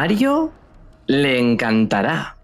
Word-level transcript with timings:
Armario 0.00 0.50
le 1.08 1.38
encantará. 1.38 2.38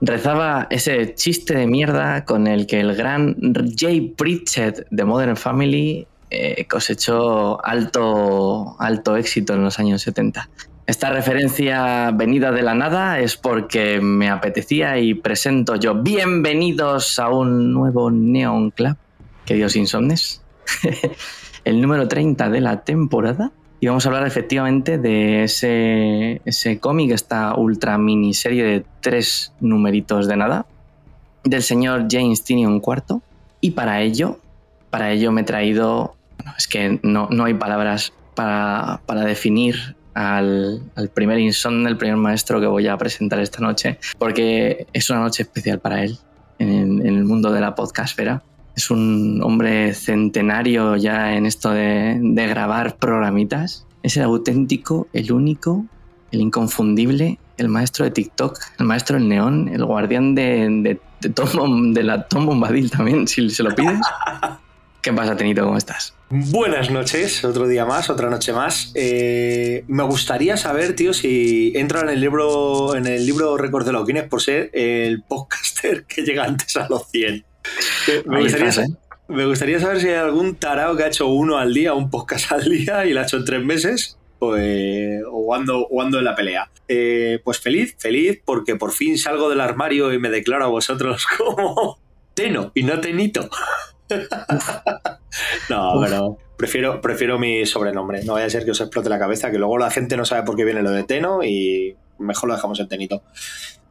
Rezaba 0.00 0.66
ese 0.70 1.14
chiste 1.14 1.54
de 1.56 1.68
mierda 1.68 2.24
con 2.24 2.48
el 2.48 2.66
que 2.66 2.80
el 2.80 2.96
gran 2.96 3.36
Jay 3.76 4.00
Pritchett 4.00 4.84
de 4.90 5.04
Modern 5.04 5.36
Family 5.36 6.08
eh, 6.30 6.66
cosechó 6.68 7.64
alto, 7.64 8.74
alto 8.80 9.16
éxito 9.16 9.54
en 9.54 9.62
los 9.62 9.78
años 9.78 10.02
70. 10.02 10.50
Esta 10.84 11.10
referencia 11.10 12.10
venida 12.10 12.50
de 12.50 12.62
la 12.62 12.74
nada 12.74 13.20
es 13.20 13.36
porque 13.36 14.00
me 14.00 14.28
apetecía 14.28 14.98
y 14.98 15.14
presento 15.14 15.76
yo. 15.76 15.94
Bienvenidos 15.94 17.20
a 17.20 17.28
un 17.28 17.72
nuevo 17.72 18.10
Neon 18.10 18.72
Club, 18.72 18.96
queridos 19.44 19.76
insomnes. 19.76 20.42
el 21.64 21.80
número 21.80 22.08
30 22.08 22.50
de 22.50 22.60
la 22.60 22.82
temporada. 22.82 23.52
Y 23.80 23.86
vamos 23.86 24.04
a 24.04 24.08
hablar 24.08 24.26
efectivamente 24.26 24.98
de 24.98 25.44
ese, 25.44 26.42
ese 26.44 26.80
cómic, 26.80 27.12
esta 27.12 27.54
ultra 27.54 27.96
miniserie 27.96 28.64
de 28.64 28.84
tres 29.00 29.52
numeritos 29.60 30.26
de 30.26 30.36
nada, 30.36 30.66
del 31.44 31.62
señor 31.62 32.06
James 32.10 32.42
Tinion 32.42 32.82
IV. 32.84 33.20
Y 33.60 33.72
para 33.72 34.00
ello, 34.00 34.40
para 34.90 35.12
ello 35.12 35.30
me 35.30 35.42
he 35.42 35.44
traído, 35.44 36.16
es 36.56 36.66
que 36.66 36.98
no, 37.02 37.28
no 37.30 37.44
hay 37.44 37.54
palabras 37.54 38.12
para, 38.34 39.00
para 39.06 39.24
definir 39.24 39.96
al, 40.14 40.82
al, 40.96 41.08
primer 41.08 41.38
insomne, 41.38 41.88
el 41.88 41.96
primer 41.96 42.16
maestro 42.16 42.60
que 42.60 42.66
voy 42.66 42.88
a 42.88 42.96
presentar 42.96 43.38
esta 43.38 43.60
noche, 43.60 43.98
porque 44.18 44.88
es 44.92 45.08
una 45.10 45.20
noche 45.20 45.44
especial 45.44 45.78
para 45.78 46.02
él 46.02 46.18
en 46.58 47.00
en 47.06 47.06
el 47.06 47.24
mundo 47.24 47.52
de 47.52 47.60
la 47.60 47.76
podcastfera 47.76 48.42
es 48.78 48.92
un 48.92 49.42
hombre 49.42 49.92
centenario 49.92 50.94
ya 50.94 51.34
en 51.34 51.46
esto 51.46 51.70
de, 51.70 52.16
de, 52.20 52.46
grabar 52.46 52.96
programitas. 52.96 53.84
Es 54.04 54.16
el 54.16 54.22
auténtico, 54.22 55.08
el 55.12 55.32
único, 55.32 55.84
el 56.30 56.40
inconfundible, 56.40 57.40
el 57.56 57.68
maestro 57.68 58.04
de 58.04 58.12
TikTok, 58.12 58.56
el 58.78 58.86
maestro 58.86 59.18
del 59.18 59.28
neón, 59.28 59.68
el 59.68 59.84
guardián 59.84 60.36
de, 60.36 60.68
de, 60.70 61.00
de, 61.20 61.28
Tom, 61.30 61.92
de 61.92 62.04
la 62.04 62.28
Tom 62.28 62.46
Bombadil 62.46 62.88
también, 62.88 63.26
si 63.26 63.50
se 63.50 63.64
lo 63.64 63.74
pides. 63.74 63.98
¿Qué 65.02 65.12
pasa, 65.12 65.36
Tenito? 65.36 65.64
¿Cómo 65.64 65.76
estás? 65.76 66.14
Buenas 66.30 66.88
noches, 66.90 67.44
otro 67.44 67.66
día 67.66 67.84
más, 67.84 68.10
otra 68.10 68.30
noche 68.30 68.52
más. 68.52 68.92
Eh, 68.94 69.84
me 69.88 70.04
gustaría 70.04 70.56
saber, 70.56 70.94
tío, 70.94 71.12
si 71.12 71.72
entra 71.74 72.02
en 72.02 72.10
el 72.10 72.20
libro, 72.20 72.94
en 72.94 73.06
el 73.06 73.26
libro 73.26 73.56
récord 73.56 73.84
de 73.84 73.92
los 73.92 74.06
Guinness 74.06 74.28
por 74.28 74.40
ser 74.40 74.70
el 74.72 75.22
podcaster 75.22 76.04
que 76.04 76.22
llega 76.22 76.44
antes 76.44 76.76
a 76.76 76.86
los 76.88 77.08
100. 77.10 77.47
Me 78.26 78.42
gustaría, 78.42 78.68
estás, 78.68 78.88
¿eh? 78.88 78.92
me 79.28 79.46
gustaría, 79.46 79.80
saber 79.80 80.00
si 80.00 80.08
hay 80.08 80.14
algún 80.14 80.56
tarao 80.56 80.96
que 80.96 81.04
ha 81.04 81.08
hecho 81.08 81.26
uno 81.26 81.58
al 81.58 81.74
día, 81.74 81.94
un 81.94 82.10
podcast 82.10 82.52
al 82.52 82.64
día 82.64 83.04
y 83.04 83.12
lo 83.12 83.20
ha 83.20 83.24
hecho 83.24 83.36
en 83.38 83.44
tres 83.44 83.64
meses. 83.64 84.18
Pues, 84.38 85.20
o, 85.30 85.54
ando, 85.54 85.86
o 85.88 86.00
ando 86.00 86.18
en 86.18 86.24
la 86.24 86.34
pelea. 86.34 86.70
Eh, 86.86 87.40
pues 87.44 87.58
feliz, 87.58 87.96
feliz, 87.98 88.40
porque 88.44 88.76
por 88.76 88.92
fin 88.92 89.18
salgo 89.18 89.50
del 89.50 89.60
armario 89.60 90.12
y 90.12 90.18
me 90.18 90.30
declaro 90.30 90.64
a 90.64 90.68
vosotros 90.68 91.26
como 91.38 91.98
Teno 92.34 92.70
y 92.74 92.84
no 92.84 93.00
Tenito. 93.00 93.48
no, 95.68 95.98
Uf. 95.98 96.04
pero 96.04 96.38
prefiero, 96.56 97.00
prefiero 97.00 97.38
mi 97.38 97.66
sobrenombre. 97.66 98.24
No 98.24 98.34
vaya 98.34 98.46
a 98.46 98.50
ser 98.50 98.64
que 98.64 98.70
os 98.70 98.80
explote 98.80 99.08
la 99.08 99.18
cabeza, 99.18 99.50
que 99.50 99.58
luego 99.58 99.76
la 99.76 99.90
gente 99.90 100.16
no 100.16 100.24
sabe 100.24 100.44
por 100.44 100.56
qué 100.56 100.64
viene 100.64 100.82
lo 100.82 100.90
de 100.92 101.02
Teno 101.02 101.42
y 101.42 101.96
mejor 102.18 102.48
lo 102.48 102.54
dejamos 102.54 102.78
en 102.80 102.88
Tenito. 102.88 103.22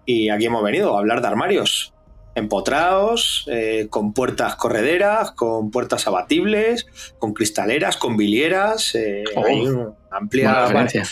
Y 0.05 0.29
aquí 0.29 0.45
hemos 0.45 0.63
venido 0.63 0.95
a 0.95 0.99
hablar 0.99 1.21
de 1.21 1.27
armarios 1.27 1.93
empotrados, 2.37 3.45
eh, 3.47 3.87
con 3.89 4.13
puertas 4.13 4.55
correderas, 4.55 5.31
con 5.31 5.71
puertas 5.71 6.05
abatibles, 6.07 6.85
con 7.17 7.33
cristaleras, 7.33 7.97
con 7.97 8.15
bilieras. 8.15 8.93
Eh, 8.93 9.23
oh, 9.35 9.43
hay 9.43 9.67
una 9.67 9.93
amplia. 10.11 10.51
Vale, 10.51 11.03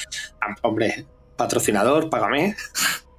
hombre, 0.62 1.06
patrocinador, 1.36 2.10
págame. 2.10 2.56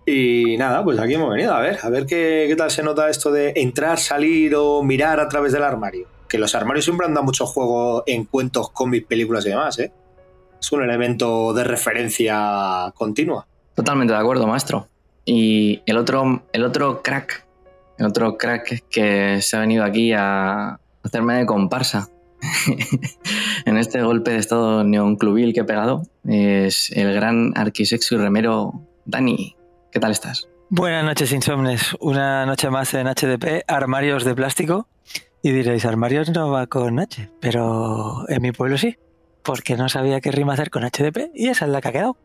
Y 0.09 0.57
nada, 0.57 0.85
pues 0.85 1.01
aquí 1.01 1.15
hemos 1.15 1.31
venido 1.31 1.53
a 1.53 1.59
ver, 1.59 1.81
a 1.83 1.89
ver 1.89 2.07
qué, 2.07 2.45
qué, 2.47 2.55
tal 2.55 2.71
se 2.71 2.81
nota 2.85 3.11
esto 3.11 3.33
de 3.33 3.55
entrar, 3.57 3.99
salir 3.99 4.55
o 4.55 4.81
mirar 4.85 5.19
a 5.19 5.29
través 5.29 5.53
del 5.53 5.65
armario. 5.65 6.07
Que 6.29 6.39
los 6.39 6.55
armarios 6.55 6.85
siempre 6.85 7.09
han 7.09 7.15
dado 7.15 7.25
mucho 7.25 7.45
juego 7.45 8.05
en 8.07 8.25
cuentos, 8.25 8.71
cómics, 8.71 9.05
películas 9.09 9.45
y 9.47 9.49
demás, 9.49 9.81
¿eh? 9.81 9.91
Es 10.61 10.71
un 10.71 10.85
elemento 10.85 11.53
de 11.55 11.65
referencia 11.65 12.93
continua. 12.95 13.49
Totalmente 13.75 14.15
de 14.15 14.21
acuerdo, 14.21 14.47
maestro. 14.47 14.87
Y 15.25 15.83
el 15.87 15.99
otro, 15.99 16.45
el 16.53 16.63
otro 16.63 17.03
crack 17.03 17.46
otro 18.05 18.37
crack 18.37 18.85
que 18.91 19.41
se 19.41 19.57
ha 19.57 19.61
venido 19.61 19.85
aquí 19.85 20.13
a 20.13 20.79
hacerme 21.03 21.35
de 21.35 21.47
comparsa 21.47 22.09
en 23.65 23.77
este 23.77 24.03
golpe 24.03 24.33
de 24.33 24.39
estado 24.39 24.85
neonclubil 24.85 25.55
que 25.55 25.61
he 25.61 25.65
pegado 25.65 26.03
es 26.27 26.91
el 26.93 27.13
gran 27.15 27.53
arquisexo 27.57 28.17
y 28.17 28.19
remero 28.19 28.83
Dani. 29.05 29.57
¿Qué 29.91 30.01
tal 30.01 30.13
estás? 30.13 30.49
Buenas 30.69 31.05
noches, 31.05 31.33
insomnes. 31.33 31.95
Una 32.01 32.45
noche 32.45 32.71
más 32.71 32.93
en 32.95 33.07
HDP, 33.07 33.63
armarios 33.69 34.25
de 34.25 34.35
plástico. 34.35 34.89
Y 35.43 35.53
diréis, 35.53 35.85
armarios 35.85 36.31
no 36.31 36.51
va 36.51 36.67
con 36.67 36.99
H, 36.99 37.31
pero 37.41 38.29
en 38.29 38.43
mi 38.43 38.51
pueblo 38.51 38.77
sí, 38.77 38.97
porque 39.45 39.77
no 39.77 39.89
sabía 39.89 40.21
qué 40.21 40.33
rima 40.33 40.55
hacer 40.55 40.71
con 40.71 40.83
HDP 40.83 41.31
y 41.35 41.49
esa 41.49 41.67
es 41.67 41.71
la 41.71 41.81
que 41.81 41.89
ha 41.89 41.93
quedado. 41.93 42.17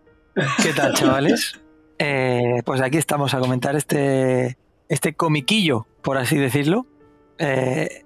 ¿Qué 0.62 0.74
tal, 0.74 0.94
chavales? 0.94 1.59
Eh, 2.03 2.63
pues 2.65 2.81
aquí 2.81 2.97
estamos 2.97 3.35
a 3.35 3.39
comentar 3.39 3.75
este 3.75 4.57
este 4.91 5.13
comiquillo, 5.13 5.88
por 6.01 6.17
así 6.17 6.38
decirlo, 6.38 6.85
eh, 7.38 8.03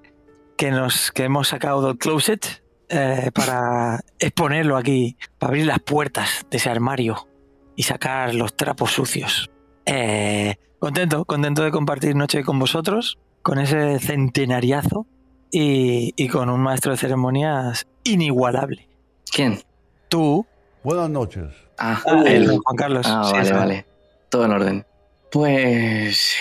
que, 0.56 0.70
nos, 0.70 1.12
que 1.12 1.24
hemos 1.24 1.48
sacado 1.48 1.88
del 1.88 1.98
closet 1.98 2.64
eh, 2.90 3.32
para 3.34 4.02
exponerlo 4.20 4.78
aquí, 4.78 5.18
para 5.40 5.50
abrir 5.50 5.66
las 5.66 5.80
puertas 5.80 6.46
de 6.52 6.58
ese 6.58 6.70
armario 6.70 7.28
y 7.76 7.84
sacar 7.84 8.36
los 8.36 8.56
trapos 8.56 8.92
sucios. 8.92 9.50
Eh, 9.88 10.58
contento, 10.78 11.26
contento 11.26 11.64
de 11.64 11.72
compartir 11.72 12.16
noche 12.16 12.44
con 12.44 12.60
vosotros, 12.60 13.18
con 13.42 13.58
ese 13.58 13.98
centenariazo 13.98 15.08
y, 15.52 16.14
y 16.16 16.28
con 16.28 16.52
un 16.52 16.62
maestro 16.62 16.92
de 16.92 17.00
ceremonias 17.00 17.88
inigualable. 18.04 18.88
¿Quién? 19.32 19.60
Tú. 20.08 20.46
Buenas 20.84 21.10
noches. 21.10 21.48
Ah, 21.80 22.00
ah 22.06 22.24
el 22.28 22.60
Juan 22.60 22.78
Carlos. 22.78 23.08
Ah, 23.10 23.32
vale, 23.32 23.46
sí, 23.46 23.54
vale. 23.54 23.86
Todo 24.30 24.46
en 24.46 24.52
orden. 24.52 24.86
Pues 25.32 26.36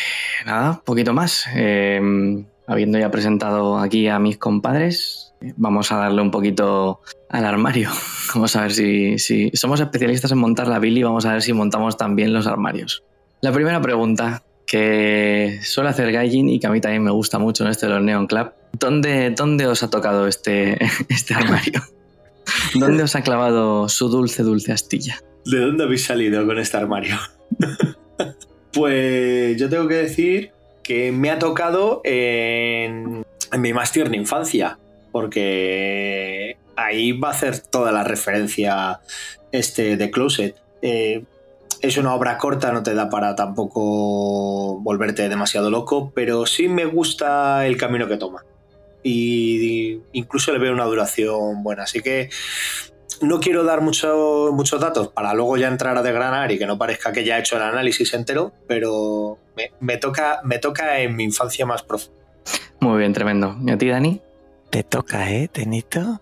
nada, 0.44 0.82
poquito 0.84 1.12
más. 1.12 1.46
Eh, 1.54 2.00
habiendo 2.66 2.98
ya 2.98 3.10
presentado 3.10 3.78
aquí 3.78 4.08
a 4.08 4.18
mis 4.18 4.38
compadres, 4.38 5.34
vamos 5.56 5.92
a 5.92 5.96
darle 5.96 6.22
un 6.22 6.30
poquito 6.30 7.00
al 7.28 7.44
armario. 7.44 7.90
Vamos 8.34 8.56
a 8.56 8.62
ver 8.62 8.72
si, 8.72 9.18
si 9.18 9.50
somos 9.54 9.78
especialistas 9.78 10.32
en 10.32 10.38
montar 10.38 10.66
la 10.66 10.80
Billy, 10.80 11.04
vamos 11.04 11.24
a 11.24 11.34
ver 11.34 11.42
si 11.42 11.52
montamos 11.52 11.96
también 11.96 12.32
los 12.32 12.48
armarios. 12.48 13.04
La 13.42 13.52
primera 13.52 13.80
pregunta 13.80 14.42
que 14.66 15.60
suele 15.62 15.90
hacer 15.90 16.10
Gaijin 16.10 16.48
y 16.48 16.58
que 16.58 16.66
a 16.66 16.70
mí 16.70 16.80
también 16.80 17.04
me 17.04 17.12
gusta 17.12 17.38
mucho 17.38 17.64
en 17.64 17.70
este 17.70 17.86
de 17.86 17.92
los 17.92 18.02
Neon 18.02 18.26
Club. 18.26 18.50
¿Dónde, 18.72 19.30
dónde 19.30 19.68
os 19.68 19.84
ha 19.84 19.90
tocado 19.90 20.26
este, 20.26 20.78
este 21.08 21.34
armario? 21.34 21.80
¿Dónde 22.74 23.04
os 23.04 23.14
ha 23.14 23.22
clavado 23.22 23.88
su 23.88 24.08
dulce, 24.08 24.42
dulce 24.42 24.72
astilla? 24.72 25.20
¿De 25.44 25.60
dónde 25.60 25.84
habéis 25.84 26.04
salido 26.04 26.44
con 26.46 26.58
este 26.58 26.76
armario? 26.76 27.16
Pues 28.74 29.56
yo 29.56 29.68
tengo 29.68 29.88
que 29.88 29.94
decir 29.94 30.52
que 30.82 31.12
me 31.12 31.30
ha 31.30 31.38
tocado 31.38 32.00
en, 32.04 33.24
mi 33.58 33.72
más 33.72 33.92
tierna 33.92 34.16
infancia, 34.16 34.78
porque 35.12 36.56
ahí 36.76 37.12
va 37.12 37.28
a 37.28 37.32
hacer 37.32 37.58
toda 37.60 37.92
la 37.92 38.04
referencia 38.04 39.00
este 39.52 39.96
de 39.96 40.10
Closet. 40.10 40.56
Eh, 40.82 41.24
es 41.80 41.96
una 41.96 42.14
obra 42.14 42.38
corta, 42.38 42.72
no 42.72 42.82
te 42.82 42.94
da 42.94 43.10
para 43.10 43.34
tampoco 43.34 44.78
volverte 44.80 45.28
demasiado 45.28 45.70
loco, 45.70 46.12
pero 46.14 46.46
sí 46.46 46.68
me 46.68 46.84
gusta 46.84 47.66
el 47.66 47.76
camino 47.76 48.08
que 48.08 48.16
toma. 48.16 48.44
Y 49.02 50.00
incluso 50.12 50.52
le 50.52 50.58
veo 50.58 50.72
una 50.72 50.86
duración 50.86 51.62
buena. 51.62 51.82
Así 51.82 52.00
que 52.00 52.30
no 53.22 53.40
quiero 53.40 53.64
dar 53.64 53.80
mucho- 53.80 54.50
muchos 54.52 54.80
datos 54.80 55.08
para 55.08 55.34
luego 55.34 55.56
ya 55.56 55.68
entrar 55.68 55.96
a 55.98 56.02
desgranar 56.02 56.50
y 56.52 56.58
que 56.58 56.66
no 56.66 56.78
parezca 56.78 57.12
que 57.12 57.24
ya 57.24 57.36
he 57.36 57.40
hecho 57.40 57.56
el 57.56 57.62
análisis 57.62 58.12
entero, 58.14 58.52
pero 58.66 59.38
me, 59.56 59.70
me 59.80 59.96
toca, 59.96 60.40
me 60.44 60.58
toca 60.58 60.98
en 61.00 61.16
mi 61.16 61.24
infancia 61.24 61.64
más 61.66 61.82
profunda. 61.82 62.18
Muy 62.80 62.98
bien, 62.98 63.12
tremendo. 63.12 63.56
¿Y 63.64 63.70
a 63.70 63.78
ti, 63.78 63.88
Dani? 63.88 64.20
Te 64.70 64.82
toca, 64.82 65.30
¿eh, 65.30 65.48
Tenito? 65.48 66.20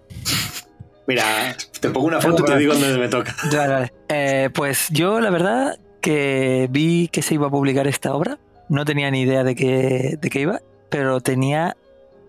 Mira, 1.07 1.57
te 1.81 1.91
pongo 1.91 2.07
una 2.07 2.21
foto 2.21 2.43
y 2.45 2.47
te 2.47 2.59
digo 2.59 2.75
dónde 2.75 2.97
me 2.99 3.09
toca. 3.09 3.35
Vale, 3.53 3.73
vale. 3.73 3.93
Eh, 4.09 4.51
pues 4.55 4.89
yo 4.91 5.21
la 5.21 5.31
verdad 5.31 5.79
que 6.01 6.69
vi 6.71 7.09
que 7.09 7.23
se 7.23 7.35
iba 7.35 7.49
a 7.49 7.51
publicar 7.51 7.87
esta 7.87 8.15
obra. 8.15 8.39
No 8.69 8.85
tenía 8.85 9.11
ni 9.11 9.23
idea 9.23 9.43
de 9.45 9.55
qué, 9.55 10.17
de 10.21 10.31
qué 10.31 10.41
iba, 10.41 10.61
pero 10.89 11.21
tenía 11.21 11.77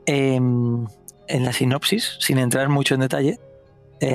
en 0.05 0.87
la 1.29 1.53
sinopsis, 1.53 2.17
sin 2.19 2.37
entrar 2.37 2.69
mucho 2.69 2.95
en 2.95 3.01
detalle, 3.01 3.39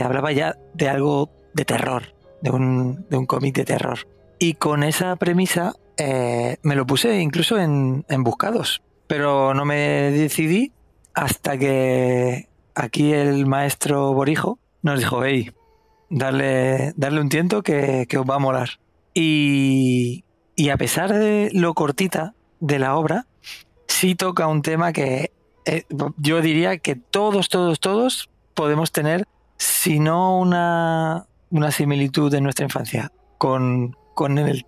hablaba 0.02 0.32
ya 0.32 0.56
de 0.74 0.88
algo 0.88 1.30
de 1.54 1.64
terror, 1.64 2.14
de 2.42 2.50
un, 2.50 3.06
de 3.08 3.16
un 3.16 3.26
cómic 3.26 3.54
de 3.56 3.64
terror. 3.64 3.98
Y 4.38 4.54
con 4.54 4.82
esa 4.82 5.16
premisa 5.16 5.74
eh, 5.96 6.56
me 6.62 6.76
lo 6.76 6.86
puse 6.86 7.20
incluso 7.20 7.58
en, 7.58 8.04
en 8.08 8.22
buscados, 8.22 8.82
pero 9.06 9.54
no 9.54 9.64
me 9.64 10.10
decidí 10.12 10.72
hasta 11.14 11.58
que 11.58 12.48
aquí 12.74 13.12
el 13.12 13.46
maestro 13.46 14.12
Borijo 14.12 14.58
nos 14.82 15.00
dijo, 15.00 15.24
hey, 15.24 15.50
darle, 16.10 16.92
darle 16.96 17.20
un 17.20 17.28
tiento 17.28 17.62
que, 17.62 18.06
que 18.08 18.18
os 18.18 18.24
va 18.28 18.36
a 18.36 18.38
molar. 18.38 18.68
Y, 19.14 20.24
y 20.54 20.68
a 20.68 20.76
pesar 20.76 21.12
de 21.12 21.50
lo 21.52 21.74
cortita 21.74 22.34
de 22.60 22.78
la 22.78 22.96
obra, 22.96 23.26
sí 23.88 24.14
toca 24.14 24.46
un 24.46 24.62
tema 24.62 24.92
que 24.92 25.32
eh, 25.64 25.84
yo 26.16 26.40
diría 26.40 26.78
que 26.78 26.94
todos, 26.94 27.48
todos, 27.48 27.80
todos 27.80 28.30
podemos 28.54 28.92
tener, 28.92 29.26
si 29.58 29.98
no 29.98 30.38
una, 30.38 31.26
una 31.50 31.70
similitud 31.70 32.32
en 32.34 32.44
nuestra 32.44 32.64
infancia 32.64 33.12
con, 33.38 33.96
con, 34.14 34.38
el, 34.38 34.64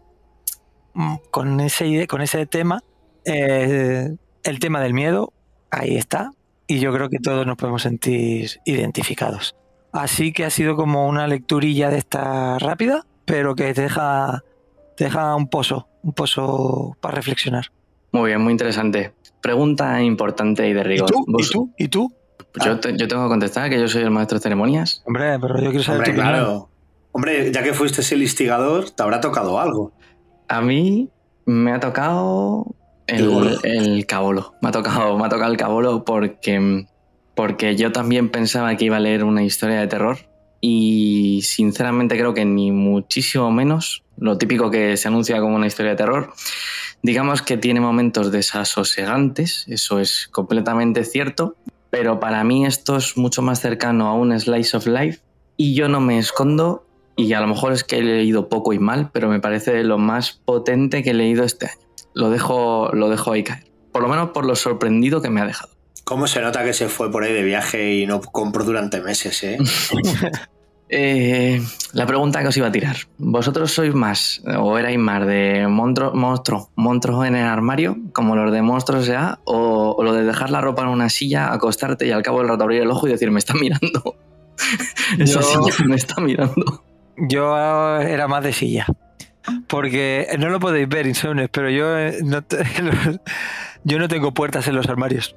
con, 1.31 1.61
ese, 1.61 2.07
con 2.07 2.21
ese 2.21 2.47
tema, 2.47 2.83
eh, 3.25 4.17
el 4.43 4.59
tema 4.59 4.81
del 4.81 4.95
miedo, 4.95 5.33
ahí 5.71 5.97
está. 5.97 6.33
Y 6.67 6.79
yo 6.79 6.93
creo 6.93 7.09
que 7.09 7.19
todos 7.19 7.47
nos 7.47 7.57
podemos 7.57 7.83
sentir 7.83 8.61
identificados. 8.65 9.57
Así 9.93 10.33
que 10.33 10.45
ha 10.45 10.51
sido 10.51 10.77
como 10.77 11.09
una 11.09 11.27
lecturilla 11.27 11.91
de 11.91 11.99
esta 11.99 12.59
rápida, 12.59 13.05
pero 13.25 13.57
que 13.57 13.75
te 13.75 13.83
deja, 13.83 14.45
te 14.97 15.05
deja 15.05 15.35
un 15.35 15.49
pozo, 15.49 15.89
un 16.03 16.13
pozo 16.13 16.97
para 17.01 17.17
reflexionar. 17.17 17.67
Muy 18.13 18.29
bien, 18.29 18.41
muy 18.41 18.53
interesante. 18.53 19.13
Pregunta 19.41 20.01
importante 20.03 20.69
y 20.69 20.73
de 20.73 20.81
¿Y 20.81 20.85
rigor. 20.85 21.11
tú? 21.11 21.25
¿Y 21.39 21.49
tú? 21.49 21.75
¿Y 21.79 21.89
tú? 21.89 22.15
Yo, 22.65 22.81
te- 22.81 22.97
yo 22.97 23.07
tengo 23.09 23.23
que 23.25 23.29
contestar 23.29 23.71
que 23.71 23.79
yo 23.81 23.87
soy 23.89 24.03
el 24.03 24.11
maestro 24.11 24.39
de 24.39 24.43
ceremonias. 24.43 25.03
Hombre, 25.07 25.39
pero 25.41 25.59
yo 25.63 25.71
quiero 25.71 25.83
saber 25.85 26.01
Hombre, 26.01 26.13
tu 26.15 26.21
opinión. 26.21 26.35
claro. 26.39 26.69
Hombre, 27.13 27.53
ya 27.53 27.63
que 27.63 27.73
fuiste 27.75 28.03
el 28.15 28.23
instigador, 28.23 28.91
te 28.91 29.03
habrá 29.03 29.21
tocado 29.21 29.59
algo. 29.61 29.93
A 30.49 30.61
mí 30.61 31.09
me 31.47 31.73
ha 31.73 31.81
tocado 31.81 32.67
el, 33.07 33.59
el 33.65 34.07
cabolo. 34.07 34.55
Me 34.63 34.69
ha 34.69 34.73
tocado, 34.73 35.17
me 35.19 35.27
ha 35.27 35.29
tocado 35.29 35.51
el 35.51 35.57
cabolo 35.57 36.05
porque, 36.05 36.87
porque 37.35 37.77
yo 37.77 37.91
también 37.93 38.29
pensaba 38.31 38.77
que 38.77 38.85
iba 38.85 38.97
a 38.97 39.01
leer 39.01 39.25
una 39.25 39.43
historia 39.43 39.81
de 39.81 39.87
terror 39.89 40.19
y 40.61 41.41
sinceramente 41.43 42.17
creo 42.17 42.35
que 42.35 42.45
ni 42.45 42.71
muchísimo 42.71 43.51
menos 43.51 44.03
lo 44.19 44.37
típico 44.39 44.71
que 44.71 44.97
se 44.97 45.09
anuncia 45.09 45.41
como 45.41 45.57
una 45.57 45.67
historia 45.67 45.93
de 45.93 45.97
terror. 45.97 46.33
Digamos 47.03 47.43
que 47.43 47.57
tiene 47.57 47.81
momentos 47.81 48.31
desasosegantes, 48.31 49.65
eso 49.69 49.99
es 50.01 50.29
completamente 50.31 51.05
cierto, 51.05 51.57
pero 51.91 52.21
para 52.21 52.43
mí 52.45 52.65
esto 52.65 52.97
es 52.97 53.17
mucho 53.17 53.43
más 53.43 53.61
cercano 53.61 54.09
a 54.09 54.15
un 54.15 54.39
slice 54.39 54.77
of 54.77 54.87
life 54.87 55.21
y 55.57 55.75
yo 55.75 55.89
no 55.89 56.01
me 56.01 56.19
escondo 56.19 56.87
y 57.17 57.33
a 57.35 57.41
lo 57.41 57.49
mejor 57.49 57.73
es 57.73 57.85
que 57.85 57.99
he 57.99 58.03
leído 58.03 58.49
poco 58.49 58.73
y 58.73 58.79
mal, 58.79 59.11
pero 59.13 59.29
me 59.29 59.41
parece 59.41 59.83
lo 59.85 59.99
más 59.99 60.41
potente 60.45 61.03
que 61.03 61.11
he 61.11 61.15
leído 61.15 61.45
este 61.45 61.67
año. 61.67 61.87
Lo 62.15 62.31
dejo, 62.31 62.91
lo 62.95 63.11
dejo 63.11 63.33
ahí 63.33 63.45
caer. 63.45 63.65
Por 63.93 64.03
lo 64.03 64.09
menos 64.09 64.31
por 64.31 64.47
lo 64.47 64.57
sorprendido 64.57 65.21
que 65.21 65.29
me 65.29 65.41
ha 65.41 65.47
dejado. 65.47 65.73
¿Cómo 66.05 66.27
se 66.27 66.41
nota 66.41 66.65
que 66.65 66.73
se 66.73 66.89
fue 66.89 67.11
por 67.11 67.25
ahí 67.25 67.33
de 67.33 67.43
viaje 67.43 67.95
y 67.95 68.07
no 68.07 68.21
compró 68.21 68.65
durante 68.65 69.01
meses, 69.01 69.43
eh? 69.43 69.59
Eh, 70.93 71.63
la 71.93 72.05
pregunta 72.05 72.41
que 72.43 72.49
os 72.49 72.57
iba 72.57 72.67
a 72.67 72.73
tirar. 72.73 72.97
¿Vosotros 73.19 73.71
sois 73.71 73.95
más 73.95 74.43
o 74.59 74.77
erais 74.77 74.99
más 74.99 75.25
de 75.25 75.67
monstruos 75.69 76.15
monstruo, 76.15 76.71
monstruos 76.75 77.27
en 77.27 77.37
el 77.37 77.47
armario, 77.47 77.97
como 78.13 78.35
los 78.35 78.51
de 78.53 78.61
Monstruos 78.63 79.05
S.A., 79.09 79.39
o, 79.45 79.95
o 79.97 80.03
lo 80.03 80.13
de 80.13 80.25
dejar 80.25 80.51
la 80.51 80.61
ropa 80.61 80.83
en 80.83 80.89
una 80.89 81.09
silla, 81.09 81.53
acostarte 81.53 82.07
y 82.07 82.11
al 82.11 82.23
cabo 82.23 82.41
del 82.41 82.49
rato 82.49 82.65
abrir 82.65 82.83
el 82.83 82.91
ojo 82.91 83.07
y 83.07 83.11
decir, 83.13 83.31
me 83.31 83.39
está 83.39 83.55
mirando? 83.55 84.17
Esa 85.19 85.43
silla 85.43 85.75
me 85.87 85.95
está 85.97 86.21
mirando. 86.21 86.83
Yo 87.17 87.57
era 88.01 88.27
más 88.27 88.43
de 88.43 88.53
silla. 88.53 88.87
Porque 89.69 90.27
no 90.39 90.49
lo 90.49 90.59
podéis 90.61 90.89
ver, 90.89 91.07
Insomnes, 91.07 91.49
pero 91.53 91.71
yo 91.71 91.97
eh, 91.99 92.19
no, 92.25 92.43
te- 92.43 92.59
yo 93.85 93.99
no 93.99 94.09
tengo 94.09 94.35
puertas 94.35 94.67
en 94.69 94.75
los 94.75 94.89
armarios. 94.89 95.37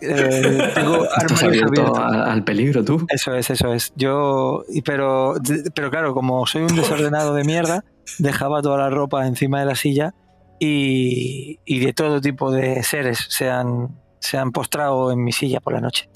Eh, 0.00 0.72
tengo 0.74 1.04
Estás 1.16 1.42
abierto 1.42 1.96
al, 1.96 2.44
peligro 2.44 2.84
tú. 2.84 3.04
Eso 3.08 3.34
es, 3.34 3.50
eso 3.50 3.72
es. 3.72 3.92
Yo, 3.96 4.64
pero, 4.84 5.34
pero 5.74 5.90
claro, 5.90 6.14
como 6.14 6.46
soy 6.46 6.62
un 6.62 6.74
desordenado 6.76 7.34
de 7.34 7.44
mierda, 7.44 7.84
dejaba 8.18 8.62
toda 8.62 8.78
la 8.78 8.90
ropa 8.90 9.26
encima 9.26 9.60
de 9.60 9.66
la 9.66 9.74
silla 9.74 10.14
y, 10.58 11.58
y 11.64 11.78
de 11.80 11.92
todo 11.92 12.20
tipo 12.20 12.50
de 12.50 12.82
seres 12.82 13.26
se 13.28 13.50
han, 13.50 13.98
se 14.20 14.38
han 14.38 14.52
postrado 14.52 15.12
en 15.12 15.22
mi 15.22 15.32
silla 15.32 15.60
por 15.60 15.72
la 15.72 15.80
noche. 15.80 16.08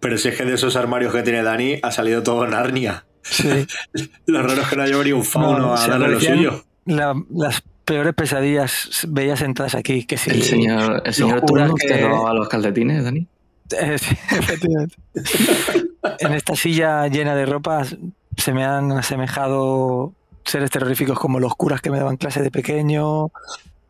Pero 0.00 0.18
si 0.18 0.28
es 0.28 0.36
que 0.36 0.44
de 0.44 0.54
esos 0.54 0.76
armarios 0.76 1.12
que 1.12 1.22
tiene 1.22 1.42
Dani 1.42 1.78
ha 1.82 1.90
salido 1.90 2.22
todo 2.22 2.46
Narnia. 2.46 3.06
Sí. 3.22 3.66
Lo 4.26 4.42
raro 4.42 4.62
es 4.62 4.68
que 4.68 4.76
no 4.76 4.82
haya 4.82 4.96
venido 4.96 5.16
un 5.16 5.24
fauno 5.24 5.58
No, 5.58 5.74
a 5.74 5.86
darle 5.88 6.08
lo 6.08 6.20
suyo. 6.20 6.64
La- 6.84 7.14
las 7.30 7.62
peores 7.86 8.12
pesadillas 8.14 9.06
veía 9.08 9.36
sentadas 9.36 9.74
aquí. 9.74 10.04
Que 10.04 10.18
si 10.18 10.28
El 10.30 10.42
señor, 10.42 11.02
el 11.06 11.14
señor 11.14 11.40
Turnos 11.46 11.74
que- 11.76 11.88
te 11.88 12.02
robaba 12.06 12.34
los 12.34 12.48
calcetines, 12.48 13.02
Dani. 13.02 13.26
Eh, 13.80 13.96
sí, 13.98 14.14
efectivamente. 14.36 14.96
en 16.20 16.32
esta 16.34 16.54
silla 16.54 17.06
llena 17.08 17.34
de 17.34 17.46
ropa 17.46 17.82
se 18.36 18.52
me 18.52 18.64
han 18.64 18.92
asemejado 18.92 20.12
seres 20.44 20.70
terroríficos 20.70 21.18
como 21.18 21.40
los 21.40 21.54
curas 21.56 21.80
que 21.80 21.90
me 21.90 21.98
daban 21.98 22.16
clase 22.18 22.42
de 22.42 22.50
pequeño, 22.52 23.26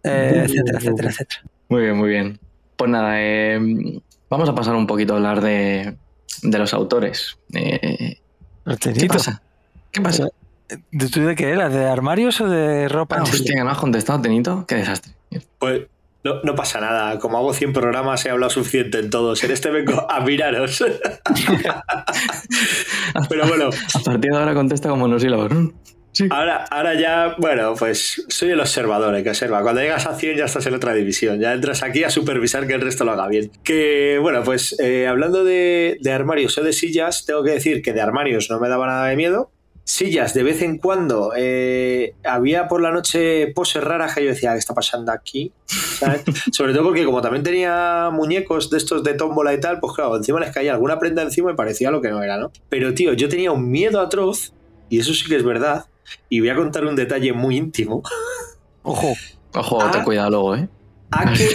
eh, 0.04 0.44
etcétera, 0.46 0.78
etcétera, 0.78 1.10
etcétera. 1.10 1.40
Muy 1.68 1.82
bien, 1.82 1.96
muy 1.96 2.08
bien. 2.08 2.38
Pues 2.76 2.90
nada, 2.90 3.14
eh, 3.20 3.58
vamos 4.30 4.48
a 4.48 4.54
pasar 4.54 4.74
un 4.76 4.86
poquito 4.86 5.12
a 5.14 5.16
hablar 5.16 5.40
de, 5.42 5.96
de 6.42 6.58
los 6.58 6.72
autores. 6.72 7.36
Eh, 7.52 8.18
¿Qué 8.80 9.06
pasa? 9.08 9.42
¿Qué 9.92 10.00
pasa? 10.00 10.28
¿De 10.90 11.08
tú 11.08 11.20
de 11.20 11.36
qué 11.36 11.50
eras? 11.50 11.72
¿De 11.72 11.86
armarios 11.86 12.40
o 12.40 12.48
de 12.48 12.88
ropa? 12.88 13.16
Ah, 13.18 13.22
hostia, 13.22 13.54
que 13.54 13.62
no 13.62 13.70
has 13.70 13.78
contestado, 13.78 14.20
Tenito. 14.20 14.64
Qué 14.66 14.74
desastre. 14.76 15.12
Pues 15.58 15.82
no, 16.24 16.42
no 16.42 16.54
pasa 16.56 16.80
nada. 16.80 17.18
Como 17.20 17.38
hago 17.38 17.54
100 17.54 17.72
programas, 17.72 18.26
he 18.26 18.30
hablado 18.30 18.50
suficiente 18.50 18.98
en 18.98 19.10
todos. 19.10 19.44
En 19.44 19.52
este 19.52 19.70
vengo 19.70 20.10
a 20.10 20.20
miraros. 20.20 20.84
Pero 23.28 23.46
bueno, 23.46 23.70
A 23.94 23.98
partir 24.00 24.32
de 24.32 24.36
ahora 24.36 24.54
contesta 24.54 24.88
como 24.88 25.06
monosílabos. 25.06 25.52
Sí. 26.10 26.26
ahora, 26.30 26.64
ahora 26.70 26.94
ya, 26.94 27.36
bueno, 27.38 27.74
pues 27.78 28.24
soy 28.28 28.50
el 28.50 28.58
observador, 28.58 29.14
el 29.14 29.22
que 29.22 29.28
observa. 29.28 29.62
Cuando 29.62 29.82
llegas 29.82 30.06
a 30.06 30.14
100 30.14 30.38
ya 30.38 30.46
estás 30.46 30.66
en 30.66 30.74
otra 30.74 30.94
división. 30.94 31.38
Ya 31.38 31.52
entras 31.52 31.84
aquí 31.84 32.02
a 32.02 32.10
supervisar 32.10 32.66
que 32.66 32.72
el 32.72 32.80
resto 32.80 33.04
lo 33.04 33.12
haga 33.12 33.28
bien. 33.28 33.52
Que, 33.62 34.18
bueno, 34.20 34.42
pues 34.42 34.74
eh, 34.80 35.06
hablando 35.06 35.44
de, 35.44 35.98
de 36.00 36.12
armarios 36.12 36.58
o 36.58 36.64
de 36.64 36.72
sillas, 36.72 37.24
tengo 37.24 37.44
que 37.44 37.52
decir 37.52 37.82
que 37.82 37.92
de 37.92 38.00
armarios 38.00 38.50
no 38.50 38.58
me 38.58 38.68
daba 38.68 38.86
nada 38.88 39.06
de 39.06 39.14
miedo. 39.14 39.52
Sillas 39.88 40.34
de 40.34 40.42
vez 40.42 40.62
en 40.62 40.78
cuando. 40.78 41.32
eh, 41.36 42.14
había 42.24 42.66
por 42.66 42.80
la 42.82 42.90
noche 42.90 43.46
poses 43.54 43.82
raras 43.84 44.14
que 44.14 44.24
yo 44.24 44.30
decía, 44.30 44.52
¿qué 44.52 44.58
está 44.58 44.74
pasando 44.74 45.12
aquí? 45.12 45.52
¿Sabes? 45.66 46.22
Sobre 46.52 46.72
todo 46.74 46.82
porque 46.84 47.04
como 47.04 47.22
también 47.22 47.44
tenía 47.44 48.10
muñecos 48.12 48.68
de 48.68 48.78
estos 48.78 49.04
de 49.04 49.14
tómbola 49.14 49.54
y 49.54 49.60
tal, 49.60 49.78
pues 49.78 49.92
claro, 49.94 50.16
encima 50.16 50.40
les 50.40 50.52
caía 50.52 50.72
alguna 50.72 50.98
prenda 50.98 51.22
encima 51.22 51.52
y 51.52 51.54
parecía 51.54 51.90
lo 51.92 52.00
que 52.02 52.10
no 52.10 52.20
era, 52.22 52.36
¿no? 52.36 52.50
Pero 52.68 52.92
tío, 52.94 53.12
yo 53.12 53.28
tenía 53.28 53.52
un 53.52 53.70
miedo 53.70 54.00
atroz, 54.00 54.52
y 54.90 54.98
eso 54.98 55.14
sí 55.14 55.24
que 55.26 55.36
es 55.36 55.44
verdad, 55.44 55.86
y 56.28 56.40
voy 56.40 56.48
a 56.50 56.56
contar 56.56 56.84
un 56.84 56.96
detalle 56.96 57.32
muy 57.32 57.56
íntimo, 57.56 58.02
Ojo, 58.82 59.14
Ojo, 59.54 59.80
Ah. 59.82 59.90
ten 59.92 60.02
cuidado 60.04 60.30
luego, 60.30 60.56
¿eh? 60.56 60.68
a 61.12 61.32
que, 61.32 61.48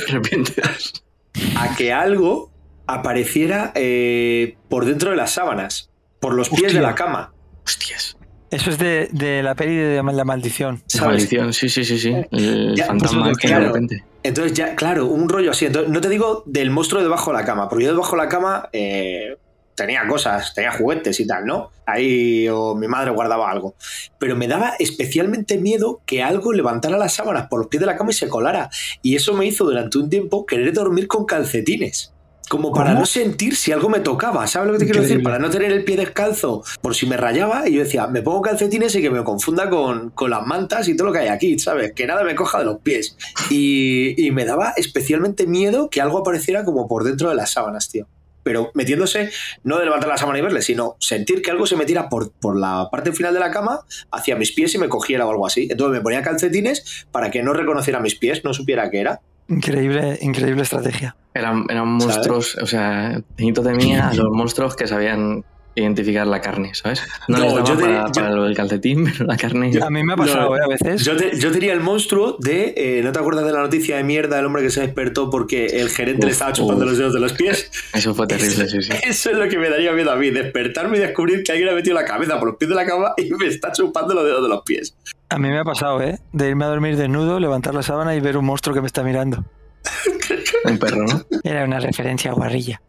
a 1.58 1.76
que 1.76 1.92
algo 1.94 2.50
apareciera 2.88 3.72
eh, 3.76 4.56
por 4.70 4.86
dentro 4.86 5.12
de 5.12 5.18
las 5.18 5.32
sábanas, 5.32 5.90
por 6.20 6.34
los 6.34 6.50
pies 6.50 6.64
Hostia. 6.68 6.80
de 6.80 6.86
la 6.88 6.96
cama. 6.96 7.34
Hostias. 7.66 8.18
Eso 8.52 8.70
es 8.70 8.78
de, 8.78 9.10
de 9.12 9.42
la 9.42 9.56
peli 9.56 9.76
de 9.76 10.04
La 10.04 10.24
Maldición. 10.24 10.84
La 11.00 11.06
maldición, 11.06 11.54
sí, 11.54 11.70
sí, 11.70 11.84
sí, 11.84 11.98
sí. 11.98 12.14
El 12.32 12.76
Ya, 12.76 12.86
fantasma 12.86 13.24
pues, 13.24 13.38
que 13.38 13.48
de 13.48 13.54
claro. 13.54 13.68
repente. 13.68 14.04
Entonces 14.24 14.54
ya, 14.54 14.76
claro, 14.76 15.08
un 15.08 15.28
rollo 15.30 15.52
así. 15.52 15.66
Entonces, 15.66 15.92
no 15.92 16.00
te 16.02 16.10
digo 16.10 16.44
del 16.46 16.70
monstruo 16.70 17.02
debajo 17.02 17.32
de 17.32 17.38
la 17.38 17.46
cama, 17.46 17.68
porque 17.70 17.86
yo 17.86 17.92
debajo 17.92 18.16
de 18.16 18.22
la 18.22 18.30
cama 18.30 18.70
eh, 18.74 19.38
tenía 19.74 20.06
cosas, 20.08 20.54
tenía 20.54 20.72
juguetes 20.72 21.20
y 21.20 21.26
tal, 21.26 21.46
¿no? 21.46 21.72
Ahí 21.86 22.48
o 22.50 22.76
mi 22.76 22.88
madre 22.88 23.12
guardaba 23.12 23.50
algo. 23.50 23.76
Pero 24.20 24.36
me 24.36 24.48
daba 24.48 24.74
especialmente 24.80 25.58
miedo 25.58 26.02
que 26.06 26.22
algo 26.22 26.54
levantara 26.54 26.98
las 26.98 27.14
sábanas 27.14 27.48
por 27.48 27.60
los 27.60 27.68
pies 27.68 27.80
de 27.82 27.88
la 27.88 27.98
cama 27.98 28.12
y 28.12 28.14
se 28.14 28.30
colara. 28.30 28.70
Y 29.02 29.16
eso 29.16 29.34
me 29.34 29.46
hizo 29.46 29.64
durante 29.66 29.98
un 29.98 30.10
tiempo 30.10 30.46
querer 30.46 30.74
dormir 30.74 31.08
con 31.08 31.26
calcetines. 31.26 32.14
Como 32.50 32.74
para 32.74 32.90
¿Cómo? 32.90 33.02
no 33.02 33.06
sentir 33.06 33.56
si 33.56 33.72
algo 33.72 33.88
me 33.88 34.02
tocaba, 34.02 34.46
¿sabes 34.46 34.68
lo 34.68 34.74
que 34.74 34.80
te 34.80 34.86
quiero 34.86 35.02
decir? 35.02 35.24
Para 35.24 35.40
no 35.40 35.50
tener 35.50 35.72
el 35.72 35.86
pie 35.86 35.96
descalzo 35.96 36.64
por 36.82 36.96
si 36.96 37.06
me 37.06 37.16
rayaba. 37.16 37.70
Y 37.70 37.74
yo 37.74 37.84
decía, 37.84 38.08
me 38.08 38.22
pongo 38.22 38.42
calcetines 38.42 38.94
y 38.96 39.02
que 39.02 39.10
me 39.10 39.24
confunda 39.24 39.70
con, 39.70 40.10
con 40.10 40.30
las 40.30 40.46
mantas 40.46 40.88
y 40.90 40.98
todo 40.98 41.08
lo 41.08 41.14
que 41.14 41.20
hay 41.20 41.28
aquí, 41.30 41.58
¿sabes? 41.60 41.94
Que 41.94 42.06
nada 42.06 42.24
me 42.24 42.36
coja 42.36 42.60
de 42.60 42.66
los 42.66 42.80
pies. 42.80 43.16
Y, 43.50 44.26
y 44.26 44.32
me 44.32 44.44
daba 44.44 44.74
especialmente 44.76 45.48
miedo 45.48 45.90
que 45.90 46.02
algo 46.02 46.18
apareciera 46.18 46.66
como 46.66 46.88
por 46.90 47.06
dentro 47.06 47.30
de 47.30 47.36
las 47.36 47.52
sábanas, 47.52 47.90
tío. 47.90 48.08
Pero 48.44 48.72
metiéndose, 48.74 49.30
no 49.64 49.78
de 49.78 49.86
levantar 49.86 50.10
la 50.10 50.18
sábana 50.18 50.40
y 50.40 50.42
verle, 50.42 50.62
sino 50.62 50.96
sentir 51.00 51.42
que 51.42 51.52
algo 51.52 51.68
se 51.68 51.76
metiera 51.76 52.10
por, 52.10 52.32
por 52.32 52.58
la 52.58 52.90
parte 52.92 53.12
final 53.12 53.34
de 53.34 53.40
la 53.40 53.52
cama 53.52 53.82
hacia 54.12 54.36
mis 54.36 54.52
pies 54.52 54.74
y 54.74 54.78
me 54.78 54.90
cogiera 54.90 55.26
o 55.28 55.32
algo 55.32 55.46
así. 55.46 55.68
Entonces 55.70 55.98
me 55.98 56.02
ponía 56.02 56.22
calcetines 56.24 57.06
para 57.12 57.30
que 57.30 57.44
no 57.44 57.54
reconociera 57.54 58.00
mis 58.00 58.16
pies, 58.16 58.44
no 58.44 58.54
supiera 58.54 58.90
qué 58.90 59.00
era. 59.02 59.22
Increíble, 59.52 60.18
increíble 60.22 60.64
estrategia. 60.64 61.16
Eran, 61.34 61.66
eran 61.70 61.88
monstruos, 61.88 62.56
o 62.56 62.66
sea, 62.66 63.22
Teñito 63.36 63.62
temía 63.62 64.08
a 64.10 64.14
los 64.14 64.32
monstruos 64.32 64.78
que 64.78 64.88
sabían 64.88 65.44
identificar 65.76 66.28
la 66.28 66.42
carne, 66.42 66.74
¿sabes? 66.74 67.02
No, 67.28 67.38
No, 67.38 67.44
les 67.46 67.54
daba 67.54 67.68
yo 67.70 67.76
te- 67.78 67.84
para, 67.84 68.06
yo- 68.08 68.12
para 68.14 68.30
lo 68.32 68.44
del 68.44 68.56
calcetín, 68.56 69.06
pero 69.12 69.26
la 69.26 69.38
carne... 69.38 69.72
A 69.82 69.90
mí 69.90 70.04
me 70.04 70.14
ha 70.14 70.16
pasado, 70.18 70.50
No, 70.50 70.58
¿eh? 70.58 70.60
A 70.64 70.68
veces. 70.68 71.04
Yo, 71.06 71.16
te- 71.16 71.38
yo 71.40 71.52
tenía 71.52 71.74
el 71.74 71.80
monstruo 71.80 72.36
de. 72.40 72.74
eh, 72.76 73.02
¿No 73.04 73.12
te 73.12 73.20
acuerdas 73.20 73.46
de 73.46 73.54
la 73.54 73.62
noticia 73.62 73.98
de 73.98 74.04
mierda 74.04 74.36
del 74.36 74.46
hombre 74.46 74.62
que 74.64 74.70
se 74.70 74.82
despertó 74.82 75.30
porque 75.30 75.66
el 75.68 75.90
gerente 75.90 76.26
le 76.26 76.32
estaba 76.34 76.52
chupando 76.54 76.84
uf. 76.84 76.90
los 76.92 76.98
dedos 76.98 77.14
de 77.14 77.20
los 77.22 77.34
pies? 77.34 77.72
Eso 77.94 78.14
fue 78.14 78.28
terrible, 78.28 78.68
sí, 78.68 78.82
sí. 78.82 78.92
Eso 79.04 79.30
es 79.32 79.38
lo 79.38 79.48
que 79.48 79.58
me 79.58 79.70
daría 79.70 79.92
miedo 79.94 80.12
a 80.12 80.16
mí, 80.16 80.30
despertarme 80.30 80.98
y 80.98 81.00
descubrir 81.00 81.44
que 81.44 81.52
alguien 81.54 81.70
ha 81.70 81.74
metido 81.74 81.96
la 81.96 82.06
cabeza 82.06 82.38
por 82.40 82.50
los 82.50 82.58
pies 82.58 82.70
de 82.70 82.76
la 82.76 82.86
cama 82.86 83.14
y 83.18 83.32
me 83.34 83.48
está 83.48 83.72
chupando 83.72 84.14
los 84.14 84.26
dedos 84.26 84.44
de 84.44 84.50
los 84.50 84.62
pies. 84.64 84.96
A 85.30 85.38
mí 85.38 85.48
me 85.48 85.60
ha 85.60 85.64
pasado, 85.64 86.02
¿eh? 86.02 86.20
De 86.34 86.50
irme 86.50 86.66
a 86.66 86.68
dormir 86.68 86.98
desnudo, 86.98 87.40
levantar 87.40 87.74
la 87.74 87.82
sábana 87.84 88.14
y 88.16 88.20
ver 88.20 88.36
un 88.36 88.44
monstruo 88.46 88.76
que 88.76 88.82
me 88.82 88.88
está 88.88 89.04
mirando. 89.04 89.46
Un 90.66 90.78
perro, 90.78 91.06
¿no? 91.08 91.22
Era 91.44 91.64
una 91.64 91.80
referencia 91.80 92.32
guarrilla. 92.34 92.82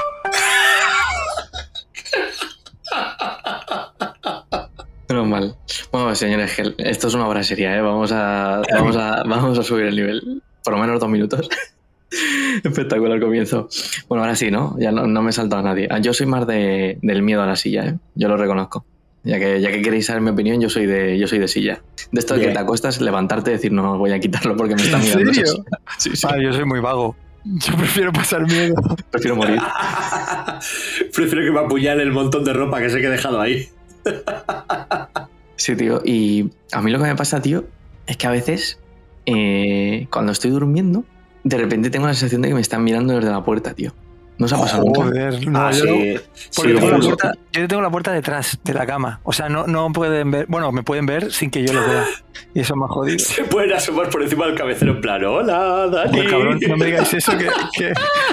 Menos 5.08 5.26
mal. 5.28 5.56
Bueno, 5.90 6.14
señores, 6.14 6.56
esto 6.78 7.08
es 7.08 7.14
una 7.14 7.26
obra 7.28 7.42
seria, 7.42 7.76
¿eh? 7.76 7.80
Vamos 7.82 8.12
a, 8.12 8.62
vamos 8.72 8.96
a, 8.96 9.22
vamos 9.24 9.58
a 9.58 9.62
subir 9.62 9.86
el 9.86 9.96
nivel. 9.96 10.42
Por 10.64 10.74
lo 10.74 10.80
menos 10.80 11.00
dos 11.00 11.08
minutos. 11.10 11.48
Espectacular 12.64 13.20
comienzo. 13.20 13.68
Bueno, 14.08 14.22
ahora 14.24 14.36
sí, 14.36 14.50
¿no? 14.50 14.76
Ya 14.78 14.90
no, 14.92 15.06
no 15.06 15.22
me 15.22 15.30
he 15.30 15.32
saltado 15.32 15.60
a 15.60 15.64
nadie. 15.64 15.88
Ah, 15.90 15.98
Yo 15.98 16.12
soy 16.14 16.26
más 16.26 16.46
de, 16.46 16.98
del 17.02 17.22
miedo 17.22 17.42
a 17.42 17.46
la 17.46 17.56
silla, 17.56 17.84
¿eh? 17.86 17.98
Yo 18.14 18.28
lo 18.28 18.36
reconozco. 18.36 18.84
Ya 19.24 19.38
que, 19.38 19.60
ya 19.60 19.70
que 19.70 19.82
queréis 19.82 20.06
saber 20.06 20.20
mi 20.22 20.30
opinión, 20.30 20.60
yo 20.60 20.68
soy 20.68 20.86
de, 20.86 21.16
yo 21.18 21.28
soy 21.28 21.38
de 21.38 21.48
silla. 21.48 21.80
De 22.10 22.18
esto 22.20 22.34
de 22.34 22.46
que 22.46 22.52
te 22.52 22.58
acuestas, 22.58 23.00
levantarte 23.00 23.50
y 23.50 23.54
decir, 23.54 23.72
no, 23.72 23.96
voy 23.96 24.12
a 24.12 24.18
quitarlo 24.18 24.56
porque 24.56 24.74
me 24.74 24.82
está 24.84 24.96
¿En 24.98 25.04
mirando. 25.04 25.30
esa 25.30 25.34
serio? 25.40 25.52
silla". 25.52 25.78
Sí, 25.98 26.10
sí. 26.16 26.26
Ah, 26.28 26.36
yo 26.42 26.52
soy 26.52 26.64
muy 26.64 26.80
vago. 26.80 27.16
Yo 27.44 27.76
prefiero 27.76 28.12
pasar 28.12 28.46
miedo. 28.46 28.74
Prefiero 29.10 29.36
morir. 29.36 29.60
Prefiero 31.14 31.44
que 31.44 31.50
me 31.50 31.60
apuñale 31.60 32.02
el 32.02 32.12
montón 32.12 32.44
de 32.44 32.52
ropa 32.52 32.80
que 32.80 32.90
sé 32.90 33.00
que 33.00 33.06
he 33.06 33.10
dejado 33.10 33.40
ahí. 33.40 33.68
Sí, 35.56 35.76
tío. 35.76 36.00
Y 36.04 36.50
a 36.72 36.80
mí 36.82 36.90
lo 36.90 36.98
que 36.98 37.04
me 37.04 37.16
pasa, 37.16 37.42
tío, 37.42 37.64
es 38.06 38.16
que 38.16 38.26
a 38.26 38.30
veces, 38.30 38.78
eh, 39.26 40.06
cuando 40.10 40.32
estoy 40.32 40.50
durmiendo, 40.50 41.04
de 41.44 41.58
repente 41.58 41.90
tengo 41.90 42.06
la 42.06 42.14
sensación 42.14 42.42
de 42.42 42.48
que 42.48 42.54
me 42.54 42.60
están 42.60 42.84
mirando 42.84 43.14
desde 43.14 43.30
la 43.30 43.42
puerta, 43.44 43.74
tío. 43.74 43.92
¿No 44.42 44.46
os 44.46 44.52
ha 44.54 44.58
pasado 44.60 44.82
nunca? 44.84 45.02
Joder, 45.02 45.46
no, 45.48 45.60
Ah, 45.60 45.70
yo, 45.70 45.84
sí. 45.84 46.16
porque 46.56 46.72
Sí, 46.72 46.74
tengo 46.80 46.90
la 46.90 46.98
puerta, 46.98 47.32
yo 47.52 47.68
tengo 47.68 47.82
la 47.82 47.90
puerta 47.90 48.12
detrás 48.12 48.58
de 48.64 48.74
la 48.74 48.84
cama. 48.86 49.20
O 49.22 49.32
sea, 49.32 49.48
no, 49.48 49.68
no 49.68 49.92
pueden 49.92 50.32
ver. 50.32 50.46
Bueno, 50.48 50.72
me 50.72 50.82
pueden 50.82 51.06
ver 51.06 51.30
sin 51.32 51.48
que 51.48 51.64
yo 51.64 51.72
lo 51.72 51.80
vea. 51.86 52.04
Y 52.52 52.58
eso 52.60 52.74
me 52.74 52.84
ha 52.86 52.88
jodido. 52.88 53.18
Se 53.24 53.44
pueden 53.44 53.72
asomar 53.72 54.10
por 54.10 54.20
encima 54.20 54.46
del 54.46 54.56
cabecero 54.56 54.90
en 54.92 55.00
plan, 55.00 55.24
hola, 55.24 55.86
Dani. 55.92 56.10
Pues, 56.18 56.28
cabrón, 56.28 56.58
no 56.68 56.76
me 56.76 56.86
digáis 56.86 57.14
eso, 57.14 57.38
que, 57.38 57.46
que- 57.78 57.92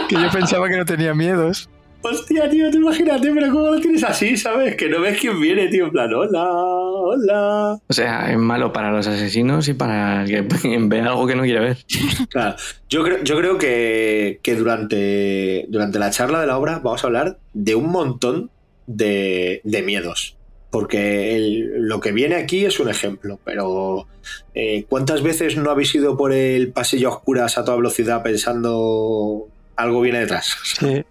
que 0.09 0.15
yo 0.15 0.31
pensaba 0.31 0.67
que 0.67 0.77
no 0.77 0.85
tenía 0.85 1.13
miedos. 1.13 1.69
Hostia, 2.01 2.49
tío, 2.49 2.71
tú 2.71 2.77
imagínate, 2.77 3.29
pero 3.33 3.51
¿cómo 3.51 3.71
lo 3.71 3.79
tienes 3.81 4.03
así, 4.05 4.37
sabes? 4.37 4.75
Que 4.77 4.87
no 4.87 5.01
ves 5.01 5.19
quién 5.19 5.39
viene, 5.41 5.67
tío, 5.67 5.85
en 5.85 5.91
plan, 5.91 6.13
hola, 6.13 6.49
hola. 6.49 7.79
O 7.87 7.93
sea, 7.93 8.31
es 8.31 8.37
malo 8.37 8.71
para 8.71 8.89
los 8.91 9.05
asesinos 9.05 9.67
y 9.67 9.73
para 9.73 10.23
el 10.23 10.29
que 10.29 10.77
ve 10.87 11.01
algo 11.01 11.27
que 11.27 11.35
no 11.35 11.43
quiere 11.43 11.59
ver. 11.59 11.77
Claro, 12.29 12.55
yo 12.89 13.03
creo, 13.03 13.23
yo 13.23 13.37
creo 13.37 13.57
que, 13.57 14.39
que 14.41 14.55
durante, 14.55 15.65
durante 15.67 15.99
la 15.99 16.09
charla 16.11 16.39
de 16.39 16.47
la 16.47 16.57
obra 16.57 16.79
vamos 16.79 17.03
a 17.03 17.07
hablar 17.07 17.37
de 17.53 17.75
un 17.75 17.89
montón 17.91 18.49
de, 18.87 19.59
de 19.65 19.81
miedos. 19.81 20.37
Porque 20.71 21.35
el- 21.35 21.81
lo 21.87 21.99
que 21.99 22.11
viene 22.11 22.35
aquí 22.35 22.63
es 22.63 22.79
un 22.79 22.89
ejemplo, 22.89 23.39
pero 23.43 24.07
eh, 24.53 24.85
¿cuántas 24.87 25.21
veces 25.23 25.57
no 25.57 25.69
habéis 25.71 25.93
ido 25.95 26.15
por 26.15 26.31
el 26.31 26.71
pasillo 26.71 27.09
a 27.09 27.11
oscuras 27.15 27.57
a 27.57 27.65
toda 27.65 27.75
velocidad 27.77 28.21
pensando 28.23 29.47
algo 29.79 30.01
viene 30.01 30.19
detrás? 30.19 30.57
Sí. 30.63 31.03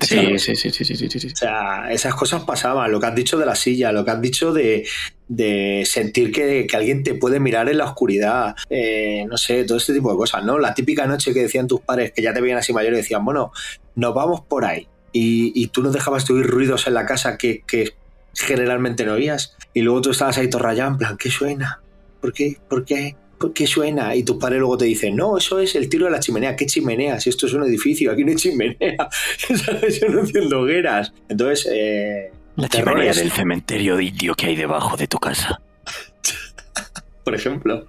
Sí, 0.00 0.38
sí, 0.38 0.56
sí, 0.56 0.70
sí, 0.70 0.84
sí, 0.84 0.96
sí, 0.96 1.08
sí, 1.08 1.20
sí. 1.20 1.28
O 1.32 1.36
sea, 1.36 1.90
esas 1.90 2.14
cosas 2.14 2.44
pasaban. 2.44 2.90
Lo 2.90 3.00
que 3.00 3.06
has 3.06 3.14
dicho 3.14 3.38
de 3.38 3.46
la 3.46 3.54
silla, 3.54 3.92
lo 3.92 4.04
que 4.04 4.10
has 4.10 4.20
dicho 4.20 4.52
de, 4.52 4.86
de 5.28 5.84
sentir 5.86 6.32
que, 6.32 6.66
que 6.66 6.76
alguien 6.76 7.02
te 7.02 7.14
puede 7.14 7.40
mirar 7.40 7.68
en 7.68 7.78
la 7.78 7.84
oscuridad, 7.84 8.54
eh, 8.68 9.24
no 9.28 9.36
sé, 9.36 9.64
todo 9.64 9.78
este 9.78 9.94
tipo 9.94 10.10
de 10.10 10.16
cosas, 10.16 10.44
¿no? 10.44 10.58
La 10.58 10.74
típica 10.74 11.06
noche 11.06 11.32
que 11.32 11.40
decían 11.40 11.66
tus 11.66 11.80
padres 11.80 12.12
que 12.12 12.22
ya 12.22 12.34
te 12.34 12.40
veían 12.40 12.58
así 12.58 12.72
mayor 12.72 12.92
y 12.92 12.96
decían, 12.96 13.24
bueno, 13.24 13.52
nos 13.94 14.14
vamos 14.14 14.42
por 14.42 14.64
ahí. 14.64 14.86
Y, 15.12 15.52
y 15.54 15.68
tú 15.68 15.82
no 15.82 15.90
dejabas 15.90 16.26
de 16.26 16.34
oír 16.34 16.46
ruidos 16.46 16.86
en 16.86 16.94
la 16.94 17.06
casa 17.06 17.38
que, 17.38 17.62
que 17.66 17.94
generalmente 18.34 19.04
no 19.04 19.12
oías. 19.14 19.56
Y 19.72 19.80
luego 19.82 20.02
tú 20.02 20.10
estabas 20.10 20.36
ahí 20.38 20.50
todo 20.50 20.62
rayado, 20.62 20.90
en 20.90 20.98
plan, 20.98 21.16
¿qué 21.16 21.30
suena? 21.30 21.80
¿Por 22.20 22.32
qué? 22.32 22.58
¿Por 22.68 22.84
qué? 22.84 23.16
¿Por 23.38 23.52
qué 23.52 23.66
suena? 23.66 24.14
Y 24.14 24.22
tus 24.22 24.36
padres 24.36 24.58
luego 24.58 24.78
te 24.78 24.84
dicen, 24.84 25.16
no, 25.16 25.36
eso 25.36 25.58
es 25.58 25.74
el 25.74 25.88
tiro 25.88 26.06
de 26.06 26.12
la 26.12 26.20
chimenea. 26.20 26.56
¿Qué 26.56 26.66
chimenea? 26.66 27.20
Si 27.20 27.30
esto 27.30 27.46
es 27.46 27.54
un 27.54 27.64
edificio, 27.64 28.12
aquí 28.12 28.24
no 28.24 28.30
hay 28.30 28.36
chimenea. 28.36 29.08
Yo 30.00 30.08
no 30.08 30.20
enciendo 30.20 30.60
hogueras. 30.60 31.12
Entonces, 31.28 31.68
eh, 31.72 32.30
La 32.56 32.68
chimenea 32.68 33.12
del 33.12 33.30
cementerio 33.30 33.96
de 33.96 34.04
indio 34.04 34.34
que 34.34 34.46
hay 34.46 34.56
debajo 34.56 34.96
de 34.96 35.06
tu 35.06 35.18
casa. 35.18 35.60
por 37.24 37.34
ejemplo. 37.34 37.86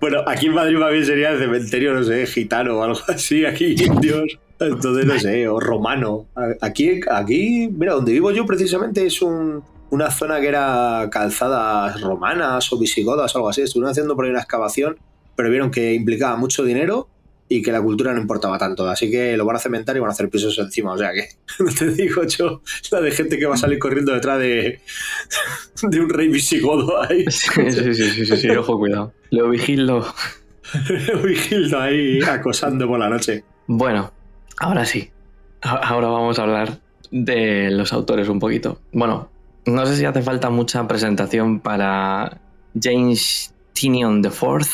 Bueno, 0.00 0.22
aquí 0.26 0.46
en 0.46 0.54
Madrid 0.54 0.76
más 0.76 0.90
bien 0.90 1.06
sería 1.06 1.30
el 1.30 1.38
cementerio, 1.38 1.94
no 1.94 2.02
sé, 2.02 2.26
gitano 2.26 2.78
o 2.78 2.82
algo 2.82 3.00
así, 3.08 3.46
aquí 3.46 3.76
indios. 3.82 4.38
Entonces, 4.58 5.04
no 5.04 5.18
sé, 5.18 5.48
o 5.48 5.60
romano. 5.60 6.26
Aquí, 6.60 7.00
aquí, 7.10 7.68
mira, 7.72 7.92
donde 7.92 8.12
vivo 8.12 8.30
yo 8.30 8.46
precisamente 8.46 9.06
es 9.06 9.22
un, 9.22 9.62
una 9.90 10.10
zona 10.10 10.40
que 10.40 10.48
era 10.48 11.08
calzadas 11.10 12.00
romanas 12.00 12.72
o 12.72 12.78
visigodas 12.78 13.34
o 13.34 13.38
algo 13.38 13.48
así. 13.48 13.62
Estuvieron 13.62 13.90
haciendo 13.90 14.16
por 14.16 14.24
ahí 14.24 14.30
una 14.30 14.40
excavación, 14.40 14.98
pero 15.34 15.50
vieron 15.50 15.70
que 15.70 15.94
implicaba 15.94 16.36
mucho 16.36 16.64
dinero 16.64 17.08
y 17.48 17.62
que 17.62 17.70
la 17.70 17.80
cultura 17.80 18.12
no 18.12 18.20
importaba 18.20 18.58
tanto. 18.58 18.88
Así 18.88 19.10
que 19.10 19.36
lo 19.36 19.44
van 19.44 19.56
a 19.56 19.58
cementar 19.58 19.96
y 19.96 20.00
van 20.00 20.10
a 20.10 20.12
hacer 20.12 20.28
pisos 20.28 20.58
encima. 20.58 20.92
O 20.92 20.98
sea 20.98 21.12
que, 21.12 21.28
no 21.62 21.72
te 21.72 21.90
digo 21.90 22.24
yo, 22.24 22.62
la 22.90 23.00
de 23.00 23.10
gente 23.10 23.38
que 23.38 23.46
va 23.46 23.54
a 23.54 23.58
salir 23.58 23.78
corriendo 23.78 24.12
detrás 24.12 24.38
de, 24.38 24.80
de 25.82 26.00
un 26.00 26.10
rey 26.10 26.28
visigodo 26.28 27.02
ahí. 27.02 27.24
Sí, 27.30 27.94
sí, 27.94 27.94
sí, 27.94 28.36
sí, 28.36 28.50
ojo, 28.50 28.78
cuidado. 28.78 29.12
Lo 29.30 29.48
vigilo. 29.50 30.06
Vigildo 31.24 31.80
ahí 31.80 32.20
acosando 32.22 32.88
por 32.88 32.98
la 32.98 33.08
noche. 33.08 33.44
Bueno, 33.66 34.12
ahora 34.58 34.84
sí. 34.84 35.10
Ahora 35.62 36.08
vamos 36.08 36.38
a 36.38 36.42
hablar 36.42 36.78
de 37.10 37.70
los 37.70 37.92
autores 37.92 38.28
un 38.28 38.38
poquito. 38.38 38.80
Bueno, 38.92 39.30
no 39.66 39.84
sé 39.86 39.96
si 39.96 40.04
hace 40.04 40.22
falta 40.22 40.50
mucha 40.50 40.86
presentación 40.86 41.60
para 41.60 42.40
James 42.80 43.54
Tinion 43.72 44.22
IV, 44.24 44.66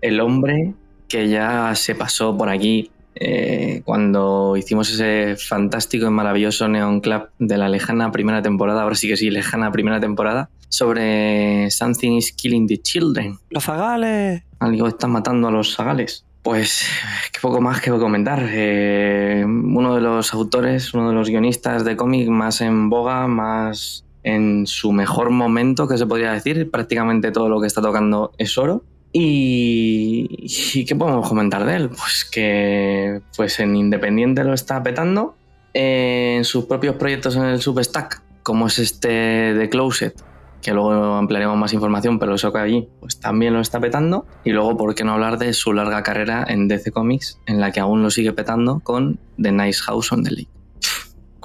el 0.00 0.20
hombre 0.20 0.74
que 1.08 1.28
ya 1.28 1.74
se 1.74 1.94
pasó 1.94 2.36
por 2.36 2.48
aquí 2.48 2.90
eh, 3.14 3.82
cuando 3.84 4.56
hicimos 4.56 4.90
ese 4.90 5.36
fantástico 5.36 6.06
y 6.06 6.10
maravilloso 6.10 6.68
Neon 6.68 7.00
Club 7.00 7.28
de 7.38 7.58
la 7.58 7.68
lejana 7.68 8.12
primera 8.12 8.40
temporada, 8.40 8.82
ahora 8.82 8.94
sí 8.94 9.08
que 9.08 9.16
sí, 9.16 9.30
lejana 9.30 9.72
primera 9.72 10.00
temporada, 10.00 10.48
sobre 10.68 11.70
Something 11.70 12.12
is 12.12 12.32
Killing 12.32 12.66
the 12.66 12.78
Children. 12.78 13.38
Los 13.50 13.64
zagales. 13.64 14.42
Algo 14.60 14.88
está 14.88 15.06
matando 15.06 15.48
a 15.48 15.50
los 15.50 15.74
zagales. 15.74 16.24
Pues, 16.42 16.88
qué 17.32 17.40
poco 17.40 17.60
más 17.60 17.82
que 17.82 17.90
comentar. 17.90 18.42
Eh, 18.48 19.44
uno 19.44 19.94
de 19.94 20.00
los 20.00 20.32
autores, 20.32 20.94
uno 20.94 21.08
de 21.10 21.14
los 21.14 21.28
guionistas 21.28 21.84
de 21.84 21.96
cómic 21.96 22.28
más 22.28 22.62
en 22.62 22.88
boga, 22.88 23.26
más 23.26 24.06
en 24.22 24.66
su 24.66 24.92
mejor 24.92 25.30
momento, 25.30 25.88
que 25.88 25.98
se 25.98 26.06
podría 26.06 26.32
decir. 26.32 26.70
Prácticamente 26.70 27.32
todo 27.32 27.48
lo 27.48 27.60
que 27.60 27.66
está 27.66 27.80
tocando 27.80 28.32
es 28.38 28.56
oro. 28.58 28.84
Y, 29.12 30.28
y 30.74 30.84
¿qué 30.84 30.94
podemos 30.94 31.28
comentar 31.28 31.64
de 31.64 31.76
él? 31.76 31.88
Pues 31.88 32.24
que 32.30 33.20
pues 33.36 33.58
en 33.60 33.76
Independiente 33.76 34.44
lo 34.44 34.54
está 34.54 34.82
petando. 34.82 35.36
En 35.72 36.44
sus 36.44 36.64
propios 36.64 36.96
proyectos 36.96 37.36
en 37.36 37.44
el 37.44 37.60
Substack, 37.60 38.22
como 38.42 38.66
es 38.66 38.78
este 38.78 39.54
The 39.56 39.68
Closet, 39.68 40.20
que 40.62 40.72
luego 40.72 41.14
ampliaremos 41.14 41.56
más 41.56 41.72
información, 41.72 42.18
pero 42.18 42.34
eso 42.34 42.52
que 42.52 42.58
allí 42.58 42.88
pues 42.98 43.20
también 43.20 43.54
lo 43.54 43.60
está 43.60 43.80
petando. 43.80 44.26
Y 44.44 44.50
luego, 44.50 44.76
¿por 44.76 44.94
qué 44.94 45.04
no 45.04 45.12
hablar 45.12 45.38
de 45.38 45.52
su 45.52 45.72
larga 45.72 46.02
carrera 46.02 46.44
en 46.46 46.68
DC 46.68 46.90
Comics, 46.90 47.40
en 47.46 47.60
la 47.60 47.72
que 47.72 47.80
aún 47.80 48.02
lo 48.02 48.10
sigue 48.10 48.32
petando 48.32 48.80
con 48.80 49.18
The 49.40 49.52
Nice 49.52 49.80
House 49.82 50.12
on 50.12 50.24
the 50.24 50.30
Lake? 50.30 50.48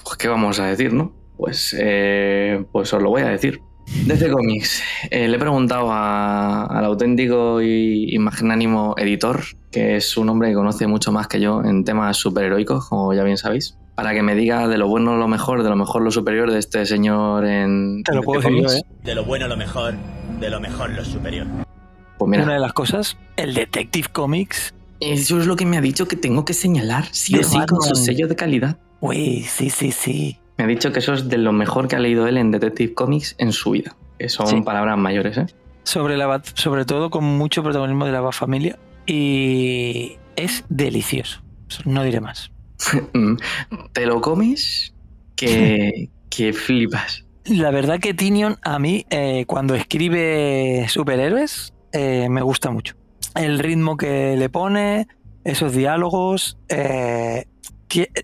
Pues, 0.04 0.18
¿Qué 0.18 0.28
vamos 0.28 0.60
a 0.60 0.66
decir, 0.66 0.94
no? 0.94 1.14
Pues, 1.38 1.76
eh, 1.80 2.64
pues 2.72 2.94
os 2.94 3.02
lo 3.02 3.10
voy 3.10 3.22
a 3.24 3.30
decir. 3.30 3.60
DC 4.08 4.32
Comics, 4.32 4.82
eh, 5.12 5.28
le 5.28 5.36
he 5.38 5.40
preguntado 5.40 5.92
a- 5.92 6.66
al 6.66 6.86
auténtico 6.86 7.62
y, 7.62 8.14
y 8.16 8.18
magnánimo 8.20 8.96
editor, 8.98 9.44
que 9.72 9.96
es 9.98 10.18
un 10.18 10.28
hombre 10.30 10.50
que 10.50 10.56
conoce 10.56 10.88
mucho 10.88 11.12
más 11.12 11.28
que 11.28 11.40
yo 11.40 11.64
en 11.64 11.84
temas 11.84 12.18
superheroicos, 12.18 12.90
como 12.90 13.14
ya 13.14 13.24
bien 13.24 13.38
sabéis, 13.38 13.78
para 13.96 14.14
que 14.16 14.24
me 14.24 14.34
diga 14.34 14.68
de 14.68 14.80
lo 14.80 14.88
bueno 14.88 15.18
lo 15.18 15.28
mejor, 15.28 15.62
de 15.62 15.70
lo 15.70 15.76
mejor 15.76 16.02
lo 16.02 16.10
superior 16.10 16.52
de 16.52 16.58
este 16.60 16.84
señor 16.88 17.46
en 17.46 18.02
Te 18.04 18.16
lo 18.16 18.24
puedo 18.24 18.42
decir 18.42 18.56
yo, 18.56 18.64
Comics. 18.68 18.82
¿eh? 18.84 18.88
De 19.04 19.14
lo 19.16 19.24
bueno 19.24 19.48
lo 19.48 19.56
mejor, 19.58 19.94
de 20.40 20.50
lo 20.50 20.60
mejor 20.60 20.90
lo 20.90 21.06
superior. 21.06 21.46
Pues 22.18 22.30
mira, 22.30 22.44
Una 22.44 22.54
de 22.54 22.60
las 22.62 22.74
cosas, 22.74 23.18
el 23.38 23.54
Detective 23.54 24.08
Comics. 24.12 24.74
Eso 25.00 25.40
es 25.40 25.46
lo 25.46 25.56
que 25.58 25.66
me 25.68 25.78
ha 25.78 25.82
dicho 25.82 26.08
que 26.08 26.16
tengo 26.16 26.44
que 26.44 26.54
señalar, 26.54 27.06
sí 27.12 27.38
o 27.38 27.44
sí, 27.44 27.58
con 27.68 27.82
su 27.84 27.96
sello 27.96 28.28
de 28.28 28.36
calidad. 28.36 28.78
Uy, 29.02 29.44
sí, 29.48 29.70
sí, 29.70 29.92
sí. 29.92 30.40
Me 30.58 30.64
ha 30.64 30.68
dicho 30.68 30.92
que 30.92 31.00
eso 31.00 31.14
es 31.14 31.28
de 31.28 31.38
lo 31.38 31.52
mejor 31.52 31.88
que 31.88 31.96
ha 31.96 32.00
leído 32.00 32.28
él 32.28 32.38
en 32.38 32.52
Detective 32.52 32.94
Comics 32.94 33.36
en 33.38 33.52
su 33.52 33.72
vida. 33.72 33.96
Que 34.18 34.30
son 34.30 34.48
Sí. 34.48 34.62
palabras 34.62 34.98
mayores, 34.98 35.38
¿eh? 35.38 35.46
Sobre, 35.84 36.16
la 36.18 36.42
sobre 36.56 36.86
todo 36.86 37.10
con 37.10 37.24
mucho 37.26 37.62
protagonismo 37.62 38.06
de 38.06 38.12
la 38.12 38.32
familia. 38.32 38.80
Y 39.06 40.18
es 40.36 40.64
delicioso. 40.70 41.42
No 41.86 42.04
diré 42.04 42.22
más. 42.22 42.52
Mm, 43.14 43.36
Te 43.94 44.06
lo 44.06 44.22
comes 44.22 44.94
que, 45.36 46.10
que 46.30 46.54
flipas. 46.54 47.26
La 47.46 47.70
verdad 47.72 48.00
que 48.00 48.14
Tinion 48.14 48.58
a 48.64 48.80
mí, 48.80 49.06
eh, 49.10 49.46
cuando 49.48 49.76
escribe 49.76 50.86
superhéroes, 50.90 51.74
eh, 51.92 52.28
me 52.30 52.42
gusta 52.42 52.72
mucho. 52.72 52.96
El 53.36 53.60
ritmo 53.60 53.98
que 53.98 54.36
le 54.38 54.50
pone, 54.50 55.08
esos 55.44 55.74
diálogos, 55.74 56.58
eh, 56.70 57.46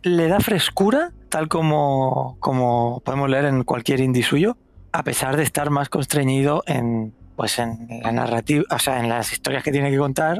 le 0.03 0.27
da 0.27 0.39
frescura, 0.39 1.11
tal 1.31 1.47
como, 1.47 2.37
como 2.39 3.01
podemos 3.03 3.29
leer 3.29 3.45
en 3.45 3.63
cualquier 3.63 4.01
indie 4.01 4.21
suyo, 4.21 4.57
a 4.91 5.03
pesar 5.03 5.37
de 5.37 5.43
estar 5.43 5.71
más 5.71 5.89
constreñido 5.89 6.61
en, 6.67 7.15
pues 7.35 7.57
en 7.57 7.87
la 8.03 8.11
narrativa, 8.11 8.65
o 8.69 8.77
sea, 8.77 8.99
en 8.99 9.09
las 9.09 9.31
historias 9.31 9.63
que 9.63 9.71
tiene 9.71 9.89
que 9.89 9.97
contar, 9.97 10.37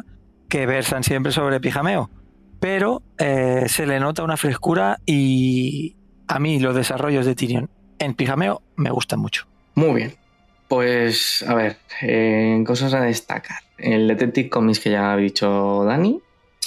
que 0.50 0.65
versan 0.67 1.03
siempre 1.03 1.31
sobre 1.31 1.60
pijameo. 1.62 2.12
Pero 2.60 3.01
eh, 3.17 3.63
se 3.67 3.88
le 3.88 4.00
nota 4.00 4.24
una 4.24 4.38
frescura 4.38 5.00
y 5.05 5.95
a 6.27 6.38
mí 6.39 6.60
los 6.60 6.75
desarrollos 6.75 7.25
de 7.25 7.33
Tyrion 7.33 7.69
en 7.98 8.13
pijameo 8.13 8.62
me 8.75 8.91
gustan 8.91 9.19
mucho. 9.19 9.48
Muy 9.74 9.93
bien. 9.95 10.13
Pues, 10.67 11.43
a 11.48 11.55
ver, 11.55 11.77
eh, 12.01 12.62
cosas 12.67 12.93
a 12.93 13.01
destacar. 13.01 13.60
El 13.77 14.07
Detective 14.07 14.50
Comics 14.50 14.79
que 14.79 14.91
ya 14.91 15.13
ha 15.13 15.17
dicho 15.17 15.83
Dani. 15.86 16.19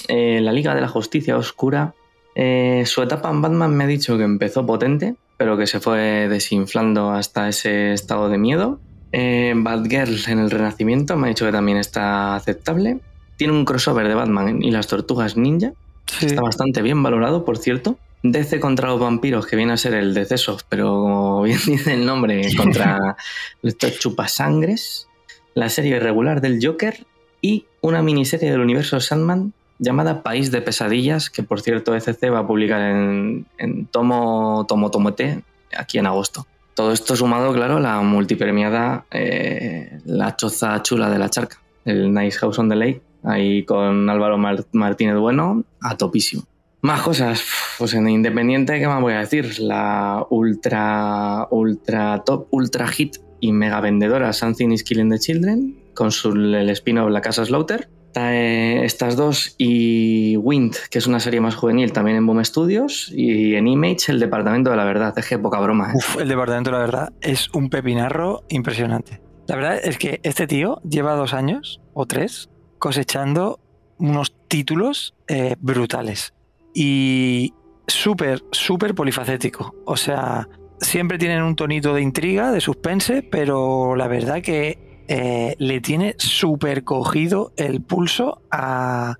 eh, 0.08 0.40
la 0.40 0.50
Liga 0.52 0.74
de 0.74 0.80
la 0.80 0.88
Justicia 0.88 1.36
Oscura. 1.36 1.94
Eh, 2.34 2.84
su 2.86 3.02
etapa 3.02 3.30
en 3.30 3.42
Batman 3.42 3.76
me 3.76 3.84
ha 3.84 3.86
dicho 3.86 4.16
que 4.16 4.24
empezó 4.24 4.66
potente, 4.66 5.14
pero 5.36 5.56
que 5.56 5.66
se 5.66 5.80
fue 5.80 6.28
desinflando 6.28 7.10
hasta 7.10 7.48
ese 7.48 7.92
estado 7.92 8.28
de 8.28 8.38
miedo. 8.38 8.80
Eh, 9.12 9.52
Batgirl 9.56 10.18
en 10.28 10.40
el 10.40 10.50
Renacimiento 10.50 11.16
me 11.16 11.26
ha 11.26 11.28
dicho 11.28 11.46
que 11.46 11.52
también 11.52 11.78
está 11.78 12.34
aceptable. 12.34 12.98
Tiene 13.36 13.52
un 13.52 13.64
crossover 13.64 14.08
de 14.08 14.14
Batman 14.14 14.62
y 14.62 14.70
las 14.70 14.86
Tortugas 14.86 15.36
Ninja. 15.36 15.72
Sí. 16.06 16.26
Está 16.26 16.42
bastante 16.42 16.82
bien 16.82 17.02
valorado, 17.02 17.44
por 17.44 17.58
cierto. 17.58 17.98
DC 18.24 18.58
contra 18.58 18.88
los 18.88 18.98
vampiros, 18.98 19.46
que 19.46 19.54
viene 19.54 19.74
a 19.74 19.76
ser 19.76 19.94
el 19.94 20.26
Soft, 20.38 20.64
pero 20.68 20.86
como 20.86 21.42
bien 21.42 21.58
dice 21.66 21.94
el 21.94 22.06
nombre, 22.06 22.42
contra 22.56 23.16
estos 23.62 23.98
chupasangres. 23.98 25.08
La 25.54 25.68
serie 25.68 26.00
regular 26.00 26.40
del 26.40 26.58
Joker 26.64 27.06
y 27.40 27.66
una 27.80 28.02
miniserie 28.02 28.50
del 28.50 28.60
universo 28.60 28.98
Sandman 28.98 29.52
llamada 29.84 30.22
País 30.22 30.50
de 30.50 30.60
Pesadillas, 30.62 31.30
que 31.30 31.42
por 31.42 31.60
cierto 31.60 31.94
ECC 31.94 32.32
va 32.32 32.40
a 32.40 32.46
publicar 32.46 32.80
en, 32.80 33.46
en 33.58 33.86
tomo, 33.86 34.64
tomo, 34.66 34.90
tomo 34.90 35.14
T 35.14 35.42
aquí 35.76 35.98
en 35.98 36.06
agosto. 36.06 36.46
Todo 36.74 36.92
esto 36.92 37.14
sumado, 37.14 37.52
claro, 37.52 37.76
a 37.76 37.80
la 37.80 38.00
multipremiada 38.00 39.04
eh, 39.12 40.00
La 40.04 40.34
Choza 40.36 40.82
Chula 40.82 41.08
de 41.10 41.18
la 41.18 41.30
Charca, 41.30 41.60
el 41.84 42.12
Nice 42.12 42.38
House 42.38 42.58
on 42.58 42.68
the 42.68 42.74
Lake, 42.74 43.00
ahí 43.22 43.64
con 43.64 44.10
Álvaro 44.10 44.38
Mar- 44.38 44.64
Martínez 44.72 45.16
Bueno, 45.16 45.62
a 45.80 45.96
topísimo. 45.96 46.42
Más 46.82 47.00
cosas, 47.00 47.42
pues 47.78 47.94
en 47.94 48.08
Independiente, 48.08 48.78
¿qué 48.78 48.86
más 48.88 49.00
voy 49.00 49.14
a 49.14 49.20
decir? 49.20 49.58
La 49.60 50.26
ultra, 50.30 51.46
ultra 51.50 52.22
top, 52.26 52.48
ultra 52.50 52.88
hit 52.88 53.16
y 53.40 53.52
mega 53.52 53.80
vendedora 53.80 54.32
Something 54.32 54.70
is 54.70 54.82
Killing 54.84 55.10
the 55.10 55.18
Children, 55.18 55.76
con 55.94 56.10
su, 56.10 56.32
el 56.32 56.68
spin-off 56.70 57.10
La 57.10 57.20
Casa 57.20 57.44
Slaughter. 57.44 57.88
Eh, 58.16 58.84
estas 58.84 59.16
dos 59.16 59.54
y 59.58 60.36
Wind, 60.36 60.76
que 60.90 60.98
es 60.98 61.06
una 61.06 61.20
serie 61.20 61.40
más 61.40 61.56
juvenil 61.56 61.92
también 61.92 62.16
en 62.16 62.26
Boom 62.26 62.44
Studios, 62.44 63.10
y 63.12 63.54
en 63.56 63.66
Image 63.66 64.12
El 64.12 64.20
Departamento 64.20 64.70
de 64.70 64.76
la 64.76 64.84
Verdad. 64.84 65.12
Es 65.18 65.28
que 65.28 65.38
poca 65.38 65.58
broma. 65.60 65.92
¿eh? 65.92 65.96
Uf, 65.96 66.20
el 66.20 66.28
departamento, 66.28 66.70
la 66.70 66.78
verdad, 66.78 67.12
es 67.20 67.48
un 67.54 67.70
pepinarro 67.70 68.44
impresionante. 68.48 69.20
La 69.46 69.56
verdad 69.56 69.80
es 69.82 69.98
que 69.98 70.20
este 70.22 70.46
tío 70.46 70.80
lleva 70.88 71.14
dos 71.14 71.34
años 71.34 71.80
o 71.92 72.06
tres 72.06 72.48
cosechando 72.78 73.60
unos 73.98 74.34
títulos 74.48 75.14
eh, 75.28 75.56
brutales 75.58 76.34
y 76.74 77.52
súper, 77.86 78.42
súper 78.52 78.94
polifacético. 78.94 79.74
O 79.84 79.96
sea, 79.96 80.48
siempre 80.80 81.18
tienen 81.18 81.42
un 81.42 81.56
tonito 81.56 81.94
de 81.94 82.02
intriga, 82.02 82.52
de 82.52 82.60
suspense, 82.60 83.22
pero 83.22 83.96
la 83.96 84.08
verdad 84.08 84.42
que 84.42 84.83
eh, 85.08 85.54
le 85.58 85.80
tiene 85.80 86.14
súper 86.18 86.84
cogido 86.84 87.52
el 87.56 87.82
pulso 87.82 88.42
a, 88.50 89.16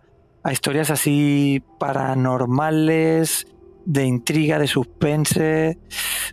historias 0.51 0.91
así 0.91 1.63
paranormales, 1.79 3.47
de 3.85 4.05
intriga, 4.05 4.59
de 4.59 4.67
suspense. 4.67 5.79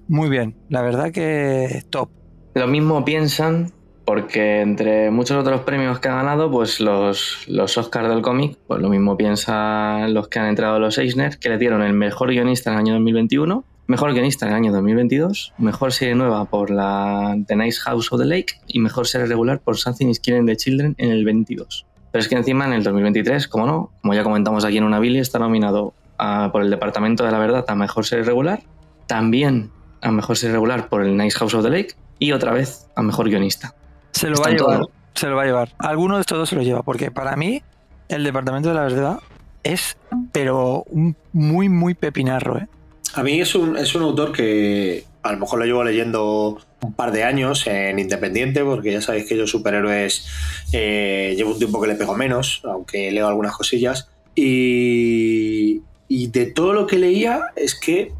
Muy 0.07 0.29
bien, 0.29 0.55
la 0.69 0.81
verdad 0.81 1.11
que 1.11 1.83
top. 1.89 2.09
Lo 2.53 2.67
mismo 2.67 3.05
piensan, 3.05 3.71
porque 4.05 4.61
entre 4.61 5.11
muchos 5.11 5.37
otros 5.37 5.61
premios 5.61 5.99
que 5.99 6.09
ha 6.09 6.15
ganado, 6.15 6.51
pues 6.51 6.79
los, 6.79 7.47
los 7.47 7.77
Oscars 7.77 8.09
del 8.09 8.21
cómic, 8.21 8.57
pues 8.67 8.81
lo 8.81 8.89
mismo 8.89 9.15
piensan 9.17 10.13
los 10.13 10.27
que 10.27 10.39
han 10.39 10.47
entrado 10.47 10.75
a 10.75 10.79
los 10.79 10.97
Eisner, 10.97 11.37
que 11.39 11.49
le 11.49 11.57
dieron 11.57 11.81
el 11.81 11.93
mejor 11.93 12.29
guionista 12.29 12.69
en 12.69 12.75
el 12.75 12.79
año 12.79 12.93
2021, 12.93 13.63
mejor 13.91 14.13
guionista 14.13 14.45
en 14.45 14.51
el 14.51 14.55
año 14.57 14.71
2022, 14.71 15.53
mejor 15.57 15.91
serie 15.93 16.15
nueva 16.15 16.45
por 16.45 16.69
la 16.71 17.35
The 17.45 17.55
Nice 17.55 17.79
House 17.81 18.11
of 18.11 18.19
the 18.19 18.25
Lake 18.25 18.53
y 18.67 18.79
mejor 18.79 19.05
serie 19.07 19.27
regular 19.27 19.59
por 19.59 19.77
Something 19.77 20.07
is 20.07 20.19
Killing 20.19 20.45
the 20.45 20.55
Children 20.55 20.95
en 20.97 21.11
el 21.11 21.23
22. 21.25 21.85
Pero 22.11 22.21
es 22.21 22.27
que 22.27 22.35
encima 22.35 22.65
en 22.65 22.73
el 22.73 22.83
2023, 22.83 23.47
como 23.47 23.65
no, 23.67 23.91
como 24.01 24.13
ya 24.13 24.23
comentamos 24.23 24.65
aquí 24.65 24.77
en 24.77 24.83
una 24.85 24.99
Billy, 24.99 25.19
está 25.19 25.39
nominado 25.39 25.93
a- 26.17 26.49
por 26.51 26.61
el 26.63 26.69
Departamento 26.69 27.23
de 27.25 27.31
la 27.31 27.37
Verdad 27.37 27.65
a 27.67 27.75
mejor 27.75 28.05
serie 28.05 28.23
regular, 28.25 28.63
también 29.07 29.69
a 30.01 30.11
mejor 30.11 30.37
serie 30.37 30.53
regular 30.53 30.87
por 30.89 31.03
el 31.03 31.15
Nice 31.17 31.37
House 31.37 31.53
of 31.53 31.63
the 31.63 31.69
Lake 31.69 31.93
y 32.17 32.31
otra 32.31 32.53
vez 32.53 32.87
a 32.95 33.01
mejor 33.01 33.29
guionista. 33.29 33.75
Se 34.11 34.29
lo 34.29 34.39
va 34.41 34.47
a 34.47 34.51
llevar. 34.51 34.81
Se 35.13 35.27
lo 35.27 35.35
va 35.35 35.43
a 35.43 35.45
llevar. 35.45 35.69
Alguno 35.77 36.15
de 36.15 36.21
estos 36.21 36.37
dos 36.37 36.49
se 36.49 36.55
lo 36.55 36.61
lleva, 36.63 36.81
porque 36.83 37.11
para 37.11 37.35
mí 37.35 37.61
el 38.09 38.23
departamento 38.23 38.69
de 38.69 38.75
la 38.75 38.81
verdad 38.83 39.19
es, 39.63 39.97
pero 40.31 40.83
un 40.87 41.15
muy, 41.33 41.67
muy 41.69 41.93
pepinarro, 41.93 42.57
¿eh? 42.57 42.67
A 43.13 43.23
mí 43.23 43.41
es 43.41 43.55
un, 43.55 43.77
es 43.77 43.93
un 43.93 44.03
autor 44.03 44.31
que 44.31 45.03
a 45.21 45.33
lo 45.33 45.39
mejor 45.39 45.59
lo 45.59 45.65
llevo 45.65 45.83
leyendo 45.83 46.57
un 46.81 46.93
par 46.93 47.11
de 47.11 47.23
años 47.23 47.67
en 47.67 47.99
Independiente, 47.99 48.63
porque 48.63 48.91
ya 48.91 49.01
sabéis 49.01 49.27
que 49.27 49.37
yo 49.37 49.45
superhéroes 49.45 50.27
eh, 50.71 51.33
llevo 51.35 51.51
un 51.51 51.57
tiempo 51.57 51.81
que 51.81 51.87
le 51.87 51.95
pego 51.95 52.15
menos, 52.15 52.61
aunque 52.63 53.11
leo 53.11 53.27
algunas 53.27 53.55
cosillas. 53.55 54.09
Y, 54.33 55.81
y 56.07 56.27
de 56.27 56.45
todo 56.47 56.73
lo 56.73 56.87
que 56.87 56.97
leía 56.97 57.51
es 57.55 57.75
que 57.75 58.13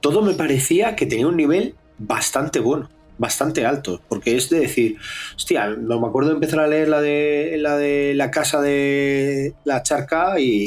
todo 0.00 0.22
me 0.22 0.34
parecía 0.34 0.94
que 0.94 1.06
tenía 1.06 1.26
un 1.26 1.36
nivel 1.36 1.74
bastante 1.98 2.60
bueno, 2.60 2.88
bastante 3.18 3.64
alto, 3.64 4.00
porque 4.08 4.36
es 4.36 4.50
de 4.50 4.60
decir, 4.60 4.96
hostia, 5.34 5.68
no 5.68 6.00
me 6.00 6.08
acuerdo 6.08 6.30
de 6.30 6.34
empezar 6.36 6.60
a 6.60 6.66
leer 6.66 6.88
la 6.88 7.00
de 7.00 7.56
la 7.58 7.76
de 7.76 8.14
la 8.14 8.30
casa 8.30 8.60
de 8.60 9.54
la 9.64 9.82
charca 9.82 10.38
y, 10.38 10.66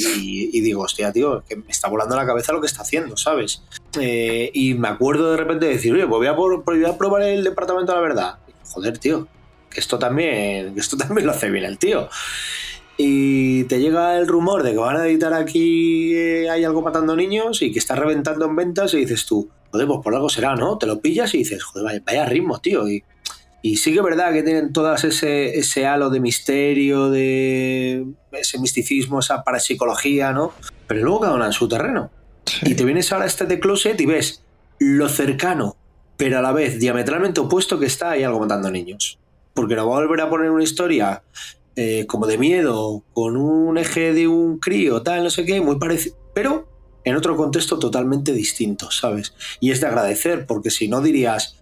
digo, 0.61 0.83
hostia, 0.83 1.11
tío, 1.11 1.43
que 1.47 1.55
me 1.55 1.69
está 1.69 1.87
volando 1.87 2.15
la 2.15 2.25
cabeza 2.25 2.53
lo 2.53 2.61
que 2.61 2.67
está 2.67 2.81
haciendo, 2.81 3.17
¿sabes? 3.17 3.61
Eh, 3.99 4.51
y 4.53 4.73
me 4.73 4.87
acuerdo 4.87 5.31
de 5.31 5.37
repente 5.37 5.67
de 5.67 5.73
decir, 5.73 5.93
oye, 5.93 6.07
pues 6.07 6.17
voy 6.17 6.85
a, 6.85 6.97
probar 6.97 7.21
el 7.23 7.43
departamento 7.43 7.91
de 7.91 7.97
la 7.97 8.01
verdad. 8.01 8.35
joder, 8.65 8.97
tío, 8.97 9.27
que 9.69 9.79
esto 9.79 9.99
también, 9.99 10.73
esto 10.77 10.97
también 10.97 11.27
lo 11.27 11.33
hace 11.33 11.49
bien 11.49 11.65
el 11.65 11.77
tío. 11.77 12.09
Y 13.01 13.63
te 13.65 13.79
llega 13.79 14.17
el 14.17 14.27
rumor 14.27 14.61
de 14.61 14.73
que 14.73 14.77
van 14.77 14.97
a 14.97 15.07
editar 15.07 15.33
aquí 15.33 16.13
eh, 16.13 16.49
Hay 16.49 16.65
algo 16.65 16.81
matando 16.81 17.15
niños 17.15 17.61
y 17.61 17.71
que 17.71 17.79
está 17.79 17.95
reventando 17.95 18.45
en 18.45 18.57
ventas 18.57 18.93
y 18.93 18.97
dices 18.97 19.25
tú, 19.25 19.49
joder, 19.71 19.87
pues 19.87 19.99
por 20.03 20.15
algo 20.15 20.29
será, 20.29 20.55
¿no? 20.55 20.77
Te 20.77 20.87
lo 20.87 20.99
pillas 20.99 21.33
y 21.33 21.39
dices, 21.39 21.63
joder, 21.63 21.85
vaya, 21.85 22.01
vaya 22.05 22.25
ritmo, 22.25 22.59
tío. 22.59 22.87
Y, 22.87 23.03
y 23.61 23.77
sí 23.77 23.91
que 23.91 23.99
es 23.99 24.03
verdad 24.03 24.31
que 24.31 24.43
tienen 24.43 24.71
todas 24.71 25.03
ese, 25.03 25.57
ese 25.57 25.85
halo 25.85 26.09
de 26.09 26.19
misterio, 26.19 27.09
de 27.09 28.05
ese 28.31 28.59
misticismo, 28.59 29.19
esa 29.19 29.43
parapsicología, 29.43 30.31
¿no? 30.31 30.53
Pero 30.87 31.01
luego 31.01 31.21
cada 31.21 31.35
una 31.35 31.47
en 31.47 31.53
su 31.53 31.67
terreno. 31.67 32.09
Y 32.63 32.75
te 32.75 32.85
vienes 32.85 33.11
ahora 33.11 33.25
a 33.25 33.27
este 33.27 33.45
de 33.45 33.59
Closet 33.59 33.99
y 33.99 34.05
ves 34.05 34.43
lo 34.79 35.09
cercano, 35.09 35.75
pero 36.15 36.39
a 36.39 36.41
la 36.41 36.53
vez 36.53 36.79
diametralmente 36.79 37.41
opuesto 37.41 37.79
que 37.79 37.85
está 37.85 38.11
Hay 38.11 38.23
algo 38.23 38.39
matando 38.39 38.71
niños. 38.71 39.19
Porque 39.53 39.75
no 39.75 39.87
va 39.89 39.97
a 39.97 39.99
volver 39.99 40.21
a 40.21 40.29
poner 40.29 40.51
una 40.51 40.63
historia 40.63 41.21
eh, 41.75 42.05
como 42.07 42.27
de 42.27 42.37
miedo, 42.37 43.03
con 43.13 43.35
un 43.35 43.77
eje 43.77 44.13
de 44.13 44.27
un 44.27 44.59
crío, 44.59 45.01
tal, 45.01 45.23
no 45.23 45.29
sé 45.29 45.45
qué, 45.45 45.59
muy 45.59 45.77
parecido, 45.79 46.15
pero 46.33 46.68
en 47.09 47.17
otro 47.17 47.35
contexto 47.35 47.79
totalmente 47.79 48.33
distinto, 48.33 48.91
¿sabes? 48.91 49.33
Y 49.59 49.71
es 49.71 49.81
de 49.81 49.87
agradecer, 49.87 50.45
porque 50.45 50.69
si 50.69 50.87
no 50.87 51.01
dirías, 51.01 51.57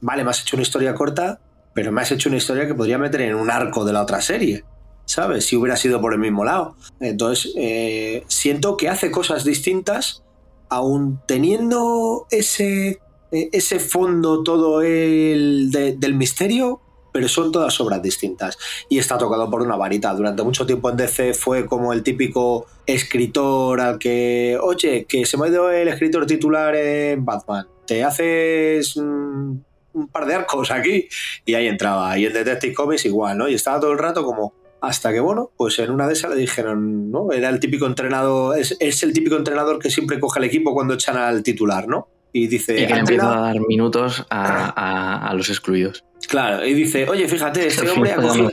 vale, 0.00 0.24
me 0.24 0.30
has 0.30 0.42
hecho 0.42 0.56
una 0.56 0.62
historia 0.62 0.94
corta, 0.94 1.40
pero 1.74 1.92
me 1.92 2.02
has 2.02 2.12
hecho 2.12 2.28
una 2.28 2.38
historia 2.38 2.66
que 2.66 2.74
podría 2.74 2.98
meter 2.98 3.22
en 3.22 3.34
un 3.34 3.50
arco 3.50 3.84
de 3.84 3.92
la 3.92 4.02
otra 4.02 4.20
serie, 4.20 4.64
¿sabes? 5.04 5.46
Si 5.46 5.56
hubiera 5.56 5.76
sido 5.76 6.00
por 6.00 6.12
el 6.12 6.20
mismo 6.20 6.44
lado. 6.44 6.76
Entonces, 7.00 7.52
eh, 7.56 8.24
siento 8.28 8.76
que 8.76 8.88
hace 8.88 9.10
cosas 9.10 9.44
distintas, 9.44 10.22
aún 10.68 11.20
teniendo 11.26 12.26
ese, 12.30 13.00
eh, 13.30 13.48
ese 13.52 13.80
fondo 13.80 14.42
todo 14.42 14.82
el 14.82 15.70
del 15.70 16.14
misterio, 16.14 16.80
pero 17.12 17.28
son 17.28 17.52
todas 17.52 17.78
obras 17.80 18.02
distintas. 18.02 18.58
Y 18.88 18.98
está 18.98 19.18
tocado 19.18 19.48
por 19.50 19.62
una 19.62 19.76
varita. 19.76 20.12
Durante 20.14 20.42
mucho 20.42 20.66
tiempo 20.66 20.90
en 20.90 20.96
DC 20.96 21.34
fue 21.34 21.66
como 21.66 21.92
el 21.92 22.02
típico 22.02 22.66
escritor 22.86 23.80
al 23.80 23.98
que, 23.98 24.58
oye, 24.60 25.04
que 25.04 25.26
se 25.26 25.36
me 25.36 25.46
ha 25.46 25.48
ido 25.48 25.70
el 25.70 25.88
escritor 25.88 26.26
titular 26.26 26.74
en 26.74 27.24
Batman, 27.24 27.66
te 27.86 28.02
haces 28.02 28.96
un, 28.96 29.64
par 30.10 30.26
de 30.26 30.34
arcos 30.34 30.70
aquí. 30.70 31.08
Y 31.44 31.54
ahí 31.54 31.66
entraba. 31.66 32.18
Y 32.18 32.26
en 32.26 32.32
Detective 32.32 32.74
Comics 32.74 33.04
igual, 33.04 33.38
¿no? 33.38 33.48
Y 33.48 33.54
estaba 33.54 33.78
todo 33.78 33.92
el 33.92 33.98
rato 33.98 34.24
como, 34.24 34.54
hasta 34.80 35.12
que, 35.12 35.20
bueno, 35.20 35.50
pues 35.56 35.78
en 35.78 35.90
una 35.90 36.06
de 36.06 36.14
esas 36.14 36.30
le 36.30 36.36
dijeron, 36.36 37.10
¿no? 37.10 37.30
Era 37.32 37.50
el 37.50 37.60
típico 37.60 37.86
entrenador, 37.86 38.58
es, 38.58 38.76
es, 38.80 39.02
el 39.02 39.12
típico 39.12 39.36
entrenador 39.36 39.78
que 39.78 39.90
siempre 39.90 40.18
coge 40.18 40.38
el 40.38 40.46
equipo 40.46 40.72
cuando 40.72 40.94
echan 40.94 41.16
al 41.16 41.42
titular, 41.42 41.86
¿no? 41.86 42.08
Y 42.32 42.46
dice. 42.46 42.80
Y 42.80 42.86
que 42.86 42.94
empieza 42.94 43.38
a 43.38 43.40
dar 43.40 43.60
minutos 43.60 44.24
a, 44.30 44.68
a, 44.68 45.28
a, 45.28 45.34
los 45.34 45.50
excluidos. 45.50 46.04
Claro, 46.28 46.64
y 46.64 46.74
dice, 46.74 47.08
oye, 47.08 47.28
fíjate, 47.28 47.66
este 47.66 47.90
hombre 47.90 48.12
ha 48.12 48.16
cogido. 48.16 48.50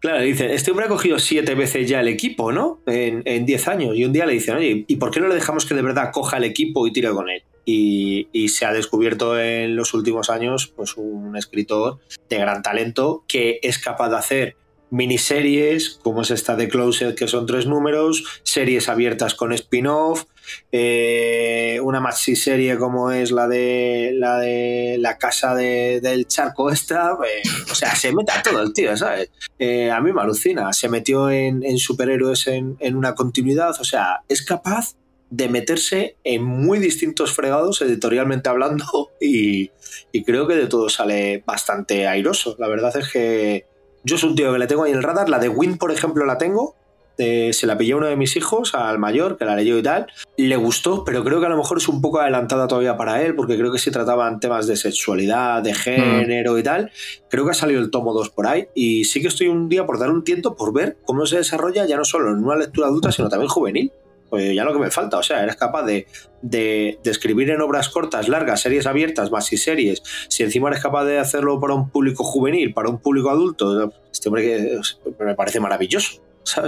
Claro, 0.00 0.22
dice, 0.22 0.54
este 0.54 0.70
hombre 0.70 0.86
ha 0.86 0.88
cogido 0.88 1.18
siete 1.18 1.56
veces 1.56 1.88
ya 1.88 2.00
el 2.00 2.08
equipo, 2.08 2.52
¿no? 2.52 2.80
En, 2.86 3.46
diez 3.46 3.66
años. 3.66 3.96
Y 3.96 4.04
un 4.04 4.12
día 4.12 4.26
le 4.26 4.34
dicen, 4.34 4.56
oye, 4.56 4.84
¿y 4.86 4.96
por 4.96 5.10
qué 5.10 5.20
no 5.20 5.26
le 5.28 5.34
dejamos 5.34 5.66
que 5.66 5.74
de 5.74 5.82
verdad 5.82 6.10
coja 6.12 6.36
el 6.36 6.44
equipo 6.44 6.86
y 6.86 6.92
tire 6.92 7.10
con 7.10 7.28
él? 7.28 7.42
Y, 7.64 8.28
y, 8.32 8.48
se 8.48 8.64
ha 8.64 8.72
descubierto 8.72 9.38
en 9.38 9.76
los 9.76 9.92
últimos 9.92 10.30
años 10.30 10.72
pues 10.74 10.96
un 10.96 11.36
escritor 11.36 11.98
de 12.30 12.38
gran 12.38 12.62
talento 12.62 13.24
que 13.28 13.58
es 13.62 13.78
capaz 13.78 14.08
de 14.08 14.16
hacer 14.16 14.56
miniseries, 14.90 15.98
como 16.02 16.22
es 16.22 16.30
esta 16.30 16.56
de 16.56 16.68
Closet, 16.68 17.14
que 17.14 17.28
son 17.28 17.46
tres 17.46 17.66
números, 17.66 18.24
series 18.42 18.88
abiertas 18.88 19.34
con 19.34 19.52
spin-off, 19.52 20.24
eh, 20.72 21.78
una 21.82 22.00
maxi 22.00 22.36
serie 22.36 22.78
como 22.78 23.10
es 23.10 23.30
la 23.30 23.48
de 23.48 24.12
la 24.14 24.38
de 24.38 24.96
la 24.98 25.18
casa 25.18 25.54
del 25.54 26.26
charco 26.26 26.70
esta, 26.70 27.12
eh, 27.24 27.42
o 27.70 27.74
sea, 27.74 27.94
se 27.94 28.12
mete 28.12 28.32
a 28.32 28.42
todo 28.42 28.62
el 28.62 28.72
tío, 28.72 28.96
¿sabes? 28.96 29.30
Eh, 29.58 29.90
a 29.90 30.00
mí 30.00 30.12
me 30.12 30.22
alucina, 30.22 30.72
se 30.72 30.88
metió 30.88 31.30
en, 31.30 31.78
superhéroes 31.78 32.46
en, 32.46 32.76
en, 32.80 32.96
una 32.96 33.14
continuidad, 33.14 33.78
o 33.80 33.84
sea, 33.84 34.22
es 34.28 34.42
capaz 34.42 34.94
de 35.30 35.48
meterse 35.48 36.16
en 36.24 36.42
muy 36.42 36.78
distintos 36.78 37.34
fregados 37.34 37.82
editorialmente 37.82 38.48
hablando 38.48 39.10
y, 39.20 39.70
y 40.12 40.24
creo 40.24 40.46
que 40.46 40.54
de 40.54 40.66
todo 40.66 40.88
sale 40.88 41.42
bastante 41.46 42.06
airoso. 42.06 42.56
La 42.58 42.68
verdad 42.68 42.96
es 42.96 43.08
que 43.12 43.66
yo 44.04 44.18
soy 44.18 44.30
un 44.30 44.36
tío 44.36 44.52
que 44.52 44.58
le 44.58 44.66
tengo 44.66 44.84
ahí 44.84 44.92
en 44.92 44.98
el 44.98 45.02
radar. 45.02 45.28
La 45.28 45.38
de 45.38 45.48
Win, 45.48 45.78
por 45.78 45.92
ejemplo, 45.92 46.24
la 46.24 46.38
tengo. 46.38 46.74
Eh, 47.20 47.52
se 47.52 47.66
la 47.66 47.76
pillé 47.76 47.94
a 47.94 47.96
uno 47.96 48.06
de 48.06 48.14
mis 48.14 48.36
hijos, 48.36 48.76
al 48.76 49.00
mayor, 49.00 49.38
que 49.38 49.44
la 49.44 49.56
leyó 49.56 49.76
y 49.76 49.82
tal. 49.82 50.06
Le 50.36 50.56
gustó, 50.56 51.04
pero 51.04 51.24
creo 51.24 51.40
que 51.40 51.46
a 51.46 51.48
lo 51.48 51.56
mejor 51.56 51.78
es 51.78 51.88
un 51.88 52.00
poco 52.00 52.20
adelantada 52.20 52.68
todavía 52.68 52.96
para 52.96 53.20
él, 53.22 53.34
porque 53.34 53.58
creo 53.58 53.72
que 53.72 53.80
se 53.80 53.90
trataban 53.90 54.38
temas 54.38 54.68
de 54.68 54.76
sexualidad, 54.76 55.62
de 55.62 55.74
género 55.74 56.58
y 56.58 56.62
tal. 56.62 56.92
Creo 57.28 57.44
que 57.44 57.50
ha 57.50 57.54
salido 57.54 57.80
el 57.80 57.90
tomo 57.90 58.14
2 58.14 58.30
por 58.30 58.46
ahí. 58.46 58.68
Y 58.74 59.04
sí 59.04 59.20
que 59.20 59.28
estoy 59.28 59.48
un 59.48 59.68
día 59.68 59.84
por 59.84 59.98
dar 59.98 60.10
un 60.10 60.22
tiento 60.22 60.54
por 60.54 60.72
ver 60.72 60.96
cómo 61.04 61.26
se 61.26 61.38
desarrolla 61.38 61.86
ya 61.86 61.96
no 61.96 62.04
solo 62.04 62.30
en 62.30 62.44
una 62.44 62.56
lectura 62.56 62.86
adulta, 62.86 63.10
sino 63.10 63.28
también 63.28 63.48
juvenil 63.48 63.92
pues 64.28 64.54
ya 64.54 64.64
lo 64.64 64.72
que 64.72 64.78
me 64.78 64.90
falta. 64.90 65.18
O 65.18 65.22
sea, 65.22 65.42
eres 65.42 65.56
capaz 65.56 65.84
de, 65.84 66.06
de, 66.42 66.98
escribir 67.04 67.50
en 67.50 67.60
obras 67.60 67.88
cortas, 67.88 68.28
largas, 68.28 68.60
series 68.60 68.86
abiertas, 68.86 69.30
más 69.30 69.52
y 69.52 69.56
series. 69.56 70.02
Si 70.28 70.42
encima 70.42 70.68
eres 70.68 70.82
capaz 70.82 71.04
de 71.04 71.18
hacerlo 71.18 71.60
para 71.60 71.74
un 71.74 71.90
público 71.90 72.24
juvenil, 72.24 72.72
para 72.74 72.88
un 72.88 72.98
público 72.98 73.30
adulto, 73.30 73.92
este 74.12 74.28
hombre 74.28 74.42
que 74.44 75.24
me 75.24 75.34
parece 75.34 75.60
maravilloso. 75.60 76.22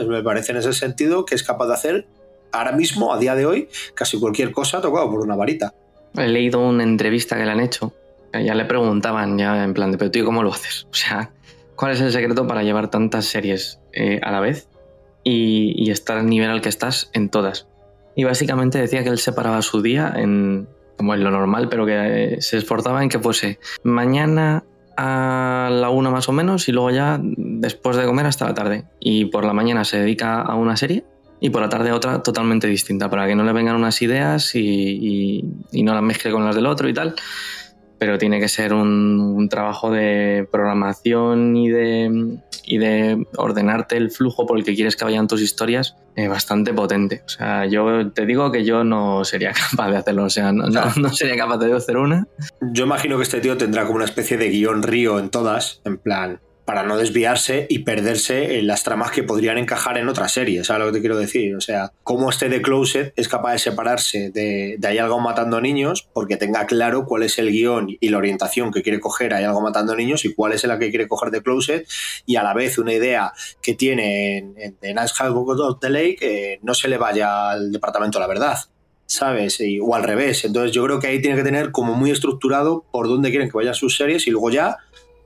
Me 0.08 0.22
parece 0.22 0.52
en 0.52 0.58
ese 0.58 0.72
sentido 0.72 1.24
que 1.24 1.34
es 1.34 1.42
capaz 1.42 1.66
de 1.66 1.74
hacer 1.74 2.06
ahora 2.52 2.72
mismo, 2.72 3.12
a 3.12 3.18
día 3.18 3.34
de 3.34 3.46
hoy, 3.46 3.68
casi 3.94 4.18
cualquier 4.18 4.52
cosa 4.52 4.80
tocado 4.80 5.10
por 5.10 5.20
una 5.20 5.36
varita. 5.36 5.72
He 6.16 6.28
leído 6.28 6.60
una 6.60 6.82
entrevista 6.82 7.36
que 7.36 7.44
le 7.44 7.50
han 7.50 7.60
hecho. 7.60 7.94
Ya 8.32 8.54
le 8.54 8.64
preguntaban, 8.64 9.38
ya 9.38 9.64
en 9.64 9.74
plan 9.74 9.90
de, 9.90 9.98
pero 9.98 10.10
tío, 10.10 10.24
¿cómo 10.24 10.42
lo 10.42 10.52
haces? 10.52 10.86
O 10.90 10.94
sea, 10.94 11.30
¿cuál 11.74 11.92
es 11.92 12.00
el 12.00 12.12
secreto 12.12 12.46
para 12.46 12.62
llevar 12.62 12.90
tantas 12.90 13.24
series 13.24 13.80
eh, 13.92 14.20
a 14.22 14.30
la 14.30 14.40
vez? 14.40 14.68
Y, 15.24 15.90
estar 15.90 16.18
al 16.18 16.26
nivel 16.26 16.50
al 16.50 16.60
que 16.60 16.68
estás 16.68 17.10
en 17.12 17.28
todas. 17.28 17.66
Y 18.16 18.24
básicamente 18.24 18.78
decía 18.78 19.02
que 19.02 19.10
él 19.10 19.18
separaba 19.18 19.62
su 19.62 19.82
día 19.82 20.12
en, 20.16 20.68
como 20.96 21.14
en 21.14 21.24
lo 21.24 21.30
normal, 21.30 21.68
pero 21.68 21.86
que 21.86 22.34
eh, 22.34 22.40
se 22.40 22.58
esforzaba 22.58 23.02
en 23.02 23.08
que 23.08 23.18
fuese 23.18 23.58
mañana 23.82 24.64
a 24.96 25.70
la 25.72 25.90
una 25.90 26.10
más 26.10 26.28
o 26.28 26.32
menos 26.32 26.68
y 26.68 26.72
luego 26.72 26.90
ya 26.90 27.18
después 27.22 27.96
de 27.96 28.04
comer 28.04 28.26
hasta 28.26 28.46
la 28.46 28.54
tarde. 28.54 28.84
Y 28.98 29.26
por 29.26 29.44
la 29.44 29.52
mañana 29.52 29.84
se 29.84 29.98
dedica 29.98 30.42
a 30.42 30.54
una 30.54 30.76
serie 30.76 31.04
y 31.40 31.50
por 31.50 31.62
la 31.62 31.70
tarde 31.70 31.90
a 31.90 31.94
otra 31.94 32.22
totalmente 32.22 32.66
distinta, 32.66 33.08
para 33.08 33.26
que 33.26 33.34
no 33.34 33.44
le 33.44 33.52
vengan 33.52 33.76
unas 33.76 34.02
ideas 34.02 34.54
y, 34.54 35.44
y 35.72 35.82
no 35.82 35.94
las 35.94 36.02
mezcle 36.02 36.32
con 36.32 36.44
las 36.44 36.54
del 36.54 36.66
otro 36.66 36.88
y 36.88 36.92
tal 36.92 37.14
pero 38.00 38.16
tiene 38.16 38.40
que 38.40 38.48
ser 38.48 38.72
un, 38.72 39.46
trabajo 39.50 39.90
de 39.90 40.48
programación 40.50 41.54
y 41.54 41.68
de, 41.68 42.38
y 42.64 42.78
de 42.78 43.26
ordenarte 43.36 43.98
el 43.98 44.10
flujo 44.10 44.46
por 44.46 44.58
el 44.58 44.64
que 44.64 44.74
quieres 44.74 44.96
que 44.96 45.04
vayan 45.04 45.28
tus 45.28 45.42
historias 45.42 45.96
eh, 46.16 46.26
bastante 46.26 46.72
potente. 46.72 47.22
O 47.26 47.28
sea, 47.28 47.66
yo 47.66 48.10
te 48.10 48.24
digo 48.24 48.50
que 48.50 48.64
yo 48.64 48.84
no 48.84 49.22
sería 49.26 49.52
capaz 49.70 49.90
de 49.90 49.98
hacerlo, 49.98 50.24
o 50.24 50.30
sea, 50.30 50.50
no, 50.50 50.66
no 50.68 51.08
sería 51.10 51.36
capaz 51.36 51.58
de 51.58 51.74
hacer 51.74 51.98
una. 51.98 52.26
Yo 52.72 52.84
imagino 52.84 53.18
que 53.18 53.24
este 53.24 53.40
tío 53.40 53.58
tendrá 53.58 53.84
como 53.84 53.96
una 53.96 54.06
especie 54.06 54.38
de 54.38 54.48
guion 54.48 54.82
río 54.82 55.18
en 55.18 55.28
todas, 55.28 55.82
en 55.84 55.98
plan, 55.98 56.40
para 56.70 56.84
no 56.84 56.96
desviarse 56.96 57.66
y 57.68 57.80
perderse 57.80 58.60
en 58.60 58.68
las 58.68 58.84
tramas 58.84 59.10
que 59.10 59.24
podrían 59.24 59.58
encajar 59.58 59.98
en 59.98 60.08
otra 60.08 60.28
serie, 60.28 60.62
¿sabes 60.62 60.86
lo 60.86 60.92
que 60.92 60.98
te 60.98 61.00
quiero 61.00 61.18
decir? 61.18 61.56
O 61.56 61.60
sea, 61.60 61.90
cómo 62.04 62.30
este 62.30 62.48
de 62.48 62.62
Closet 62.62 63.12
es 63.16 63.26
capaz 63.26 63.54
de 63.54 63.58
separarse 63.58 64.30
de, 64.30 64.76
de 64.78 64.86
Hay 64.86 64.98
algo 64.98 65.18
matando 65.18 65.60
niños 65.60 66.08
porque 66.12 66.36
tenga 66.36 66.66
claro 66.66 67.06
cuál 67.06 67.24
es 67.24 67.40
el 67.40 67.50
guion 67.50 67.88
y 67.98 68.08
la 68.10 68.18
orientación 68.18 68.70
que 68.70 68.82
quiere 68.82 69.00
coger 69.00 69.34
Hay 69.34 69.42
algo 69.42 69.60
matando 69.60 69.96
niños 69.96 70.24
y 70.24 70.32
cuál 70.32 70.52
es 70.52 70.62
la 70.62 70.78
que 70.78 70.90
quiere 70.90 71.08
coger 71.08 71.32
de 71.32 71.42
Closet 71.42 71.88
y 72.24 72.36
a 72.36 72.44
la 72.44 72.54
vez 72.54 72.78
una 72.78 72.92
idea 72.92 73.32
que 73.60 73.74
tiene 73.74 74.38
en, 74.38 74.54
en, 74.56 74.76
en 74.80 74.96
the 75.80 75.90
Lake 75.90 76.18
eh, 76.20 76.60
no 76.62 76.74
se 76.74 76.86
le 76.86 76.98
vaya 76.98 77.50
al 77.50 77.72
departamento 77.72 78.20
la 78.20 78.28
verdad. 78.28 78.58
¿sabes? 79.10 79.58
o 79.82 79.96
al 79.96 80.04
revés. 80.04 80.44
Entonces 80.44 80.70
yo 80.70 80.84
creo 80.84 81.00
que 81.00 81.08
ahí 81.08 81.20
tiene 81.20 81.36
que 81.36 81.42
tener 81.42 81.72
como 81.72 81.94
muy 81.94 82.12
estructurado 82.12 82.84
por 82.92 83.08
dónde 83.08 83.30
quieren 83.30 83.50
que 83.50 83.56
vayan 83.56 83.74
sus 83.74 83.96
series 83.96 84.28
y 84.28 84.30
luego 84.30 84.50
ya 84.50 84.76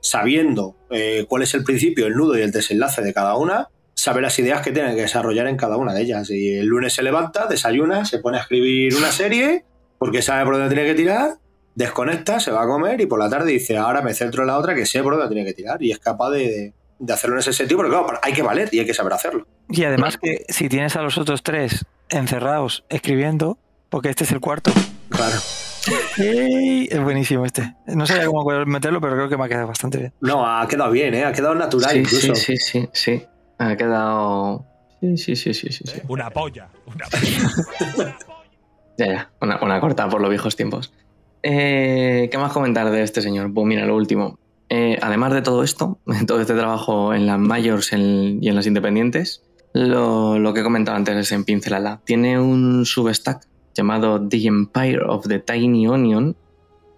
sabiendo 0.04 0.76
eh, 0.90 1.24
cuál 1.26 1.42
es 1.42 1.54
el 1.54 1.64
principio, 1.64 2.06
el 2.06 2.14
nudo 2.14 2.36
y 2.38 2.42
el 2.42 2.52
desenlace 2.52 3.00
de 3.00 3.14
cada 3.14 3.36
una, 3.36 3.68
sabe 3.94 4.20
las 4.20 4.38
ideas 4.38 4.60
que 4.60 4.70
tiene 4.70 4.94
que 4.94 5.00
desarrollar 5.00 5.46
en 5.46 5.56
cada 5.56 5.78
una 5.78 5.94
de 5.94 6.02
ellas. 6.02 6.28
Y 6.30 6.58
el 6.58 6.66
lunes 6.66 6.92
se 6.92 7.02
levanta, 7.02 7.46
desayuna, 7.46 8.04
se 8.04 8.18
pone 8.18 8.36
a 8.36 8.42
escribir 8.42 8.94
una 8.96 9.10
serie, 9.10 9.64
porque 9.98 10.20
sabe 10.20 10.44
por 10.44 10.58
dónde 10.58 10.74
tiene 10.74 10.86
que 10.86 10.94
tirar, 10.94 11.38
desconecta, 11.74 12.38
se 12.38 12.50
va 12.50 12.64
a 12.64 12.66
comer 12.66 13.00
y 13.00 13.06
por 13.06 13.18
la 13.18 13.30
tarde 13.30 13.52
dice, 13.52 13.78
ahora 13.78 14.02
me 14.02 14.12
centro 14.12 14.42
en 14.42 14.48
la 14.48 14.58
otra 14.58 14.74
que 14.74 14.84
sé 14.84 15.02
por 15.02 15.16
dónde 15.16 15.34
tiene 15.34 15.48
que 15.48 15.54
tirar. 15.54 15.82
Y 15.82 15.90
es 15.90 15.98
capaz 15.98 16.32
de, 16.32 16.74
de 16.98 17.12
hacerlo 17.12 17.36
en 17.36 17.40
ese 17.40 17.54
sentido, 17.54 17.78
porque 17.78 17.92
claro, 17.92 18.20
hay 18.20 18.34
que 18.34 18.42
valer 18.42 18.68
y 18.72 18.80
hay 18.80 18.86
que 18.86 18.94
saber 18.94 19.14
hacerlo. 19.14 19.46
Y 19.70 19.84
además 19.84 20.18
que 20.18 20.44
si 20.50 20.68
tienes 20.68 20.96
a 20.96 21.02
los 21.02 21.16
otros 21.16 21.42
tres 21.42 21.86
encerrados 22.10 22.84
escribiendo, 22.90 23.56
porque 23.88 24.10
este 24.10 24.24
es 24.24 24.32
el 24.32 24.40
cuarto. 24.40 24.70
Claro. 25.08 25.36
Es 26.18 27.02
buenísimo 27.02 27.44
este. 27.44 27.74
No 27.86 28.06
sé 28.06 28.24
cómo 28.26 28.44
meterlo, 28.66 29.00
pero 29.00 29.14
creo 29.14 29.28
que 29.28 29.36
me 29.36 29.44
ha 29.44 29.48
quedado 29.48 29.68
bastante 29.68 29.98
bien. 29.98 30.12
No, 30.20 30.46
ha 30.46 30.66
quedado 30.68 30.90
bien, 30.90 31.14
¿eh? 31.14 31.24
Ha 31.24 31.32
quedado 31.32 31.54
natural 31.54 31.96
incluso. 31.96 32.34
Sí, 32.34 32.56
sí, 32.56 32.56
sí, 32.56 32.88
sí. 32.92 33.22
Ha 33.58 33.76
quedado... 33.76 34.64
Sí, 35.00 35.16
sí, 35.16 35.36
sí, 35.36 35.52
sí, 35.54 35.68
sí. 35.70 35.84
Una 36.08 36.30
polla. 36.30 36.68
Una 36.86 37.06
polla. 37.06 38.16
ya, 38.98 39.06
ya. 39.06 39.30
Una, 39.40 39.80
corta 39.80 40.08
por 40.08 40.20
los 40.20 40.30
viejos 40.30 40.56
tiempos. 40.56 40.92
Eh, 41.42 42.28
¿Qué 42.30 42.38
más 42.38 42.52
comentar 42.52 42.90
de 42.90 43.02
este 43.02 43.20
señor? 43.20 43.52
Pues 43.52 43.66
mira, 43.66 43.84
lo 43.84 43.96
último. 43.96 44.38
Eh, 44.70 44.98
además 45.02 45.32
de 45.34 45.42
todo 45.42 45.62
esto, 45.62 45.98
todo 46.26 46.40
este 46.40 46.54
trabajo 46.54 47.12
en 47.12 47.26
las 47.26 47.38
mayors 47.38 47.92
en- 47.92 48.42
y 48.42 48.48
en 48.48 48.54
las 48.56 48.66
independientes, 48.66 49.42
lo, 49.74 50.38
lo 50.38 50.54
que 50.54 50.60
he 50.60 50.64
comentado 50.64 50.96
antes 50.96 51.16
es 51.16 51.32
en 51.32 51.44
pincelada. 51.44 52.00
Tiene 52.04 52.40
un 52.40 52.86
substack 52.86 53.46
llamado 53.74 54.26
The 54.28 54.46
Empire 54.46 55.00
of 55.06 55.26
the 55.26 55.38
Tiny 55.38 55.86
Onion, 55.86 56.36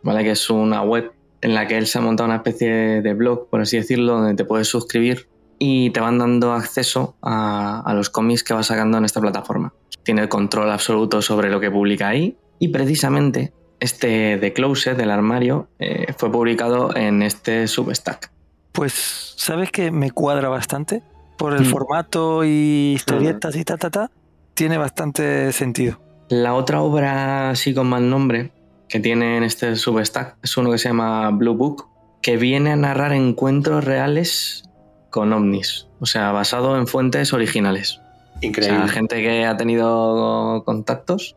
¿vale? 0.02 0.24
que 0.24 0.30
es 0.32 0.50
una 0.50 0.82
web 0.82 1.12
en 1.40 1.54
la 1.54 1.66
que 1.66 1.76
él 1.78 1.86
se 1.86 1.98
ha 1.98 2.00
montado 2.00 2.26
una 2.26 2.36
especie 2.36 3.02
de 3.02 3.14
blog, 3.14 3.48
por 3.48 3.60
así 3.60 3.76
decirlo, 3.76 4.14
donde 4.18 4.34
te 4.34 4.44
puedes 4.44 4.68
suscribir 4.68 5.28
y 5.58 5.90
te 5.90 6.00
van 6.00 6.18
dando 6.18 6.52
acceso 6.52 7.14
a, 7.22 7.80
a 7.80 7.94
los 7.94 8.10
cómics 8.10 8.42
que 8.42 8.54
va 8.54 8.62
sacando 8.62 8.98
en 8.98 9.04
esta 9.04 9.20
plataforma. 9.20 9.72
Tiene 10.02 10.22
el 10.22 10.28
control 10.28 10.70
absoluto 10.70 11.22
sobre 11.22 11.50
lo 11.50 11.60
que 11.60 11.70
publica 11.70 12.08
ahí 12.08 12.36
y 12.58 12.68
precisamente 12.68 13.52
este 13.80 14.38
The 14.38 14.52
Closet 14.52 14.96
del 14.96 15.10
armario 15.10 15.68
eh, 15.78 16.06
fue 16.16 16.30
publicado 16.32 16.94
en 16.96 17.22
este 17.22 17.66
substack. 17.68 18.30
Pues, 18.72 19.34
¿sabes 19.36 19.70
que 19.70 19.90
me 19.90 20.10
cuadra 20.10 20.48
bastante? 20.48 21.02
Por 21.38 21.52
el 21.54 21.62
Mm. 21.62 21.70
formato 21.70 22.44
y 22.44 22.92
historietas 22.94 23.56
y 23.56 23.64
ta, 23.64 23.76
ta, 23.76 23.90
ta, 23.90 24.10
tiene 24.54 24.78
bastante 24.78 25.52
sentido. 25.52 25.98
La 26.28 26.54
otra 26.54 26.80
obra 26.80 27.50
así 27.50 27.72
con 27.72 27.88
mal 27.88 28.10
nombre 28.10 28.50
que 28.88 29.00
tiene 29.00 29.36
en 29.36 29.42
este 29.42 29.76
substack 29.76 30.36
es 30.42 30.56
uno 30.56 30.70
que 30.70 30.78
se 30.78 30.88
llama 30.88 31.30
Blue 31.30 31.54
Book, 31.54 31.88
que 32.22 32.36
viene 32.36 32.72
a 32.72 32.76
narrar 32.76 33.12
encuentros 33.12 33.84
reales 33.84 34.64
con 35.10 35.32
ovnis, 35.32 35.88
o 36.00 36.06
sea, 36.06 36.32
basado 36.32 36.76
en 36.76 36.86
fuentes 36.86 37.32
originales. 37.32 38.00
O 38.34 38.38
Increíble. 38.42 38.78
sea, 38.78 38.88
gente 38.88 39.22
que 39.22 39.44
ha 39.44 39.56
tenido 39.56 40.62
contactos, 40.64 41.36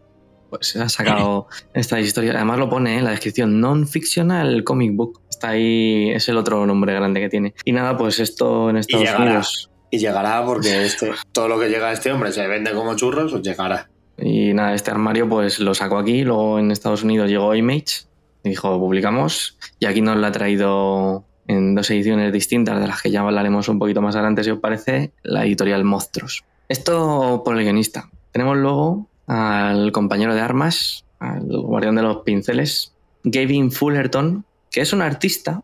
pues 0.50 0.76
ha 0.76 0.90
sacado 0.90 1.48
esta 1.74 2.00
historia. 2.00 2.34
Además 2.34 2.60
lo 2.60 2.70
pone 2.70 2.98
en 2.98 3.06
la 3.06 3.12
descripción, 3.12 3.62
non-fictional 3.62 4.64
comic 4.64 4.96
book. 4.96 5.22
Está 5.30 5.50
ahí, 5.50 6.10
es 6.10 6.28
el 6.28 6.38
otro 6.38 6.66
nombre 6.66 6.94
grande 6.94 7.22
que 7.22 7.30
tiene. 7.30 7.54
Y 7.64 7.72
nada, 7.72 7.98
pues 7.98 8.20
esto 8.20 8.70
en 8.70 8.78
Estados 8.78 9.06
llegará. 9.06 9.26
Unidos. 9.26 9.70
Y 9.92 10.00
llegará 10.00 10.46
porque 10.46 10.86
este, 10.86 11.12
todo 11.32 11.48
lo 11.48 11.60
que 11.60 11.70
llega 11.70 11.88
a 11.88 11.94
este 11.94 12.12
hombre 12.12 12.32
se 12.32 12.46
vende 12.48 12.72
como 12.72 12.96
churros, 12.96 13.32
pues 13.32 13.44
llegará. 13.44 13.89
Y 14.22 14.54
nada, 14.54 14.74
este 14.74 14.92
armario 14.92 15.28
pues 15.30 15.60
lo 15.60 15.74
sacó 15.74 15.98
aquí, 15.98 16.24
luego 16.24 16.60
en 16.60 16.72
Estados 16.72 17.04
Unidos 17.04 17.30
llegó 17.30 17.56
Image, 17.56 18.06
y 18.44 18.50
dijo, 18.50 18.78
publicamos, 18.80 19.58
y 19.80 19.86
aquí 19.86 20.02
nos 20.02 20.18
la 20.18 20.28
ha 20.28 20.32
traído 20.32 21.26
en 21.48 21.76
dos 21.76 21.90
ediciones 21.90 22.32
distintas, 22.32 22.80
de 22.80 22.88
las 22.88 23.02
que 23.02 23.12
ya 23.12 23.22
hablaremos 23.22 23.70
un 23.70 23.80
poquito 23.80 24.02
más 24.02 24.16
adelante, 24.16 24.44
si 24.44 24.52
os 24.52 24.60
parece, 24.60 25.12
la 25.24 25.46
editorial 25.46 25.84
Monstruos. 25.84 26.44
Esto 26.68 27.42
por 27.44 27.58
el 27.58 27.64
guionista. 27.64 28.10
Tenemos 28.32 28.58
luego 28.58 29.08
al 29.28 29.92
compañero 29.92 30.36
de 30.36 30.42
armas, 30.42 31.06
al 31.20 31.48
guardián 31.48 31.96
de 31.96 32.04
los 32.04 32.18
pinceles, 32.18 32.94
Gavin 33.24 33.72
Fullerton, 33.72 34.46
que 34.72 34.82
es 34.82 34.94
un 34.94 35.02
artista 35.02 35.64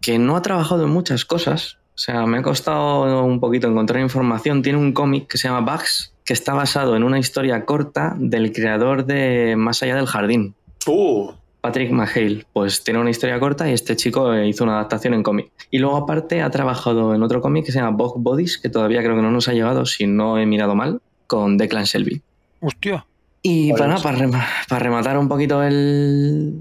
que 0.00 0.18
no 0.18 0.36
ha 0.36 0.42
trabajado 0.42 0.84
en 0.84 0.90
muchas 0.90 1.24
cosas. 1.24 1.78
O 1.94 1.98
sea, 1.98 2.26
me 2.26 2.38
ha 2.38 2.42
costado 2.42 3.24
un 3.24 3.40
poquito 3.40 3.68
encontrar 3.68 4.02
información. 4.02 4.62
Tiene 4.62 4.78
un 4.78 4.92
cómic 4.92 5.28
que 5.28 5.38
se 5.38 5.48
llama 5.48 5.70
Bugs, 5.70 6.12
que 6.26 6.32
está 6.34 6.52
basado 6.52 6.96
en 6.96 7.04
una 7.04 7.18
historia 7.18 7.64
corta 7.64 8.14
del 8.18 8.52
creador 8.52 9.06
de 9.06 9.54
Más 9.56 9.82
allá 9.82 9.96
del 9.96 10.06
jardín, 10.06 10.54
Uh, 10.86 11.32
Patrick 11.62 11.90
McHale. 11.90 12.46
Pues 12.52 12.84
tiene 12.84 13.00
una 13.00 13.10
historia 13.10 13.40
corta 13.40 13.68
y 13.68 13.72
este 13.72 13.96
chico 13.96 14.32
eh, 14.34 14.46
hizo 14.46 14.62
una 14.64 14.74
adaptación 14.74 15.14
en 15.14 15.22
cómic. 15.24 15.50
Y 15.70 15.78
luego 15.78 15.96
aparte 15.96 16.42
ha 16.42 16.50
trabajado 16.50 17.14
en 17.14 17.22
otro 17.24 17.40
cómic 17.40 17.64
que 17.66 17.72
se 17.72 17.78
llama 17.80 17.96
Bog 17.96 18.20
Bodies, 18.20 18.58
que 18.58 18.68
todavía 18.68 19.02
creo 19.02 19.16
que 19.16 19.22
no 19.22 19.30
nos 19.32 19.48
ha 19.48 19.52
llegado, 19.52 19.84
si 19.86 20.06
no 20.06 20.38
he 20.38 20.46
mirado 20.46 20.74
mal, 20.76 21.00
con 21.26 21.56
Declan 21.56 21.84
Shelby. 21.84 22.22
Hostia. 22.60 23.04
Y 23.42 23.72
para, 23.72 23.92
pues. 23.94 24.02
para, 24.02 24.18
rema- 24.18 24.46
para 24.68 24.78
rematar 24.78 25.18
un 25.18 25.28
poquito 25.28 25.62
el, 25.64 26.60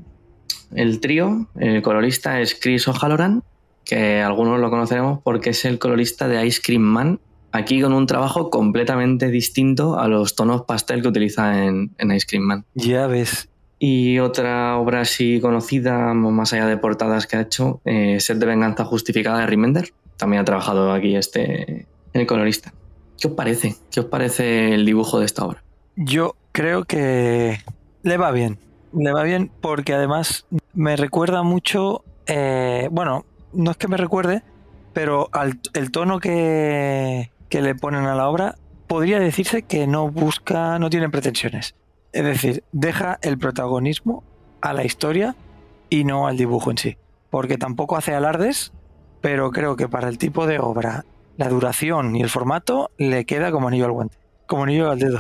el 0.73 0.99
trío, 0.99 1.47
el 1.59 1.81
colorista 1.83 2.41
es 2.41 2.57
Chris 2.59 2.87
O'Halloran, 2.87 3.43
que 3.83 4.21
algunos 4.21 4.59
lo 4.59 4.71
conoceremos 4.71 5.19
porque 5.23 5.51
es 5.51 5.65
el 5.65 5.77
colorista 5.77 6.27
de 6.27 6.43
Ice 6.47 6.61
Cream 6.63 6.81
Man, 6.81 7.19
aquí 7.55 7.81
con 7.81 7.93
un 7.93 8.05
trabajo 8.07 8.49
completamente 8.49 9.29
distinto 9.29 9.97
a 9.99 10.07
los 10.07 10.35
tonos 10.35 10.63
pastel 10.63 11.01
que 11.01 11.07
utiliza 11.07 11.63
en, 11.65 11.91
en 11.97 12.11
Ice 12.11 12.25
Cream 12.27 12.43
Man. 12.43 12.65
Ya 12.75 13.07
ves. 13.07 13.49
Y 13.79 14.19
otra 14.19 14.77
obra 14.77 15.01
así 15.01 15.39
conocida, 15.41 16.13
más 16.13 16.53
allá 16.53 16.65
de 16.67 16.77
portadas 16.77 17.27
que 17.27 17.37
ha 17.37 17.41
hecho, 17.41 17.81
eh, 17.85 18.19
Set 18.19 18.37
de 18.37 18.45
Venganza 18.45 18.85
Justificada 18.85 19.39
de 19.39 19.47
Remender. 19.47 19.89
También 20.17 20.41
ha 20.41 20.45
trabajado 20.45 20.93
aquí 20.93 21.15
este 21.15 21.85
el 22.13 22.25
colorista. 22.25 22.73
¿Qué 23.19 23.27
os 23.27 23.33
parece? 23.33 23.75
¿Qué 23.91 23.99
os 23.99 24.05
parece 24.05 24.73
el 24.73 24.85
dibujo 24.85 25.19
de 25.19 25.25
esta 25.25 25.45
obra? 25.45 25.61
Yo 25.97 26.35
creo 26.53 26.85
que 26.85 27.59
le 28.03 28.17
va 28.17 28.31
bien. 28.31 28.57
Le 28.93 29.11
va 29.11 29.23
bien 29.23 29.51
porque 29.61 29.93
además 29.93 30.45
me 30.73 30.95
recuerda 30.95 31.43
mucho. 31.43 32.03
eh, 32.27 32.87
bueno, 32.91 33.25
no 33.53 33.71
es 33.71 33.77
que 33.77 33.87
me 33.89 33.97
recuerde, 33.97 34.41
pero 34.93 35.27
al- 35.33 35.59
el 35.73 35.91
tono 35.91 36.19
que, 36.19 37.29
que 37.55 37.61
le 37.61 37.73
ponen 37.73 38.05
a 38.05 38.15
la 38.15 38.27
obra 38.27 38.57
podría 38.85 39.17
decirse 39.17 39.61
que 39.61 39.87
no 39.87 40.09
busca, 40.09 40.77
no 40.77 40.89
tiene 40.89 41.09
pretensiones. 41.09 41.73
Es 42.11 42.25
decir, 42.25 42.65
deja 42.73 43.17
el 43.21 43.37
protagonismo 43.37 44.25
a 44.59 44.73
la 44.73 44.83
historia 44.83 45.37
y 45.89 46.03
no 46.03 46.27
al 46.27 46.35
dibujo 46.35 46.69
en 46.69 46.77
sí. 46.77 46.97
Porque 47.29 47.57
tampoco 47.57 47.95
hace 47.95 48.13
alardes, 48.13 48.73
pero 49.21 49.51
creo 49.51 49.77
que 49.77 49.87
para 49.87 50.09
el 50.09 50.17
tipo 50.17 50.47
de 50.47 50.59
obra, 50.59 51.05
la 51.37 51.47
duración 51.47 52.17
y 52.17 52.23
el 52.23 52.29
formato 52.29 52.91
le 52.97 53.23
queda 53.23 53.53
como 53.53 53.69
anillo 53.69 53.85
al 53.85 53.93
guante. 53.93 54.17
Como 54.47 54.63
anillo 54.63 54.91
al 54.91 54.99
dedo. 54.99 55.19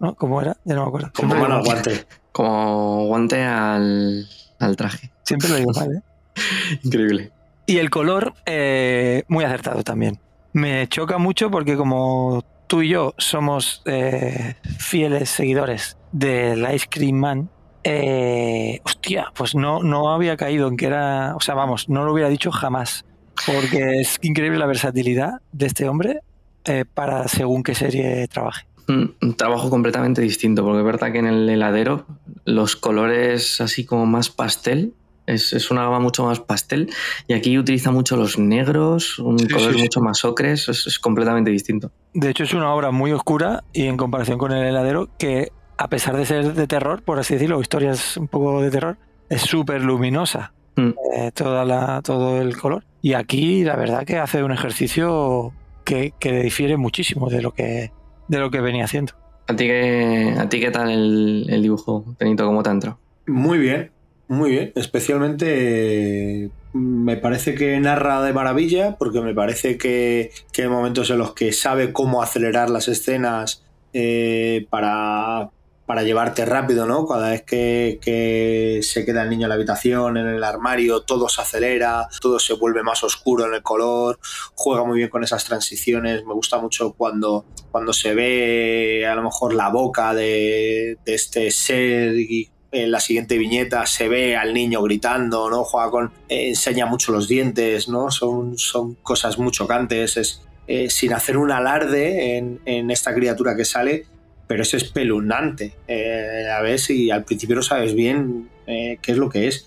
¿No? 0.00 0.16
¿Cómo 0.16 0.42
era? 0.42 0.56
Ya 0.64 0.74
no 0.74 0.82
me 0.82 0.88
acuerdo. 0.88 1.12
como 1.14 1.36
al 1.36 1.62
guante. 1.62 2.04
Como 2.32 3.06
guante 3.06 3.44
al, 3.44 4.26
al 4.58 4.74
traje. 4.74 5.12
siempre 5.22 5.50
lo 5.50 5.54
digo 5.54 5.70
mal, 5.70 5.92
¿eh? 5.92 6.02
Increíble. 6.82 7.30
Y 7.64 7.78
el 7.78 7.90
color, 7.90 8.34
eh, 8.44 9.22
muy 9.28 9.44
acertado 9.44 9.84
también. 9.84 10.18
Me 10.56 10.88
choca 10.88 11.18
mucho 11.18 11.50
porque 11.50 11.76
como 11.76 12.42
tú 12.66 12.80
y 12.80 12.88
yo 12.88 13.12
somos 13.18 13.82
eh, 13.84 14.54
fieles 14.78 15.28
seguidores 15.28 15.98
del 16.12 16.66
Ice 16.74 16.86
Cream 16.88 17.16
Man, 17.16 17.50
eh, 17.84 18.80
hostia, 18.82 19.30
pues 19.36 19.54
no, 19.54 19.82
no 19.82 20.14
había 20.14 20.38
caído 20.38 20.68
en 20.68 20.78
que 20.78 20.86
era, 20.86 21.36
o 21.36 21.40
sea, 21.40 21.54
vamos, 21.54 21.90
no 21.90 22.06
lo 22.06 22.12
hubiera 22.14 22.30
dicho 22.30 22.50
jamás, 22.50 23.04
porque 23.44 24.00
es 24.00 24.16
increíble 24.22 24.58
la 24.58 24.64
versatilidad 24.64 25.42
de 25.52 25.66
este 25.66 25.90
hombre 25.90 26.20
eh, 26.64 26.86
para 26.86 27.28
según 27.28 27.62
qué 27.62 27.74
serie 27.74 28.26
trabaje. 28.26 28.66
Un 28.88 29.36
trabajo 29.36 29.68
completamente 29.68 30.22
distinto, 30.22 30.64
porque 30.64 30.78
es 30.78 30.86
verdad 30.86 31.12
que 31.12 31.18
en 31.18 31.26
el 31.26 31.50
heladero 31.50 32.06
los 32.46 32.76
colores 32.76 33.60
así 33.60 33.84
como 33.84 34.06
más 34.06 34.30
pastel, 34.30 34.94
es, 35.26 35.52
es 35.52 35.70
una 35.70 35.82
gama 35.84 36.00
mucho 36.00 36.24
más 36.24 36.40
pastel, 36.40 36.88
y 37.28 37.34
aquí 37.34 37.58
utiliza 37.58 37.90
mucho 37.90 38.16
los 38.16 38.38
negros, 38.38 39.18
un 39.18 39.38
Sí, 39.38 39.48
color 39.48 39.72
sí, 39.72 39.76
sí. 39.78 39.82
mucho 39.84 40.00
más 40.00 40.24
ocres, 40.24 40.68
es, 40.68 40.86
es 40.86 40.98
completamente 40.98 41.50
distinto. 41.50 41.90
De 42.14 42.30
hecho, 42.30 42.44
es 42.44 42.54
una 42.54 42.72
obra 42.72 42.90
muy 42.90 43.12
oscura 43.12 43.64
y 43.72 43.86
en 43.86 43.96
comparación 43.96 44.38
con 44.38 44.52
el 44.52 44.64
heladero, 44.66 45.08
que 45.18 45.52
a 45.78 45.88
pesar 45.88 46.16
de 46.16 46.24
ser 46.24 46.54
de 46.54 46.66
terror, 46.66 47.02
por 47.02 47.18
así 47.18 47.34
decirlo, 47.34 47.60
historias 47.60 48.16
un 48.16 48.28
poco 48.28 48.62
de 48.62 48.70
terror, 48.70 48.96
es 49.28 49.42
súper 49.42 49.82
luminosa 49.82 50.52
Mm. 50.78 50.90
eh, 51.16 51.30
toda 51.34 51.64
la, 51.64 52.02
todo 52.02 52.38
el 52.42 52.54
color. 52.58 52.84
Y 53.00 53.14
aquí, 53.14 53.64
la 53.64 53.76
verdad, 53.76 54.04
que 54.04 54.18
hace 54.18 54.42
un 54.42 54.52
ejercicio 54.52 55.52
que, 55.84 56.12
que 56.18 56.42
difiere 56.42 56.76
muchísimo 56.76 57.30
de 57.30 57.40
lo 57.40 57.52
que, 57.52 57.92
de 58.28 58.38
lo 58.38 58.50
que 58.50 58.60
venía 58.60 58.84
haciendo. 58.84 59.14
¿A 59.48 59.56
ti 59.56 59.64
qué, 59.66 60.34
a 60.38 60.48
ti 60.50 60.60
qué 60.60 60.70
tal 60.70 60.90
el, 60.90 61.46
el 61.48 61.62
dibujo, 61.62 62.04
Benito? 62.20 62.44
¿Cómo 62.44 62.62
te 62.62 62.68
ha 62.68 62.72
entrado? 62.72 62.98
Muy 63.26 63.56
bien, 63.58 63.90
muy 64.28 64.50
bien. 64.50 64.72
Especialmente 64.74 66.50
me 66.72 67.16
parece 67.16 67.54
que 67.54 67.78
narra 67.80 68.22
de 68.22 68.32
maravilla, 68.32 68.96
porque 68.98 69.20
me 69.20 69.34
parece 69.34 69.78
que, 69.78 70.32
que 70.52 70.62
hay 70.62 70.68
momentos 70.68 71.10
en 71.10 71.18
los 71.18 71.34
que 71.34 71.52
sabe 71.52 71.92
cómo 71.92 72.22
acelerar 72.22 72.68
las 72.70 72.88
escenas 72.88 73.62
eh, 73.92 74.66
para, 74.68 75.50
para 75.86 76.02
llevarte 76.02 76.44
rápido, 76.44 76.86
¿no? 76.86 77.06
Cada 77.06 77.30
vez 77.30 77.44
que, 77.44 77.98
que 78.02 78.80
se 78.82 79.06
queda 79.06 79.22
el 79.22 79.30
niño 79.30 79.44
en 79.44 79.50
la 79.50 79.54
habitación, 79.54 80.16
en 80.16 80.26
el 80.26 80.44
armario, 80.44 81.02
todo 81.02 81.28
se 81.28 81.40
acelera, 81.40 82.08
todo 82.20 82.38
se 82.38 82.54
vuelve 82.54 82.82
más 82.82 83.04
oscuro 83.04 83.46
en 83.46 83.54
el 83.54 83.62
color, 83.62 84.18
juega 84.54 84.84
muy 84.84 84.98
bien 84.98 85.08
con 85.08 85.24
esas 85.24 85.44
transiciones, 85.44 86.24
me 86.26 86.34
gusta 86.34 86.58
mucho 86.58 86.92
cuando, 86.92 87.46
cuando 87.70 87.92
se 87.92 88.14
ve 88.14 89.06
a 89.08 89.14
lo 89.14 89.22
mejor 89.22 89.54
la 89.54 89.70
boca 89.70 90.12
de, 90.12 90.98
de 91.04 91.14
este 91.14 91.50
ser 91.52 92.16
y 92.16 92.50
en 92.72 92.90
la 92.90 93.00
siguiente 93.00 93.38
viñeta 93.38 93.86
se 93.86 94.08
ve 94.08 94.36
al 94.36 94.52
niño 94.52 94.82
gritando, 94.82 95.48
¿no? 95.50 95.64
Juega 95.64 95.90
con. 95.90 96.12
eh, 96.28 96.48
enseña 96.48 96.86
mucho 96.86 97.12
los 97.12 97.28
dientes, 97.28 97.88
¿no? 97.88 98.10
Son, 98.10 98.58
son 98.58 98.94
cosas 99.02 99.38
muy 99.38 99.50
chocantes. 99.52 100.16
Es, 100.16 100.42
eh, 100.68 100.90
sin 100.90 101.12
hacer 101.12 101.36
un 101.36 101.52
alarde 101.52 102.36
en, 102.36 102.60
en 102.64 102.90
esta 102.90 103.14
criatura 103.14 103.54
que 103.56 103.64
sale, 103.64 104.06
pero 104.48 104.62
es 104.62 104.74
espeluznante. 104.74 105.74
Eh, 105.86 106.44
a 106.56 106.60
ver 106.60 106.78
si 106.78 107.10
al 107.10 107.24
principio 107.24 107.56
no 107.56 107.62
sabes 107.62 107.94
bien 107.94 108.48
qué 108.66 108.98
es 109.12 109.16
lo 109.16 109.28
que 109.30 109.46
es. 109.46 109.64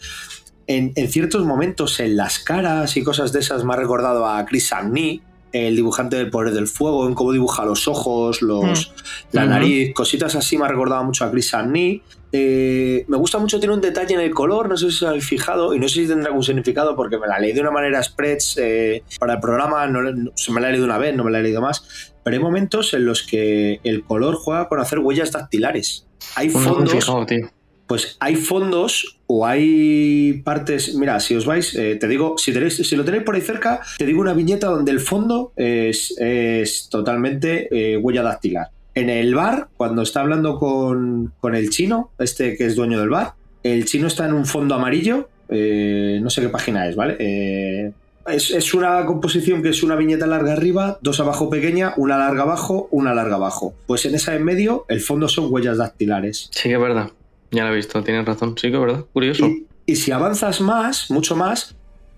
En, 0.68 0.92
en 0.96 1.08
ciertos 1.10 1.46
momentos, 1.46 2.00
en 2.02 2.18
las 2.18 2.38
caras 2.40 2.96
y 2.98 3.04
cosas 3.04 3.32
de 3.32 3.40
esas, 3.40 3.64
me 3.64 3.74
ha 3.74 3.78
recordado 3.78 4.28
a 4.28 4.46
Chris 4.46 4.68
Samney, 4.68 5.22
el 5.52 5.76
dibujante 5.76 6.16
del 6.18 6.30
poder 6.30 6.54
del 6.54 6.68
fuego, 6.68 7.08
en 7.08 7.16
cómo 7.16 7.32
dibuja 7.32 7.66
los 7.66 7.88
ojos, 7.88 8.42
los, 8.44 8.94
la 9.32 9.44
Ujú. 9.44 9.50
nariz, 9.50 9.94
cositas 9.96 10.36
así 10.36 10.58
me 10.60 10.66
ha 10.66 10.68
recordado 10.68 11.04
mucho 11.04 11.24
a 11.26 11.32
Chris 11.32 11.54
Arney. 11.56 12.04
Eh, 12.32 13.06
me 13.08 13.18
gusta 13.18 13.40
mucho, 13.40 13.60
tiene 13.60 13.74
un 13.74 13.82
detalle 13.82 14.14
en 14.14 14.22
el 14.22 14.32
color, 14.34 14.70
no 14.70 14.78
sé 14.78 14.92
si 14.92 14.98
os 15.04 15.10
habéis 15.10 15.26
fijado, 15.26 15.74
y 15.74 15.80
no 15.80 15.88
sé 15.88 16.02
si 16.02 16.08
tendrá 16.08 16.28
algún 16.28 16.44
significado 16.44 16.96
porque 16.96 17.18
me 17.18 17.28
la 17.28 17.40
leí 17.40 17.54
de 17.54 17.62
una 17.62 17.72
manera 17.72 18.04
spreads 18.04 18.58
eh, 18.58 19.04
para 19.20 19.34
el 19.34 19.40
programa, 19.40 19.88
no, 19.88 20.02
no- 20.04 20.32
se 20.36 20.52
me 20.52 20.62
la 20.62 20.70
he 20.70 20.72
leído 20.72 20.86
una 20.86 20.98
vez, 21.00 21.16
no 21.16 21.24
me 21.24 21.32
la 21.32 21.40
he 21.40 21.44
leído 21.44 21.62
más, 21.62 22.14
pero 22.24 22.36
hay 22.36 22.42
momentos 22.44 22.94
en 22.94 23.06
los 23.06 23.24
que 23.24 23.80
el 23.84 24.04
color 24.04 24.36
juega 24.36 24.68
con 24.68 24.80
hacer 24.80 25.00
huellas 25.00 25.32
dactilares. 25.32 26.06
Hay 26.36 26.50
No 26.50 26.60
he 26.60 26.64
fondos, 26.64 26.92
fijado, 26.92 27.26
tío. 27.26 27.50
pues 27.88 28.18
hay 28.20 28.36
fondos 28.36 29.20
o 29.26 29.48
hay 29.48 30.42
partes. 30.44 30.94
Mira, 30.94 31.20
si 31.20 31.36
os 31.36 31.46
vais, 31.48 31.74
eh, 31.76 31.96
te 31.96 32.08
digo, 32.08 32.38
si, 32.38 32.54
tenéis, 32.54 32.76
si 32.78 32.96
lo 32.96 33.04
tenéis 33.04 33.24
por 33.24 33.34
ahí 33.34 33.42
cerca, 33.42 33.82
te 33.98 34.06
digo 34.06 34.22
una 34.22 34.34
viñeta 34.34 34.68
donde 34.68 34.92
el 34.92 35.00
fondo 35.00 35.54
es, 35.56 36.14
es 36.20 36.90
totalmente 36.90 37.98
huella 38.00 38.22
dactilar. 38.22 38.68
En 38.96 39.10
el 39.10 39.36
bar, 39.36 39.70
cuando 39.78 40.02
está 40.02 40.22
hablando 40.22 40.58
con, 40.60 41.34
con 41.40 41.56
el 41.56 41.70
chino, 41.70 42.12
este 42.20 42.58
que 42.58 42.66
es 42.66 42.76
dueño 42.76 43.00
del 43.00 43.10
bar, 43.10 43.34
el 43.64 43.86
chino 43.86 44.08
está 44.08 44.26
en 44.26 44.34
un 44.34 44.46
fondo 44.46 44.76
amarillo. 44.76 45.30
eh, 45.50 46.20
no 46.22 46.30
sé 46.30 46.42
qué 46.42 46.50
página 46.50 46.88
es, 46.88 46.96
¿vale? 46.96 47.16
Eh, 47.20 47.92
es, 48.28 48.52
es 48.52 48.74
una 48.74 49.06
composición 49.06 49.64
que 49.64 49.70
es 49.70 49.82
una 49.84 49.96
viñeta 49.96 50.28
larga 50.28 50.54
arriba, 50.54 51.00
dos 51.02 51.20
abajo 51.20 51.50
pequeña, 51.50 51.94
una 51.98 52.18
larga 52.18 52.44
abajo, 52.44 52.88
una 52.92 53.14
larga 53.14 53.36
abajo. 53.36 53.74
Pues 53.88 54.06
en 54.06 54.16
esa 54.16 54.36
en 54.36 54.44
medio, 54.44 54.86
el 54.88 55.02
fondo 55.02 55.28
son 55.28 55.52
huellas 55.52 55.78
dactilares. 55.78 56.50
Sí 56.52 56.70
que 56.70 56.76
es 56.76 56.82
verdad. 56.82 57.10
Ya 57.52 57.66
lo 57.66 57.74
he 57.74 57.76
visto, 57.76 58.04
tienes 58.04 58.26
razón. 58.26 58.56
Sí 58.58 58.70
que 58.70 58.76
es 58.76 58.82
verdad. 58.82 59.06
Curioso. 59.14 59.48
Y, 59.48 59.66
y 59.86 59.96
si 59.96 60.12
avanzas 60.12 60.62
más, 60.62 61.10
mucho 61.10 61.36
más, 61.36 61.76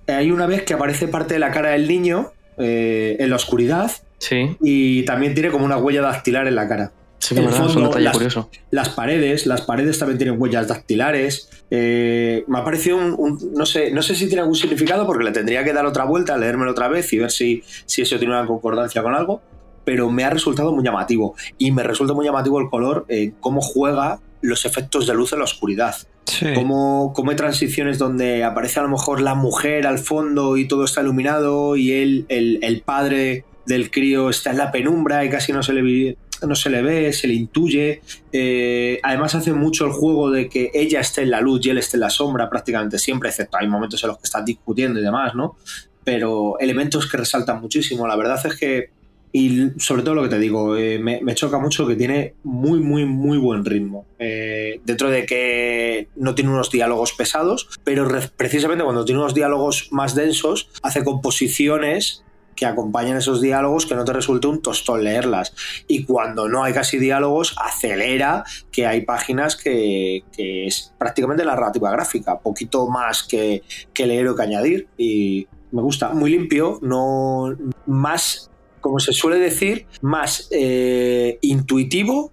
hay 0.08 0.32
una 0.32 0.48
vez 0.48 0.64
que 0.64 0.74
aparece 0.74 1.08
parte 1.08 1.36
de 1.36 1.40
la 1.40 1.52
cara 1.52 1.70
del 1.70 1.88
niño 1.88 2.32
eh, 2.58 3.16
en 3.20 3.30
la 3.30 3.38
oscuridad 3.38 3.92
Sí, 4.22 4.56
y 4.62 5.04
también 5.04 5.34
tiene 5.34 5.50
como 5.50 5.66
una 5.66 5.78
huella 5.78 6.02
dactilar 6.02 6.48
en 6.48 6.54
la 6.56 6.68
cara. 6.68 6.92
sí 7.18 7.36
El 7.36 7.46
verdad. 7.46 7.68
fondo, 7.70 8.00
las- 8.00 8.14
curioso. 8.14 8.50
Las 8.70 8.90
paredes, 8.90 9.46
las 9.48 9.62
paredes 9.62 9.98
también 9.98 10.18
tienen 10.20 10.40
huellas 10.40 10.68
dactilares. 10.68 11.50
Eh, 11.72 12.44
me 12.48 12.60
ha 12.60 12.64
parecido 12.64 12.98
un, 12.98 13.16
un- 13.18 13.54
no 13.56 13.66
sé, 13.66 13.90
no 13.92 14.02
sé 14.04 14.14
si 14.16 14.28
tiene 14.28 14.42
algún 14.42 14.56
significado 14.56 15.06
porque 15.08 15.24
le 15.24 15.32
tendría 15.32 15.64
que 15.64 15.74
dar 15.74 15.86
otra 15.88 16.06
vuelta, 16.06 16.38
leérmelo 16.38 16.72
otra 16.72 16.88
vez 16.88 17.12
y 17.14 17.18
ver 17.20 17.32
si, 17.32 17.64
si 17.86 18.02
eso 18.04 18.20
tiene 18.20 18.34
una 18.36 18.46
concordancia 18.46 19.02
con 19.02 19.16
algo. 19.16 19.42
Pero 19.86 20.12
me 20.12 20.24
ha 20.24 20.30
resultado 20.30 20.72
muy 20.72 20.84
llamativo 20.84 21.34
y 21.58 21.72
me 21.72 21.82
resulta 21.82 22.14
muy 22.14 22.24
llamativo 22.26 22.60
el 22.60 22.70
color, 22.70 23.06
eh, 23.10 23.32
cómo 23.40 23.62
juega 23.62 24.20
los 24.42 24.66
efectos 24.66 25.08
de 25.08 25.16
luz 25.16 25.34
en 25.34 25.40
la 25.40 25.46
oscuridad. 25.46 25.96
Sí. 26.26 26.54
Cómo, 26.54 27.14
cómo 27.16 27.32
hay 27.32 27.36
transiciones 27.36 27.98
donde 27.98 28.44
aparece 28.44 28.80
a 28.80 28.84
lo 28.84 28.90
mejor 28.90 29.22
la 29.22 29.34
mujer 29.34 29.88
al 29.88 29.98
fondo 29.98 30.58
y 30.58 30.68
todo 30.68 30.86
está 30.86 31.02
iluminado 31.02 31.76
y 31.76 31.92
él, 31.94 32.26
el, 32.30 32.60
el 32.62 32.82
padre 32.82 33.44
del 33.66 33.92
crío 33.92 34.30
está 34.30 34.52
en 34.52 34.58
la 34.58 34.72
penumbra 34.72 35.24
y 35.26 35.30
casi 35.30 35.52
no 35.54 35.62
se 35.64 35.74
le, 35.74 36.18
no 36.48 36.56
se 36.56 36.70
le 36.70 36.82
ve, 36.82 37.14
se 37.14 37.28
le 37.28 37.34
intuye. 37.36 38.02
Eh, 38.32 39.00
además 39.04 39.36
hace 39.36 39.54
mucho 39.54 39.86
el 39.86 39.92
juego 39.92 40.32
de 40.32 40.50
que 40.50 40.72
ella 40.74 41.00
esté 41.00 41.22
en 41.22 41.32
la 41.32 41.42
luz 41.42 41.66
y 41.66 41.70
él 41.70 41.78
esté 41.78 41.98
en 41.98 42.02
la 42.02 42.10
sombra 42.10 42.50
prácticamente 42.50 42.98
siempre, 42.98 43.30
excepto 43.30 43.58
hay 43.58 43.68
momentos 43.68 44.04
en 44.04 44.10
los 44.10 44.18
que 44.18 44.26
están 44.26 44.46
discutiendo 44.46 45.00
y 45.00 45.04
demás, 45.04 45.36
¿no? 45.36 45.58
Pero 46.04 46.58
elementos 46.60 47.10
que 47.10 47.18
resaltan 47.18 47.62
muchísimo. 47.62 48.08
La 48.08 48.16
verdad 48.16 48.44
es 48.44 48.56
que, 48.58 48.90
y 49.34 49.70
sobre 49.78 50.02
todo 50.02 50.16
lo 50.16 50.24
que 50.24 50.30
te 50.30 50.40
digo, 50.40 50.76
eh, 50.76 50.98
me, 51.00 51.22
me 51.22 51.36
choca 51.36 51.60
mucho 51.60 51.86
que 51.88 51.96
tiene 51.96 52.34
muy, 52.44 52.80
muy, 52.80 53.06
muy 53.06 53.38
buen 53.38 53.64
ritmo. 53.64 54.06
Eh, 54.18 54.82
dentro 54.84 55.10
de 55.12 55.26
que 55.28 56.08
no 56.16 56.34
tiene 56.34 56.50
unos 56.50 56.72
diálogos 56.72 57.14
pesados, 57.14 57.70
pero 57.84 58.06
re- 58.06 58.30
precisamente 58.36 58.84
cuando 58.84 59.06
tiene 59.06 59.22
unos 59.22 59.36
diálogos 59.36 59.90
más 59.92 60.16
densos, 60.16 60.70
hace 60.82 61.04
composiciones 61.04 62.24
que 62.56 62.66
acompañan 62.66 63.18
esos 63.18 63.42
diálogos 63.42 63.86
que 63.86 63.96
no 63.96 64.06
te 64.06 64.14
resulte 64.14 64.48
un 64.48 64.62
tostón 64.62 65.04
leerlas. 65.04 65.54
Y 65.88 66.06
cuando 66.06 66.48
no 66.48 66.64
hay 66.64 66.74
casi 66.74 66.98
diálogos, 66.98 67.56
acelera 67.62 68.44
que 68.72 68.86
hay 68.86 69.02
páginas 69.02 69.56
que, 69.56 70.24
que 70.36 70.68
es 70.68 70.94
prácticamente 70.98 71.46
narrativa 71.46 71.92
gráfica, 71.92 72.40
poquito 72.40 72.88
más 72.88 73.24
que, 73.24 73.64
que 73.94 74.06
leer 74.06 74.28
o 74.28 74.36
que 74.36 74.44
añadir. 74.44 74.88
Y 74.98 75.48
me 75.72 75.82
gusta, 75.82 76.10
muy 76.10 76.32
limpio, 76.32 76.80
no 76.82 77.56
más, 77.86 78.50
como 78.82 79.00
se 79.00 79.14
suele 79.14 79.38
decir, 79.40 79.88
más 80.02 80.48
eh, 80.52 81.38
intuitivo 81.42 82.32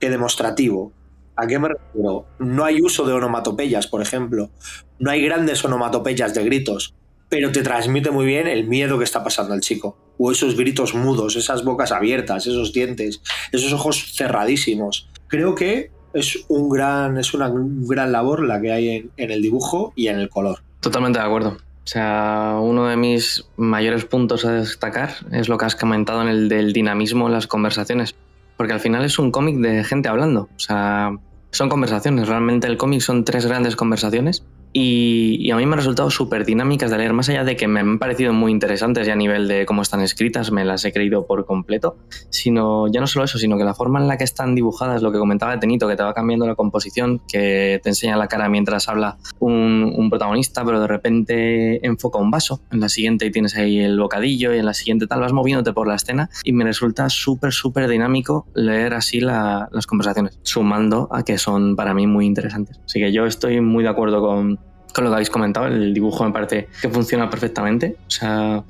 que 0.00 0.10
demostrativo. 0.10 0.92
¿A 1.36 1.46
qué 1.46 1.58
me 1.58 1.68
refiero? 1.68 2.26
No 2.40 2.64
hay 2.64 2.80
uso 2.80 3.06
de 3.06 3.12
onomatopeyas, 3.12 3.86
por 3.86 4.02
ejemplo. 4.02 4.50
No 4.98 5.10
hay 5.10 5.22
grandes 5.22 5.64
onomatopeyas 5.64 6.34
de 6.34 6.44
gritos, 6.44 6.94
pero 7.28 7.52
te 7.52 7.62
transmite 7.62 8.10
muy 8.10 8.26
bien 8.26 8.46
el 8.46 8.66
miedo 8.66 8.98
que 8.98 9.04
está 9.04 9.22
pasando 9.22 9.54
el 9.54 9.60
chico. 9.60 9.96
O 10.18 10.32
esos 10.32 10.56
gritos 10.56 10.94
mudos, 10.94 11.36
esas 11.36 11.64
bocas 11.64 11.92
abiertas, 11.92 12.46
esos 12.46 12.72
dientes, 12.72 13.22
esos 13.52 13.72
ojos 13.72 14.14
cerradísimos. 14.14 15.08
Creo 15.28 15.54
que 15.54 15.90
es 16.14 16.44
un 16.48 16.68
gran, 16.68 17.18
es 17.18 17.34
una 17.34 17.52
gran 17.52 18.12
labor 18.12 18.42
la 18.42 18.60
que 18.60 18.72
hay 18.72 18.88
en, 18.88 19.10
en 19.16 19.30
el 19.30 19.42
dibujo 19.42 19.92
y 19.94 20.08
en 20.08 20.18
el 20.18 20.28
color. 20.28 20.60
Totalmente 20.80 21.18
de 21.18 21.24
acuerdo. 21.24 21.50
O 21.88 21.90
sea, 21.90 22.58
uno 22.60 22.86
de 22.86 22.96
mis 22.96 23.46
mayores 23.56 24.04
puntos 24.04 24.44
a 24.44 24.52
destacar 24.52 25.14
es 25.32 25.48
lo 25.48 25.56
que 25.56 25.64
has 25.64 25.74
comentado 25.74 26.20
en 26.20 26.28
el 26.28 26.48
del 26.48 26.72
dinamismo 26.74 27.28
en 27.28 27.32
las 27.32 27.46
conversaciones. 27.46 28.14
Porque 28.58 28.74
al 28.74 28.80
final 28.80 29.04
es 29.04 29.18
un 29.18 29.30
cómic 29.30 29.56
de 29.56 29.84
gente 29.84 30.08
hablando. 30.08 30.50
O 30.54 30.58
sea, 30.58 31.12
son 31.50 31.68
conversaciones. 31.68 32.28
Realmente 32.28 32.66
el 32.66 32.76
cómic 32.76 33.00
son 33.00 33.24
tres 33.24 33.46
grandes 33.46 33.74
conversaciones. 33.74 34.44
Y, 34.72 35.36
y 35.40 35.50
a 35.50 35.56
mí 35.56 35.64
me 35.66 35.72
han 35.72 35.78
resultado 35.78 36.10
súper 36.10 36.44
dinámicas 36.44 36.90
de 36.90 36.98
leer, 36.98 37.12
más 37.12 37.28
allá 37.28 37.42
de 37.44 37.56
que 37.56 37.66
me 37.68 37.80
han 37.80 37.98
parecido 37.98 38.32
muy 38.32 38.52
interesantes 38.52 39.06
y 39.08 39.10
a 39.10 39.16
nivel 39.16 39.48
de 39.48 39.64
cómo 39.66 39.82
están 39.82 40.00
escritas, 40.00 40.52
me 40.52 40.64
las 40.64 40.84
he 40.84 40.92
creído 40.92 41.26
por 41.26 41.46
completo. 41.46 41.96
Sino, 42.30 42.86
ya 42.88 43.00
no 43.00 43.06
solo 43.06 43.24
eso, 43.24 43.38
sino 43.38 43.56
que 43.56 43.64
la 43.64 43.74
forma 43.74 43.98
en 44.00 44.08
la 44.08 44.16
que 44.18 44.24
están 44.24 44.54
dibujadas, 44.54 45.02
lo 45.02 45.10
que 45.12 45.18
comentaba 45.18 45.58
Tenito, 45.58 45.88
que 45.88 45.96
te 45.96 46.02
va 46.02 46.14
cambiando 46.14 46.46
la 46.46 46.54
composición, 46.54 47.20
que 47.30 47.80
te 47.82 47.88
enseña 47.88 48.16
la 48.16 48.28
cara 48.28 48.48
mientras 48.48 48.88
habla 48.88 49.18
un, 49.38 49.92
un 49.96 50.10
protagonista, 50.10 50.64
pero 50.64 50.80
de 50.80 50.86
repente 50.86 51.86
enfoca 51.86 52.18
un 52.18 52.30
vaso, 52.30 52.60
en 52.70 52.80
la 52.80 52.88
siguiente 52.88 53.26
y 53.26 53.30
tienes 53.30 53.56
ahí 53.56 53.78
el 53.80 53.98
bocadillo 53.98 54.54
y 54.54 54.58
en 54.58 54.66
la 54.66 54.74
siguiente 54.74 55.06
tal, 55.06 55.20
vas 55.20 55.32
moviéndote 55.32 55.72
por 55.72 55.88
la 55.88 55.94
escena 55.94 56.28
y 56.44 56.52
me 56.52 56.64
resulta 56.64 57.08
súper, 57.08 57.52
súper 57.52 57.88
dinámico 57.88 58.46
leer 58.54 58.94
así 58.94 59.20
la- 59.20 59.68
las 59.72 59.86
conversaciones, 59.86 60.38
sumando 60.42 61.08
a 61.10 61.22
que 61.22 61.38
son 61.38 61.76
para 61.76 61.94
mí 61.94 62.06
muy 62.06 62.26
interesantes. 62.26 62.80
Así 62.84 63.00
que 63.00 63.12
yo 63.12 63.26
estoy 63.26 63.60
muy 63.60 63.82
de 63.84 63.90
acuerdo 63.90 64.20
con, 64.20 64.58
con 64.98 65.04
lo 65.04 65.10
que 65.10 65.14
habéis 65.14 65.30
comentado, 65.30 65.68
el 65.68 65.94
dibujo 65.94 66.24
me 66.24 66.32
parece 66.32 66.66
que 66.82 66.88
funciona 66.88 67.30
perfectamente, 67.30 67.94
o 68.08 68.10
sea, 68.10 68.64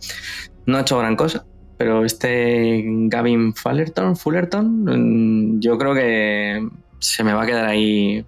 no 0.66 0.76
ha 0.76 0.80
hecho 0.82 0.98
gran 0.98 1.16
cosa. 1.16 1.46
Pero 1.78 2.04
este 2.04 2.84
Gavin 2.84 3.54
Fullerton, 3.54 4.14
Fullerton, 4.14 4.84
mm, 4.84 5.60
yo 5.60 5.78
creo 5.78 5.94
que 5.94 6.68
se 6.98 7.24
me 7.24 7.32
va 7.32 7.44
a 7.44 7.46
quedar 7.46 7.64
ahí, 7.64 8.22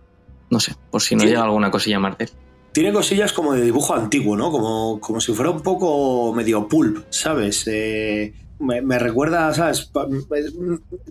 no 0.48 0.60
sé, 0.60 0.76
por 0.90 1.02
si 1.02 1.14
no 1.14 1.24
llega 1.24 1.42
alguna 1.42 1.70
cosilla 1.70 1.98
más 1.98 2.16
de 2.16 2.24
él. 2.24 2.30
Tiene 2.72 2.90
cosillas 2.90 3.34
como 3.34 3.52
de 3.52 3.60
dibujo 3.60 3.94
antiguo, 3.94 4.34
¿no? 4.34 4.50
Como, 4.50 4.98
como 4.98 5.20
si 5.20 5.34
fuera 5.34 5.50
un 5.50 5.60
poco 5.60 6.32
medio 6.32 6.68
pulp, 6.68 7.04
¿sabes? 7.10 7.66
Eh, 7.66 8.32
me, 8.60 8.98
recuerda, 8.98 9.52
¿sabes? 9.54 9.90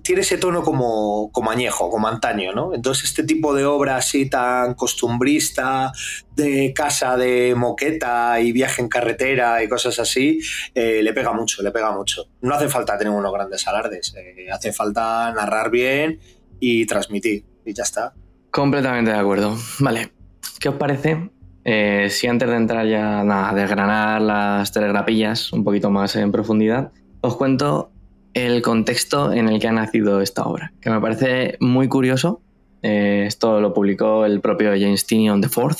Tiene 0.04 0.22
ese 0.22 0.38
tono 0.38 0.62
como, 0.62 1.32
como 1.32 1.50
añejo, 1.50 1.90
como 1.90 2.08
antaño, 2.08 2.54
¿no? 2.54 2.74
Entonces 2.74 3.06
este 3.06 3.24
tipo 3.24 3.54
de 3.56 3.66
obra 3.66 3.98
así 3.98 4.30
tan 4.30 4.76
costumbrista, 4.76 5.92
de 6.36 6.74
casa 6.74 7.18
de 7.18 7.56
moqueta 7.56 8.40
y 8.40 8.52
viaje 8.52 8.82
en 8.82 8.88
carretera 8.88 9.64
y 9.64 9.68
cosas 9.68 10.00
así, 10.00 10.40
eh, 10.76 11.02
le 11.04 11.12
pega 11.14 11.34
mucho, 11.34 11.64
le 11.64 11.72
pega 11.72 11.92
mucho. 11.92 12.28
No 12.42 12.54
hace 12.54 12.70
falta 12.70 12.98
tener 12.98 13.12
unos 13.12 13.34
grandes 13.34 13.68
alardes, 13.68 14.14
eh, 14.16 14.48
hace 14.52 14.72
falta 14.72 15.34
narrar 15.34 15.72
bien 15.72 16.20
y 16.60 16.86
transmitir, 16.86 17.46
y 17.66 17.74
ya 17.74 17.84
está. 17.84 18.14
Completamente 18.52 19.12
de 19.12 19.18
acuerdo. 19.18 19.58
Vale, 19.80 20.12
¿qué 20.60 20.70
os 20.70 20.76
parece? 20.76 21.30
Eh, 21.66 22.08
si 22.10 22.28
antes 22.28 22.48
de 22.48 22.56
entrar 22.56 22.88
ya 22.88 23.22
a 23.22 23.54
desgranar 23.54 24.22
las 24.22 24.72
tres 24.72 24.88
grapillas 24.88 25.52
un 25.52 25.64
poquito 25.64 25.90
más 25.90 26.16
en 26.16 26.32
profundidad, 26.32 26.92
os 27.22 27.36
cuento 27.36 27.92
el 28.34 28.62
contexto 28.62 29.34
en 29.34 29.50
el 29.50 29.60
que 29.60 29.68
ha 29.68 29.72
nacido 29.72 30.22
esta 30.22 30.44
obra, 30.44 30.72
que 30.82 30.90
me 30.90 31.00
parece 31.00 31.58
muy 31.60 31.88
curioso. 31.88 32.42
Eh, 32.82 33.26
esto 33.28 33.60
lo 33.60 33.74
publicó 33.74 34.26
el 34.26 34.40
propio 34.40 34.72
James 34.72 35.06
Tynion 35.06 35.42
IV 35.44 35.76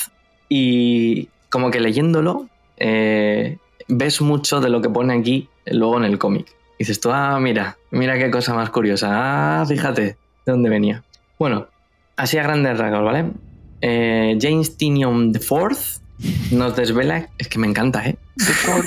y 0.50 1.30
como 1.50 1.72
que 1.72 1.80
leyéndolo 1.80 2.48
eh, 2.78 3.58
ves 3.88 4.22
mucho 4.22 4.60
de 4.60 4.70
lo 4.70 4.82
que 4.82 4.90
pone 4.90 5.14
aquí 5.14 5.48
luego 5.66 5.98
en 5.98 6.06
el 6.06 6.18
cómic. 6.18 6.48
Dices 6.78 7.00
tú, 7.00 7.12
ah, 7.12 7.40
mira, 7.40 7.78
mira 7.92 8.18
qué 8.18 8.32
cosa 8.32 8.54
más 8.54 8.70
curiosa. 8.70 9.10
Ah, 9.12 9.66
fíjate 9.66 10.02
de 10.02 10.16
dónde 10.46 10.70
venía. 10.70 11.04
Bueno, 11.38 11.68
así 12.16 12.38
a 12.38 12.44
grandes 12.44 12.78
rasgos, 12.78 13.04
¿vale? 13.04 13.32
Eh, 13.82 14.38
James 14.42 14.78
Tynion 14.78 15.32
IV 15.34 15.78
nos 16.52 16.76
desvela, 16.76 17.30
es 17.38 17.48
que 17.48 17.60
me 17.60 17.68
encanta, 17.68 18.06
¿eh? 18.08 18.18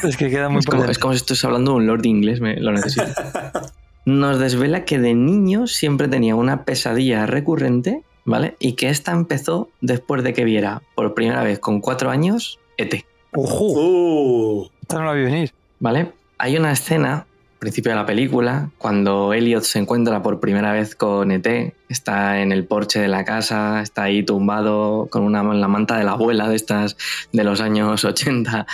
Es 0.03 0.17
que 0.17 0.31
queda 0.31 0.49
muy 0.49 0.61
Es 0.61 0.67
como, 0.67 0.85
es 0.85 0.99
como 0.99 1.15
si 1.15 1.19
estuviese 1.19 1.47
hablando 1.47 1.73
de 1.73 1.77
un 1.79 1.87
lord 1.87 2.05
inglés, 2.05 2.41
me, 2.41 2.57
lo 2.57 2.73
necesito. 2.73 3.07
Nos 4.05 4.41
desvela 4.41 4.85
que 4.85 4.99
de 4.99 5.15
niño 5.15 5.69
siempre 5.69 6.09
tenía 6.09 6.35
una 6.35 6.65
pesadilla 6.65 7.25
recurrente, 7.27 8.03
¿vale? 8.25 8.57
Y 8.59 8.73
que 8.73 8.89
esta 8.89 9.13
empezó 9.13 9.69
después 9.81 10.25
de 10.25 10.33
que 10.33 10.45
viera 10.45 10.83
por 10.97 11.15
primera 11.15 11.45
vez 11.45 11.61
con 11.61 11.81
cuatro 11.81 12.11
años 12.11 12.59
ET, 12.79 13.05
¡Ojo! 13.35 13.65
¡Uh! 13.65 14.69
Esta 14.83 14.99
no 14.99 15.05
la 15.05 15.13
vi 15.13 15.23
venir. 15.23 15.55
¿vale? 15.83 16.13
Hay 16.39 16.57
una 16.57 16.73
escena 16.73 17.27
principio 17.63 17.93
de 17.93 17.97
la 17.97 18.07
película, 18.07 18.73
cuando 18.77 19.33
Elliot 19.33 19.63
se 19.63 19.79
encuentra 19.79 20.21
por 20.21 20.41
primera 20.41 20.73
vez 20.73 20.97
con 20.97 21.31
ET, 21.31 21.47
está 21.89 22.41
en 22.41 22.51
el 22.51 22.65
porche 22.65 22.99
de 22.99 23.07
la 23.07 23.25
casa, 23.25 23.83
está 23.83 24.03
ahí 24.03 24.25
tumbado 24.25 25.07
con 25.09 25.23
una, 25.23 25.45
la 25.45 25.69
manta 25.69 25.97
de 25.97 26.03
la 26.03 26.11
abuela 26.11 26.49
de 26.49 26.57
estas 26.57 26.97
de 27.33 27.45
los 27.45 27.61
años 27.61 28.05
80, 28.05 28.67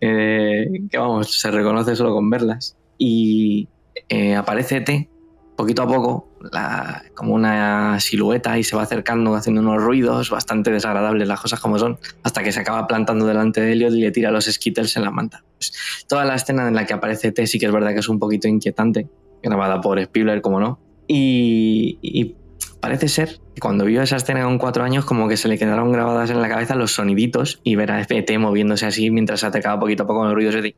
eh, 0.00 0.66
que 0.90 0.98
vamos, 0.98 1.38
se 1.38 1.52
reconoce 1.52 1.94
solo 1.94 2.12
con 2.14 2.28
verlas. 2.28 2.76
Y 2.98 3.68
eh, 4.08 4.34
aparece 4.34 4.78
ET 4.78 5.08
poquito 5.54 5.82
a 5.82 5.86
poco, 5.86 6.28
la- 6.52 7.02
como 7.14 7.34
una 7.34 7.98
silueta 8.00 8.58
y 8.58 8.64
se 8.64 8.76
va 8.76 8.82
acercando 8.82 9.34
haciendo 9.34 9.60
unos 9.60 9.82
ruidos 9.82 10.30
bastante 10.30 10.70
desagradables, 10.70 11.26
las 11.28 11.40
cosas 11.40 11.60
como 11.60 11.78
son, 11.78 11.98
hasta 12.22 12.42
que 12.42 12.52
se 12.52 12.60
acaba 12.60 12.86
plantando 12.86 13.26
delante 13.26 13.60
de 13.60 13.72
Elliot 13.72 13.92
y 13.94 14.00
le 14.00 14.10
tira 14.10 14.30
los 14.30 14.44
Skittles 14.46 14.96
en 14.96 15.04
la 15.04 15.10
manta. 15.10 15.42
Pues, 15.58 15.72
toda 16.08 16.24
la 16.24 16.34
escena 16.34 16.68
en 16.68 16.74
la 16.74 16.86
que 16.86 16.94
aparece 16.94 17.32
T 17.32 17.46
sí 17.46 17.58
que 17.58 17.66
es 17.66 17.72
verdad 17.72 17.92
que 17.92 18.00
es 18.00 18.08
un 18.08 18.18
poquito 18.18 18.48
inquietante, 18.48 19.08
grabada 19.42 19.80
por 19.80 19.98
Spielberg, 19.98 20.42
como 20.42 20.60
no. 20.60 20.78
Y, 21.08 21.98
y 22.02 22.34
parece 22.80 23.08
ser 23.08 23.40
que 23.54 23.60
cuando 23.60 23.84
vio 23.84 24.02
esa 24.02 24.16
escena 24.16 24.44
con 24.44 24.58
cuatro 24.58 24.84
años, 24.84 25.04
como 25.04 25.28
que 25.28 25.36
se 25.36 25.48
le 25.48 25.56
quedaron 25.58 25.90
grabadas 25.92 26.30
en 26.30 26.40
la 26.42 26.48
cabeza 26.48 26.74
los 26.74 26.92
soniditos 26.92 27.60
y 27.64 27.74
ver 27.76 27.90
a 27.92 28.00
ET 28.02 28.38
moviéndose 28.38 28.86
así 28.86 29.10
mientras 29.10 29.40
se 29.40 29.46
acercaba 29.46 29.80
poquito 29.80 30.02
a 30.02 30.06
poco 30.06 30.18
con 30.20 30.28
los 30.28 30.34
ruidos 30.34 30.54
de... 30.54 30.74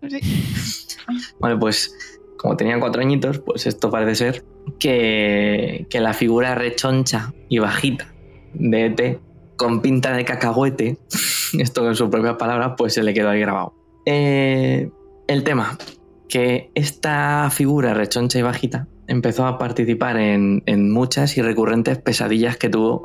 Vale, 1.40 1.56
pues 1.56 1.94
como 2.40 2.56
tenía 2.56 2.80
cuatro 2.80 3.02
añitos, 3.02 3.38
pues 3.38 3.66
esto 3.66 3.90
parece 3.90 4.14
ser 4.14 4.44
que, 4.78 5.86
que 5.90 6.00
la 6.00 6.14
figura 6.14 6.54
rechoncha 6.54 7.34
y 7.50 7.58
bajita 7.58 8.14
de 8.54 8.86
ET 8.86 9.20
con 9.56 9.82
pinta 9.82 10.14
de 10.14 10.24
cacahuete, 10.24 10.96
esto 11.58 11.82
con 11.82 11.94
sus 11.94 12.08
propias 12.08 12.36
palabras, 12.36 12.72
pues 12.78 12.94
se 12.94 13.02
le 13.02 13.12
quedó 13.12 13.28
ahí 13.28 13.40
grabado. 13.40 13.74
Eh, 14.06 14.88
el 15.28 15.44
tema, 15.44 15.76
que 16.30 16.70
esta 16.74 17.50
figura 17.50 17.92
rechoncha 17.92 18.38
y 18.38 18.42
bajita 18.42 18.88
empezó 19.06 19.44
a 19.44 19.58
participar 19.58 20.16
en, 20.16 20.62
en 20.64 20.90
muchas 20.90 21.36
y 21.36 21.42
recurrentes 21.42 21.98
pesadillas 21.98 22.56
que 22.56 22.70
tuvo 22.70 23.02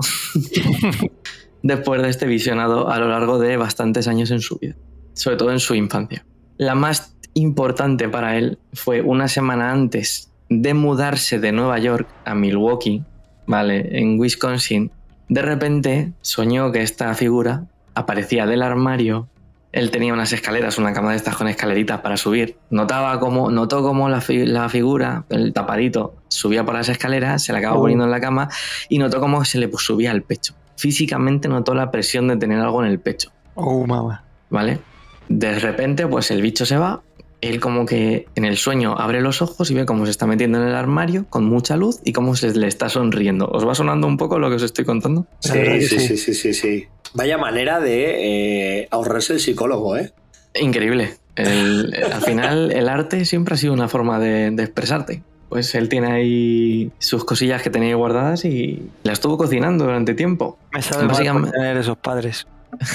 después 1.61 2.01
de 2.01 2.07
este 2.07 2.25
visionado 2.25 2.89
a 2.89 2.99
lo 2.99 3.09
largo 3.09 3.37
de 3.37 3.57
bastantes 3.57 4.07
años 4.07 4.31
en 4.31 4.39
su 4.39 4.57
vida, 4.59 4.77
sobre 5.11 5.35
todo 5.35 5.51
en 5.51 5.59
su 5.59 5.75
infancia. 5.75 6.25
La 6.57 6.73
más 6.73 7.14
importante 7.35 8.09
para 8.09 8.37
él 8.37 8.57
fue 8.73 9.01
una 9.01 9.27
semana 9.27 9.71
antes 9.71 10.31
de 10.49 10.73
mudarse 10.73 11.39
de 11.39 11.51
Nueva 11.51 11.77
York 11.79 12.07
a 12.25 12.33
Milwaukee, 12.33 13.03
¿vale? 13.45 13.99
En 13.99 14.19
Wisconsin. 14.19 14.91
De 15.29 15.41
repente 15.41 16.13
soñó 16.21 16.71
que 16.71 16.81
esta 16.81 17.13
figura 17.13 17.65
aparecía 17.93 18.45
del 18.47 18.61
armario. 18.63 19.27
Él 19.71 19.91
tenía 19.91 20.13
unas 20.13 20.31
escaleras, 20.31 20.77
una 20.77 20.93
cama 20.93 21.11
de 21.11 21.17
estas 21.17 21.35
con 21.35 21.47
escaleritas 21.49 21.99
para 21.99 22.15
subir. 22.15 22.57
Notaba 22.69 23.19
como, 23.19 23.51
notó 23.51 23.83
como 23.83 24.07
la, 24.07 24.21
fi- 24.21 24.45
la 24.45 24.69
figura, 24.69 25.25
el 25.29 25.51
tapadito, 25.51 26.15
subía 26.29 26.63
por 26.63 26.75
las 26.75 26.87
escaleras, 26.87 27.43
se 27.43 27.51
la 27.51 27.59
acababa 27.59 27.79
Oh. 27.79 27.83
poniendo 27.83 28.05
en 28.05 28.11
la 28.11 28.21
cama 28.21 28.47
y 28.87 28.97
notó 28.99 29.19
cómo 29.19 29.43
se 29.43 29.57
le 29.59 29.69
subía 29.77 30.11
al 30.11 30.21
pecho. 30.21 30.53
Físicamente 30.77 31.49
notó 31.49 31.73
la 31.73 31.91
presión 31.91 32.27
de 32.29 32.37
tener 32.37 32.59
algo 32.61 32.81
en 32.85 32.89
el 32.89 32.99
pecho. 32.99 33.31
Oh, 33.55 33.85
mamá. 33.85 34.23
¿vale? 34.49 34.79
De 35.27 35.59
repente, 35.59 36.07
pues 36.07 36.31
el 36.31 36.41
bicho 36.41 36.65
se 36.65 36.77
va. 36.77 37.01
Él 37.41 37.59
como 37.59 37.85
que 37.85 38.27
en 38.35 38.45
el 38.45 38.57
sueño 38.57 38.95
abre 38.97 39.21
los 39.21 39.41
ojos 39.41 39.69
y 39.69 39.73
ve 39.75 39.85
cómo 39.85 40.05
se 40.05 40.11
está 40.11 40.25
metiendo 40.25 40.59
en 40.61 40.67
el 40.67 40.75
armario 40.75 41.25
con 41.29 41.43
mucha 41.45 41.75
luz 41.77 41.99
y 42.03 42.11
cómo 42.13 42.35
se 42.35 42.51
le 42.53 42.67
está 42.67 42.89
sonriendo. 42.89 43.47
¿Os 43.47 43.67
va 43.67 43.75
sonando 43.75 44.07
un 44.07 44.17
poco 44.17 44.39
lo 44.39 44.49
que 44.49 44.55
os 44.55 44.63
estoy 44.63 44.85
contando? 44.85 45.27
Sí, 45.41 45.51
sí, 45.81 45.99
sí. 45.99 46.17
sí, 46.17 46.33
sí, 46.33 46.53
sí. 46.53 46.87
Vaya 47.13 47.37
manera 47.37 47.79
de 47.79 48.79
eh, 48.81 48.87
ahorrarse 48.91 49.33
el 49.33 49.39
psicólogo, 49.39 49.95
¿eh? 49.97 50.11
Increíble. 50.59 51.15
El- 51.35 51.93
al 52.11 52.21
final, 52.21 52.71
el 52.71 52.87
arte 52.89 53.25
siempre 53.25 53.53
ha 53.55 53.57
sido 53.57 53.73
una 53.73 53.87
forma 53.89 54.19
de, 54.19 54.51
de 54.51 54.63
expresarte. 54.63 55.21
Pues 55.49 55.75
él 55.75 55.89
tiene 55.89 56.11
ahí 56.11 56.91
sus 56.97 57.23
cosillas 57.23 57.61
que 57.61 57.69
tenía 57.69 57.89
ahí 57.89 57.93
guardadas 57.93 58.43
y 58.45 58.89
las 59.03 59.13
estuvo 59.13 59.37
cocinando 59.37 59.85
durante 59.85 60.13
tiempo. 60.15 60.57
Me 60.73 60.81
sabe 60.81 61.05
Básicamente- 61.05 61.51
tener 61.51 61.77
esos 61.77 61.97
padres. 61.97 62.47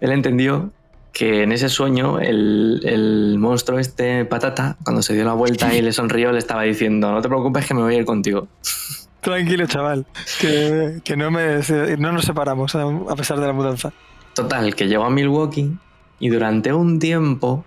Él 0.00 0.12
entendió 0.12 0.70
que 1.12 1.42
en 1.42 1.52
ese 1.52 1.68
sueño 1.68 2.18
el, 2.18 2.80
el 2.84 3.38
monstruo 3.38 3.78
este 3.78 4.24
patata, 4.24 4.76
cuando 4.82 5.02
se 5.02 5.14
dio 5.14 5.24
la 5.24 5.34
vuelta 5.34 5.74
y 5.74 5.82
le 5.82 5.92
sonrió, 5.92 6.32
le 6.32 6.38
estaba 6.38 6.62
diciendo, 6.62 7.12
no 7.12 7.20
te 7.20 7.28
preocupes 7.28 7.66
que 7.66 7.74
me 7.74 7.82
voy 7.82 7.94
a 7.94 7.98
ir 7.98 8.04
contigo. 8.04 8.48
Tranquilo, 9.20 9.66
chaval. 9.66 10.06
Que, 10.40 11.00
que 11.04 11.16
no, 11.16 11.30
me, 11.30 11.60
no 11.98 12.12
nos 12.12 12.24
separamos 12.24 12.74
a 12.74 12.82
a 12.82 13.16
pesar 13.16 13.38
de 13.38 13.46
la 13.46 13.52
mudanza. 13.52 13.92
Total, 14.34 14.74
que 14.74 14.88
llegó 14.88 15.04
a 15.04 15.10
Milwaukee 15.10 15.76
y 16.18 16.28
durante 16.28 16.72
un 16.72 16.98
tiempo 16.98 17.64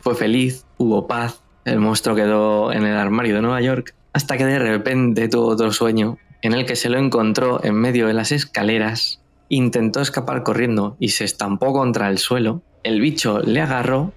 fue 0.00 0.14
feliz, 0.14 0.64
hubo 0.78 1.06
paz, 1.06 1.42
el 1.64 1.78
monstruo 1.80 2.16
quedó 2.16 2.72
en 2.72 2.84
el 2.84 2.96
armario 2.96 3.34
de 3.34 3.42
Nueva 3.42 3.60
York, 3.60 3.94
hasta 4.12 4.36
que 4.36 4.46
de 4.46 4.58
repente 4.58 5.28
tuvo 5.28 5.48
otro 5.48 5.72
sueño 5.72 6.16
en 6.42 6.54
el 6.54 6.64
que 6.64 6.76
se 6.76 6.88
lo 6.88 6.98
encontró 6.98 7.62
en 7.62 7.74
medio 7.74 8.06
de 8.06 8.14
las 8.14 8.32
escaleras, 8.32 9.20
intentó 9.48 10.00
escapar 10.00 10.42
corriendo 10.42 10.96
y 10.98 11.08
se 11.08 11.24
estampó 11.24 11.72
contra 11.72 12.08
el 12.08 12.18
suelo, 12.18 12.62
el 12.86 13.00
bicho 13.00 13.40
le 13.40 13.60
agarró 13.60 14.12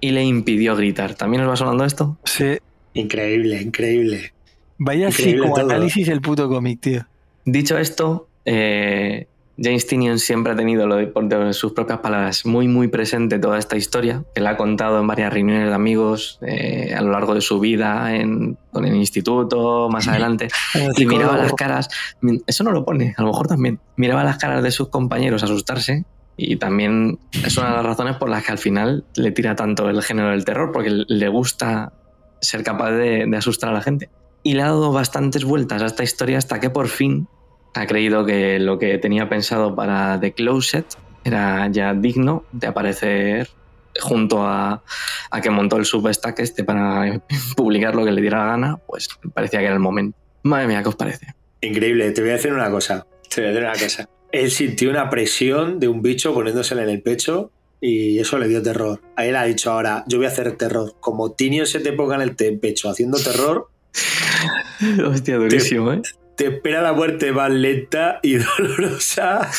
y 0.00 0.10
le 0.10 0.22
impidió 0.24 0.76
gritar. 0.76 1.14
¿También 1.14 1.42
os 1.42 1.50
va 1.50 1.56
sonando 1.56 1.84
esto? 1.84 2.18
Sí. 2.24 2.58
Increíble, 2.94 3.60
increíble. 3.60 4.32
Vaya 4.78 5.08
Increíble 5.08 5.46
todo. 5.46 5.54
psicoanálisis 5.54 6.08
el 6.08 6.20
puto 6.20 6.48
cómic, 6.48 6.80
tío. 6.80 7.06
Dicho 7.44 7.78
esto, 7.78 8.28
eh, 8.44 9.26
James 9.62 9.86
Tinion 9.86 10.18
siempre 10.18 10.52
ha 10.52 10.56
tenido, 10.56 10.86
lo 10.86 10.96
de, 10.96 11.06
por 11.06 11.28
de 11.28 11.52
sus 11.52 11.72
propias 11.72 11.98
palabras, 11.98 12.46
muy 12.46 12.66
muy 12.66 12.88
presente 12.88 13.38
toda 13.38 13.58
esta 13.58 13.76
historia, 13.76 14.24
que 14.34 14.40
la 14.40 14.50
ha 14.50 14.56
contado 14.56 15.00
en 15.00 15.06
varias 15.06 15.32
reuniones 15.32 15.68
de 15.68 15.74
amigos 15.74 16.38
eh, 16.46 16.94
a 16.96 17.02
lo 17.02 17.12
largo 17.12 17.34
de 17.34 17.42
su 17.42 17.60
vida, 17.60 18.14
en, 18.14 18.56
con 18.72 18.86
el 18.86 18.96
instituto, 18.96 19.88
más 19.90 20.08
adelante, 20.08 20.48
El 20.74 20.92
y 20.96 21.06
miraba 21.06 21.36
las 21.36 21.52
caras, 21.52 21.88
eso 22.46 22.64
no 22.64 22.72
lo 22.72 22.84
pone, 22.84 23.14
a 23.16 23.22
lo 23.22 23.28
mejor 23.28 23.48
también, 23.48 23.80
miraba 23.96 24.24
las 24.24 24.38
caras 24.38 24.62
de 24.62 24.70
sus 24.70 24.88
compañeros 24.88 25.42
asustarse. 25.42 26.04
Y 26.42 26.56
también 26.56 27.18
es 27.44 27.58
una 27.58 27.68
de 27.68 27.76
las 27.76 27.84
razones 27.84 28.16
por 28.16 28.30
las 28.30 28.44
que 28.44 28.52
al 28.52 28.58
final 28.58 29.04
le 29.14 29.30
tira 29.30 29.54
tanto 29.54 29.90
el 29.90 30.02
género 30.02 30.30
del 30.30 30.44
terror, 30.46 30.72
porque 30.72 31.04
le 31.06 31.28
gusta 31.28 31.92
ser 32.40 32.62
capaz 32.62 32.92
de, 32.92 33.30
asustar 33.36 33.70
a 33.70 33.74
la 33.74 33.82
gente. 33.82 34.08
Y 34.42 34.54
le 34.54 34.62
ha 34.62 34.66
dado 34.66 34.90
bastantes 34.90 35.44
vueltas 35.44 35.82
a 35.82 35.86
esta 35.86 36.02
historia 36.02 36.38
hasta 36.38 36.60
que 36.60 36.70
por 36.70 36.88
fin 36.88 37.28
ha 37.74 37.86
creído 37.86 38.24
que 38.24 38.58
lo 38.58 38.78
que 38.78 38.96
tenía 38.96 39.28
pensado 39.28 39.76
para 39.76 40.18
The 40.18 40.32
Closet 40.32 40.86
era 41.24 41.68
ya 41.68 41.92
digno 41.92 42.44
de 42.52 42.66
aparecer 42.66 43.50
junto 44.00 44.46
a, 44.46 44.82
a 45.30 45.40
que 45.42 45.50
montó 45.50 45.76
el 45.76 45.84
Substack 45.84 46.38
este 46.38 46.64
para 46.64 47.20
publicar 47.56 47.94
lo 47.94 48.04
que 48.04 48.12
le 48.12 48.22
diera 48.22 48.38
la 48.38 48.46
gana, 48.52 48.76
pues 48.86 49.10
parecía 49.34 49.60
que 49.60 49.66
era 49.66 49.74
el 49.74 49.80
momento. 49.80 50.16
Madre 50.42 50.68
mía, 50.68 50.82
¿qué 50.82 50.88
os 50.88 50.96
parece? 50.96 51.34
Increíble. 51.60 52.10
Te 52.12 52.22
voy 52.22 52.30
a 52.30 52.34
decir 52.34 52.52
una 52.52 52.70
cosa. 52.70 53.06
Te 53.28 53.42
voy 53.42 53.50
a 53.50 53.52
decir 53.52 53.68
una 53.68 53.78
cosa. 53.78 54.08
Él 54.32 54.50
sintió 54.50 54.90
una 54.90 55.10
presión 55.10 55.80
de 55.80 55.88
un 55.88 56.02
bicho 56.02 56.32
poniéndosele 56.34 56.82
en 56.82 56.88
el 56.90 57.02
pecho 57.02 57.50
y 57.80 58.18
eso 58.18 58.38
le 58.38 58.46
dio 58.48 58.62
terror. 58.62 59.00
A 59.16 59.26
él 59.26 59.34
ha 59.36 59.44
dicho 59.44 59.70
ahora, 59.72 60.04
yo 60.06 60.18
voy 60.18 60.26
a 60.26 60.30
hacer 60.30 60.52
terror. 60.56 60.94
Como 61.00 61.32
Tinio 61.32 61.66
se 61.66 61.80
te 61.80 61.92
ponga 61.92 62.14
en 62.16 62.22
el 62.22 62.36
te- 62.36 62.52
pecho 62.52 62.88
haciendo 62.88 63.18
terror, 63.18 63.68
Hostia, 65.06 65.36
durísimo, 65.36 65.92
¿eh? 65.92 66.02
te 66.36 66.46
espera 66.46 66.80
la 66.80 66.92
muerte 66.92 67.32
más 67.32 67.50
lenta 67.50 68.20
y 68.22 68.34
dolorosa 68.58 69.50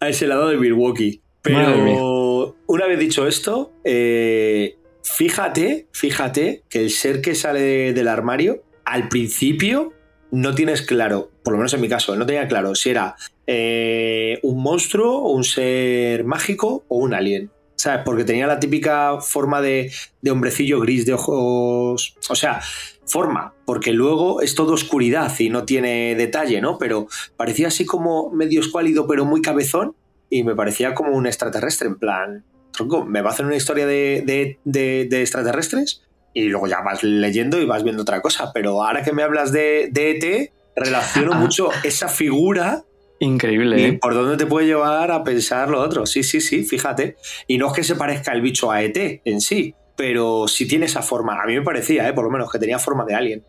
a 0.00 0.08
ese 0.08 0.26
lado 0.26 0.48
de 0.48 0.56
Milwaukee. 0.56 1.20
Pero 1.42 2.56
una 2.66 2.86
vez 2.86 2.98
dicho 2.98 3.26
esto, 3.26 3.72
eh, 3.84 4.76
fíjate, 5.02 5.86
fíjate 5.92 6.64
que 6.68 6.80
el 6.80 6.90
ser 6.90 7.20
que 7.20 7.34
sale 7.34 7.92
del 7.92 8.08
armario, 8.08 8.62
al 8.84 9.08
principio 9.08 9.92
no 10.30 10.54
tienes 10.54 10.82
claro, 10.82 11.30
por 11.42 11.52
lo 11.52 11.58
menos 11.58 11.72
en 11.74 11.80
mi 11.80 11.88
caso, 11.88 12.14
no 12.16 12.26
tenía 12.26 12.46
claro 12.48 12.74
si 12.74 12.90
era 12.90 13.16
eh, 13.46 14.38
un 14.42 14.62
monstruo, 14.62 15.20
un 15.30 15.44
ser 15.44 16.24
mágico 16.24 16.84
o 16.88 16.98
un 16.98 17.14
alien. 17.14 17.50
¿Sabes? 17.76 18.02
Porque 18.04 18.24
tenía 18.24 18.48
la 18.48 18.58
típica 18.58 19.20
forma 19.20 19.60
de, 19.62 19.92
de 20.20 20.30
hombrecillo 20.32 20.80
gris 20.80 21.06
de 21.06 21.12
ojos. 21.12 22.16
O 22.28 22.34
sea, 22.34 22.60
forma, 23.06 23.54
porque 23.64 23.92
luego 23.92 24.42
es 24.42 24.56
todo 24.56 24.72
oscuridad 24.72 25.32
y 25.38 25.48
no 25.48 25.64
tiene 25.64 26.16
detalle, 26.16 26.60
¿no? 26.60 26.76
Pero 26.76 27.06
parecía 27.36 27.68
así 27.68 27.86
como 27.86 28.30
medio 28.32 28.60
escuálido, 28.60 29.06
pero 29.06 29.24
muy 29.24 29.42
cabezón, 29.42 29.94
y 30.28 30.42
me 30.42 30.56
parecía 30.56 30.92
como 30.94 31.12
un 31.12 31.28
extraterrestre, 31.28 31.86
en 31.86 31.94
plan, 32.00 32.44
tronco, 32.72 33.04
¿me 33.04 33.22
va 33.22 33.30
a 33.30 33.32
hacer 33.32 33.46
una 33.46 33.54
historia 33.54 33.86
de, 33.86 34.24
de- 34.26 34.58
de- 34.64 35.06
de 35.08 35.20
extraterrestres? 35.20 36.02
Y 36.38 36.48
luego 36.48 36.66
ya 36.68 36.80
vas 36.82 37.02
leyendo 37.02 37.60
y 37.60 37.66
vas 37.66 37.82
viendo 37.82 38.02
otra 38.02 38.20
cosa, 38.20 38.52
pero 38.52 38.82
ahora 38.84 39.02
que 39.02 39.12
me 39.12 39.22
hablas 39.22 39.50
de, 39.52 39.88
de 39.90 40.10
ET, 40.12 40.52
relaciono 40.76 41.32
Ah. 41.32 41.38
mucho 41.38 41.70
esa 41.84 42.08
figura 42.08 42.84
Increíble, 43.20 43.80
y 43.80 43.84
¿eh? 43.84 43.92
por 44.00 44.14
dónde 44.14 44.36
te 44.36 44.46
puede 44.46 44.66
llevar 44.66 45.10
a 45.10 45.24
pensar 45.24 45.68
lo 45.70 45.80
otro. 45.80 46.06
Sí, 46.06 46.22
sí, 46.22 46.40
sí, 46.40 46.62
fíjate. 46.64 47.16
Y 47.48 47.58
no 47.58 47.66
es 47.66 47.72
que 47.72 47.82
se 47.82 47.96
parezca 47.96 48.32
el 48.32 48.40
bicho 48.42 48.70
a 48.70 48.80
ET 48.82 49.20
en 49.24 49.40
sí, 49.40 49.74
pero 49.96 50.46
sí 50.46 50.68
tiene 50.68 50.86
esa 50.86 51.02
forma. 51.02 51.42
A 51.42 51.46
mí 51.46 51.54
me 51.54 51.62
parecía, 51.62 52.08
¿eh? 52.08 52.12
por 52.12 52.24
lo 52.24 52.30
menos, 52.30 52.48
que 52.52 52.60
tenía 52.60 52.78
forma 52.78 53.04
de 53.04 53.14
alien. 53.16 53.44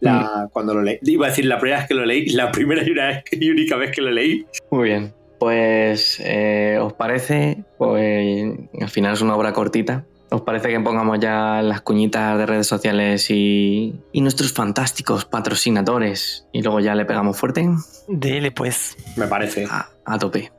La, 0.00 0.48
Cuando 0.50 0.72
lo 0.72 0.80
leí. 0.80 0.98
Iba 1.02 1.26
a 1.26 1.28
decir 1.28 1.44
la 1.44 1.58
primera 1.58 1.80
vez 1.80 1.88
que 1.88 1.92
lo 1.94 2.06
leí, 2.06 2.26
la 2.30 2.50
primera 2.50 2.82
y, 2.82 2.90
una- 2.90 3.22
y 3.30 3.50
única 3.50 3.76
vez 3.76 3.90
que 3.94 4.00
lo 4.00 4.10
leí. 4.10 4.46
Muy 4.70 4.88
bien. 4.88 5.12
Pues, 5.38 6.18
eh, 6.24 6.78
¿os 6.80 6.94
parece? 6.94 7.62
Pues 7.76 8.46
al 8.80 8.88
final 8.88 9.12
es 9.12 9.20
una 9.20 9.36
obra 9.36 9.52
cortita, 9.52 10.06
¿Os 10.30 10.42
parece 10.42 10.68
que 10.68 10.78
pongamos 10.78 11.18
ya 11.18 11.60
las 11.60 11.80
cuñitas 11.80 12.38
de 12.38 12.46
redes 12.46 12.66
sociales 12.66 13.30
y, 13.30 13.94
y 14.12 14.20
nuestros 14.20 14.52
fantásticos 14.52 15.24
patrocinadores 15.24 16.46
y 16.52 16.62
luego 16.62 16.78
ya 16.78 16.94
le 16.94 17.04
pegamos 17.04 17.36
fuerte? 17.36 17.68
Dile 18.06 18.52
pues. 18.52 18.96
Me 19.16 19.26
parece. 19.26 19.66
A, 19.68 19.88
a 20.04 20.18
tope. 20.18 20.52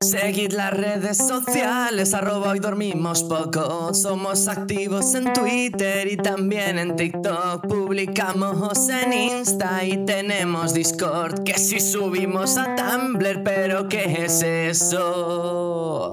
Seguid 0.00 0.52
las 0.52 0.72
redes 0.74 1.16
sociales, 1.16 2.12
arroba 2.12 2.50
hoy 2.50 2.58
dormimos 2.58 3.22
poco. 3.22 3.94
Somos 3.94 4.48
activos 4.48 5.14
en 5.14 5.32
Twitter 5.32 6.10
y 6.10 6.16
también 6.18 6.78
en 6.78 6.94
TikTok. 6.94 7.66
Publicamos 7.66 8.88
en 8.90 9.12
Insta 9.12 9.82
y 9.82 10.04
tenemos 10.04 10.74
Discord. 10.74 11.44
Que 11.44 11.54
si 11.54 11.80
subimos 11.80 12.58
a 12.58 12.74
Tumblr, 12.74 13.42
pero 13.42 13.88
¿qué 13.88 14.24
es 14.24 14.42
eso? 14.42 16.12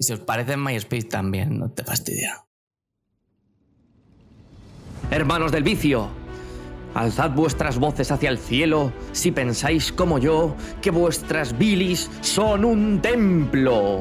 Y 0.00 0.04
si 0.04 0.14
os 0.14 0.20
parece 0.20 0.54
en 0.54 0.64
MySpace 0.64 1.02
también, 1.02 1.58
no 1.58 1.70
te 1.70 1.84
fastidia. 1.84 2.46
Hermanos 5.10 5.52
del 5.52 5.62
vicio, 5.62 6.08
Alzad 6.94 7.32
vuestras 7.32 7.78
voces 7.78 8.10
hacia 8.10 8.30
el 8.30 8.38
cielo 8.38 8.92
si 9.12 9.30
pensáis 9.30 9.92
como 9.92 10.18
yo 10.18 10.56
que 10.80 10.90
vuestras 10.90 11.56
bilis 11.58 12.10
son 12.22 12.64
un 12.64 13.02
templo. 13.02 14.00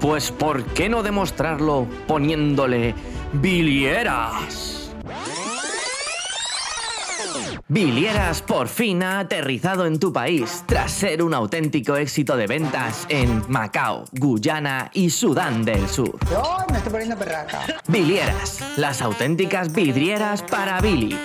Pues 0.00 0.30
¿por 0.30 0.64
qué 0.66 0.88
no 0.88 1.02
demostrarlo 1.02 1.88
poniéndole 2.06 2.94
bilieras? 3.32 4.85
Bilieras 7.68 8.42
por 8.42 8.68
fin 8.68 9.02
ha 9.02 9.18
aterrizado 9.18 9.86
en 9.86 9.98
tu 9.98 10.12
país 10.12 10.62
tras 10.66 10.92
ser 10.92 11.20
un 11.20 11.34
auténtico 11.34 11.96
éxito 11.96 12.36
de 12.36 12.46
ventas 12.46 13.06
en 13.08 13.42
Macao, 13.48 14.04
Guyana 14.12 14.88
y 14.94 15.10
Sudán 15.10 15.64
del 15.64 15.88
Sur. 15.88 16.16
Yo 16.30 16.58
me 16.70 16.78
estoy 16.78 16.92
poniendo 16.92 17.16
perraca. 17.16 17.62
Bilieras, 17.88 18.60
las 18.76 19.02
auténticas 19.02 19.72
vidrieras 19.72 20.42
para 20.42 20.80
Billy. 20.80 21.18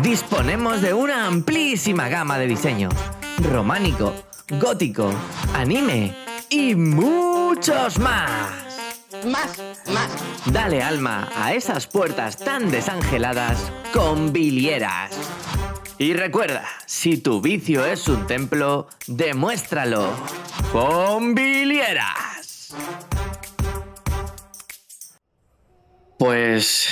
Disponemos 0.00 0.80
de 0.80 0.94
una 0.94 1.26
amplísima 1.26 2.08
gama 2.08 2.38
de 2.38 2.46
diseños. 2.46 2.94
Románico, 3.42 4.14
gótico, 4.58 5.12
anime 5.54 6.14
y 6.48 6.74
muchos 6.74 7.98
más. 7.98 8.71
Más, 9.24 9.56
más. 9.92 10.10
Dale 10.52 10.82
alma 10.82 11.28
a 11.36 11.54
esas 11.54 11.86
puertas 11.86 12.36
tan 12.36 12.70
desangeladas 12.70 13.70
con 13.92 14.32
bilieras. 14.32 15.12
Y 15.98 16.14
recuerda, 16.14 16.64
si 16.86 17.18
tu 17.18 17.40
vicio 17.40 17.84
es 17.84 18.08
un 18.08 18.26
templo, 18.26 18.88
demuéstralo 19.06 20.10
con 20.72 21.34
bilieras. 21.36 22.74
Pues 26.18 26.88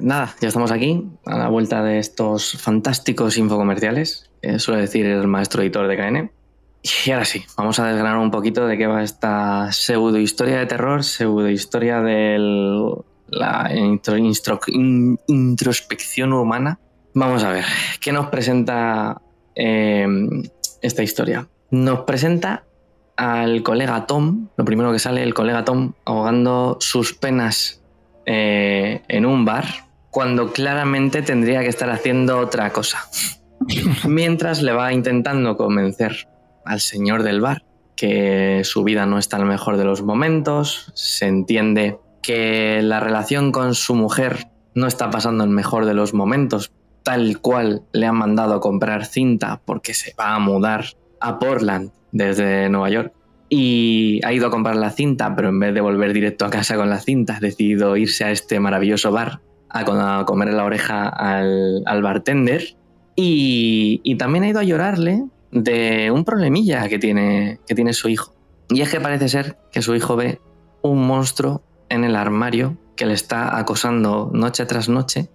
nada, 0.00 0.34
ya 0.40 0.48
estamos 0.48 0.70
aquí, 0.70 1.06
a 1.26 1.36
la 1.36 1.48
vuelta 1.48 1.82
de 1.82 1.98
estos 1.98 2.52
fantásticos 2.62 3.36
infocomerciales, 3.36 4.30
que 4.40 4.58
suele 4.58 4.82
decir 4.82 5.04
el 5.04 5.26
maestro 5.26 5.62
editor 5.62 5.86
de 5.86 5.96
KN. 5.96 6.43
Y 6.84 7.10
ahora 7.12 7.24
sí, 7.24 7.42
vamos 7.56 7.78
a 7.78 7.86
desgranar 7.86 8.18
un 8.18 8.30
poquito 8.30 8.66
de 8.66 8.76
qué 8.76 8.86
va 8.86 9.02
esta 9.02 9.72
pseudo 9.72 10.18
historia 10.18 10.58
de 10.58 10.66
terror, 10.66 11.02
pseudo 11.02 11.48
historia 11.48 12.02
de 12.02 12.36
la 13.28 13.70
introspección 15.26 16.34
humana. 16.34 16.78
Vamos 17.14 17.42
a 17.42 17.52
ver, 17.52 17.64
¿qué 18.02 18.12
nos 18.12 18.26
presenta 18.26 19.22
eh, 19.54 20.06
esta 20.82 21.02
historia? 21.02 21.48
Nos 21.70 22.00
presenta 22.00 22.64
al 23.16 23.62
colega 23.62 24.06
Tom, 24.06 24.48
lo 24.54 24.64
primero 24.66 24.92
que 24.92 24.98
sale, 24.98 25.22
el 25.22 25.32
colega 25.32 25.64
Tom 25.64 25.94
ahogando 26.04 26.76
sus 26.80 27.14
penas 27.14 27.80
eh, 28.26 29.00
en 29.08 29.24
un 29.24 29.46
bar, 29.46 29.64
cuando 30.10 30.52
claramente 30.52 31.22
tendría 31.22 31.62
que 31.62 31.68
estar 31.68 31.88
haciendo 31.88 32.38
otra 32.38 32.74
cosa. 32.74 33.08
Mientras 34.06 34.60
le 34.60 34.72
va 34.72 34.92
intentando 34.92 35.56
convencer 35.56 36.28
al 36.64 36.80
señor 36.80 37.22
del 37.22 37.40
bar 37.40 37.64
que 37.96 38.62
su 38.64 38.82
vida 38.82 39.06
no 39.06 39.18
está 39.18 39.36
en 39.36 39.42
el 39.42 39.48
mejor 39.48 39.76
de 39.76 39.84
los 39.84 40.02
momentos, 40.02 40.90
se 40.94 41.26
entiende 41.26 41.98
que 42.22 42.80
la 42.82 42.98
relación 43.00 43.52
con 43.52 43.74
su 43.74 43.94
mujer 43.94 44.48
no 44.74 44.86
está 44.86 45.10
pasando 45.10 45.44
en 45.44 45.50
el 45.50 45.56
mejor 45.56 45.86
de 45.86 45.94
los 45.94 46.14
momentos, 46.14 46.72
tal 47.04 47.38
cual 47.40 47.82
le 47.92 48.06
han 48.06 48.16
mandado 48.16 48.54
a 48.54 48.60
comprar 48.60 49.04
cinta 49.04 49.60
porque 49.64 49.94
se 49.94 50.12
va 50.18 50.34
a 50.34 50.38
mudar 50.40 50.86
a 51.20 51.38
Portland 51.38 51.92
desde 52.10 52.68
Nueva 52.68 52.90
York 52.90 53.12
y 53.48 54.20
ha 54.24 54.32
ido 54.32 54.48
a 54.48 54.50
comprar 54.50 54.74
la 54.74 54.90
cinta, 54.90 55.36
pero 55.36 55.50
en 55.50 55.60
vez 55.60 55.74
de 55.74 55.80
volver 55.80 56.12
directo 56.12 56.44
a 56.44 56.50
casa 56.50 56.76
con 56.76 56.90
la 56.90 56.98
cinta, 56.98 57.36
ha 57.36 57.40
decidido 57.40 57.96
irse 57.96 58.24
a 58.24 58.30
este 58.32 58.58
maravilloso 58.58 59.12
bar 59.12 59.40
a, 59.68 59.84
co- 59.84 59.92
a 59.92 60.24
comer 60.26 60.52
la 60.54 60.64
oreja 60.64 61.08
al, 61.08 61.82
al 61.86 62.02
bartender. 62.02 62.74
Y 63.16 64.16
también 64.16 64.42
ha 64.44 64.48
ido 64.48 64.58
a 64.58 64.64
llorarle 64.64 65.24
de 65.54 66.10
un 66.10 66.24
problemilla 66.24 66.88
que 66.88 66.98
tiene, 66.98 67.60
que 67.66 67.74
tiene 67.74 67.94
su 67.94 68.08
hijo. 68.08 68.34
Y 68.68 68.80
es 68.80 68.90
que 68.90 69.00
parece 69.00 69.28
ser 69.28 69.56
que 69.72 69.82
su 69.82 69.94
hijo 69.94 70.16
ve 70.16 70.40
un 70.82 71.06
monstruo 71.06 71.62
en 71.88 72.04
el 72.04 72.16
armario 72.16 72.76
que 72.96 73.06
le 73.06 73.14
está 73.14 73.56
acosando 73.58 74.30
noche 74.32 74.66
tras 74.66 74.88
noche 74.88 75.28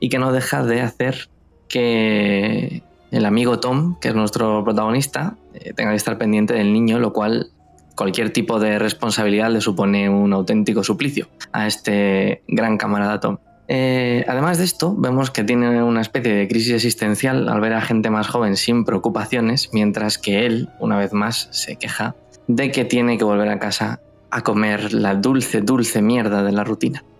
y 0.00 0.08
que 0.08 0.18
no 0.18 0.32
deja 0.32 0.64
de 0.64 0.80
hacer 0.80 1.28
que 1.68 2.82
el 3.10 3.24
amigo 3.26 3.60
Tom, 3.60 3.98
que 4.00 4.08
es 4.08 4.14
nuestro 4.14 4.64
protagonista, 4.64 5.36
eh, 5.54 5.72
tenga 5.74 5.90
que 5.90 5.96
estar 5.96 6.18
pendiente 6.18 6.54
del 6.54 6.72
niño, 6.72 6.98
lo 6.98 7.12
cual 7.12 7.50
cualquier 7.94 8.30
tipo 8.30 8.58
de 8.58 8.78
responsabilidad 8.78 9.50
le 9.50 9.60
supone 9.60 10.08
un 10.08 10.32
auténtico 10.32 10.82
suplicio 10.82 11.28
a 11.52 11.66
este 11.66 12.42
gran 12.48 12.78
camarada 12.78 13.20
Tom. 13.20 13.38
Eh, 13.68 14.24
además 14.28 14.58
de 14.58 14.64
esto, 14.64 14.94
vemos 14.96 15.30
que 15.30 15.42
tiene 15.42 15.82
una 15.82 16.00
especie 16.00 16.34
de 16.34 16.48
crisis 16.48 16.74
existencial 16.74 17.48
al 17.48 17.60
ver 17.60 17.72
a 17.72 17.80
gente 17.80 18.10
más 18.10 18.28
joven 18.28 18.56
sin 18.56 18.84
preocupaciones, 18.84 19.70
mientras 19.72 20.18
que 20.18 20.46
él, 20.46 20.68
una 20.78 20.96
vez 20.98 21.12
más, 21.12 21.48
se 21.50 21.76
queja 21.76 22.14
de 22.46 22.70
que 22.70 22.84
tiene 22.84 23.18
que 23.18 23.24
volver 23.24 23.48
a 23.48 23.58
casa 23.58 24.00
a 24.30 24.42
comer 24.42 24.92
la 24.92 25.14
dulce, 25.14 25.60
dulce 25.60 26.02
mierda 26.02 26.42
de 26.42 26.52
la 26.52 26.64
rutina. 26.64 27.04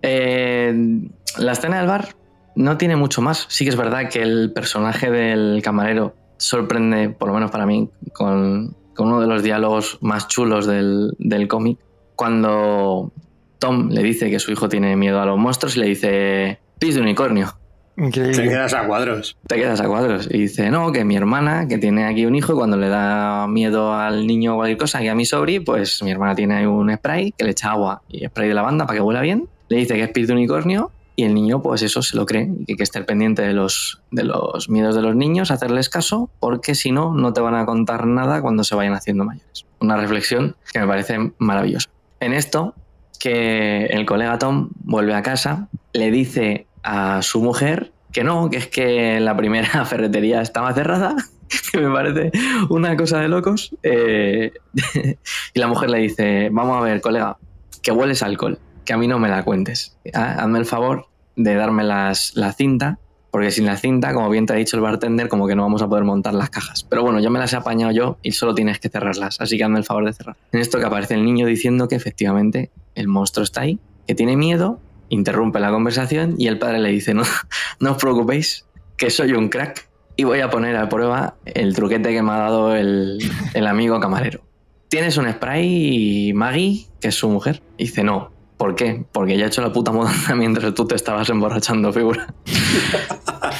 Eh, 0.00 0.72
la 1.38 1.52
escena 1.52 1.78
del 1.78 1.88
bar 1.88 2.14
no 2.54 2.76
tiene 2.76 2.94
mucho 2.94 3.20
más. 3.20 3.46
Sí 3.48 3.64
que 3.64 3.70
es 3.70 3.76
verdad 3.76 4.08
que 4.08 4.22
el 4.22 4.52
personaje 4.52 5.10
del 5.10 5.60
camarero 5.60 6.14
sorprende, 6.36 7.10
por 7.10 7.28
lo 7.28 7.34
menos 7.34 7.50
para 7.50 7.66
mí, 7.66 7.90
con, 8.12 8.76
uno 8.96 9.20
de 9.20 9.26
los 9.26 9.42
diálogos 9.42 9.98
más 10.00 10.28
chulos 10.28 10.66
del, 10.66 11.16
del 11.18 11.48
cómic, 11.48 11.80
cuando 12.14 13.12
Tom 13.58 13.90
le 13.90 14.02
dice 14.02 14.30
que 14.30 14.38
su 14.38 14.52
hijo 14.52 14.68
tiene 14.68 14.96
miedo 14.96 15.20
a 15.20 15.26
los 15.26 15.38
monstruos 15.38 15.76
y 15.76 15.80
le 15.80 15.86
dice, 15.86 16.58
pis 16.78 16.94
de 16.94 17.00
unicornio. 17.00 17.56
Te 17.96 18.32
quedas 18.32 18.74
a 18.74 18.86
cuadros. 18.86 19.36
Te 19.48 19.56
quedas 19.56 19.80
a 19.80 19.88
cuadros. 19.88 20.28
Y 20.30 20.38
dice, 20.38 20.70
no, 20.70 20.92
que 20.92 21.04
mi 21.04 21.16
hermana, 21.16 21.66
que 21.66 21.78
tiene 21.78 22.04
aquí 22.04 22.26
un 22.26 22.36
hijo, 22.36 22.52
y 22.52 22.56
cuando 22.56 22.76
le 22.76 22.88
da 22.88 23.48
miedo 23.48 23.92
al 23.92 24.24
niño 24.24 24.54
o 24.54 24.56
cualquier 24.56 24.78
cosa, 24.78 25.00
que 25.00 25.10
a 25.10 25.16
mi 25.16 25.24
sobri, 25.24 25.58
pues 25.58 26.00
mi 26.04 26.12
hermana 26.12 26.36
tiene 26.36 26.54
ahí 26.54 26.66
un 26.66 26.94
spray 26.94 27.32
que 27.32 27.44
le 27.44 27.50
echa 27.50 27.72
agua 27.72 28.02
y 28.08 28.24
spray 28.26 28.48
de 28.48 28.54
lavanda 28.54 28.86
para 28.86 28.98
que 28.98 29.02
huela 29.02 29.20
bien. 29.20 29.48
Le 29.68 29.78
dice 29.78 29.94
que 29.94 30.04
es 30.04 30.10
pis 30.10 30.28
de 30.28 30.34
unicornio 30.34 30.92
y 31.16 31.24
el 31.24 31.34
niño, 31.34 31.60
pues 31.60 31.82
eso 31.82 32.00
se 32.00 32.16
lo 32.16 32.24
cree 32.24 32.48
y 32.60 32.64
que 32.64 32.72
hay 32.74 32.76
que 32.76 32.84
estar 32.84 33.04
pendiente 33.04 33.42
de 33.42 33.52
los, 33.52 34.00
de 34.12 34.22
los 34.22 34.70
miedos 34.70 34.94
de 34.94 35.02
los 35.02 35.16
niños, 35.16 35.50
hacerles 35.50 35.88
caso, 35.88 36.30
porque 36.38 36.76
si 36.76 36.92
no, 36.92 37.12
no 37.12 37.32
te 37.32 37.40
van 37.40 37.56
a 37.56 37.66
contar 37.66 38.06
nada 38.06 38.40
cuando 38.40 38.62
se 38.62 38.76
vayan 38.76 38.92
haciendo 38.92 39.24
mayores. 39.24 39.66
Una 39.80 39.96
reflexión 39.96 40.54
que 40.72 40.78
me 40.78 40.86
parece 40.86 41.32
maravillosa. 41.38 41.90
En 42.20 42.32
esto, 42.32 42.74
que 43.18 43.86
el 43.86 44.06
colega 44.06 44.38
Tom 44.38 44.70
vuelve 44.84 45.14
a 45.14 45.22
casa, 45.22 45.68
le 45.92 46.10
dice 46.10 46.66
a 46.82 47.22
su 47.22 47.42
mujer 47.42 47.92
que 48.12 48.24
no, 48.24 48.48
que 48.50 48.56
es 48.56 48.66
que 48.68 49.20
la 49.20 49.36
primera 49.36 49.84
ferretería 49.84 50.40
estaba 50.40 50.72
cerrada, 50.72 51.14
que 51.72 51.78
me 51.78 51.92
parece 51.92 52.30
una 52.70 52.96
cosa 52.96 53.20
de 53.20 53.28
locos. 53.28 53.74
eh, 53.82 54.52
y 55.54 55.58
la 55.58 55.66
mujer 55.66 55.90
le 55.90 55.98
dice, 55.98 56.48
vamos 56.50 56.76
a 56.78 56.80
ver, 56.80 57.00
colega, 57.00 57.36
que 57.82 57.92
hueles 57.92 58.22
alcohol, 58.22 58.58
que 58.84 58.92
a 58.92 58.96
mí 58.96 59.06
no 59.06 59.18
me 59.18 59.28
la 59.28 59.44
cuentes. 59.44 59.96
Ah, 60.14 60.36
Hazme 60.38 60.58
el 60.58 60.66
favor 60.66 61.06
de 61.36 61.54
darme 61.54 61.84
las, 61.84 62.34
la 62.34 62.52
cinta, 62.52 62.98
porque 63.38 63.52
sin 63.52 63.66
la 63.66 63.76
cinta, 63.76 64.12
como 64.14 64.28
bien 64.30 64.46
te 64.46 64.52
ha 64.52 64.56
dicho 64.56 64.76
el 64.76 64.82
bartender, 64.82 65.28
como 65.28 65.46
que 65.46 65.54
no 65.54 65.62
vamos 65.62 65.80
a 65.80 65.88
poder 65.88 66.02
montar 66.02 66.34
las 66.34 66.50
cajas. 66.50 66.82
Pero 66.82 67.04
bueno, 67.04 67.20
yo 67.20 67.30
me 67.30 67.38
las 67.38 67.52
he 67.52 67.56
apañado 67.56 67.92
yo 67.92 68.18
y 68.20 68.32
solo 68.32 68.52
tienes 68.52 68.80
que 68.80 68.88
cerrarlas, 68.88 69.40
así 69.40 69.56
que 69.56 69.62
hazme 69.62 69.78
el 69.78 69.84
favor 69.84 70.04
de 70.06 70.12
cerrar. 70.12 70.34
En 70.50 70.58
esto 70.58 70.80
que 70.80 70.84
aparece 70.84 71.14
el 71.14 71.24
niño 71.24 71.46
diciendo 71.46 71.86
que 71.86 71.94
efectivamente 71.94 72.72
el 72.96 73.06
monstruo 73.06 73.44
está 73.44 73.60
ahí, 73.60 73.78
que 74.08 74.16
tiene 74.16 74.36
miedo, 74.36 74.80
interrumpe 75.08 75.60
la 75.60 75.70
conversación 75.70 76.34
y 76.36 76.48
el 76.48 76.58
padre 76.58 76.80
le 76.80 76.88
dice, 76.88 77.14
no, 77.14 77.22
no 77.78 77.92
os 77.92 77.96
preocupéis, 77.98 78.66
que 78.96 79.08
soy 79.08 79.30
un 79.34 79.50
crack 79.50 79.88
y 80.16 80.24
voy 80.24 80.40
a 80.40 80.50
poner 80.50 80.74
a 80.74 80.88
prueba 80.88 81.36
el 81.44 81.76
truquete 81.76 82.10
que 82.10 82.22
me 82.22 82.32
ha 82.32 82.38
dado 82.38 82.74
el, 82.74 83.20
el 83.54 83.66
amigo 83.68 84.00
camarero. 84.00 84.40
¿Tienes 84.88 85.16
un 85.16 85.30
spray, 85.30 86.32
Maggie, 86.34 86.88
que 87.00 87.06
es 87.06 87.14
su 87.14 87.28
mujer? 87.28 87.62
Dice, 87.78 88.02
no. 88.02 88.32
¿Por 88.58 88.74
qué? 88.74 89.04
Porque 89.12 89.38
ya 89.38 89.44
he 89.44 89.48
hecho 89.48 89.62
la 89.62 89.72
puta 89.72 89.92
mudanza 89.92 90.34
mientras 90.36 90.74
tú 90.74 90.86
te 90.86 90.96
estabas 90.96 91.30
emborrachando, 91.30 91.92
figura. 91.92 92.34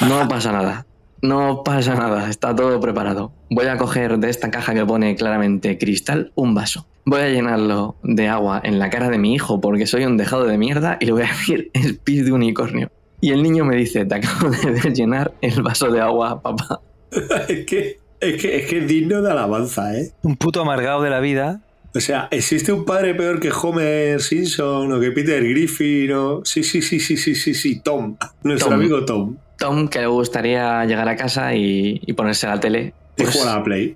No 0.07 0.27
pasa 0.27 0.51
nada. 0.51 0.85
No 1.21 1.63
pasa 1.63 1.95
nada, 1.95 2.29
está 2.29 2.55
todo 2.55 2.79
preparado. 2.79 3.33
Voy 3.49 3.65
a 3.65 3.77
coger 3.77 4.19
de 4.19 4.29
esta 4.29 4.51
caja 4.51 4.73
que 4.73 4.85
pone 4.85 5.15
claramente 5.15 5.77
cristal 5.77 6.31
un 6.35 6.53
vaso. 6.53 6.85
Voy 7.05 7.21
a 7.21 7.29
llenarlo 7.29 7.95
de 8.03 8.27
agua 8.27 8.61
en 8.63 8.79
la 8.79 8.89
cara 8.89 9.09
de 9.09 9.17
mi 9.17 9.33
hijo 9.33 9.59
porque 9.59 9.85
soy 9.85 10.05
un 10.05 10.15
dejado 10.15 10.45
de 10.45 10.57
mierda 10.57 10.97
y 10.99 11.05
le 11.05 11.11
voy 11.11 11.23
a 11.23 11.27
decir 11.27 11.71
espíritu 11.73 12.25
de 12.25 12.31
unicornio. 12.33 12.91
Y 13.21 13.31
el 13.31 13.43
niño 13.43 13.65
me 13.65 13.75
dice, 13.75 14.05
te 14.05 14.15
acabo 14.15 14.49
de 14.49 14.93
llenar 14.93 15.33
el 15.41 15.61
vaso 15.61 15.91
de 15.91 15.99
agua, 15.99 16.41
papá. 16.41 16.81
es, 17.49 17.65
que, 17.65 17.99
es, 18.21 18.41
que, 18.41 18.57
es 18.57 18.65
que 18.67 18.79
es 18.79 18.87
digno 18.87 19.21
de 19.21 19.31
alabanza, 19.31 19.97
¿eh? 19.97 20.11
Un 20.23 20.37
puto 20.37 20.61
amargado 20.61 21.01
de 21.01 21.09
la 21.09 21.19
vida. 21.19 21.61
O 21.93 21.99
sea, 21.99 22.27
¿existe 22.31 22.71
un 22.71 22.85
padre 22.85 23.15
peor 23.15 23.39
que 23.39 23.49
Homer 23.51 24.21
Simpson 24.21 24.91
o 24.91 24.99
que 24.99 25.11
Peter 25.11 25.43
Griffin 25.43 26.11
o... 26.13 26.41
Sí, 26.45 26.63
sí, 26.63 26.81
sí, 26.81 26.99
sí, 26.99 27.17
sí, 27.17 27.33
sí, 27.35 27.53
sí, 27.53 27.79
Tom. 27.79 28.15
Nuestro 28.43 28.69
Tom. 28.69 28.79
amigo 28.79 29.05
Tom. 29.05 29.37
Tom, 29.57 29.87
que 29.87 29.99
le 29.99 30.07
gustaría 30.07 30.85
llegar 30.85 31.09
a 31.09 31.15
casa 31.15 31.53
y, 31.55 31.99
y 32.05 32.13
ponerse 32.13 32.47
a 32.47 32.51
la 32.55 32.59
tele. 32.59 32.93
Y 33.17 33.23
Pues, 33.23 33.35
juega 33.35 33.53
a 33.53 33.57
la 33.57 33.63
Play. 33.63 33.95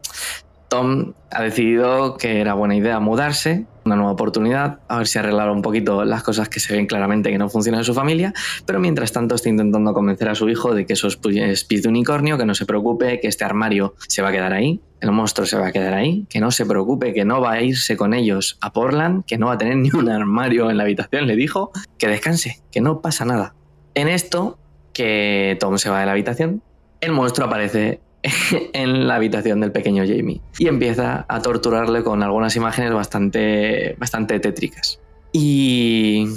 Tom 0.70 1.14
ha 1.30 1.44
decidido 1.44 2.18
que 2.18 2.42
era 2.42 2.56
buena 2.56 2.76
idea 2.76 3.00
mudarse, 3.00 3.66
una 3.86 3.96
nueva 3.96 4.12
oportunidad, 4.12 4.80
a 4.88 4.98
ver 4.98 5.08
si 5.08 5.20
arreglar 5.20 5.50
un 5.50 5.62
poquito 5.62 6.06
las 6.06 6.24
cosas 6.24 6.50
que 6.50 6.60
se 6.60 6.74
ven 6.74 6.86
claramente 6.86 7.30
que 7.32 7.38
no 7.38 7.50
funcionan 7.50 7.80
en 7.82 7.86
su 7.86 7.94
familia, 7.94 8.34
pero 8.66 8.80
mientras 8.80 9.12
tanto 9.12 9.36
está 9.36 9.50
intentando 9.50 9.94
convencer 9.94 10.30
a 10.30 10.36
su 10.36 10.50
hijo 10.50 10.74
de 10.74 10.86
que 10.86 10.94
eso 10.94 11.08
es 11.08 11.22
pu- 11.22 11.38
espíritu 11.42 11.90
unicornio, 11.90 12.38
que 12.38 12.46
no 12.46 12.56
se 12.56 12.66
preocupe, 12.66 13.20
que 13.20 13.28
este 13.28 13.44
armario 13.44 13.96
se 14.08 14.22
va 14.22 14.30
a 14.30 14.32
quedar 14.32 14.54
ahí, 14.54 14.82
el 15.02 15.12
monstruo 15.12 15.46
se 15.46 15.58
va 15.58 15.68
a 15.68 15.72
quedar 15.72 15.94
ahí, 15.94 16.26
que 16.30 16.40
no 16.40 16.52
se 16.52 16.66
preocupe, 16.66 17.14
que 17.14 17.26
no 17.26 17.42
va 17.42 17.54
a 17.54 17.62
irse 17.62 17.98
con 17.98 18.14
ellos 18.14 18.58
a 18.62 18.72
Portland, 18.72 19.26
que 19.26 19.38
no 19.38 19.48
va 19.48 19.54
a 19.54 19.58
tener 19.58 19.76
ni 19.78 19.90
un 19.94 20.10
armario 20.10 20.70
en 20.70 20.78
la 20.78 20.84
habitación, 20.84 21.28
le 21.28 21.36
dijo, 21.36 21.72
que 21.98 22.08
descanse, 22.08 22.62
que 22.72 22.80
no 22.82 23.02
pasa 23.02 23.26
nada. 23.26 23.56
En 23.96 24.08
esto, 24.08 24.58
que 24.94 25.58
Tom 25.60 25.78
se 25.78 25.90
va 25.90 26.00
de 26.00 26.06
la 26.06 26.12
habitación, 26.14 26.62
el 27.02 27.12
monstruo 27.12 27.48
aparece 27.48 28.00
en 28.74 29.08
la 29.08 29.16
habitación 29.16 29.60
del 29.60 29.72
pequeño 29.72 30.04
Jamie 30.08 30.42
y 30.58 30.68
empieza 30.68 31.26
a 31.28 31.42
torturarle 31.42 32.04
con 32.04 32.24
algunas 32.24 32.56
imágenes 32.56 32.94
bastante, 32.94 33.96
bastante 34.00 34.40
tétricas. 34.40 35.00
Y, 35.32 36.28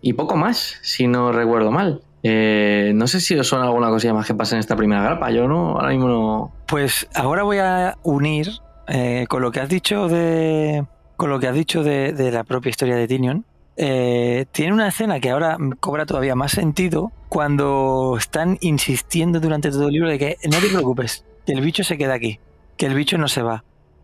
y 0.00 0.12
poco 0.14 0.36
más, 0.36 0.76
si 0.82 1.06
no 1.06 1.32
recuerdo 1.32 1.70
mal. 1.70 2.02
Eh, 2.22 2.92
no 2.94 3.06
sé 3.06 3.20
si 3.20 3.36
os 3.36 3.46
suena 3.46 3.66
alguna 3.66 3.88
cosilla 3.90 4.14
más 4.14 4.26
que 4.26 4.34
pasa 4.34 4.56
en 4.56 4.60
esta 4.60 4.76
primera 4.76 5.02
grapa. 5.02 5.30
Yo 5.30 5.46
no, 5.46 5.72
ahora 5.72 5.90
mismo 5.90 6.08
no. 6.08 6.52
Pues 6.66 7.08
ahora 7.14 7.42
voy 7.42 7.58
a 7.58 7.96
unir 8.02 8.50
eh, 8.88 9.26
con 9.28 9.42
lo 9.42 9.50
que 9.50 9.60
has 9.60 9.68
dicho 9.68 10.08
de. 10.08 10.84
Con 11.16 11.30
lo 11.30 11.40
que 11.40 11.48
has 11.48 11.54
dicho 11.54 11.82
de, 11.82 12.12
de 12.12 12.30
la 12.30 12.44
propia 12.44 12.70
historia 12.70 12.96
de 12.96 13.08
Tinion. 13.08 13.44
Eh, 13.80 14.46
tiene 14.50 14.72
una 14.72 14.88
escena 14.88 15.20
que 15.20 15.30
ahora 15.30 15.56
cobra 15.78 16.04
todavía 16.04 16.34
más 16.34 16.50
sentido 16.50 17.12
cuando 17.28 18.16
están 18.18 18.58
insistiendo 18.60 19.38
durante 19.38 19.70
todo 19.70 19.86
el 19.86 19.92
libro 19.92 20.10
de 20.10 20.18
que 20.18 20.36
no 20.50 20.58
te 20.58 20.66
preocupes, 20.66 21.24
que 21.46 21.52
el 21.52 21.60
bicho 21.60 21.84
se 21.84 21.96
queda 21.96 22.14
aquí, 22.14 22.40
que 22.76 22.86
el 22.86 22.94
bicho 22.94 23.18
no 23.18 23.28
se 23.28 23.40
va. 23.42 23.62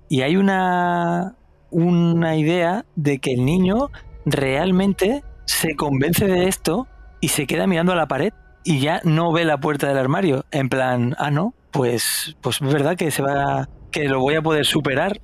Y 0.09 0.23
hay 0.23 0.37
una, 0.37 1.35
una 1.73 2.37
idea 2.37 2.85
de 2.95 3.19
que 3.19 3.33
el 3.33 3.45
niño 3.45 3.91
realmente 4.25 5.25
se 5.45 5.75
convence 5.75 6.29
de 6.29 6.47
esto 6.47 6.87
y 7.21 7.29
se 7.29 7.49
queda 7.49 7.67
mirando 7.67 7.93
a 7.93 7.97
la 7.97 8.07
pared 8.07 8.33
y 8.63 8.79
ya 8.79 9.01
no 9.03 9.33
ve 9.33 9.45
la 9.45 9.59
puerta 9.59 9.89
del 9.89 9.99
armario. 9.99 10.45
En 10.53 10.69
plan, 10.69 11.17
ah, 11.19 11.33
no, 11.33 11.53
pues, 11.73 12.37
pues 12.43 12.63
es 12.63 12.73
verdad 12.73 12.97
que 12.97 13.11
se 13.11 13.23
va, 13.23 13.69
que 13.91 14.05
lo 14.05 14.21
voy 14.21 14.37
a 14.37 14.43
poder 14.43 14.67
superar. 14.67 15.21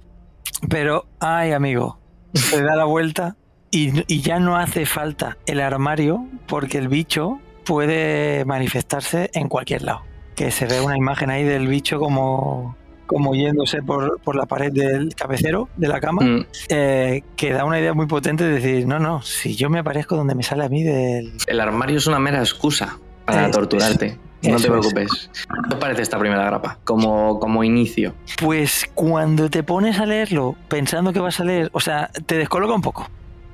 Pero, 0.68 1.06
ay, 1.20 1.52
amigo, 1.52 2.00
se 2.34 2.60
da 2.64 2.74
la 2.74 2.84
vuelta 2.84 3.36
y, 3.70 4.02
y 4.12 4.20
ya 4.20 4.38
no 4.38 4.56
hace 4.56 4.86
falta 4.86 5.36
el 5.46 5.60
armario 5.60 6.26
porque 6.46 6.78
el 6.78 6.88
bicho 6.88 7.40
puede 7.64 8.44
manifestarse 8.44 9.30
en 9.34 9.48
cualquier 9.48 9.82
lado. 9.82 10.02
Que 10.34 10.50
se 10.50 10.66
ve 10.66 10.80
una 10.80 10.96
imagen 10.96 11.30
ahí 11.30 11.44
del 11.44 11.68
bicho 11.68 11.98
como, 12.00 12.76
como 13.06 13.34
yéndose 13.34 13.82
por, 13.82 14.20
por 14.22 14.36
la 14.36 14.46
pared 14.46 14.72
del 14.72 15.14
cabecero 15.14 15.68
de 15.76 15.88
la 15.88 16.00
cama, 16.00 16.22
Mm, 16.22 16.46
eh, 16.68 17.22
que 17.36 17.52
da 17.52 17.64
una 17.64 17.78
idea 17.78 17.92
muy 17.94 18.06
potente 18.06 18.44
de 18.44 18.54
decir, 18.54 18.86
no, 18.86 18.98
no, 18.98 19.22
si 19.22 19.54
yo 19.54 19.68
me 19.70 19.78
aparezco 19.80 20.16
donde 20.16 20.34
me 20.34 20.42
sale 20.42 20.64
a 20.64 20.68
mí 20.68 20.82
del... 20.82 21.32
El 21.46 21.60
armario 21.60 21.98
es 21.98 22.06
una 22.06 22.18
mera 22.18 22.38
excusa 22.40 22.98
para 23.24 23.50
torturarte. 23.50 24.18
No 24.42 24.56
te 24.56 24.62
es. 24.62 24.66
preocupes. 24.68 25.30
¿Qué 25.68 25.74
os 25.74 25.80
parece 25.80 26.00
esta 26.00 26.18
primera 26.18 26.44
grapa? 26.44 26.78
Como, 26.84 27.38
como 27.38 27.62
inicio. 27.62 28.14
Pues 28.40 28.90
cuando 28.94 29.50
te 29.50 29.62
pones 29.62 30.00
a 30.00 30.06
leerlo 30.06 30.56
pensando 30.68 31.12
que 31.12 31.20
vas 31.20 31.38
a 31.40 31.44
leer, 31.44 31.68
o 31.72 31.80
sea, 31.80 32.10
te 32.24 32.38
descoloca 32.38 32.72
un 32.72 32.80
poco. 32.80 33.06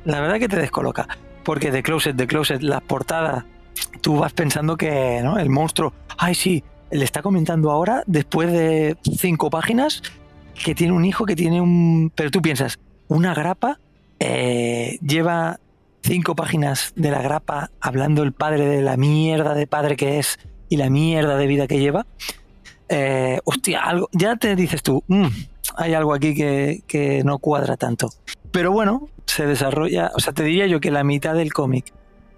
La 0.06 0.20
verdad 0.20 0.38
que 0.38 0.48
te 0.48 0.56
descoloca. 0.56 1.06
Porque 1.44 1.70
de 1.70 1.82
Closet, 1.82 2.16
de 2.16 2.26
Closet, 2.26 2.62
las 2.62 2.80
portadas, 2.82 3.44
tú 4.00 4.18
vas 4.18 4.32
pensando 4.32 4.76
que 4.76 5.20
¿no? 5.22 5.38
el 5.38 5.50
monstruo, 5.50 5.92
ay 6.16 6.34
sí, 6.34 6.64
le 6.90 7.04
está 7.04 7.22
comentando 7.22 7.70
ahora, 7.70 8.02
después 8.06 8.50
de 8.50 8.96
cinco 9.18 9.50
páginas, 9.50 10.02
que 10.64 10.74
tiene 10.74 10.92
un 10.92 11.04
hijo, 11.04 11.26
que 11.26 11.36
tiene 11.36 11.60
un... 11.60 12.10
Pero 12.14 12.30
tú 12.30 12.40
piensas, 12.40 12.78
una 13.08 13.34
grapa 13.34 13.78
eh, 14.18 14.98
lleva 15.02 15.60
cinco 16.02 16.34
páginas 16.34 16.92
de 16.96 17.10
la 17.10 17.20
grapa 17.20 17.70
hablando 17.80 18.22
el 18.22 18.32
padre 18.32 18.66
de 18.66 18.82
la 18.82 18.96
mierda 18.96 19.54
de 19.54 19.66
padre 19.66 19.96
que 19.96 20.18
es 20.18 20.38
y 20.68 20.76
la 20.76 20.88
mierda 20.88 21.36
de 21.36 21.46
vida 21.46 21.66
que 21.66 21.78
lleva. 21.78 22.06
Eh, 22.88 23.40
hostia, 23.44 23.80
algo, 23.82 24.08
ya 24.12 24.36
te 24.36 24.54
dices 24.54 24.82
tú, 24.82 25.02
"Mm, 25.08 25.26
hay 25.76 25.94
algo 25.94 26.14
aquí 26.14 26.34
que, 26.34 26.82
que 26.86 27.22
no 27.24 27.38
cuadra 27.38 27.76
tanto. 27.76 28.10
Pero 28.50 28.72
bueno, 28.72 29.08
se 29.26 29.46
desarrolla, 29.46 30.10
o 30.14 30.20
sea, 30.20 30.32
te 30.32 30.42
diría 30.44 30.66
yo 30.66 30.80
que 30.80 30.90
la 30.90 31.04
mitad 31.04 31.34
del 31.34 31.52
cómic 31.52 31.92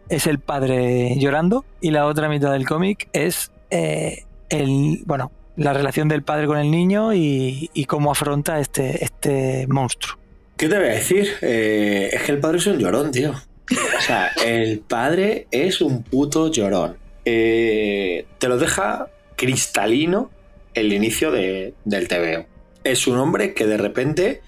es 0.09 0.26
el 0.26 0.39
padre 0.39 1.14
llorando 1.18 1.64
y 1.80 1.91
la 1.91 2.07
otra 2.07 2.28
mitad 2.28 2.53
del 2.53 2.66
cómic 2.66 3.09
es 3.12 3.53
eh, 3.70 4.24
el, 4.49 5.03
bueno, 5.07 5.30
la 5.57 5.72
relación 5.74 6.09
del 6.09 6.22
padre 6.22 6.47
con 6.47 6.59
el 6.59 6.70
niño 6.70 7.12
y, 7.14 7.70
y 7.74 7.84
cómo 7.84 8.11
afronta 8.11 8.59
este, 8.61 9.05
este 9.05 9.66
monstruo. 9.68 10.18
¿Qué 10.57 10.68
te 10.68 10.76
voy 10.76 10.86
a 10.89 10.93
decir? 10.93 11.28
Eh, 11.43 12.11
es 12.12 12.22
que 12.22 12.32
el 12.32 12.41
padre 12.41 12.59
es 12.59 12.66
un 12.66 12.78
llorón, 12.78 13.11
tío. 13.12 13.30
O 13.32 14.01
sea, 14.01 14.30
el 14.45 14.80
padre 14.80 15.47
es 15.51 15.80
un 15.82 16.03
puto 16.03 16.51
llorón. 16.51 16.97
Eh, 17.24 18.24
te 18.39 18.49
lo 18.49 18.57
deja 18.59 19.09
cristalino 19.36 20.30
el 20.74 20.93
inicio 20.93 21.30
de- 21.30 21.74
del 21.84 22.09
TVO. 22.09 22.47
Es 22.89 23.07
un 23.07 23.18
hombre 23.18 23.53
que 23.53 23.66
de 23.66 23.76
repente, 23.76 24.41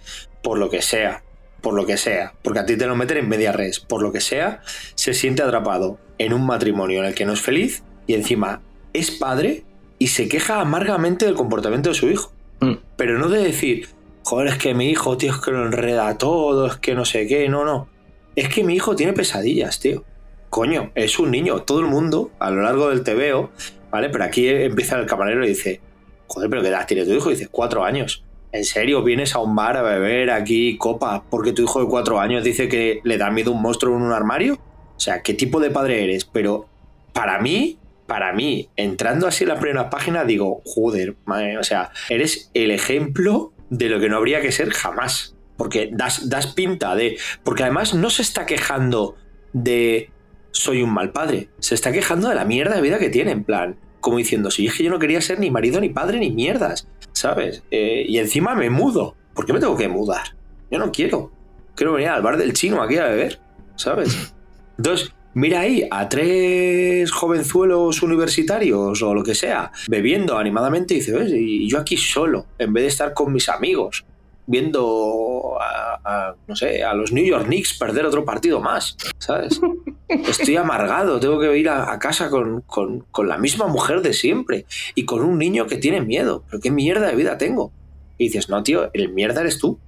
por 0.43 0.59
lo 0.59 0.70
que 0.70 0.80
sea, 0.80 1.22
por 1.61 1.74
lo 1.74 1.84
que 1.84 1.97
sea, 1.97 2.32
porque 2.43 2.61
a 2.61 2.66
ti 2.66 2.76
te 2.76 2.86
lo 2.86 2.97
meten 2.97 3.18
en 3.18 3.28
media 3.28 3.53
res, 3.53 3.80
por 3.80 4.03
lo 4.03 4.12
que 4.12 4.20
sea, 4.20 4.62
se 4.95 5.12
siente 5.12 5.43
atrapado 5.43 5.99
en 6.18 6.32
un 6.32 6.47
matrimonio 6.47 7.01
en 7.01 7.07
el 7.07 7.14
que 7.14 7.26
no 7.26 7.34
es 7.34 7.41
feliz 7.41 7.82
y 8.07 8.14
encima 8.14 8.62
es 8.93 9.11
padre 9.11 9.64
y 9.99 10.09
se 10.09 10.28
queja 10.28 10.61
amargamente 10.61 11.26
del 11.26 11.34
comportamiento 11.34 11.91
de 11.91 11.95
su 11.95 12.09
hijo. 12.09 12.32
Mm. 12.61 12.76
Pero 12.97 13.18
no 13.18 13.28
de 13.28 13.43
decir, 13.43 13.88
joder, 14.22 14.49
es 14.49 14.57
que 14.57 14.74
mi 14.74 14.88
hijo, 14.88 15.18
tío, 15.18 15.32
es 15.32 15.38
que 15.38 15.51
lo 15.51 15.66
enreda 15.66 16.16
todo, 16.16 16.66
es 16.66 16.76
que 16.76 16.95
no 16.95 17.05
sé 17.05 17.26
qué, 17.26 17.49
no, 17.49 17.64
no. 17.64 17.88
Es 18.36 18.49
que 18.49 18.64
mi 18.64 18.74
hijo 18.74 18.97
tiene 18.97 19.12
pesadillas, 19.12 19.80
tío. 19.80 20.05
Coño, 20.49 20.93
es 20.95 21.18
un 21.18 21.30
niño. 21.30 21.61
Todo 21.61 21.80
el 21.80 21.86
mundo, 21.86 22.30
a 22.38 22.51
lo 22.51 22.62
largo 22.62 22.88
del 22.88 23.05
TVO, 23.05 23.51
¿vale? 23.91 24.09
Pero 24.09 24.24
aquí 24.24 24.49
empieza 24.49 24.99
el 24.99 25.07
camarero 25.07 25.45
y 25.45 25.49
dice, 25.49 25.80
joder, 26.26 26.49
pero 26.49 26.62
¿qué 26.62 26.68
edad 26.68 26.86
tiene 26.86 27.05
tu 27.05 27.12
hijo? 27.12 27.30
Y 27.30 27.34
dice, 27.34 27.49
cuatro 27.49 27.84
años. 27.84 28.24
¿En 28.53 28.64
serio 28.64 29.03
vienes 29.03 29.34
a 29.34 29.38
un 29.38 29.55
bar 29.55 29.76
a 29.76 29.82
beber 29.82 30.30
aquí 30.30 30.76
copa 30.76 31.24
porque 31.30 31.53
tu 31.53 31.62
hijo 31.62 31.80
de 31.80 31.88
cuatro 31.88 32.18
años 32.18 32.42
dice 32.42 32.68
que 32.68 33.01
le 33.05 33.16
da 33.16 33.30
miedo 33.30 33.53
un 33.53 33.62
monstruo 33.62 33.96
en 33.96 34.03
un 34.03 34.12
armario? 34.12 34.55
O 34.55 35.01
sea, 35.01 35.22
¿qué 35.22 35.34
tipo 35.34 35.61
de 35.61 35.70
padre 35.70 36.03
eres? 36.03 36.24
Pero 36.24 36.66
para 37.12 37.38
mí, 37.40 37.78
para 38.07 38.32
mí, 38.32 38.68
entrando 38.76 39.28
así 39.28 39.44
en 39.44 39.51
la 39.51 39.61
primera 39.61 39.88
página, 39.88 40.24
digo, 40.24 40.62
joder, 40.64 41.14
madre, 41.26 41.59
o 41.59 41.62
sea, 41.62 41.92
eres 42.09 42.51
el 42.55 42.72
ejemplo 42.72 43.53
de 43.70 43.88
lo 43.88 44.01
que 44.01 44.09
no 44.09 44.16
habría 44.16 44.40
que 44.40 44.53
ser 44.53 44.70
jamás. 44.70 45.36
Porque 45.57 45.90
das, 45.92 46.28
das 46.28 46.48
pinta 46.48 46.96
de. 46.96 47.18
Porque 47.44 47.62
además 47.62 47.94
no 47.94 48.11
se 48.11 48.22
está 48.22 48.46
quejando 48.46 49.16
de 49.53 50.11
soy 50.51 50.82
un 50.82 50.90
mal 50.90 51.12
padre. 51.12 51.51
Se 51.61 51.74
está 51.74 51.92
quejando 51.92 52.28
de 52.28 52.34
la 52.34 52.44
mierda 52.44 52.74
de 52.74 52.82
vida 52.82 52.98
que 52.98 53.11
tiene, 53.11 53.30
en 53.30 53.44
plan. 53.44 53.76
Como 54.01 54.18
diciendo, 54.18 54.51
si 54.51 54.66
es 54.66 54.74
que 54.74 54.84
yo 54.84 54.90
no 54.90 54.98
quería 54.98 55.20
ser 55.20 55.38
ni 55.38 55.51
marido, 55.51 55.80
ni 55.80 55.90
padre, 55.90 56.18
ni 56.18 56.30
mierdas. 56.30 56.88
¿Sabes? 57.12 57.62
Eh, 57.70 58.05
y 58.09 58.18
encima 58.18 58.55
me 58.55 58.70
mudo. 58.70 59.14
¿Por 59.34 59.46
qué 59.46 59.53
me 59.53 59.61
tengo 59.61 59.76
que 59.76 59.88
mudar? 59.88 60.36
Yo 60.70 60.78
no 60.78 60.90
quiero. 60.90 61.30
Quiero 61.74 61.92
venir 61.92 62.09
al 62.09 62.22
bar 62.22 62.36
del 62.36 62.53
chino 62.53 62.82
aquí 62.82 62.96
a 62.96 63.07
beber. 63.07 63.40
¿Sabes? 63.76 64.32
Entonces, 64.78 65.12
mira 65.34 65.61
ahí 65.61 65.86
a 65.90 66.09
tres 66.09 67.11
jovenzuelos 67.11 68.03
universitarios 68.03 69.03
o 69.03 69.14
lo 69.14 69.22
que 69.22 69.34
sea, 69.34 69.70
bebiendo 69.88 70.38
animadamente 70.38 70.94
y 70.94 70.98
dice, 70.98 71.12
"Ves, 71.12 71.32
y 71.32 71.68
yo 71.68 71.78
aquí 71.78 71.96
solo, 71.96 72.46
en 72.59 72.72
vez 72.72 72.84
de 72.84 72.88
estar 72.88 73.14
con 73.14 73.32
mis 73.32 73.48
amigos, 73.48 74.05
viendo 74.51 75.57
a, 75.61 76.01
a, 76.05 76.34
no 76.48 76.57
sé, 76.57 76.82
a 76.82 76.92
los 76.94 77.12
New 77.12 77.24
York 77.24 77.44
Knicks 77.46 77.78
perder 77.78 78.05
otro 78.05 78.24
partido 78.24 78.61
más, 78.61 78.96
¿sabes? 79.18 79.61
Estoy 80.09 80.57
amargado, 80.57 81.20
tengo 81.20 81.38
que 81.38 81.57
ir 81.57 81.68
a, 81.68 81.92
a 81.92 81.98
casa 82.01 82.30
con, 82.30 82.62
con- 82.62 83.01
con 83.12 83.28
la 83.28 83.38
misma 83.38 83.68
mujer 83.68 84.03
de 84.03 84.12
siempre 84.12 84.66
y 84.96 85.05
con 85.05 85.22
un 85.22 85.38
niño 85.38 85.66
que 85.68 85.76
tiene 85.76 86.01
miedo. 86.01 86.42
¿Pero 86.51 86.61
qué 86.61 86.70
mierda 86.72 87.07
de 87.07 87.14
vida 87.14 87.38
tengo? 87.38 87.70
Y 88.18 88.24
dices, 88.24 88.48
no, 88.48 88.62
tío, 88.64 88.90
el 88.92 89.11
mierda 89.12 89.40
eres 89.42 89.59
tú. 89.59 89.78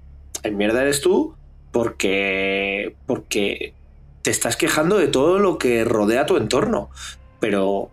El 0.44 0.54
mierda 0.54 0.82
eres 0.82 1.00
tú 1.00 1.34
porque, 1.72 2.94
porque 3.06 3.74
te 4.22 4.30
estás 4.30 4.56
quejando 4.56 4.96
de 4.98 5.08
todo 5.08 5.38
lo 5.40 5.58
que 5.58 5.84
rodea 5.84 6.24
tu 6.26 6.36
entorno. 6.36 6.88
Pero 7.40 7.90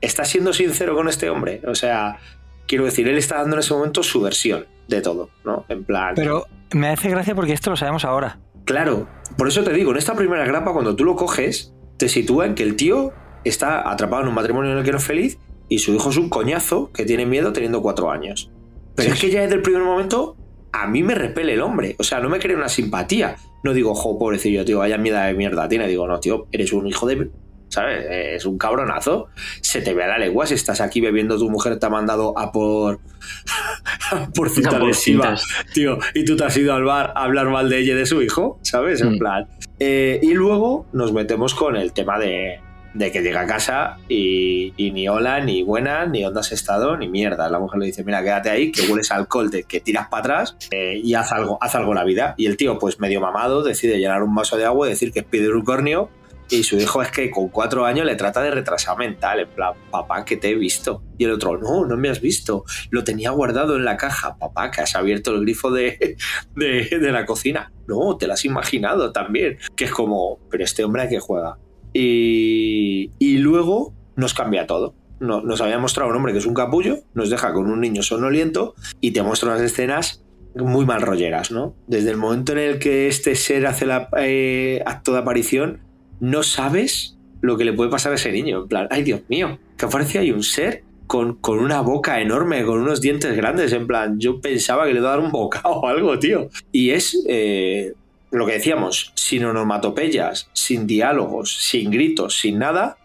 ¿estás 0.00 0.28
siendo 0.28 0.52
sincero 0.52 0.94
con 0.94 1.08
este 1.08 1.30
hombre? 1.30 1.60
O 1.66 1.74
sea, 1.74 2.18
quiero 2.66 2.84
decir, 2.84 3.08
él 3.08 3.18
está 3.18 3.36
dando 3.36 3.56
en 3.56 3.60
ese 3.60 3.74
momento 3.74 4.02
su 4.02 4.20
versión 4.20 4.66
de 4.88 5.00
todo, 5.00 5.30
¿no? 5.44 5.64
En 5.68 5.84
plan. 5.84 6.14
Pero 6.14 6.46
me 6.72 6.88
hace 6.88 7.10
gracia 7.10 7.34
porque 7.34 7.52
esto 7.52 7.70
lo 7.70 7.76
sabemos 7.76 8.04
ahora. 8.04 8.38
Claro, 8.64 9.08
por 9.36 9.48
eso 9.48 9.64
te 9.64 9.72
digo, 9.72 9.90
en 9.90 9.96
esta 9.96 10.14
primera 10.14 10.44
grapa, 10.44 10.72
cuando 10.72 10.96
tú 10.96 11.04
lo 11.04 11.16
coges, 11.16 11.72
te 11.96 12.08
sitúa 12.08 12.46
en 12.46 12.54
que 12.54 12.62
el 12.62 12.76
tío 12.76 13.12
está 13.44 13.90
atrapado 13.90 14.22
en 14.22 14.28
un 14.28 14.34
matrimonio 14.34 14.72
en 14.72 14.78
el 14.78 14.84
que 14.84 14.92
no 14.92 14.98
es 14.98 15.04
feliz 15.04 15.38
y 15.68 15.78
su 15.78 15.94
hijo 15.94 16.10
es 16.10 16.16
un 16.16 16.28
coñazo 16.28 16.90
que 16.92 17.04
tiene 17.04 17.26
miedo 17.26 17.52
teniendo 17.52 17.82
cuatro 17.82 18.10
años. 18.10 18.50
Pero 18.94 19.12
es 19.12 19.20
que 19.20 19.30
ya 19.30 19.40
desde 19.42 19.54
el 19.56 19.62
primer 19.62 19.82
momento 19.82 20.36
a 20.72 20.86
mí 20.86 21.02
me 21.02 21.14
repele 21.14 21.54
el 21.54 21.60
hombre. 21.60 21.96
O 21.98 22.04
sea, 22.04 22.20
no 22.20 22.28
me 22.28 22.38
crea 22.38 22.56
una 22.56 22.68
simpatía. 22.68 23.36
No 23.62 23.72
digo, 23.72 23.94
jo, 23.94 24.18
pobrecillo, 24.18 24.64
tío, 24.64 24.78
vaya 24.78 24.98
mierda 24.98 25.26
de 25.26 25.34
mierda 25.34 25.68
tiene. 25.68 25.86
Digo, 25.86 26.06
no, 26.06 26.18
tío, 26.18 26.46
eres 26.50 26.72
un 26.72 26.86
hijo 26.86 27.06
de. 27.06 27.30
¿Sabes? 27.72 28.04
Es 28.10 28.44
un 28.44 28.58
cabronazo. 28.58 29.28
Se 29.62 29.80
te 29.80 29.94
ve 29.94 30.04
a 30.04 30.08
la 30.08 30.18
lengua 30.18 30.46
si 30.46 30.52
estás 30.52 30.82
aquí 30.82 31.00
bebiendo, 31.00 31.38
tu 31.38 31.48
mujer 31.48 31.78
te 31.78 31.86
ha 31.86 31.88
mandado 31.88 32.38
a 32.38 32.52
por. 32.52 33.00
por 34.34 34.50
cinta 34.50 34.78
por 34.78 34.94
cintas. 34.94 35.46
tío. 35.72 35.98
Y 36.14 36.24
tú 36.26 36.36
te 36.36 36.44
has 36.44 36.54
ido 36.58 36.74
al 36.74 36.84
bar 36.84 37.12
a 37.16 37.24
hablar 37.24 37.48
mal 37.48 37.70
de 37.70 37.78
ella 37.78 37.94
y 37.94 37.96
de 37.96 38.04
su 38.06 38.20
hijo, 38.20 38.58
¿sabes? 38.62 39.00
En 39.00 39.14
Mm. 39.14 39.18
plan. 39.18 39.48
Eh, 39.80 40.20
y 40.22 40.34
luego 40.34 40.86
nos 40.92 41.14
metemos 41.14 41.54
con 41.54 41.76
el 41.76 41.94
tema 41.94 42.18
de, 42.18 42.60
de 42.92 43.10
que 43.10 43.22
llega 43.22 43.40
a 43.40 43.46
casa 43.46 43.96
y, 44.06 44.74
y 44.76 44.90
ni 44.90 45.08
hola, 45.08 45.40
ni 45.40 45.62
buena, 45.62 46.04
ni 46.04 46.22
dónde 46.22 46.40
has 46.40 46.52
estado, 46.52 46.96
ni 46.98 47.08
mierda. 47.08 47.48
La 47.48 47.58
mujer 47.58 47.80
le 47.80 47.86
dice, 47.86 48.04
mira, 48.04 48.22
quédate 48.22 48.50
ahí, 48.50 48.70
que 48.70 48.82
hueles 48.82 49.10
a 49.10 49.16
alcohol, 49.16 49.50
de 49.50 49.64
que 49.64 49.80
tiras 49.80 50.08
para 50.08 50.20
atrás 50.20 50.56
eh, 50.72 51.00
y 51.02 51.14
haz 51.14 51.32
algo, 51.32 51.56
haz 51.62 51.74
algo 51.74 51.92
en 51.92 51.96
la 51.96 52.04
vida. 52.04 52.34
Y 52.36 52.44
el 52.46 52.58
tío, 52.58 52.78
pues 52.78 53.00
medio 53.00 53.22
mamado, 53.22 53.62
decide 53.62 53.98
llenar 53.98 54.22
un 54.22 54.34
vaso 54.34 54.58
de 54.58 54.66
agua 54.66 54.86
y 54.86 54.90
decir 54.90 55.10
que 55.10 55.20
es 55.20 55.24
pide 55.24 55.48
unicornio. 55.48 56.10
Y 56.52 56.62
su 56.64 56.76
hijo 56.76 57.02
es 57.02 57.10
que 57.10 57.30
con 57.30 57.48
cuatro 57.48 57.84
años 57.86 58.04
le 58.04 58.14
trata 58.14 58.42
de 58.42 58.50
retrasar 58.50 58.98
mental, 58.98 59.40
en 59.40 59.48
plan, 59.48 59.72
papá, 59.90 60.24
que 60.24 60.36
te 60.36 60.50
he 60.50 60.54
visto. 60.54 61.02
Y 61.16 61.24
el 61.24 61.32
otro, 61.32 61.56
no, 61.58 61.86
no 61.86 61.96
me 61.96 62.08
has 62.10 62.20
visto. 62.20 62.64
Lo 62.90 63.04
tenía 63.04 63.30
guardado 63.30 63.76
en 63.76 63.84
la 63.84 63.96
caja, 63.96 64.36
papá, 64.38 64.70
que 64.70 64.82
has 64.82 64.94
abierto 64.94 65.34
el 65.34 65.40
grifo 65.40 65.70
de, 65.70 66.16
de, 66.54 67.12
la 67.12 67.24
cocina. 67.24 67.72
No, 67.88 68.16
te 68.18 68.26
lo 68.26 68.34
has 68.34 68.44
imaginado 68.44 69.12
también. 69.12 69.58
Que 69.76 69.84
es 69.86 69.90
como, 69.90 70.38
pero 70.50 70.62
este 70.62 70.84
hombre 70.84 71.02
a 71.02 71.08
qué 71.08 71.18
juega. 71.20 71.56
Y, 71.94 73.12
y 73.18 73.38
luego 73.38 73.94
nos 74.16 74.34
cambia 74.34 74.66
todo. 74.66 74.94
No- 75.20 75.40
nos 75.40 75.60
había 75.60 75.78
mostrado 75.78 76.10
un 76.10 76.16
hombre 76.16 76.32
que 76.32 76.40
es 76.40 76.46
un 76.46 76.54
capullo, 76.54 76.98
nos 77.14 77.30
deja 77.30 77.52
con 77.52 77.70
un 77.70 77.80
niño 77.80 78.02
sonoliento 78.02 78.74
y 79.00 79.12
te 79.12 79.22
muestra 79.22 79.50
unas 79.50 79.62
escenas 79.62 80.24
muy 80.54 80.84
mal 80.84 81.00
rolleras, 81.00 81.50
¿no? 81.50 81.74
Desde 81.86 82.10
el 82.10 82.16
momento 82.18 82.52
en 82.52 82.58
el 82.58 82.78
que 82.78 83.08
este 83.08 83.34
ser 83.36 83.66
hace 83.66 83.86
la 83.86 84.08
eh, 84.18 84.82
acto 84.84 85.12
de 85.12 85.20
aparición, 85.20 85.80
no 86.22 86.44
sabes 86.44 87.18
lo 87.40 87.56
que 87.56 87.64
le 87.64 87.72
puede 87.72 87.90
pasar 87.90 88.12
a 88.12 88.14
ese 88.14 88.30
niño. 88.30 88.62
En 88.62 88.68
plan, 88.68 88.86
ay 88.90 89.02
Dios 89.02 89.22
mío, 89.28 89.58
que 89.76 89.86
aparece 89.86 90.20
ahí 90.20 90.30
un 90.30 90.44
ser 90.44 90.84
con, 91.08 91.34
con 91.34 91.58
una 91.58 91.80
boca 91.80 92.20
enorme, 92.20 92.64
con 92.64 92.80
unos 92.80 93.00
dientes 93.00 93.36
grandes. 93.36 93.72
En 93.72 93.88
plan, 93.88 94.20
yo 94.20 94.40
pensaba 94.40 94.86
que 94.86 94.92
le 94.92 95.00
iba 95.00 95.08
a 95.08 95.16
dar 95.16 95.20
un 95.20 95.32
bocado 95.32 95.74
o 95.74 95.86
algo, 95.88 96.16
tío. 96.20 96.48
Y 96.70 96.90
es 96.90 97.20
eh, 97.28 97.94
lo 98.30 98.46
que 98.46 98.52
decíamos, 98.52 99.12
sin 99.16 99.44
onomatopeyas, 99.44 100.48
sin 100.52 100.86
diálogos, 100.86 101.56
sin 101.56 101.90
gritos, 101.90 102.36
sin 102.36 102.60
nada, 102.60 102.98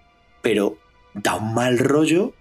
pero 0.44 0.78
da 1.16 1.38
un 1.38 1.56
mal 1.56 1.80
rollo 1.80 2.34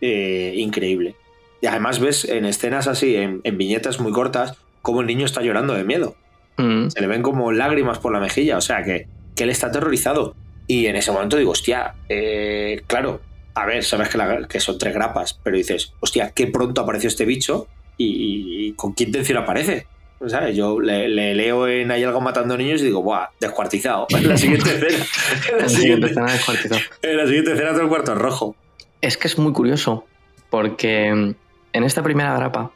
eh, 0.00 0.54
increíble. 0.56 1.14
Y 1.60 1.66
además 1.66 2.00
ves 2.00 2.24
en 2.24 2.46
escenas 2.46 2.88
así, 2.88 3.16
en, 3.16 3.42
en 3.44 3.58
viñetas 3.58 4.00
muy 4.00 4.12
cortas, 4.12 4.56
cómo 4.80 5.02
el 5.02 5.06
niño 5.06 5.26
está 5.26 5.42
llorando 5.42 5.74
de 5.74 5.84
miedo. 5.84 6.16
Mm. 6.56 6.88
Se 6.88 7.02
le 7.02 7.06
ven 7.06 7.20
como 7.20 7.52
lágrimas 7.52 7.98
por 7.98 8.14
la 8.14 8.18
mejilla, 8.18 8.56
o 8.56 8.62
sea 8.62 8.82
que, 8.82 9.08
que 9.34 9.44
él 9.44 9.50
está 9.50 9.68
aterrorizado. 9.68 10.34
Y 10.66 10.86
en 10.86 10.96
ese 10.96 11.10
momento 11.12 11.36
digo, 11.36 11.50
hostia, 11.52 11.94
eh, 12.08 12.82
claro, 12.86 13.20
a 13.54 13.66
ver, 13.66 13.84
sabes 13.84 14.08
que, 14.08 14.18
la- 14.18 14.46
que 14.48 14.60
son 14.60 14.78
tres 14.78 14.94
grapas, 14.94 15.38
pero 15.42 15.56
dices, 15.56 15.92
hostia, 16.00 16.30
qué 16.34 16.46
pronto 16.46 16.80
apareció 16.80 17.08
este 17.08 17.24
bicho 17.24 17.66
y, 17.98 18.72
con 18.74 18.94
qué 18.94 19.04
intención 19.04 19.38
aparece. 19.38 19.86
¿Sabes? 20.26 20.56
Yo 20.56 20.78
le, 20.80 21.08
le 21.08 21.34
leo 21.34 21.66
en 21.66 21.90
Hay 21.90 22.04
algo 22.04 22.20
matando 22.20 22.56
niños 22.56 22.80
y 22.80 22.84
digo, 22.84 23.02
¡buah! 23.02 23.30
Descuartizado. 23.40 24.06
En 24.16 24.28
la 24.28 24.36
siguiente 24.36 24.70
escena. 24.76 25.04
En 25.50 25.56
la 25.56 25.62
La 25.62 25.68
siguiente 25.68 25.68
siguiente, 25.68 26.06
escena 26.06 26.32
descuartizado. 26.32 26.80
en 27.02 27.16
la 27.16 27.26
siguiente 27.26 27.52
escena 27.52 27.70
todo 27.72 27.82
el 27.82 27.88
cuarto 27.88 28.12
es 28.12 28.18
rojo. 28.18 28.56
Es 29.00 29.16
que 29.16 29.26
es 29.26 29.36
muy 29.38 29.52
curioso, 29.52 30.06
porque 30.48 31.08
en 31.08 31.36
esta 31.84 32.04
primera 32.04 32.36
grapa 32.36 32.70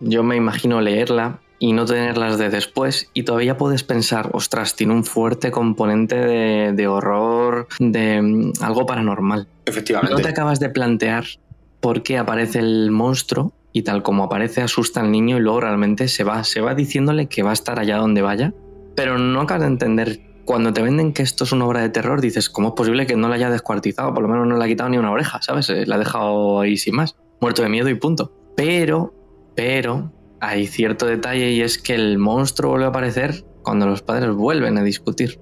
yo 0.00 0.22
me 0.22 0.36
imagino 0.36 0.80
leerla 0.82 1.38
y 1.60 1.74
no 1.74 1.84
tenerlas 1.84 2.38
de 2.38 2.48
después 2.48 3.10
y 3.12 3.22
todavía 3.22 3.58
puedes 3.58 3.84
pensar, 3.84 4.30
ostras, 4.32 4.74
tiene 4.74 4.94
un 4.94 5.04
fuerte 5.04 5.50
componente 5.50 6.16
de, 6.16 6.72
de 6.72 6.88
horror, 6.88 7.68
de 7.78 8.20
mm, 8.20 8.52
algo 8.62 8.86
paranormal. 8.86 9.46
Efectivamente. 9.66 10.16
No 10.16 10.20
te 10.20 10.28
acabas 10.30 10.58
de 10.58 10.70
plantear 10.70 11.24
por 11.80 12.02
qué 12.02 12.16
aparece 12.18 12.58
el 12.58 12.90
monstruo 12.90 13.52
y 13.72 13.82
tal 13.82 14.02
como 14.02 14.24
aparece 14.24 14.62
asusta 14.62 15.00
al 15.00 15.12
niño 15.12 15.36
y 15.36 15.40
luego 15.40 15.60
realmente 15.60 16.08
se 16.08 16.24
va, 16.24 16.42
se 16.44 16.62
va 16.62 16.74
diciéndole 16.74 17.26
que 17.26 17.42
va 17.42 17.50
a 17.50 17.52
estar 17.52 17.78
allá 17.78 17.98
donde 17.98 18.22
vaya, 18.22 18.54
pero 18.96 19.18
no 19.18 19.42
acabas 19.42 19.62
de 19.62 19.68
entender. 19.68 20.20
Cuando 20.46 20.72
te 20.72 20.82
venden 20.82 21.12
que 21.12 21.22
esto 21.22 21.44
es 21.44 21.52
una 21.52 21.66
obra 21.66 21.80
de 21.82 21.90
terror, 21.90 22.22
dices, 22.22 22.48
¿cómo 22.48 22.68
es 22.68 22.74
posible 22.74 23.06
que 23.06 23.16
no 23.16 23.28
la 23.28 23.36
haya 23.36 23.50
descuartizado? 23.50 24.12
Por 24.14 24.22
lo 24.22 24.28
menos 24.28 24.48
no 24.48 24.56
le 24.56 24.64
ha 24.64 24.66
quitado 24.66 24.88
ni 24.88 24.96
una 24.96 25.12
oreja, 25.12 25.40
¿sabes? 25.42 25.68
Eh, 25.68 25.86
La 25.86 25.96
ha 25.96 25.98
dejado 25.98 26.60
ahí 26.60 26.78
sin 26.78 26.96
más, 26.96 27.16
muerto 27.40 27.62
de 27.62 27.68
miedo 27.68 27.88
y 27.90 27.94
punto. 27.94 28.32
Pero, 28.56 29.14
pero, 29.54 30.10
hay 30.40 30.66
cierto 30.66 31.06
detalle 31.06 31.50
y 31.52 31.60
es 31.60 31.78
que 31.78 31.94
el 31.94 32.18
monstruo 32.18 32.70
vuelve 32.70 32.86
a 32.86 32.88
aparecer 32.88 33.44
cuando 33.62 33.86
los 33.86 34.02
padres 34.02 34.30
vuelven 34.30 34.78
a 34.78 34.82
discutir. 34.82 35.38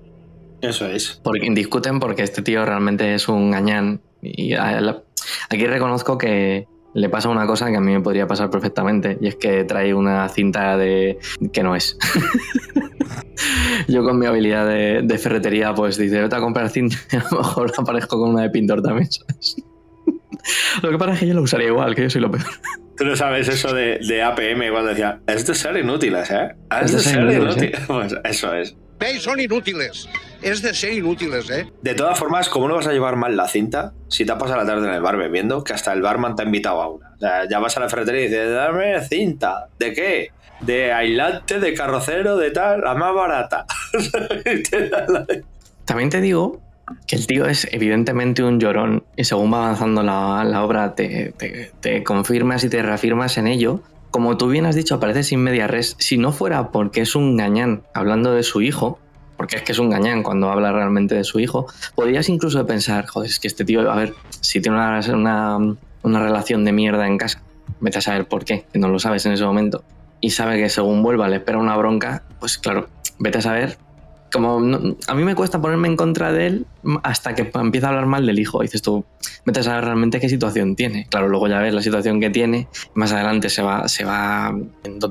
Eso 0.61 0.87
es. 0.87 1.21
Porque 1.23 1.49
discuten 1.51 2.01
porque 2.01 2.23
este 2.23 2.43
tío 2.43 2.65
realmente 2.65 3.15
es 3.15 3.29
un 3.29 3.51
gañán. 3.51 4.01
Y 4.23 4.55
aquí 4.55 5.67
reconozco 5.67 6.19
que 6.19 6.67
le 6.95 7.09
pasa 7.09 7.29
una 7.29 7.47
cosa 7.47 7.71
que 7.71 7.77
a 7.77 7.81
mí 7.81 7.93
me 7.93 8.01
podría 8.01 8.27
pasar 8.27 8.51
perfectamente. 8.51 9.19
Y 9.21 9.29
es 9.29 9.37
que 9.37 9.65
trae 9.65 9.95
una 9.95 10.29
cinta 10.29 10.77
de 10.77 11.19
que 11.53 11.63
no 11.63 11.77
es. 11.77 11.97
Yo 13.89 14.03
con 14.03 14.19
mi 14.19 14.27
habilidad 14.27 14.67
de, 14.67 15.03
de 15.03 15.19
ferretería, 15.19 15.73
pues 15.75 15.97
dice, 15.97 16.21
vete 16.21 16.35
a 16.37 16.41
comprar 16.41 16.71
cinta 16.71 16.97
y 17.13 17.17
a 17.17 17.25
lo 17.31 17.39
mejor 17.39 17.73
aparezco 17.77 18.19
con 18.19 18.31
una 18.31 18.43
de 18.43 18.51
pintor 18.51 18.83
también, 18.83 19.11
¿sabes? 19.11 19.57
Lo 20.83 20.91
que 20.91 20.99
pasa 20.99 21.13
es 21.13 21.21
que 21.21 21.27
yo 21.27 21.35
lo 21.35 21.43
usaría 21.43 21.67
igual, 21.69 21.95
que 21.95 22.03
yo 22.03 22.11
soy 22.11 22.23
lo 22.23 22.31
peor. 22.31 22.47
Tú 22.99 23.05
no 23.05 23.15
sabes 23.15 23.49
eso 23.49 23.73
de, 23.73 23.99
de 24.01 24.23
APM 24.23 24.73
cuando 24.73 24.91
decía, 24.91 25.21
es 25.29 25.47
de 25.47 25.55
ser 25.55 25.77
inútiles, 25.77 26.29
¿eh? 26.33 26.57
Es 26.83 26.93
de 26.93 26.99
ser 26.99 27.21
inútiles, 27.21 27.57
inútiles. 27.57 27.81
Pues 27.87 28.15
eso 28.25 28.53
es. 28.55 28.77
¿Veis? 28.99 29.23
Son 29.23 29.39
inútiles. 29.39 30.09
Es 30.43 30.63
de 30.63 30.75
ser 30.75 30.95
inútiles, 30.95 31.49
¿eh? 31.49 31.73
De 31.81 31.95
todas 31.95 32.19
formas, 32.19 32.49
¿cómo 32.49 32.67
no 32.67 32.75
vas 32.75 32.89
a 32.89 32.93
llevar 32.93 33.15
mal 33.15 33.37
la 33.37 33.47
cinta 33.47 33.93
si 34.09 34.27
te 34.27 34.33
has 34.33 34.39
pasado 34.39 34.61
la 34.61 34.67
tarde 34.67 34.89
en 34.89 34.95
el 34.95 35.01
bar 35.01 35.17
bebiendo 35.17 35.63
que 35.63 35.75
hasta 35.75 35.93
el 35.93 36.03
barman 36.03 36.35
te 36.35 36.43
ha 36.43 36.45
invitado 36.47 36.83
a 36.83 36.89
una? 36.89 37.13
O 37.15 37.19
sea, 37.19 37.49
ya 37.49 37.61
vas 37.61 37.77
a 37.77 37.81
la 37.81 37.89
ferretería 37.89 38.23
y 38.23 38.25
dices, 38.25 38.53
dame 38.53 39.01
cinta. 39.05 39.69
¿De 39.79 39.93
qué? 39.93 40.33
De 40.61 40.93
aislante, 40.93 41.61
de 41.61 41.75
carrocero, 41.75 42.37
de 42.37 42.51
tal, 42.51 42.81
la 42.81 42.95
más 42.97 43.15
barata. 43.15 43.65
También 45.85 46.11
te 46.11 46.21
digo 46.21 46.61
que 47.07 47.17
el 47.17 47.27
tío 47.27 47.47
es 47.47 47.69
evidentemente 47.73 48.43
un 48.43 48.59
llorón 48.61 49.05
y 49.17 49.25
según 49.25 49.53
va 49.53 49.65
avanzando 49.65 50.03
la, 50.03 50.45
la 50.45 50.65
obra 50.65 50.95
te, 50.95 51.33
te- 51.37 51.71
te 51.81 52.03
confirmas 52.05 52.65
y 52.65 52.69
te 52.69 52.83
reafirmas 52.83 53.39
en 53.39 53.47
ello. 53.47 53.81
Como 54.11 54.37
tú 54.37 54.49
bien 54.49 54.65
has 54.67 54.75
dicho, 54.75 54.95
aparece 54.95 55.23
sin 55.23 55.41
media 55.43 55.67
res. 55.67 55.95
Si 55.99 56.17
no 56.17 56.33
fuera 56.33 56.71
porque 56.71 57.03
es 57.03 57.15
un 57.15 57.37
gañán 57.37 57.83
hablando 57.95 58.33
de 58.33 58.43
su 58.43 58.63
hijo, 58.63 58.99
porque 59.37 59.57
es 59.57 59.63
que 59.63 59.73
es 59.73 59.79
un 59.79 59.91
gañán 59.91 60.23
cuando 60.23 60.51
habla 60.51 60.73
realmente 60.73 61.15
de 61.15 61.25
su 61.25 61.39
hijo, 61.41 61.67
podrías 61.95 62.29
incluso 62.29 62.67
pensar, 62.67 63.07
joder, 63.07 63.31
es 63.31 63.39
que 63.39 63.49
este 63.49 63.65
tío, 63.65 63.91
a 63.91 63.95
ver, 63.97 64.15
si 64.41 64.61
tiene 64.61 64.79
una, 64.79 65.01
una, 65.15 65.77
una 66.03 66.21
relación 66.21 66.65
de 66.65 66.73
mierda 66.73 67.07
en 67.07 67.19
casa, 67.19 67.43
vete 67.81 67.99
a 67.99 68.01
saber 68.01 68.27
por 68.27 68.45
qué, 68.45 68.65
que 68.73 68.79
no 68.79 68.89
lo 68.89 68.99
sabes 68.99 69.27
en 69.27 69.33
ese 69.33 69.45
momento, 69.45 69.85
y 70.21 70.31
sabe 70.31 70.57
que 70.57 70.69
según 70.69 71.03
vuelva 71.05 71.29
le 71.29 71.37
espera 71.37 71.59
una 71.59 71.77
bronca, 71.77 72.25
pues 72.41 72.59
claro, 72.59 72.89
vete 73.21 73.39
a 73.39 73.43
saber 73.43 73.79
como 74.33 74.59
a 75.07 75.15
mí 75.15 75.25
me 75.25 75.35
cuesta 75.35 75.61
ponerme 75.61 75.89
en 75.89 75.97
contra 75.97 76.33
de 76.33 76.47
él 76.47 76.67
hasta 77.03 77.35
que 77.35 77.51
empieza 77.55 77.87
a 77.87 77.91
hablar 77.91 78.07
mal 78.07 78.27
del 78.27 78.39
hijo. 78.39 78.63
Dices 78.63 78.83
tú, 78.83 79.05
vete 79.45 79.61
a 79.61 79.63
saber 79.63 79.85
realmente 79.85 80.21
qué 80.21 80.29
situación 80.29 80.77
tiene. 80.77 81.07
Claro, 81.11 81.29
luego 81.29 81.49
ya 81.49 81.59
ves 81.61 81.75
la 81.75 81.83
situación 81.83 82.21
que 82.21 82.31
tiene. 82.31 82.69
Más 82.95 83.13
adelante 83.13 83.49
se 83.49 83.63
va, 83.63 83.89
se 83.89 84.05
va 84.05 84.55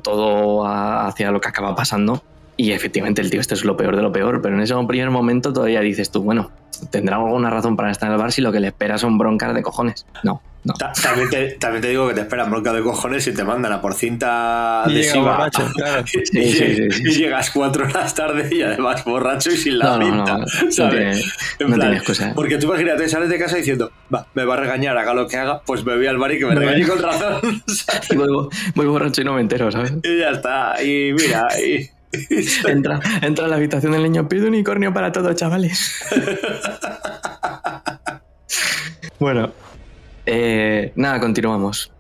todo 0.03 0.65
hacia 0.65 1.31
lo 1.31 1.41
que 1.41 1.49
acaba 1.49 1.75
pasando. 1.75 2.23
Y 2.59 2.71
efectivamente 2.71 3.21
el 3.21 3.29
tío 3.29 3.39
este 3.39 3.53
es 3.53 3.63
lo 3.63 3.77
peor 3.77 3.95
de 3.95 4.01
lo 4.01 4.11
peor. 4.11 4.41
Pero 4.41 4.55
en 4.55 4.61
ese 4.61 4.73
primer 4.87 5.09
momento 5.11 5.53
todavía 5.53 5.81
dices 5.81 6.09
tú, 6.09 6.23
bueno, 6.23 6.51
tendrá 6.91 7.17
alguna 7.17 7.49
razón 7.49 7.75
para 7.75 7.91
estar 7.91 8.07
en 8.07 8.13
el 8.13 8.19
bar 8.19 8.31
si 8.31 8.41
lo 8.41 8.51
que 8.51 8.59
le 8.59 8.67
espera 8.67 8.97
son 8.97 9.17
broncas 9.17 9.53
de 9.53 9.61
cojones. 9.61 10.05
No, 10.23 10.41
no. 10.63 10.73
Ta- 10.73 10.91
También 10.91 11.29
te, 11.29 11.51
también 11.59 11.81
te 11.81 11.89
digo 11.89 12.07
que 12.09 12.13
te 12.13 12.21
esperan 12.21 12.49
bronca 12.51 12.73
de 12.73 12.81
cojones 12.81 13.25
y 13.27 13.33
te 13.33 13.43
mandan 13.43 13.71
a 13.71 13.79
por 13.81 13.93
cinta 13.93 14.83
Y 14.87 14.91
adhesiva. 14.91 15.49
claro. 15.75 16.05
Sí, 16.07 16.19
sí, 16.25 16.51
sí, 16.51 16.91
sí, 16.91 17.01
y 17.05 17.11
llegas 17.11 17.51
cuatro 17.51 17.85
horas 17.85 18.13
tarde 18.13 18.49
y 18.53 18.61
además 18.61 19.03
borracho 19.05 19.49
y 19.51 19.57
sin 19.57 19.79
la 19.79 19.97
No, 19.97 20.05
cinta. 20.05 20.37
no, 20.37 20.37
no 20.39 20.45
¿sabes? 20.71 20.91
tiene- 20.91 21.11
En 21.59 21.69
no 21.69 21.75
plan, 21.75 21.79
tiene 21.79 21.95
excusa. 21.97 22.33
Porque 22.35 22.57
tú 22.57 22.67
imagínate, 22.67 23.07
sales 23.07 23.29
de 23.29 23.39
casa 23.39 23.55
diciendo, 23.57 23.91
va, 24.13 24.27
me 24.33 24.43
va 24.43 24.55
a 24.55 24.57
regañar, 24.57 24.97
haga 24.97 25.13
lo 25.13 25.27
que 25.27 25.37
haga, 25.37 25.61
pues 25.65 25.85
me 25.85 25.95
voy 25.95 26.07
al 26.07 26.17
bar 26.17 26.31
y 26.33 26.39
que 26.39 26.45
me 26.45 26.53
Me 26.55 26.59
regañe 26.59 26.85
voy. 26.85 26.89
con 26.97 27.03
razón. 27.03 27.63
¿sabes? 27.67 28.11
Y 28.11 28.15
vuelvo, 28.17 28.49
vuelvo 28.75 28.91
borracho 28.93 29.21
y 29.21 29.23
no 29.25 29.33
me 29.33 29.41
entero, 29.41 29.71
¿sabes? 29.71 29.93
y 30.03 30.19
ya 30.19 30.29
está. 30.31 30.83
Y 30.83 31.13
mira, 31.13 31.47
y, 31.59 31.89
Entra, 32.67 32.99
entra 33.21 33.45
a 33.45 33.47
la 33.49 33.57
habitación 33.57 33.91
del 33.91 34.01
niño, 34.03 34.27
pide 34.29 34.47
unicornio 34.47 34.93
para 34.93 35.11
todos, 35.11 35.35
chavales. 35.35 35.93
bueno, 39.19 39.51
Eh, 40.27 40.91
nada, 40.95 41.21
continuamos. 41.21 41.91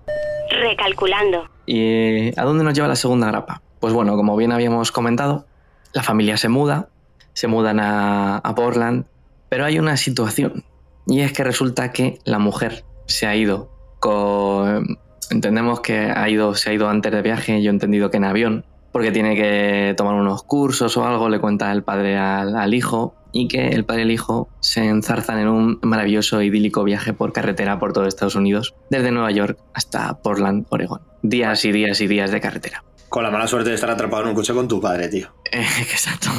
Recalculando. 0.61 1.49
¿Y 1.65 2.37
a 2.37 2.43
dónde 2.43 2.63
nos 2.63 2.73
lleva 2.73 2.89
la 2.89 2.95
segunda 2.95 3.27
grapa? 3.27 3.61
Pues 3.79 3.93
bueno, 3.93 4.15
como 4.17 4.35
bien 4.35 4.51
habíamos 4.51 4.91
comentado, 4.91 5.45
la 5.93 6.03
familia 6.03 6.35
se 6.35 6.49
muda, 6.49 6.89
se 7.33 7.47
mudan 7.47 7.79
a, 7.79 8.37
a 8.37 8.55
Portland, 8.55 9.05
pero 9.47 9.63
hay 9.63 9.79
una 9.79 9.95
situación 9.95 10.65
y 11.07 11.21
es 11.21 11.31
que 11.31 11.43
resulta 11.43 11.93
que 11.93 12.19
la 12.25 12.37
mujer 12.37 12.83
se 13.05 13.27
ha 13.27 13.35
ido 13.35 13.71
con... 13.99 14.97
Entendemos 15.29 15.79
que 15.81 16.11
ha 16.11 16.29
ido, 16.29 16.53
se 16.55 16.69
ha 16.69 16.73
ido 16.73 16.89
antes 16.89 17.11
de 17.11 17.21
viaje, 17.21 17.61
yo 17.61 17.69
he 17.69 17.73
entendido 17.73 18.11
que 18.11 18.17
en 18.17 18.25
avión, 18.25 18.65
porque 18.97 19.11
tiene 19.11 19.35
que 19.35 19.93
tomar 19.95 20.15
unos 20.15 20.41
cursos 20.41 20.97
o 20.97 21.05
algo, 21.05 21.29
le 21.29 21.37
cuenta 21.37 21.71
el 21.71 21.83
padre 21.83 22.17
al, 22.17 22.55
al 22.55 22.73
hijo 22.73 23.13
y 23.31 23.47
que 23.47 23.67
el 23.67 23.85
padre 23.85 24.01
y 24.01 24.03
el 24.05 24.11
hijo 24.11 24.49
se 24.59 24.87
enzarzan 24.87 25.37
en 25.37 25.49
un 25.49 25.79
maravilloso 25.83 26.41
idílico 26.41 26.83
viaje 26.83 27.13
por 27.13 27.31
carretera 27.31 27.77
por 27.77 27.93
todo 27.93 28.07
Estados 28.07 28.33
Unidos, 28.33 28.73
desde 28.89 29.11
Nueva 29.11 29.29
York 29.29 29.59
hasta 29.75 30.19
Portland, 30.23 30.65
Oregón. 30.69 31.01
Días 31.21 31.63
y 31.65 31.71
días 31.71 32.01
y 32.01 32.07
días 32.07 32.31
de 32.31 32.41
carretera. 32.41 32.83
Con 33.07 33.21
la 33.21 33.29
mala 33.29 33.45
suerte 33.45 33.69
de 33.69 33.75
estar 33.75 33.91
atrapado 33.91 34.23
en 34.23 34.29
un 34.29 34.35
coche 34.35 34.55
con 34.55 34.67
tu 34.67 34.81
padre, 34.81 35.09
tío. 35.09 35.27
Eh, 35.51 35.63
exacto. 35.79 36.31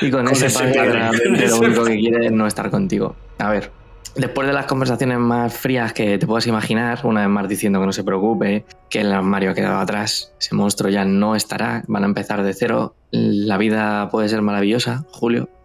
Y 0.00 0.10
con, 0.10 0.24
Con 0.24 0.32
ese, 0.32 0.46
ese 0.46 0.58
padre, 0.58 0.98
padre, 0.98 1.48
lo 1.48 1.58
único 1.58 1.84
que 1.84 1.96
quiere 1.96 2.26
es 2.26 2.32
no 2.32 2.48
estar 2.48 2.70
contigo. 2.70 3.14
A 3.38 3.50
ver, 3.50 3.70
después 4.14 4.46
de 4.46 4.52
las 4.52 4.66
conversaciones 4.66 5.18
más 5.18 5.56
frías 5.56 5.92
que 5.92 6.18
te 6.18 6.26
puedas 6.26 6.46
imaginar, 6.46 7.00
una 7.04 7.20
vez 7.20 7.30
más 7.30 7.48
diciendo 7.48 7.80
que 7.80 7.86
no 7.86 7.92
se 7.92 8.04
preocupe, 8.04 8.64
que 8.90 9.00
el 9.00 9.12
armario 9.12 9.50
ha 9.50 9.54
quedado 9.54 9.78
atrás, 9.78 10.34
ese 10.38 10.54
monstruo 10.54 10.90
ya 10.90 11.04
no 11.04 11.34
estará, 11.34 11.82
van 11.88 12.02
a 12.04 12.06
empezar 12.06 12.42
de 12.42 12.52
cero, 12.52 12.94
la 13.10 13.58
vida 13.58 14.08
puede 14.10 14.28
ser 14.28 14.42
maravillosa, 14.42 15.04
Julio. 15.10 15.48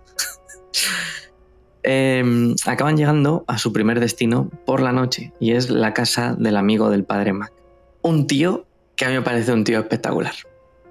Em, 1.89 2.53
acaban 2.65 2.97
llegando 2.97 3.45
a 3.47 3.57
su 3.57 3.71
primer 3.71 4.01
destino 4.01 4.49
por 4.65 4.81
la 4.81 4.91
noche 4.91 5.31
y 5.39 5.53
es 5.53 5.69
la 5.69 5.93
casa 5.93 6.35
del 6.37 6.57
amigo 6.57 6.89
del 6.89 7.05
padre 7.05 7.31
Mac. 7.31 7.53
Un 8.01 8.27
tío 8.27 8.65
que 8.97 9.05
a 9.05 9.07
mí 9.07 9.13
me 9.13 9.21
parece 9.21 9.53
un 9.53 9.63
tío 9.63 9.79
espectacular. 9.79 10.33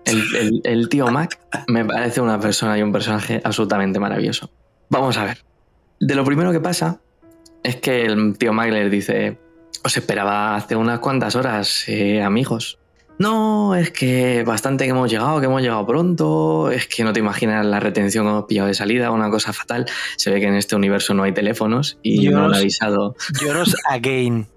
El, 0.07 0.89
tío 0.89 1.09
Mac 1.09 1.39
me 1.69 1.85
parece 1.85 2.23
una 2.23 2.41
persona 2.41 2.79
y 2.79 2.83
un 2.83 2.93
personaje 2.93 3.43
absolutamente 3.45 4.01
maravilloso. 4.01 4.51
Vamos 4.89 5.19
a 5.19 5.25
ver. 5.25 5.45
De 6.01 6.15
lo 6.15 6.25
primero 6.25 6.51
que 6.51 6.61
pasa 6.61 6.99
es 7.67 7.77
que 7.77 8.05
el 8.05 8.39
tío 8.39 8.53
Mac 8.53 8.71
les 8.71 8.91
dice, 8.91 9.39
os 9.83 9.97
esperaba 9.97 10.55
hace 10.55 10.77
unas 10.77 11.01
cuantas 11.01 11.35
horas, 11.35 11.85
eh, 11.89 12.23
amigos. 12.23 12.79
No, 13.19 13.75
es 13.75 13.91
que 13.91 14.45
bastante 14.45 14.85
que 14.85 14.91
hemos 14.91 15.11
llegado, 15.11 15.41
que 15.41 15.47
hemos 15.47 15.63
llegado 15.63 15.85
pronto, 15.87 16.71
es 16.71 16.87
que 16.87 17.03
no 17.03 17.13
te 17.13 17.21
imaginas 17.21 17.67
la 17.67 17.81
retención 17.81 18.25
que 18.25 18.31
hemos 18.31 18.45
pillado 18.45 18.69
de 18.69 18.75
salida, 18.75 19.11
una 19.11 19.31
cosa 19.31 19.53
fatal. 19.53 19.87
Se 20.17 20.31
ve 20.31 20.39
que 20.39 20.47
en 20.47 20.55
este 20.55 20.77
universo 20.77 21.13
no 21.15 21.25
hay 21.25 21.33
teléfonos 21.33 21.99
y 22.03 22.29
no 22.29 22.45
han 22.45 22.55
avisado. 22.55 23.17
Lloros 23.41 23.75
again. 23.89 24.47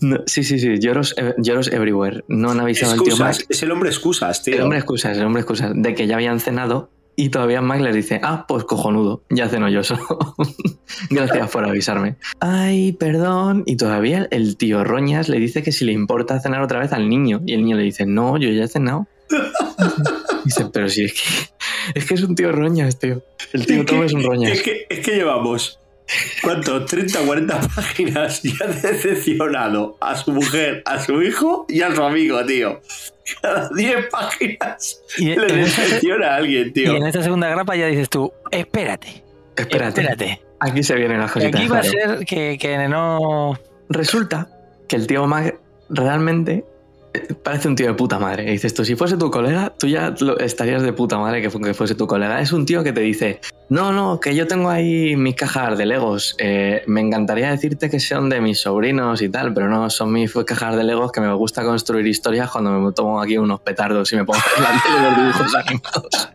No, 0.00 0.20
sí, 0.24 0.44
sí, 0.44 0.58
sí, 0.58 0.78
lloros, 0.78 1.14
eh, 1.18 1.34
lloros 1.36 1.68
everywhere. 1.68 2.24
No 2.26 2.52
han 2.52 2.60
avisado 2.60 2.92
al 2.92 3.02
tío 3.02 3.16
Mac. 3.18 3.34
Excusas, 3.34 3.46
es 3.50 3.62
el 3.62 3.70
hombre 3.70 3.90
excusas, 3.90 4.42
tío. 4.42 4.54
El 4.54 4.62
hombre 4.62 4.78
excusas, 4.78 5.18
el 5.18 5.24
hombre 5.24 5.42
excusas, 5.42 5.72
de 5.74 5.94
que 5.94 6.06
ya 6.06 6.14
habían 6.14 6.40
cenado 6.40 6.90
y 7.16 7.30
todavía 7.30 7.62
Mac 7.62 7.80
les 7.80 7.94
dice, 7.94 8.20
ah, 8.22 8.44
pues 8.46 8.64
cojonudo, 8.64 9.22
ya 9.30 9.48
ceno 9.48 9.68
yo 9.70 9.82
solo. 9.82 10.36
Gracias 11.10 11.50
por 11.50 11.64
avisarme. 11.64 12.16
Ay, 12.40 12.92
perdón. 12.92 13.64
Y 13.66 13.76
todavía 13.76 14.28
el 14.30 14.56
tío 14.58 14.84
Roñas 14.84 15.30
le 15.30 15.38
dice 15.38 15.62
que 15.62 15.72
si 15.72 15.86
le 15.86 15.92
importa 15.92 16.38
cenar 16.40 16.62
otra 16.62 16.78
vez 16.78 16.92
al 16.92 17.08
niño. 17.08 17.40
Y 17.46 17.54
el 17.54 17.62
niño 17.62 17.76
le 17.76 17.84
dice, 17.84 18.04
no, 18.04 18.36
yo 18.36 18.50
ya 18.50 18.64
he 18.64 18.68
cenado. 18.68 19.06
Dice, 20.44 20.66
pero 20.72 20.88
si 20.88 21.02
es 21.02 21.12
que 21.14 21.56
es 21.94 22.04
que 22.04 22.14
es 22.14 22.22
un 22.22 22.36
tío 22.36 22.52
Roñas, 22.52 22.98
tío. 22.98 23.22
El 23.52 23.66
tío 23.66 23.84
Tom 23.84 24.02
es 24.04 24.12
un 24.12 24.22
Roñas. 24.22 24.52
Es 24.52 24.62
que, 24.62 24.86
es 24.88 25.00
que 25.00 25.16
llevamos, 25.16 25.80
¿cuánto? 26.42 26.84
30, 26.84 27.20
40 27.20 27.60
páginas 27.74 28.44
y 28.44 28.54
ha 28.62 28.66
decepcionado 28.66 29.96
a 30.00 30.16
su 30.16 30.32
mujer, 30.32 30.82
a 30.86 31.02
su 31.02 31.22
hijo 31.22 31.66
y 31.68 31.82
a 31.82 31.94
su 31.94 32.02
amigo, 32.02 32.44
tío. 32.44 32.80
Cada 33.42 33.68
10 33.70 34.06
páginas 34.08 35.00
Y 35.18 35.34
le 35.34 35.46
decepciona 35.46 36.28
a 36.34 36.36
alguien, 36.36 36.68
Y 36.68 36.72
tío. 36.72 36.94
en 36.96 37.06
esta 37.06 37.22
segunda 37.22 37.48
grapa 37.48 37.74
ya 37.74 37.86
dices 37.86 38.08
tú, 38.08 38.32
espérate, 38.50 39.22
Espérate. 39.56 40.00
espérate. 40.02 40.42
Aquí 40.60 40.82
se 40.82 40.94
vienen 40.94 41.18
las 41.20 41.32
cositas. 41.32 41.60
aquí 41.60 41.68
va 41.68 41.78
a 41.80 41.82
ser 41.82 42.24
que, 42.24 42.56
que 42.58 42.88
no... 42.88 43.58
Resulta 43.88 44.48
que 44.88 44.96
el 44.96 45.06
tío 45.06 45.26
Mac 45.26 45.58
realmente 45.90 46.64
parece 47.42 47.68
un 47.68 47.76
tío 47.76 47.86
de 47.86 47.94
puta 47.94 48.18
madre. 48.18 48.44
Y 48.44 48.52
dices 48.52 48.74
tú, 48.74 48.84
si 48.84 48.96
fuese 48.96 49.16
tu 49.16 49.30
colega, 49.30 49.72
tú 49.78 49.86
ya 49.86 50.14
estarías 50.40 50.82
de 50.82 50.92
puta 50.92 51.18
madre 51.18 51.42
que 51.42 51.50
fuese 51.50 51.94
tu 51.94 52.06
colega. 52.06 52.40
Es 52.40 52.52
un 52.52 52.66
tío 52.66 52.82
que 52.82 52.92
te 52.92 53.00
dice, 53.00 53.40
no, 53.68 53.92
no, 53.92 54.20
que 54.20 54.34
yo 54.34 54.46
tengo 54.46 54.70
ahí 54.70 55.16
mis 55.16 55.34
cajas 55.34 55.76
de 55.76 55.86
Legos. 55.86 56.36
Eh, 56.38 56.82
me 56.86 57.00
encantaría 57.00 57.50
decirte 57.50 57.90
que 57.90 58.00
son 58.00 58.28
de 58.28 58.40
mis 58.40 58.60
sobrinos 58.60 59.22
y 59.22 59.28
tal, 59.28 59.52
pero 59.54 59.68
no, 59.68 59.90
son 59.90 60.12
mis 60.12 60.32
cajas 60.32 60.76
de 60.76 60.84
Legos 60.84 61.12
que 61.12 61.20
me 61.20 61.32
gusta 61.34 61.64
construir 61.64 62.06
historias 62.06 62.50
cuando 62.50 62.70
me 62.72 62.92
tomo 62.92 63.20
aquí 63.20 63.38
unos 63.38 63.60
petardos 63.60 64.12
y 64.12 64.16
me 64.16 64.24
pongo 64.24 64.40
delante 64.56 64.88
de 64.90 65.00
los 65.02 65.16
dibujos 65.16 65.54
animados. 65.54 66.30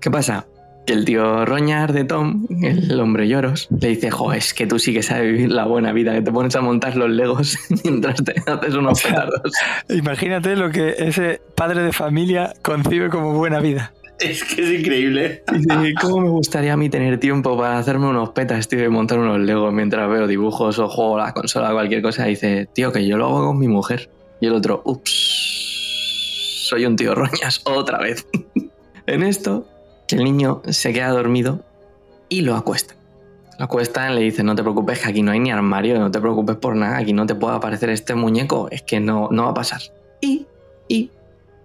¿Qué 0.00 0.10
pasa? 0.10 0.46
Que 0.86 0.92
el 0.92 1.04
tío 1.04 1.44
Roñar 1.44 1.92
de 1.92 2.04
Tom, 2.04 2.46
el 2.62 3.00
hombre 3.00 3.26
lloros, 3.26 3.66
le 3.80 3.88
dice, 3.88 4.10
jo, 4.10 4.32
es 4.32 4.54
que 4.54 4.68
tú 4.68 4.78
sí 4.78 4.92
que 4.92 5.02
sabes 5.02 5.32
vivir 5.32 5.50
la 5.50 5.64
buena 5.64 5.92
vida, 5.92 6.14
que 6.14 6.22
te 6.22 6.30
pones 6.30 6.54
a 6.54 6.60
montar 6.60 6.96
los 6.96 7.10
legos 7.10 7.58
mientras 7.84 8.22
te 8.22 8.34
haces 8.46 8.74
unos 8.74 9.02
petardos. 9.02 9.52
Imagínate 9.88 10.54
lo 10.54 10.70
que 10.70 10.94
ese 10.98 11.40
padre 11.56 11.82
de 11.82 11.92
familia 11.92 12.52
concibe 12.62 13.10
como 13.10 13.32
buena 13.32 13.58
vida. 13.58 13.92
Es 14.20 14.44
que 14.44 14.62
es 14.62 14.80
increíble. 14.80 15.42
Dice, 15.52 15.94
¿cómo 16.00 16.20
me 16.20 16.28
gustaría 16.30 16.72
a 16.72 16.76
mí 16.76 16.88
tener 16.88 17.18
tiempo 17.18 17.56
para 17.58 17.78
hacerme 17.78 18.06
unos 18.06 18.30
petas, 18.30 18.66
tío, 18.68 18.84
y 18.84 18.88
montar 18.88 19.18
unos 19.18 19.40
legos 19.40 19.72
mientras 19.72 20.08
veo 20.08 20.26
dibujos 20.26 20.78
o 20.78 20.88
juego 20.88 21.18
a 21.18 21.26
la 21.26 21.34
consola 21.34 21.70
o 21.70 21.74
cualquier 21.74 22.00
cosa? 22.00 22.26
Y 22.26 22.30
dice, 22.30 22.68
tío, 22.72 22.92
que 22.92 23.06
yo 23.06 23.18
lo 23.18 23.26
hago 23.26 23.46
con 23.48 23.58
mi 23.58 23.68
mujer. 23.68 24.08
Y 24.40 24.46
el 24.46 24.54
otro, 24.54 24.82
ups, 24.84 26.66
soy 26.68 26.86
un 26.86 26.96
tío 26.96 27.14
Roñas 27.14 27.60
otra 27.64 27.98
vez. 27.98 28.26
en 29.06 29.22
esto, 29.22 29.66
que 30.06 30.16
el 30.16 30.24
niño 30.24 30.62
se 30.68 30.92
queda 30.92 31.08
dormido 31.08 31.64
y 32.28 32.42
lo 32.42 32.56
acuesta. 32.56 32.94
Lo 33.58 33.64
acuestan, 33.64 34.14
le 34.14 34.20
dicen, 34.20 34.46
no 34.46 34.54
te 34.54 34.62
preocupes, 34.62 35.00
que 35.00 35.08
aquí 35.08 35.22
no 35.22 35.32
hay 35.32 35.40
ni 35.40 35.50
armario, 35.50 35.98
no 35.98 36.10
te 36.10 36.20
preocupes 36.20 36.56
por 36.56 36.76
nada, 36.76 36.98
aquí 36.98 37.12
no 37.12 37.24
te 37.24 37.34
puede 37.34 37.56
aparecer 37.56 37.88
este 37.90 38.14
muñeco, 38.14 38.68
es 38.70 38.82
que 38.82 39.00
no, 39.00 39.28
no 39.30 39.44
va 39.44 39.50
a 39.50 39.54
pasar. 39.54 39.80
Y, 40.20 40.46
y 40.88 41.10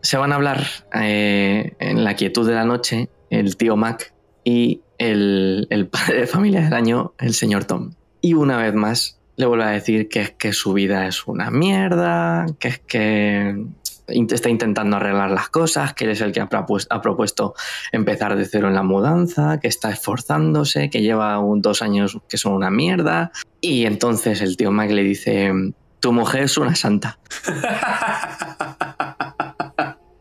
se 0.02 0.18
van 0.18 0.32
a 0.32 0.36
hablar 0.36 0.66
eh, 0.94 1.74
en 1.80 2.04
la 2.04 2.16
quietud 2.16 2.48
de 2.48 2.56
la 2.56 2.66
noche 2.66 3.10
el 3.30 3.58
tío 3.58 3.76
Mac 3.76 4.14
y 4.44 4.82
el, 4.98 5.68
el 5.70 5.88
padre 5.88 6.22
de 6.22 6.28
familia 6.28 6.62
del 6.62 6.74
año, 6.74 7.14
el 7.20 7.34
señor 7.34 7.66
Tom. 7.66 7.94
Y 8.22 8.34
una 8.34 8.58
vez 8.58 8.74
más 8.74 9.20
le 9.36 9.46
vuelve 9.46 9.66
a 9.66 9.70
decir 9.70 10.08
que 10.10 10.22
es 10.22 10.32
que 10.32 10.54
su 10.54 10.74
vida 10.74 11.08
es 11.08 11.28
una 11.28 11.50
mierda, 11.50 12.46
que 12.60 12.68
es 12.68 12.80
que 12.80 13.66
está 14.30 14.50
intentando 14.50 14.98
arreglar 14.98 15.32
las 15.32 15.50
cosas, 15.50 15.94
que 15.94 16.06
él 16.06 16.12
es 16.12 16.22
el 16.22 16.32
que 16.32 16.40
ha 16.42 16.50
propues- 16.50 16.88
ha 16.90 17.02
propuesto 17.02 17.54
empezar 17.92 18.36
de 18.36 18.46
cero 18.46 18.68
en 18.68 18.76
la 18.76 18.84
mudanza, 18.84 19.60
que 19.60 19.68
está 19.68 19.90
esforzándose, 19.92 20.90
que 20.90 21.02
lleva 21.02 21.40
un, 21.40 21.62
dos 21.62 21.82
años 21.82 22.18
que 22.30 22.38
son 22.38 22.54
una 22.54 22.70
mierda. 22.70 23.32
Y 23.60 23.86
entonces 23.86 24.42
el 24.42 24.58
tío 24.58 24.72
Mac 24.72 24.90
le 24.92 25.04
dice, 25.04 25.52
tu 26.00 26.14
mujer 26.14 26.44
es 26.44 26.58
una 26.58 26.76
santa. 26.76 27.20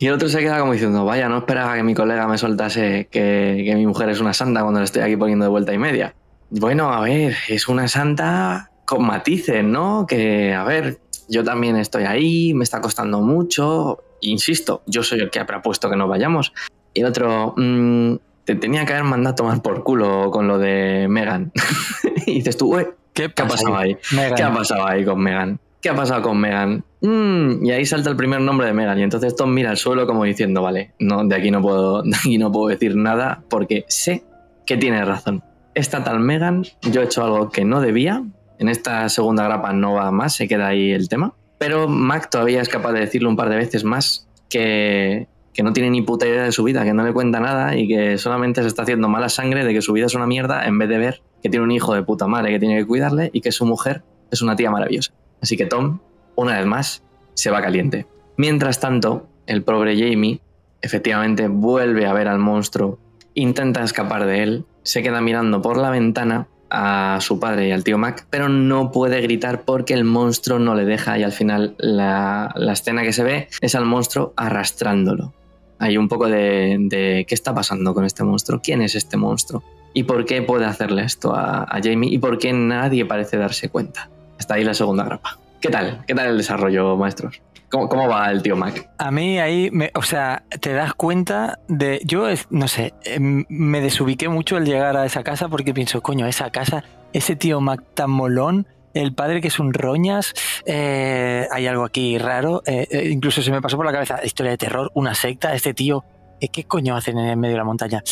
Y 0.02 0.06
el 0.06 0.14
otro 0.14 0.30
se 0.30 0.38
queda 0.38 0.58
como 0.58 0.72
diciendo, 0.72 1.04
vaya, 1.04 1.28
no 1.28 1.36
esperaba 1.36 1.74
que 1.74 1.82
mi 1.82 1.92
colega 1.92 2.26
me 2.26 2.38
soltase 2.38 3.08
que, 3.10 3.62
que 3.66 3.74
mi 3.74 3.86
mujer 3.86 4.08
es 4.08 4.18
una 4.18 4.32
santa 4.32 4.62
cuando 4.62 4.80
le 4.80 4.84
estoy 4.86 5.02
aquí 5.02 5.14
poniendo 5.14 5.44
de 5.44 5.50
vuelta 5.50 5.74
y 5.74 5.78
media. 5.78 6.14
Bueno, 6.48 6.90
a 6.90 7.02
ver, 7.02 7.36
es 7.48 7.68
una 7.68 7.86
santa 7.86 8.70
con 8.86 9.04
matices, 9.04 9.62
¿no? 9.62 10.06
Que, 10.08 10.54
a 10.54 10.64
ver, 10.64 11.00
yo 11.30 11.44
también 11.44 11.76
estoy 11.76 12.04
ahí, 12.04 12.52
me 12.54 12.64
está 12.64 12.80
costando 12.80 13.20
mucho. 13.20 14.02
Insisto, 14.20 14.82
yo 14.86 15.02
soy 15.02 15.20
el 15.20 15.30
que 15.30 15.38
ha 15.40 15.46
propuesto 15.46 15.88
que 15.88 15.96
nos 15.96 16.08
vayamos. 16.08 16.52
Y 16.92 17.00
el 17.00 17.06
otro, 17.06 17.54
"Mm, 17.56 18.16
te 18.44 18.56
tenía 18.56 18.84
que 18.84 18.92
haber 18.92 19.04
mandado 19.04 19.32
a 19.32 19.36
tomar 19.36 19.62
por 19.62 19.82
culo 19.84 20.30
con 20.30 20.48
lo 20.48 20.58
de 20.58 21.06
Megan. 21.08 21.52
y 22.26 22.34
dices 22.34 22.56
tú, 22.56 22.74
"Ué, 22.74 22.94
¿Qué, 23.12 23.30
¿qué 23.34 23.42
ha 23.42 23.46
pasa 23.46 23.64
pasado 23.64 23.76
ahí? 23.76 23.96
¿Qué 24.36 24.42
ha 24.42 24.52
pasado 24.52 24.86
ahí 24.86 25.04
con 25.04 25.20
Megan? 25.20 25.58
¿Qué 25.80 25.88
ha 25.88 25.94
pasado 25.94 26.22
con 26.22 26.38
Megan? 26.38 26.84
Mm, 27.00 27.64
y 27.64 27.70
ahí 27.70 27.86
salta 27.86 28.10
el 28.10 28.16
primer 28.16 28.40
nombre 28.40 28.66
de 28.66 28.72
Megan. 28.72 28.98
Y 28.98 29.02
entonces 29.02 29.34
Tom 29.34 29.52
mira 29.52 29.70
al 29.70 29.76
suelo 29.78 30.06
como 30.06 30.24
diciendo, 30.24 30.62
vale, 30.62 30.92
no, 30.98 31.24
de 31.24 31.34
aquí 31.34 31.50
no 31.50 31.62
puedo, 31.62 32.02
de 32.02 32.16
aquí 32.16 32.38
no 32.38 32.52
puedo 32.52 32.68
decir 32.68 32.96
nada 32.96 33.42
porque 33.48 33.84
sé 33.88 34.24
que 34.66 34.76
tiene 34.76 35.04
razón. 35.04 35.42
Esta 35.74 36.04
tal 36.04 36.20
Megan, 36.20 36.64
yo 36.82 37.00
he 37.00 37.04
hecho 37.04 37.24
algo 37.24 37.50
que 37.50 37.64
no 37.64 37.80
debía. 37.80 38.22
En 38.60 38.68
esta 38.68 39.08
segunda 39.08 39.42
grapa 39.42 39.72
no 39.72 39.94
va 39.94 40.10
más, 40.10 40.36
se 40.36 40.46
queda 40.46 40.68
ahí 40.68 40.92
el 40.92 41.08
tema. 41.08 41.32
Pero 41.58 41.88
Mac 41.88 42.28
todavía 42.30 42.60
es 42.60 42.68
capaz 42.68 42.92
de 42.92 43.00
decirlo 43.00 43.30
un 43.30 43.36
par 43.36 43.48
de 43.48 43.56
veces 43.56 43.84
más 43.84 44.28
que, 44.50 45.28
que 45.54 45.62
no 45.62 45.72
tiene 45.72 45.88
ni 45.88 46.02
puta 46.02 46.28
idea 46.28 46.44
de 46.44 46.52
su 46.52 46.62
vida, 46.62 46.84
que 46.84 46.92
no 46.92 47.02
le 47.02 47.14
cuenta 47.14 47.40
nada 47.40 47.74
y 47.74 47.88
que 47.88 48.18
solamente 48.18 48.60
se 48.60 48.68
está 48.68 48.82
haciendo 48.82 49.08
mala 49.08 49.30
sangre 49.30 49.64
de 49.64 49.72
que 49.72 49.80
su 49.80 49.94
vida 49.94 50.06
es 50.06 50.14
una 50.14 50.26
mierda 50.26 50.66
en 50.66 50.78
vez 50.78 50.90
de 50.90 50.98
ver 50.98 51.22
que 51.42 51.48
tiene 51.48 51.64
un 51.64 51.70
hijo 51.70 51.94
de 51.94 52.02
puta 52.02 52.26
madre 52.26 52.50
que 52.50 52.58
tiene 52.58 52.76
que 52.76 52.86
cuidarle 52.86 53.30
y 53.32 53.40
que 53.40 53.50
su 53.50 53.64
mujer 53.64 54.02
es 54.30 54.42
una 54.42 54.56
tía 54.56 54.70
maravillosa. 54.70 55.14
Así 55.40 55.56
que 55.56 55.64
Tom, 55.64 56.00
una 56.36 56.58
vez 56.58 56.66
más, 56.66 57.02
se 57.32 57.50
va 57.50 57.62
caliente. 57.62 58.06
Mientras 58.36 58.78
tanto, 58.78 59.26
el 59.46 59.62
pobre 59.62 59.96
Jamie 59.96 60.42
efectivamente 60.82 61.48
vuelve 61.48 62.06
a 62.06 62.12
ver 62.12 62.28
al 62.28 62.38
monstruo, 62.38 62.98
intenta 63.32 63.82
escapar 63.82 64.26
de 64.26 64.42
él, 64.42 64.64
se 64.82 65.02
queda 65.02 65.22
mirando 65.22 65.62
por 65.62 65.78
la 65.78 65.88
ventana 65.88 66.48
a 66.70 67.18
su 67.20 67.40
padre 67.40 67.68
y 67.68 67.72
al 67.72 67.84
tío 67.84 67.98
Mac, 67.98 68.26
pero 68.30 68.48
no 68.48 68.92
puede 68.92 69.20
gritar 69.20 69.62
porque 69.62 69.94
el 69.94 70.04
monstruo 70.04 70.58
no 70.58 70.74
le 70.74 70.84
deja 70.84 71.18
y 71.18 71.22
al 71.22 71.32
final 71.32 71.74
la, 71.78 72.54
escena 72.72 73.02
que 73.02 73.12
se 73.12 73.24
ve 73.24 73.48
es 73.60 73.74
al 73.74 73.84
monstruo 73.84 74.32
arrastrándolo. 74.36 75.32
Hay 75.78 75.96
un 75.96 76.08
poco 76.08 76.28
de, 76.28 77.24
qué 77.26 77.34
está 77.34 77.54
pasando 77.54 77.94
con 77.94 78.04
este 78.04 78.22
monstruo, 78.22 78.60
quién 78.62 78.82
es 78.82 78.94
este 78.94 79.16
monstruo 79.16 79.62
y 79.92 80.04
por 80.04 80.24
qué 80.24 80.42
puede 80.42 80.66
hacerle 80.66 81.02
esto 81.02 81.34
a, 81.34 81.64
a 81.64 81.80
Jamie 81.82 82.12
y 82.12 82.18
por 82.18 82.38
qué 82.38 82.52
nadie 82.52 83.04
parece 83.04 83.36
darse 83.36 83.68
cuenta. 83.68 84.08
Está 84.38 84.54
ahí 84.54 84.64
la 84.64 84.74
segunda 84.74 85.04
grapa. 85.04 85.38
¿Qué 85.60 85.68
tal? 85.68 86.04
¿Qué 86.06 86.14
tal 86.14 86.28
el 86.28 86.38
desarrollo, 86.38 86.96
maestros? 86.96 87.42
¿Cómo, 87.70 87.88
cómo 87.88 88.08
va 88.08 88.30
el 88.30 88.42
tío 88.42 88.56
Mac? 88.56 88.90
A 88.98 89.10
mí 89.10 89.38
ahí, 89.38 89.70
me- 89.70 89.92
o 89.94 90.02
sea, 90.02 90.42
te 90.60 90.72
das 90.72 90.92
cuenta 90.94 91.60
de. 91.68 92.00
Yo, 92.04 92.26
no 92.50 92.66
sé, 92.68 92.94
em, 93.04 93.44
me 93.48 93.80
desubiqué 93.80 94.28
mucho 94.28 94.56
al 94.56 94.64
llegar 94.64 94.96
a 94.96 95.06
esa 95.06 95.22
casa 95.22 95.48
porque 95.48 95.72
pienso, 95.72 96.02
coño, 96.02 96.26
esa 96.26 96.50
casa, 96.50 96.82
ese 97.12 97.36
tío 97.36 97.60
Mac 97.60 97.80
tan 97.94 98.10
molón, 98.10 98.66
el 98.92 99.14
padre 99.14 99.40
que 99.40 99.48
es 99.48 99.60
un 99.60 99.72
roñas, 99.72 100.34
eh, 100.66 101.46
hay 101.52 101.66
algo 101.68 101.84
aquí 101.84 102.18
raro. 102.18 102.62
eh, 102.66 102.88
eh, 102.90 103.08
incluso 103.10 103.40
se 103.40 103.52
me 103.52 103.60
pasó 103.62 103.76
por 103.76 103.86
la 103.86 103.92
cabeza 103.92 104.18
historia 104.24 104.50
de 104.50 104.58
terror, 104.58 104.90
una 104.94 105.14
secta, 105.14 105.54
este 105.54 105.72
tío, 105.74 106.04
eh, 106.40 106.48
¿qué 106.48 106.64
coño 106.64 106.96
hacen 106.96 107.18
en 107.18 107.26
el 107.26 107.36
medio 107.36 107.54
de 107.54 107.58
la 107.58 107.64
montaña? 107.64 108.02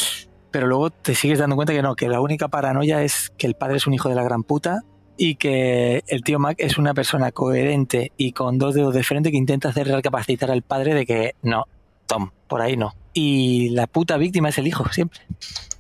Pero 0.53 0.67
luego 0.69 0.91
te 0.91 1.15
sigues 1.17 1.41
dando 1.41 1.57
cuenta 1.57 1.73
que 1.73 1.83
no, 1.83 1.97
que 1.97 2.09
la 2.09 2.21
única 2.21 2.47
paranoia 2.49 3.03
es 3.03 3.31
que 3.37 3.47
el 3.49 3.55
padre 3.55 3.79
es 3.79 3.87
un 3.89 3.95
hijo 3.95 4.09
de 4.09 4.15
la 4.15 4.23
gran 4.23 4.45
puta 4.45 4.83
y 5.19 5.35
que 5.35 6.05
el 6.07 6.23
tío 6.23 6.39
Mac 6.39 6.57
es 6.59 6.79
una 6.79 6.95
persona 6.95 7.33
coherente 7.33 8.13
y 8.17 8.33
con 8.33 8.57
dos 8.57 8.75
dedos 8.75 8.95
de 8.95 9.03
frente 9.03 9.33
que 9.33 9.37
intenta 9.37 9.69
hacer 9.69 9.89
recapacitar 9.89 10.51
al 10.51 10.63
padre 10.63 10.95
de 10.95 11.05
que 11.05 11.35
no, 11.43 11.65
Tom, 12.07 12.31
por 12.47 12.63
ahí 12.63 12.77
no. 12.77 12.95
Y 13.13 13.71
la 13.71 13.89
puta 13.89 14.17
víctima 14.17 14.51
es 14.51 14.59
el 14.59 14.69
hijo, 14.69 14.89
siempre. 14.93 15.21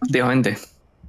Últimamente. 0.02 0.58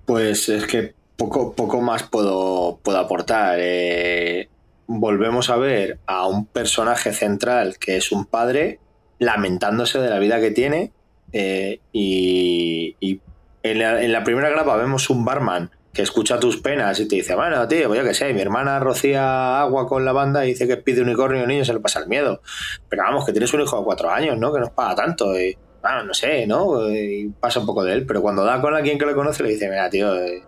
Pues 0.06 0.48
es 0.48 0.68
que 0.68 0.94
poco, 1.18 1.54
poco 1.54 1.82
más 1.82 2.04
puedo, 2.04 2.80
puedo 2.84 3.00
aportar. 3.00 3.58
Eh, 3.60 4.48
volvemos 4.86 5.50
a 5.50 5.58
ver 5.58 5.98
a 6.06 6.28
un 6.28 6.46
personaje 6.46 7.14
central 7.14 7.78
que 7.80 7.98
es 7.98 8.12
un 8.12 8.26
padre 8.26 8.80
lamentándose 9.18 10.00
de 10.00 10.10
la 10.10 10.20
vida 10.20 10.40
que 10.40 10.52
tiene 10.52 10.92
eh, 11.34 11.80
y, 11.92 12.96
y 13.00 13.22
en, 13.64 13.80
la, 13.80 14.02
en 14.02 14.14
la 14.14 14.24
primera 14.24 14.50
grapa 14.50 14.76
vemos 14.78 15.10
un 15.10 15.26
barman 15.26 15.72
que 16.00 16.04
escucha 16.04 16.40
tus 16.40 16.56
penas 16.56 16.98
y 17.02 17.10
te 17.10 17.18
dice, 17.18 17.36
bueno, 17.36 17.68
tío, 17.68 17.90
pues 17.90 18.00
yo 18.00 18.06
qué 18.06 18.14
sé, 18.14 18.34
mi 18.34 18.40
hermana 18.40 18.80
rocía 18.80 19.60
agua 19.60 19.86
con 19.86 20.06
la 20.06 20.14
banda 20.14 20.46
y 20.46 20.52
dice 20.52 20.66
que 20.66 20.78
pide 20.78 21.02
unicornio 21.02 21.46
niño 21.46 21.66
se 21.66 21.74
le 21.74 21.82
pasa 21.82 22.00
el 22.00 22.08
miedo. 22.08 22.42
Pero 22.88 23.04
vamos, 23.04 23.26
que 23.26 23.34
tienes 23.34 23.54
un 23.54 23.60
hijo 23.60 23.78
de 23.78 23.84
cuatro 23.84 24.10
años, 24.10 24.38
¿no? 24.38 24.54
Que 24.54 24.62
nos 24.62 24.70
paga 24.70 24.96
tanto. 24.96 25.38
Y, 25.38 25.58
bueno, 25.82 26.06
no 26.06 26.14
sé, 26.14 26.48
¿no? 26.48 26.90
Y 26.90 27.34
pasa 27.42 27.60
un 27.60 27.66
poco 27.66 27.84
de 27.84 27.92
él. 27.92 28.06
Pero 28.06 28.22
cuando 28.22 28.46
da 28.46 28.62
con 28.62 28.74
alguien 28.74 28.98
que 28.98 29.06
le 29.06 29.14
conoce, 29.14 29.44
le 29.44 29.50
dice, 29.50 29.70
mira, 29.70 29.90
tío, 29.90 30.16
eh, 30.16 30.42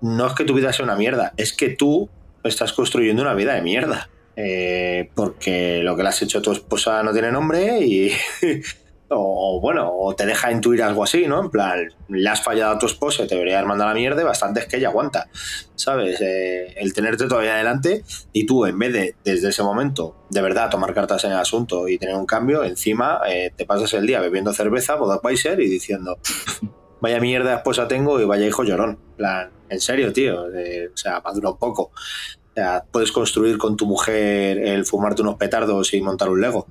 no 0.00 0.26
es 0.26 0.32
que 0.32 0.44
tu 0.44 0.54
vida 0.54 0.72
sea 0.72 0.86
una 0.86 0.96
mierda, 0.96 1.34
es 1.36 1.52
que 1.52 1.68
tú 1.68 2.08
estás 2.42 2.72
construyendo 2.72 3.20
una 3.20 3.34
vida 3.34 3.52
de 3.52 3.60
mierda. 3.60 4.08
Eh, 4.36 5.10
porque 5.14 5.82
lo 5.82 5.94
que 5.96 6.02
le 6.02 6.08
has 6.08 6.22
hecho 6.22 6.38
a 6.38 6.42
tu 6.42 6.50
esposa 6.50 7.02
no 7.02 7.12
tiene 7.12 7.30
nombre 7.30 7.78
y... 7.80 8.10
O 9.14 9.60
bueno, 9.60 9.90
o 9.92 10.14
te 10.14 10.26
deja 10.26 10.50
intuir 10.50 10.82
algo 10.82 11.04
así, 11.04 11.26
¿no? 11.26 11.40
En 11.40 11.50
plan, 11.50 11.88
le 12.08 12.28
has 12.28 12.42
fallado 12.42 12.74
a 12.74 12.78
tu 12.78 12.86
esposa 12.86 13.24
y 13.24 13.26
te 13.26 13.34
debería 13.34 13.58
haber 13.58 13.68
mandado 13.68 13.90
a 13.90 13.94
la 13.94 13.98
mierda 13.98 14.22
bastante 14.24 14.60
es 14.60 14.66
que 14.66 14.76
ella 14.76 14.88
aguanta, 14.88 15.28
¿sabes? 15.74 16.20
Eh, 16.20 16.74
el 16.76 16.92
tenerte 16.92 17.26
todavía 17.26 17.54
adelante 17.54 18.04
y 18.32 18.46
tú, 18.46 18.66
en 18.66 18.78
vez 18.78 18.92
de, 18.92 19.14
desde 19.24 19.48
ese 19.48 19.62
momento, 19.62 20.16
de 20.30 20.42
verdad, 20.42 20.70
tomar 20.70 20.94
cartas 20.94 21.24
en 21.24 21.32
el 21.32 21.38
asunto 21.38 21.88
y 21.88 21.98
tener 21.98 22.14
un 22.14 22.26
cambio, 22.26 22.64
encima 22.64 23.20
eh, 23.28 23.52
te 23.54 23.66
pasas 23.66 23.92
el 23.94 24.06
día 24.06 24.20
bebiendo 24.20 24.52
cerveza, 24.52 24.96
Budweiser 24.96 25.60
y 25.60 25.68
diciendo, 25.68 26.18
vaya 27.00 27.20
mierda 27.20 27.56
esposa 27.56 27.88
tengo 27.88 28.20
y 28.20 28.24
vaya 28.24 28.46
hijo 28.46 28.64
llorón. 28.64 28.98
Plan, 29.16 29.50
en 29.68 29.80
serio, 29.80 30.12
tío, 30.12 30.52
eh, 30.54 30.90
o 30.92 30.96
sea, 30.96 31.20
madura 31.20 31.50
un 31.50 31.58
poco. 31.58 31.82
O 31.84 32.54
sea, 32.54 32.84
puedes 32.90 33.12
construir 33.12 33.56
con 33.58 33.76
tu 33.76 33.86
mujer 33.86 34.58
el 34.58 34.84
fumarte 34.84 35.22
unos 35.22 35.36
petardos 35.36 35.94
y 35.94 36.00
montar 36.00 36.28
un 36.28 36.40
Lego. 36.40 36.66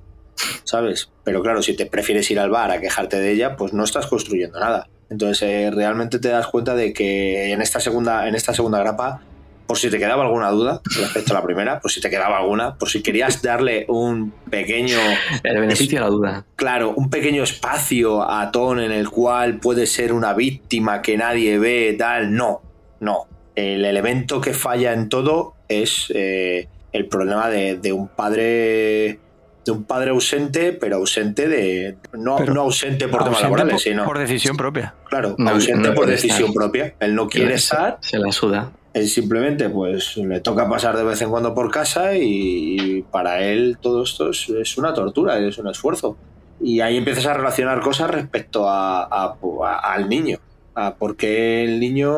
¿Sabes? 0.64 1.10
Pero 1.24 1.42
claro, 1.42 1.62
si 1.62 1.74
te 1.74 1.86
prefieres 1.86 2.30
ir 2.30 2.40
al 2.40 2.50
bar 2.50 2.70
a 2.70 2.80
quejarte 2.80 3.20
de 3.20 3.32
ella, 3.32 3.56
pues 3.56 3.72
no 3.72 3.84
estás 3.84 4.06
construyendo 4.06 4.58
nada. 4.58 4.88
Entonces, 5.10 5.42
eh, 5.42 5.70
realmente 5.70 6.18
te 6.18 6.28
das 6.28 6.46
cuenta 6.46 6.74
de 6.74 6.92
que 6.92 7.52
en 7.52 7.60
esta 7.60 7.80
segunda, 7.80 8.26
en 8.28 8.34
esta 8.34 8.54
segunda 8.54 8.78
grapa, 8.78 9.20
por 9.66 9.78
si 9.78 9.90
te 9.90 9.98
quedaba 9.98 10.24
alguna 10.24 10.50
duda 10.50 10.80
respecto 10.96 11.32
a 11.32 11.40
la 11.40 11.42
primera, 11.42 11.80
por 11.80 11.90
si 11.90 12.00
te 12.00 12.10
quedaba 12.10 12.38
alguna, 12.38 12.74
por 12.76 12.88
si 12.90 13.02
querías 13.02 13.40
darle 13.42 13.86
un 13.88 14.32
pequeño 14.50 14.98
El 15.42 15.60
beneficio 15.60 15.98
de 15.98 16.04
la 16.04 16.10
duda. 16.10 16.46
claro, 16.56 16.92
un 16.96 17.08
pequeño 17.10 17.42
espacio 17.42 18.22
a 18.28 18.50
Ton 18.50 18.80
en 18.80 18.92
el 18.92 19.08
cual 19.08 19.58
puede 19.60 19.86
ser 19.86 20.12
una 20.12 20.34
víctima 20.34 21.00
que 21.00 21.16
nadie 21.16 21.58
ve, 21.58 21.94
tal. 21.98 22.34
No, 22.34 22.60
no. 23.00 23.26
El 23.54 23.84
elemento 23.84 24.40
que 24.40 24.52
falla 24.54 24.92
en 24.94 25.08
todo 25.08 25.54
es 25.68 26.10
eh, 26.14 26.68
el 26.92 27.06
problema 27.06 27.48
de, 27.48 27.76
de 27.76 27.92
un 27.92 28.08
padre. 28.08 29.20
De 29.64 29.70
un 29.72 29.84
padre 29.84 30.10
ausente, 30.10 30.72
pero 30.72 30.96
ausente 30.96 31.46
de. 31.48 31.96
No, 32.12 32.36
Pero 32.36 32.52
no 32.52 32.62
ausente 32.62 33.06
por 33.08 33.22
temas 33.24 33.42
laborales, 33.42 33.74
por- 33.74 33.80
sino. 33.80 34.04
por 34.04 34.18
decisión 34.18 34.56
propia. 34.56 34.94
Claro, 35.08 35.36
No- 35.38 35.50
ausente 35.50 35.88
no 35.90 35.94
por 35.94 36.06
decisión 36.06 36.48
estar. 36.48 36.54
propia. 36.54 36.94
Él 36.98 37.14
no 37.14 37.28
quiere 37.28 37.50
Se- 37.50 37.54
estar. 37.74 37.98
Se 38.00 38.18
la 38.18 38.32
suda. 38.32 38.72
Él 38.92 39.08
simplemente, 39.08 39.68
pues, 39.70 40.16
le 40.16 40.40
toca 40.40 40.68
pasar 40.68 40.96
de 40.96 41.04
vez 41.04 41.22
en 41.22 41.30
cuando 41.30 41.54
por 41.54 41.70
casa 41.70 42.14
y, 42.16 42.76
y 42.80 43.02
para 43.02 43.40
él 43.42 43.78
todo 43.80 44.02
esto 44.02 44.30
es, 44.30 44.48
es 44.50 44.76
una 44.76 44.92
tortura, 44.92 45.38
es 45.38 45.56
un 45.58 45.68
esfuerzo. 45.68 46.16
Y 46.60 46.80
ahí 46.80 46.96
empiezas 46.96 47.26
a 47.26 47.34
relacionar 47.34 47.80
cosas 47.80 48.10
respecto 48.10 48.68
a, 48.68 49.02
a- 49.04 49.36
a- 49.64 49.92
al 49.94 50.08
niño. 50.08 50.38
A 50.74 50.94
por 50.94 51.16
qué 51.16 51.64
el 51.64 51.78
niño 51.80 52.12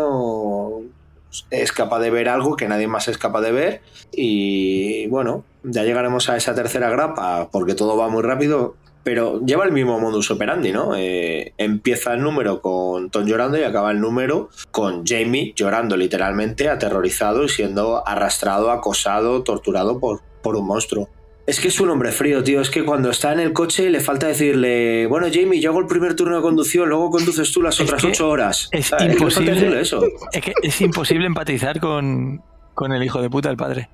es 1.50 1.72
capaz 1.72 2.00
de 2.00 2.10
ver 2.10 2.28
algo 2.28 2.56
que 2.56 2.68
nadie 2.68 2.86
más 2.86 3.08
es 3.08 3.18
capaz 3.18 3.42
de 3.42 3.52
ver. 3.52 3.82
Y 4.12 5.06
bueno, 5.08 5.44
ya 5.62 5.82
llegaremos 5.82 6.28
a 6.28 6.36
esa 6.36 6.54
tercera 6.54 6.90
grapa 6.90 7.48
porque 7.50 7.74
todo 7.74 7.96
va 7.96 8.08
muy 8.08 8.22
rápido. 8.22 8.76
Pero 9.02 9.40
lleva 9.44 9.66
el 9.66 9.72
mismo 9.72 10.00
modus 10.00 10.30
operandi, 10.30 10.72
¿no? 10.72 10.96
Eh, 10.96 11.52
empieza 11.58 12.14
el 12.14 12.22
número 12.22 12.62
con 12.62 13.10
Tom 13.10 13.26
llorando 13.26 13.58
y 13.58 13.62
acaba 13.62 13.90
el 13.90 14.00
número 14.00 14.48
con 14.70 15.04
Jamie 15.06 15.52
llorando 15.54 15.94
literalmente, 15.98 16.70
aterrorizado 16.70 17.44
y 17.44 17.50
siendo 17.50 18.06
arrastrado, 18.08 18.70
acosado, 18.70 19.42
torturado 19.42 20.00
por, 20.00 20.22
por 20.42 20.56
un 20.56 20.66
monstruo. 20.66 21.10
Es 21.46 21.60
que 21.60 21.68
es 21.68 21.78
un 21.78 21.90
hombre 21.90 22.10
frío, 22.10 22.42
tío. 22.42 22.60
Es 22.62 22.70
que 22.70 22.84
cuando 22.84 23.10
está 23.10 23.32
en 23.32 23.40
el 23.40 23.52
coche 23.52 23.90
le 23.90 24.00
falta 24.00 24.26
decirle, 24.26 25.06
bueno, 25.06 25.26
Jamie, 25.32 25.60
yo 25.60 25.70
hago 25.70 25.80
el 25.80 25.86
primer 25.86 26.16
turno 26.16 26.36
de 26.36 26.42
conducción, 26.42 26.88
luego 26.88 27.10
conduces 27.10 27.52
tú 27.52 27.60
las 27.60 27.74
Es 27.74 27.82
otras 27.82 28.00
que 28.00 28.08
ocho 28.08 28.28
horas. 28.28 28.68
Es 28.72 28.90
imposible. 28.98 29.80
eso. 29.80 30.02
Es 30.32 30.42
que 30.42 30.52
es 30.62 30.80
imposible 30.80 31.26
empatizar 31.26 31.80
con, 31.80 32.42
con 32.72 32.92
el 32.92 33.02
hijo 33.02 33.20
de 33.20 33.28
puta 33.28 33.48
del 33.50 33.58
padre. 33.58 33.90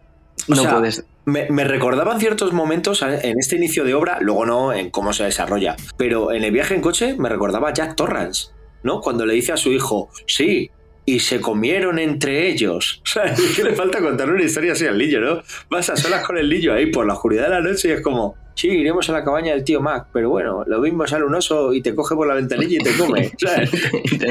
O 0.48 0.54
No 0.54 0.62
sea, 0.62 0.76
puedes. 0.76 1.04
Me, 1.24 1.50
me 1.50 1.64
recordaba 1.64 2.12
en 2.14 2.20
ciertos 2.20 2.52
momentos 2.52 3.02
en 3.02 3.38
este 3.38 3.56
inicio 3.56 3.84
de 3.84 3.94
obra, 3.94 4.18
luego 4.20 4.46
no 4.46 4.72
en 4.72 4.90
cómo 4.90 5.12
se 5.12 5.24
desarrolla, 5.24 5.76
pero 5.96 6.32
en 6.32 6.44
el 6.44 6.52
viaje 6.52 6.74
en 6.74 6.80
coche 6.80 7.14
me 7.18 7.28
recordaba 7.28 7.70
a 7.70 7.72
Jack 7.74 7.94
Torrance, 7.96 8.48
¿no? 8.84 9.00
Cuando 9.00 9.26
le 9.26 9.34
dice 9.34 9.52
a 9.52 9.56
su 9.56 9.70
hijo, 9.72 10.08
sí, 10.26 10.70
y 11.04 11.20
se 11.20 11.40
comieron 11.40 11.98
entre 11.98 12.48
ellos. 12.48 13.02
O 13.10 13.12
sea, 13.12 13.24
es 13.24 13.56
que 13.56 13.64
le 13.64 13.74
falta 13.74 14.00
contar 14.00 14.30
una 14.30 14.44
historia 14.44 14.72
así 14.72 14.86
al 14.86 14.96
niño, 14.96 15.20
¿no? 15.20 15.42
Vas 15.68 15.90
a 15.90 15.96
solas 15.96 16.24
con 16.24 16.38
el 16.38 16.48
niño 16.48 16.72
ahí 16.72 16.86
por 16.86 17.06
la 17.06 17.14
oscuridad 17.14 17.44
de 17.44 17.50
la 17.50 17.60
noche 17.60 17.88
y 17.88 17.90
es 17.92 18.02
como, 18.02 18.36
sí, 18.54 18.68
iremos 18.68 19.08
a 19.08 19.12
la 19.12 19.24
cabaña 19.24 19.52
del 19.52 19.64
tío 19.64 19.80
Mac, 19.80 20.08
pero 20.12 20.30
bueno, 20.30 20.62
lo 20.64 20.80
mismo 20.80 21.06
sale 21.08 21.24
un 21.24 21.34
oso 21.34 21.72
y 21.72 21.82
te 21.82 21.94
coge 21.94 22.14
por 22.14 22.28
la 22.28 22.34
ventanilla 22.34 22.76
y 22.80 22.84
te 22.84 22.96
come. 22.96 23.32
¿sabes? 23.38 23.70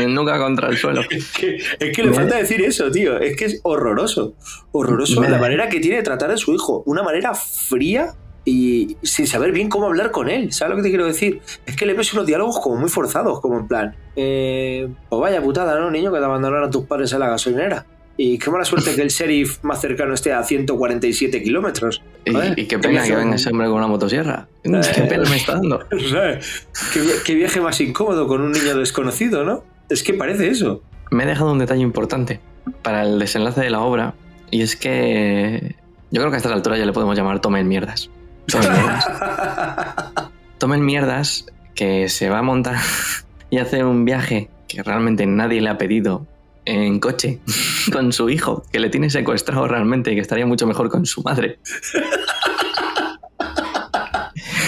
Nunca 0.07 0.37
contra 0.37 0.69
el 0.69 0.77
suelo. 0.77 1.01
Es 1.09 1.31
que, 1.33 1.57
es 1.57 1.95
que 1.95 2.03
le 2.03 2.13
falta 2.13 2.37
decir 2.37 2.61
eso, 2.61 2.89
tío. 2.89 3.19
Es 3.19 3.35
que 3.35 3.45
es 3.45 3.59
horroroso. 3.63 4.35
Horroroso 4.71 5.21
la 5.21 5.37
manera 5.37 5.67
que 5.67 5.79
tiene 5.79 5.97
de 5.97 6.03
tratar 6.03 6.31
a 6.31 6.37
su 6.37 6.53
hijo. 6.53 6.83
Una 6.85 7.03
manera 7.03 7.33
fría 7.33 8.13
y 8.45 8.97
sin 9.03 9.27
saber 9.27 9.51
bien 9.51 9.69
cómo 9.69 9.87
hablar 9.87 10.11
con 10.11 10.29
él. 10.29 10.51
¿Sabes 10.53 10.71
lo 10.71 10.75
que 10.77 10.83
te 10.83 10.89
quiero 10.89 11.05
decir? 11.05 11.41
Es 11.65 11.75
que 11.75 11.85
le 11.85 11.93
ves 11.93 12.13
unos 12.13 12.25
diálogos 12.25 12.59
como 12.59 12.77
muy 12.77 12.89
forzados, 12.89 13.41
como 13.41 13.59
en 13.59 13.67
plan, 13.67 13.95
eh, 14.15 14.87
pues 15.09 15.21
vaya 15.21 15.41
putada, 15.41 15.79
¿no, 15.79 15.91
niño? 15.91 16.11
Que 16.11 16.19
te 16.19 16.25
abandonaron 16.25 16.67
a 16.67 16.69
tus 16.71 16.85
padres 16.85 17.11
en 17.13 17.19
la 17.19 17.29
gasolinera. 17.29 17.85
Y 18.21 18.37
qué 18.37 18.51
mala 18.51 18.65
suerte 18.65 18.93
que 18.95 19.01
el 19.01 19.07
sheriff 19.09 19.63
más 19.63 19.79
cercano 19.79 20.13
esté 20.13 20.33
a 20.33 20.43
147 20.43 21.41
kilómetros. 21.41 22.01
Y, 22.25 22.61
y 22.61 22.65
qué 22.67 22.77
pena 22.77 23.01
que 23.05 23.15
venga 23.15 23.35
ese 23.35 23.49
hombre 23.49 23.67
con 23.67 23.77
una 23.77 23.87
motosierra. 23.87 24.47
Qué 24.63 25.03
pena 25.03 25.29
me 25.29 25.37
está 25.37 25.53
dando. 25.53 25.79
¿Sabes? 26.11 26.67
¿Qué, 26.93 26.99
vi- 26.99 27.07
qué 27.25 27.35
viaje 27.35 27.61
más 27.61 27.79
incómodo 27.79 28.27
con 28.27 28.41
un 28.41 28.51
niño 28.51 28.75
desconocido, 28.77 29.45
¿no? 29.45 29.63
Es 29.89 30.03
que 30.03 30.13
parece 30.13 30.49
eso. 30.49 30.83
Me 31.11 31.23
he 31.23 31.27
dejado 31.27 31.53
un 31.53 31.59
detalle 31.59 31.81
importante 31.81 32.41
para 32.81 33.03
el 33.03 33.19
desenlace 33.19 33.61
de 33.61 33.69
la 33.69 33.79
obra. 33.79 34.15
Y 34.51 34.63
es 34.63 34.75
que 34.75 35.75
yo 36.11 36.19
creo 36.19 36.29
que 36.29 36.35
a 36.35 36.37
estas 36.39 36.51
alturas 36.51 36.77
ya 36.77 36.85
le 36.85 36.91
podemos 36.91 37.15
llamar 37.15 37.39
Tomen 37.39 37.69
Mierdas. 37.69 38.09
Tomen 38.49 38.71
Mierdas. 38.71 39.05
Tomen 40.57 40.85
Mierdas 40.85 41.45
que 41.75 42.09
se 42.09 42.29
va 42.29 42.39
a 42.39 42.41
montar 42.41 42.77
y 43.49 43.57
hace 43.57 43.83
un 43.83 44.05
viaje 44.05 44.49
que 44.67 44.83
realmente 44.83 45.25
nadie 45.25 45.61
le 45.61 45.69
ha 45.69 45.77
pedido 45.77 46.27
en 46.65 46.99
coche 46.99 47.39
con 47.91 48.11
su 48.11 48.29
hijo, 48.29 48.63
que 48.71 48.79
le 48.79 48.89
tiene 48.89 49.09
secuestrado 49.09 49.67
realmente 49.67 50.11
y 50.11 50.15
que 50.15 50.21
estaría 50.21 50.45
mucho 50.45 50.67
mejor 50.67 50.89
con 50.89 51.05
su 51.05 51.21
madre. 51.23 51.59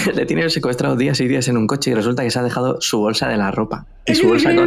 le 0.14 0.26
tiene 0.26 0.48
secuestrado 0.50 0.96
días 0.96 1.20
y 1.20 1.28
días 1.28 1.48
en 1.48 1.56
un 1.56 1.66
coche 1.66 1.90
y 1.90 1.94
resulta 1.94 2.22
que 2.22 2.30
se 2.30 2.38
ha 2.38 2.42
dejado 2.42 2.80
su 2.80 2.98
bolsa 2.98 3.28
de 3.28 3.36
la 3.36 3.50
ropa 3.50 3.86
y 4.06 4.14
su 4.14 4.28
bolsa 4.28 4.54
con, 4.54 4.66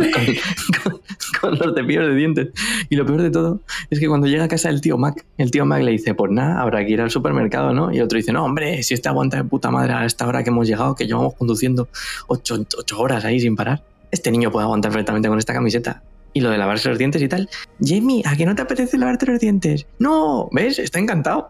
los 1.60 1.76
cepillos 1.76 2.08
de 2.08 2.16
dientes. 2.16 2.50
Y 2.90 2.96
lo 2.96 3.06
peor 3.06 3.22
de 3.22 3.30
todo 3.30 3.62
es 3.90 4.00
que 4.00 4.08
cuando 4.08 4.28
llega 4.28 4.46
a 4.46 4.48
casa 4.48 4.70
el 4.70 4.82
tío 4.82 4.98
Mac, 4.98 5.26
el 5.38 5.52
tío 5.52 5.66
Mac 5.66 5.84
le 5.84 5.92
dice, 5.92 6.14
pues 6.14 6.32
nada, 6.32 6.62
habrá 6.62 6.86
que 6.86 6.92
ir 6.92 7.02
al 7.02 7.12
supermercado, 7.12 7.74
¿no? 7.74 7.92
Y 7.94 8.00
otro 8.02 8.18
dice, 8.18 8.32
no, 8.32 8.46
hombre, 8.46 8.82
si 8.84 8.94
este 8.94 9.10
aguanta 9.10 9.38
de 9.38 9.44
puta 9.44 9.72
madre 9.72 9.94
a 9.94 10.06
esta 10.06 10.28
hora 10.28 10.44
que 10.44 10.50
hemos 10.50 10.68
llegado, 10.68 10.96
que 10.96 11.06
llevamos 11.06 11.34
conduciendo 11.36 11.90
ocho, 12.28 12.66
ocho 12.78 13.00
horas 13.00 13.26
ahí 13.26 13.40
sin 13.40 13.56
parar. 13.56 13.84
Este 14.12 14.32
niño 14.32 14.52
puede 14.52 14.64
aguantar 14.64 14.92
perfectamente 14.92 15.28
con 15.28 15.38
esta 15.38 15.54
camiseta. 15.54 16.04
Y 16.34 16.42
lo 16.42 16.50
de 16.50 16.58
lavarse 16.58 16.90
los 16.90 16.98
dientes 16.98 17.22
y 17.22 17.30
tal. 17.30 17.50
Jamie, 17.82 18.22
¿a 18.26 18.36
que 18.36 18.46
no 18.46 18.56
te 18.56 18.62
apetece 18.62 18.98
lavarte 18.98 19.26
los 19.26 19.40
dientes? 19.40 19.86
No, 20.00 20.50
¿ves? 20.52 20.80
Está 20.80 21.00
encantado. 21.00 21.50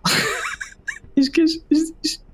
es 1.15 1.29
que 1.29 1.43
es 1.43 2.24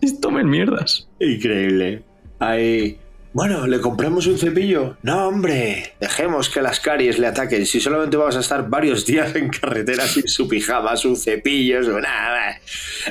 tomen 0.22 0.48
mierdas. 0.48 1.08
Increíble. 1.20 2.02
Ahí. 2.38 2.98
Bueno, 3.32 3.66
¿le 3.66 3.80
compramos 3.80 4.26
un 4.26 4.38
cepillo? 4.38 4.96
No, 5.02 5.28
hombre. 5.28 5.92
Dejemos 6.00 6.48
que 6.48 6.62
las 6.62 6.80
caries 6.80 7.18
le 7.18 7.26
ataquen. 7.26 7.66
Si 7.66 7.80
solamente 7.80 8.16
vamos 8.16 8.34
a 8.36 8.40
estar 8.40 8.68
varios 8.70 9.04
días 9.04 9.34
en 9.36 9.50
carretera 9.50 10.06
sin 10.06 10.26
su 10.26 10.48
pijama, 10.48 10.96
su 10.96 11.16
cepillo, 11.16 11.84
su 11.84 12.00
nada. 12.00 12.58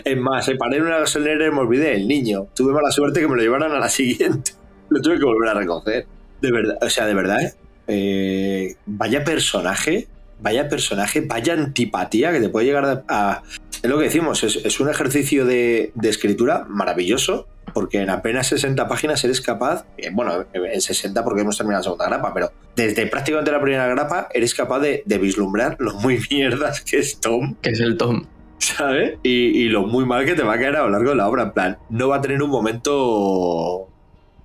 Es 0.04 0.18
más, 0.18 0.46
se 0.46 0.56
paré 0.56 0.78
en 0.78 0.84
una 0.84 0.98
gasolinera 0.98 1.46
y 1.46 1.52
me 1.52 1.60
olvidé 1.60 1.92
del 1.92 2.08
niño. 2.08 2.48
Tuve 2.56 2.74
mala 2.74 2.90
suerte 2.90 3.20
que 3.20 3.28
me 3.28 3.36
lo 3.36 3.42
llevaran 3.44 3.72
a 3.72 3.80
la 3.80 3.90
siguiente. 3.90 4.54
Lo 4.90 5.02
tuve 5.02 5.18
que 5.18 5.26
volver 5.26 5.50
a 5.50 5.54
recoger. 5.56 6.06
De 6.42 6.52
verdad, 6.52 6.78
o 6.82 6.90
sea, 6.90 7.06
de 7.06 7.14
verdad, 7.14 7.42
¿eh? 7.42 7.54
Eh, 7.88 8.76
vaya 8.86 9.24
personaje, 9.24 10.08
vaya 10.40 10.68
personaje, 10.70 11.22
vaya 11.22 11.54
antipatía 11.54 12.32
que 12.32 12.40
te 12.40 12.50
puede 12.50 12.68
llegar 12.68 13.04
a... 13.08 13.44
es 13.82 13.90
lo 13.90 13.98
que 13.98 14.06
decimos, 14.06 14.44
es, 14.44 14.58
es 14.58 14.80
un 14.80 14.90
ejercicio 14.90 15.46
de, 15.46 15.92
de 15.96 16.10
escritura 16.10 16.66
maravilloso, 16.68 17.48
porque 17.74 18.02
en 18.02 18.10
apenas 18.10 18.48
60 18.48 18.88
páginas 18.88 19.24
eres 19.24 19.42
capaz, 19.42 19.86
eh, 19.98 20.10
bueno, 20.12 20.46
en 20.54 20.82
60 20.82 21.24
porque 21.24 21.42
hemos 21.42 21.58
terminado 21.58 21.80
la 21.80 21.84
segunda 21.84 22.08
grapa, 22.08 22.34
pero 22.34 22.52
desde 22.76 23.06
prácticamente 23.08 23.52
la 23.52 23.62
primera 23.62 23.88
grapa 23.88 24.28
eres 24.34 24.54
capaz 24.54 24.80
de, 24.80 25.04
de 25.06 25.18
vislumbrar 25.18 25.76
lo 25.80 25.94
muy 25.96 26.20
mierdas 26.32 26.82
que 26.82 27.00
es 27.00 27.20
Tom, 27.20 27.56
Que 27.62 27.72
es 27.72 27.80
el 27.80 27.98
Tom. 27.98 28.26
¿sabes? 28.58 29.18
Y, 29.24 29.30
y 29.30 29.70
lo 29.70 29.86
muy 29.86 30.06
mal 30.06 30.26
que 30.26 30.34
te 30.34 30.44
va 30.44 30.54
a 30.54 30.58
caer 30.58 30.76
a 30.78 30.84
lo 30.84 30.90
largo 30.90 31.10
de 31.10 31.16
la 31.16 31.28
obra, 31.28 31.44
en 31.44 31.52
plan, 31.52 31.78
no 31.90 32.08
va 32.08 32.18
a 32.18 32.22
tener 32.22 32.42
un 32.42 32.50
momento 32.50 33.90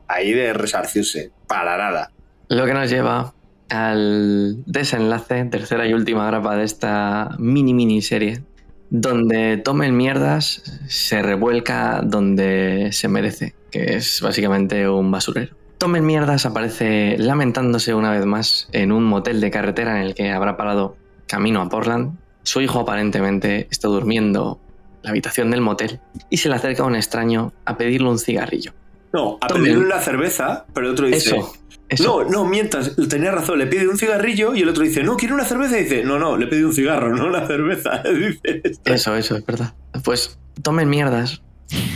ahí 0.09 0.33
de 0.33 0.53
resarcirse, 0.53 1.31
para 1.47 1.77
nada. 1.77 2.11
Lo 2.49 2.67
que 2.67 2.75
nos 2.75 2.91
lleva 2.91 3.33
al 3.69 4.65
desenlace, 4.67 5.45
tercera 5.45 5.87
y 5.87 5.95
última 5.95 6.27
grapa 6.27 6.57
de 6.57 6.65
esta 6.65 7.37
mini 7.39 7.73
miniserie, 7.73 8.43
donde 8.91 9.57
Tomen 9.57 9.97
Mierdas 9.97 10.63
se 10.89 11.23
revuelca 11.23 12.03
donde 12.05 12.91
se 12.93 13.09
merece, 13.09 13.55
que 13.71 13.97
es 13.97 14.21
básicamente 14.21 14.89
un 14.89 15.11
basurero. 15.11 15.57
Tomen 15.79 16.05
Mierdas 16.05 16.45
aparece 16.45 17.17
lamentándose 17.17 17.95
una 17.95 18.11
vez 18.11 18.27
más 18.27 18.69
en 18.73 18.93
un 18.93 19.05
motel 19.05 19.41
de 19.41 19.51
carretera 19.51 20.01
en 20.01 20.09
el 20.09 20.15
que 20.15 20.31
habrá 20.31 20.57
parado 20.57 20.97
camino 21.27 21.63
a 21.63 21.69
Portland. 21.69 22.19
Su 22.43 22.61
hijo 22.61 22.81
aparentemente 22.81 23.69
está 23.71 23.89
durmiendo 23.89 24.61
en 24.97 25.03
la 25.05 25.11
habitación 25.11 25.51
del 25.51 25.63
motel 25.63 26.01
y 26.29 26.37
se 26.37 26.49
le 26.49 26.57
acerca 26.57 26.85
un 26.85 26.97
extraño 26.97 27.53
a 27.65 27.79
pedirle 27.79 28.09
un 28.09 28.19
cigarrillo. 28.19 28.73
No, 29.13 29.39
a 29.41 29.47
Tomen. 29.47 29.65
pedirle 29.65 29.87
una 29.87 30.01
cerveza, 30.01 30.67
pero 30.75 30.89
el 30.89 30.93
otro 30.93 31.07
dice... 31.07 31.37
Eso, 31.37 31.53
eso. 31.91 32.23
No, 32.25 32.31
no, 32.31 32.45
mientas, 32.45 32.95
tenía 33.09 33.33
razón, 33.33 33.59
le 33.59 33.67
pide 33.67 33.89
un 33.89 33.99
cigarrillo 33.99 34.55
y 34.55 34.63
el 34.63 34.69
otro 34.69 34.85
dice, 34.85 35.03
no, 35.03 35.17
quiere 35.17 35.35
una 35.35 35.45
cerveza 35.45 35.79
y 35.79 35.83
dice, 35.83 36.05
no, 36.05 36.19
no, 36.19 36.37
le 36.37 36.47
pide 36.47 36.65
un 36.65 36.73
cigarro, 36.73 37.15
no 37.15 37.27
una 37.27 37.47
cerveza. 37.47 38.03
Dice, 38.15 38.63
Eso, 38.85 39.17
eso, 39.17 39.37
es 39.37 39.45
verdad. 39.45 39.75
Pues 40.05 40.39
tomen 40.63 40.89
mierdas. 40.89 41.43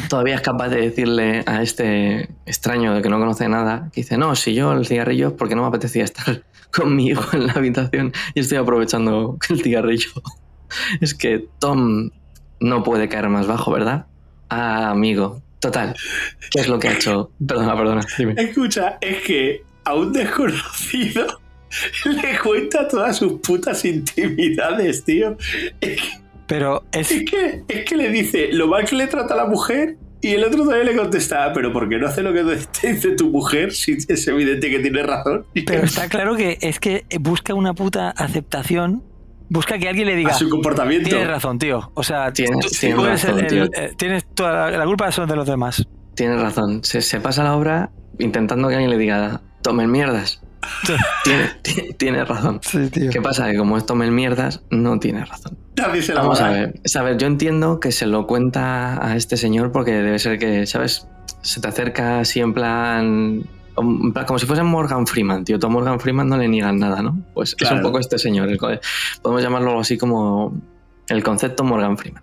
Todavía 0.09 0.37
es 0.37 0.41
capaz 0.41 0.69
de 0.69 0.81
decirle 0.81 1.43
a 1.47 1.63
este 1.63 2.29
extraño 2.47 2.95
de 2.95 3.03
que 3.03 3.09
no 3.09 3.19
conoce 3.19 3.49
nada, 3.49 3.91
que 3.93 4.03
dice, 4.03 4.19
no, 4.19 4.37
si 4.37 4.55
yo 4.55 4.73
el 4.73 4.87
cigarrillo 4.87 5.29
es 5.29 5.35
porque 5.35 5.55
no 5.55 5.63
me 5.63 5.69
apetecía 5.69 6.05
estar 6.05 6.43
con 6.73 6.95
mi 6.95 7.09
hijo 7.09 7.25
en 7.37 7.47
la 7.47 7.55
habitación 7.55 8.13
y 8.35 8.41
estoy 8.41 8.59
aprovechando 8.59 9.39
el 9.49 9.63
cigarrillo. 9.63 10.11
Es 11.01 11.15
que 11.15 11.49
Tom 11.61 12.11
no 12.61 12.83
puede 12.83 13.09
caer 13.09 13.29
más 13.29 13.47
bajo, 13.47 13.71
¿verdad? 13.71 14.07
Ah, 14.49 14.91
amigo. 14.91 15.43
Total. 15.61 15.95
¿Qué 16.51 16.61
es 16.61 16.69
lo 16.69 16.79
que 16.79 16.89
ha 16.89 16.93
hecho? 16.93 17.31
Perdona, 17.47 17.77
perdona. 17.77 18.03
dime. 18.19 18.35
Escucha, 18.37 18.99
es 19.01 19.23
que 19.23 19.63
a 19.85 19.95
un 19.95 20.13
desconocido 20.13 21.27
le 22.05 22.39
cuenta 22.39 22.87
todas 22.89 23.17
sus 23.17 23.41
putas 23.41 23.85
intimidades, 23.85 25.05
tío. 25.05 25.37
Pero 26.47 26.85
es, 26.93 27.11
es 27.11 27.25
que, 27.31 27.63
es 27.69 27.85
que 27.85 27.97
le 27.97 28.11
dice 28.11 28.49
lo 28.53 28.69
mal 28.69 28.85
que 28.85 28.97
le 28.97 29.07
trata 29.07 29.35
a 29.35 29.37
la 29.39 29.47
mujer 29.47 29.97
y 30.21 30.29
el 30.33 30.45
otro 30.45 30.61
también 30.67 30.87
le 30.87 30.97
contesta, 30.97 31.45
"Ah, 31.47 31.53
pero 31.53 31.73
¿por 31.73 31.89
qué 31.89 31.99
no 31.99 32.07
hace 32.07 32.23
lo 32.23 32.33
que 32.33 32.43
te 32.81 32.93
dice 32.93 33.11
tu 33.13 33.31
mujer 33.31 33.73
si 33.73 33.97
es 34.09 34.27
evidente 34.29 34.71
que 34.71 34.79
tiene 34.79 35.03
razón? 35.03 35.47
pero 35.67 35.85
está 35.85 36.09
claro 36.09 36.37
que 36.37 36.59
es 36.61 36.79
que 36.81 37.05
busca 37.21 37.55
una 37.55 37.75
puta 37.75 38.11
aceptación. 38.11 39.03
Busca 39.51 39.79
que 39.79 39.89
alguien 39.89 40.07
le 40.07 40.17
diga. 40.17 40.31
a 40.31 40.35
su 40.35 40.49
comportamiento. 40.49 41.09
Tienes 41.11 41.29
razón, 41.29 41.59
tío. 41.59 41.91
O 41.95 42.03
sea, 42.03 42.33
Tienes- 42.33 42.81
tú- 42.81 43.05
razón, 43.05 43.39
el- 43.39 43.45
el- 43.45 43.51
tío. 43.51 43.65
eh, 43.83 43.93
tienes 43.97 44.25
toda 44.35 44.71
la, 44.71 44.79
la 44.79 44.85
culpa 44.87 45.13
son 45.13 45.29
de 45.29 45.37
los 45.37 45.47
demás. 45.47 45.87
Tienes 46.15 46.41
razón. 46.41 46.83
Se, 46.83 47.03
se 47.03 47.21
pasa 47.21 47.45
la 47.45 47.55
obra 47.55 47.91
intentando 48.19 48.69
que 48.69 48.75
alguien 48.75 48.91
le 48.91 48.97
diga, 48.99 49.43
tomen 49.65 49.91
mierdas. 49.91 50.41
Tiene, 51.25 51.51
ti- 51.63 51.93
tiene 51.97 52.25
razón. 52.25 52.61
Sí, 52.63 52.89
tío. 52.91 53.11
¿Qué 53.11 53.21
pasa? 53.21 53.51
Que 53.51 53.57
como 53.57 53.77
es 53.77 53.85
tomen 53.85 54.15
mierdas, 54.15 54.63
no 54.71 55.01
tiene 55.01 55.25
razón. 55.25 55.59
Se 56.01 56.15
la 56.15 56.21
Vamos 56.21 56.41
va 56.41 56.47
a 56.49 56.51
ver. 56.53 56.81
A 56.97 57.03
ver, 57.03 57.17
yo 57.19 57.27
entiendo 57.27 57.81
que 57.81 57.91
se 57.91 58.07
lo 58.07 58.27
cuenta 58.29 59.05
a 59.05 59.17
este 59.17 59.37
señor 59.37 59.73
porque 59.73 59.91
debe 59.93 60.19
ser 60.21 60.39
que, 60.39 60.67
¿sabes? 60.67 61.09
Se 61.43 61.61
te 61.61 61.67
acerca 61.69 62.21
así 62.21 62.39
en 62.41 62.55
plan. 62.55 63.43
Como 63.75 64.39
si 64.39 64.47
fuese 64.47 64.63
Morgan 64.63 65.07
Freeman, 65.07 65.45
tío. 65.45 65.59
Tú 65.59 65.67
a 65.67 65.71
Morgan 65.71 65.99
Freeman 65.99 66.29
no 66.29 66.37
le 66.37 66.47
niegan 66.47 66.79
nada, 66.79 67.03
¿no? 67.03 67.19
Pues 67.35 67.57
es 67.59 67.71
un 67.73 67.83
poco 67.83 67.99
este 67.99 68.19
señor. 68.19 68.49
el 68.49 68.57
podemos 69.21 69.43
llamarlo 69.43 69.81
así 69.81 69.99
como 69.99 70.55
el 71.09 71.23
concepto 71.23 71.65
Morgan 71.65 71.97
Freeman. 71.99 72.23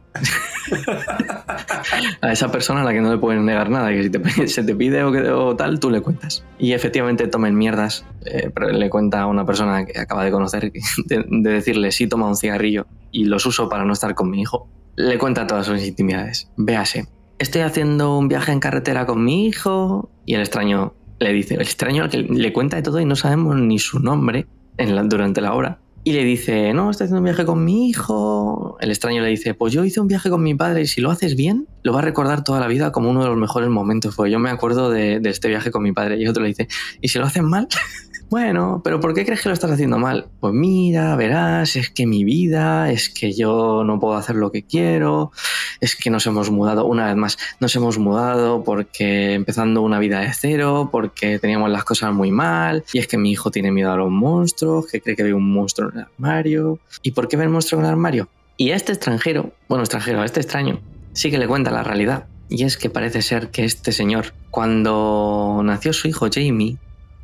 a 2.21 2.31
esa 2.31 2.51
persona 2.51 2.81
a 2.81 2.83
la 2.83 2.93
que 2.93 3.01
no 3.01 3.11
le 3.11 3.17
pueden 3.17 3.45
negar 3.45 3.69
nada, 3.69 3.89
que 3.89 4.03
si 4.03 4.09
te, 4.09 4.47
se 4.47 4.63
te 4.63 4.75
pide 4.75 5.03
o, 5.03 5.11
que- 5.11 5.29
o 5.29 5.55
tal, 5.55 5.79
tú 5.79 5.89
le 5.89 6.01
cuentas. 6.01 6.43
Y 6.59 6.73
efectivamente 6.73 7.27
tomen 7.27 7.55
mierdas, 7.57 8.05
eh, 8.25 8.49
pero 8.53 8.69
le 8.71 8.89
cuenta 8.89 9.21
a 9.21 9.27
una 9.27 9.45
persona 9.45 9.85
que 9.85 9.99
acaba 9.99 10.23
de 10.23 10.31
conocer, 10.31 10.71
de, 11.05 11.25
de 11.27 11.49
decirle, 11.51 11.91
sí, 11.91 12.07
toma 12.07 12.27
un 12.27 12.35
cigarrillo 12.35 12.85
y 13.11 13.25
los 13.25 13.45
uso 13.45 13.69
para 13.69 13.85
no 13.85 13.93
estar 13.93 14.15
con 14.15 14.29
mi 14.29 14.41
hijo. 14.41 14.67
Le 14.95 15.17
cuenta 15.17 15.47
todas 15.47 15.65
sus 15.65 15.81
intimidades. 15.83 16.49
Véase, 16.57 17.07
estoy 17.39 17.61
haciendo 17.61 18.17
un 18.17 18.27
viaje 18.27 18.51
en 18.51 18.59
carretera 18.59 19.05
con 19.05 19.23
mi 19.23 19.47
hijo 19.47 20.09
y 20.25 20.35
el 20.35 20.41
extraño 20.41 20.93
le 21.19 21.33
dice, 21.33 21.53
el 21.55 21.61
extraño 21.61 22.03
al 22.03 22.09
que 22.09 22.17
le 22.19 22.51
cuenta 22.53 22.77
de 22.77 22.83
todo 22.83 22.99
y 22.99 23.05
no 23.05 23.15
sabemos 23.15 23.55
ni 23.55 23.79
su 23.79 23.99
nombre 23.99 24.47
en 24.77 24.95
la- 24.95 25.03
durante 25.03 25.39
la 25.41 25.53
hora. 25.53 25.79
Y 26.03 26.13
le 26.13 26.23
dice, 26.23 26.73
no, 26.73 26.89
estoy 26.89 27.05
haciendo 27.05 27.19
un 27.19 27.25
viaje 27.25 27.45
con 27.45 27.63
mi 27.63 27.89
hijo. 27.89 28.77
El 28.81 28.89
extraño 28.89 29.21
le 29.21 29.29
dice, 29.29 29.53
pues 29.53 29.71
yo 29.71 29.83
hice 29.83 29.99
un 29.99 30.07
viaje 30.07 30.31
con 30.31 30.41
mi 30.41 30.55
padre 30.55 30.81
y 30.81 30.87
si 30.87 30.99
lo 30.99 31.11
haces 31.11 31.35
bien, 31.35 31.67
lo 31.83 31.93
va 31.93 31.99
a 31.99 32.01
recordar 32.01 32.43
toda 32.43 32.59
la 32.59 32.67
vida 32.67 32.91
como 32.91 33.11
uno 33.11 33.21
de 33.21 33.29
los 33.29 33.37
mejores 33.37 33.69
momentos. 33.69 34.15
Pues 34.15 34.31
yo 34.31 34.39
me 34.39 34.49
acuerdo 34.49 34.89
de, 34.89 35.19
de 35.19 35.29
este 35.29 35.47
viaje 35.47 35.69
con 35.69 35.83
mi 35.83 35.91
padre. 35.91 36.17
Y 36.17 36.27
otro 36.27 36.41
le 36.41 36.49
dice, 36.49 36.67
¿y 37.01 37.09
si 37.09 37.19
lo 37.19 37.25
hacen 37.25 37.45
mal? 37.45 37.67
Bueno, 38.31 38.79
pero 38.81 39.01
¿por 39.01 39.13
qué 39.13 39.25
crees 39.25 39.41
que 39.41 39.49
lo 39.49 39.53
estás 39.53 39.71
haciendo 39.71 39.99
mal? 39.99 40.29
Pues 40.39 40.53
mira, 40.53 41.17
verás, 41.17 41.75
es 41.75 41.89
que 41.89 42.07
mi 42.07 42.23
vida, 42.23 42.89
es 42.89 43.09
que 43.09 43.33
yo 43.33 43.83
no 43.83 43.99
puedo 43.99 44.15
hacer 44.15 44.37
lo 44.37 44.53
que 44.53 44.63
quiero, 44.63 45.33
es 45.81 45.97
que 45.97 46.09
nos 46.09 46.25
hemos 46.27 46.49
mudado, 46.49 46.85
una 46.85 47.07
vez 47.07 47.17
más, 47.17 47.37
nos 47.59 47.75
hemos 47.75 47.97
mudado 47.97 48.63
porque 48.63 49.33
empezando 49.33 49.81
una 49.81 49.99
vida 49.99 50.21
de 50.21 50.31
cero, 50.31 50.87
porque 50.93 51.39
teníamos 51.39 51.71
las 51.71 51.83
cosas 51.83 52.13
muy 52.13 52.31
mal, 52.31 52.85
y 52.93 52.99
es 52.99 53.07
que 53.07 53.17
mi 53.17 53.31
hijo 53.31 53.51
tiene 53.51 53.69
miedo 53.69 53.91
a 53.91 53.97
los 53.97 54.09
monstruos, 54.09 54.87
que 54.87 55.01
cree 55.01 55.17
que 55.17 55.23
ve 55.23 55.33
un 55.33 55.51
monstruo 55.51 55.89
en 55.89 55.97
el 55.97 56.05
armario. 56.05 56.79
¿Y 57.03 57.11
por 57.11 57.27
qué 57.27 57.35
ve 57.35 57.43
el 57.43 57.49
monstruo 57.49 57.81
en 57.81 57.85
el 57.85 57.91
armario? 57.91 58.29
Y 58.55 58.71
a 58.71 58.77
este 58.77 58.93
extranjero, 58.93 59.51
bueno, 59.67 59.83
extranjero, 59.83 60.21
a 60.21 60.25
este 60.25 60.39
extraño, 60.39 60.79
sí 61.11 61.31
que 61.31 61.37
le 61.37 61.49
cuenta 61.49 61.69
la 61.69 61.83
realidad. 61.83 62.27
Y 62.47 62.63
es 62.63 62.77
que 62.77 62.89
parece 62.89 63.21
ser 63.23 63.49
que 63.49 63.65
este 63.65 63.91
señor, 63.91 64.33
cuando 64.51 65.61
nació 65.65 65.91
su 65.91 66.07
hijo 66.07 66.29
Jamie, 66.33 66.77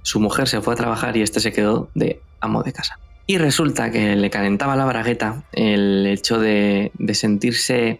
su 0.07 0.21
mujer 0.21 0.47
se 0.47 0.61
fue 0.61 0.73
a 0.73 0.77
trabajar 0.77 1.17
y 1.17 1.21
este 1.21 1.41
se 1.41 1.51
quedó 1.51 1.89
de 1.93 2.21
amo 2.39 2.63
de 2.63 2.71
casa. 2.71 2.97
Y 3.25 3.39
resulta 3.39 3.91
que 3.91 4.15
le 4.15 4.29
calentaba 4.29 4.77
la 4.77 4.85
bragueta 4.85 5.43
el 5.51 6.07
hecho 6.07 6.39
de, 6.39 6.93
de 6.97 7.13
sentirse 7.13 7.99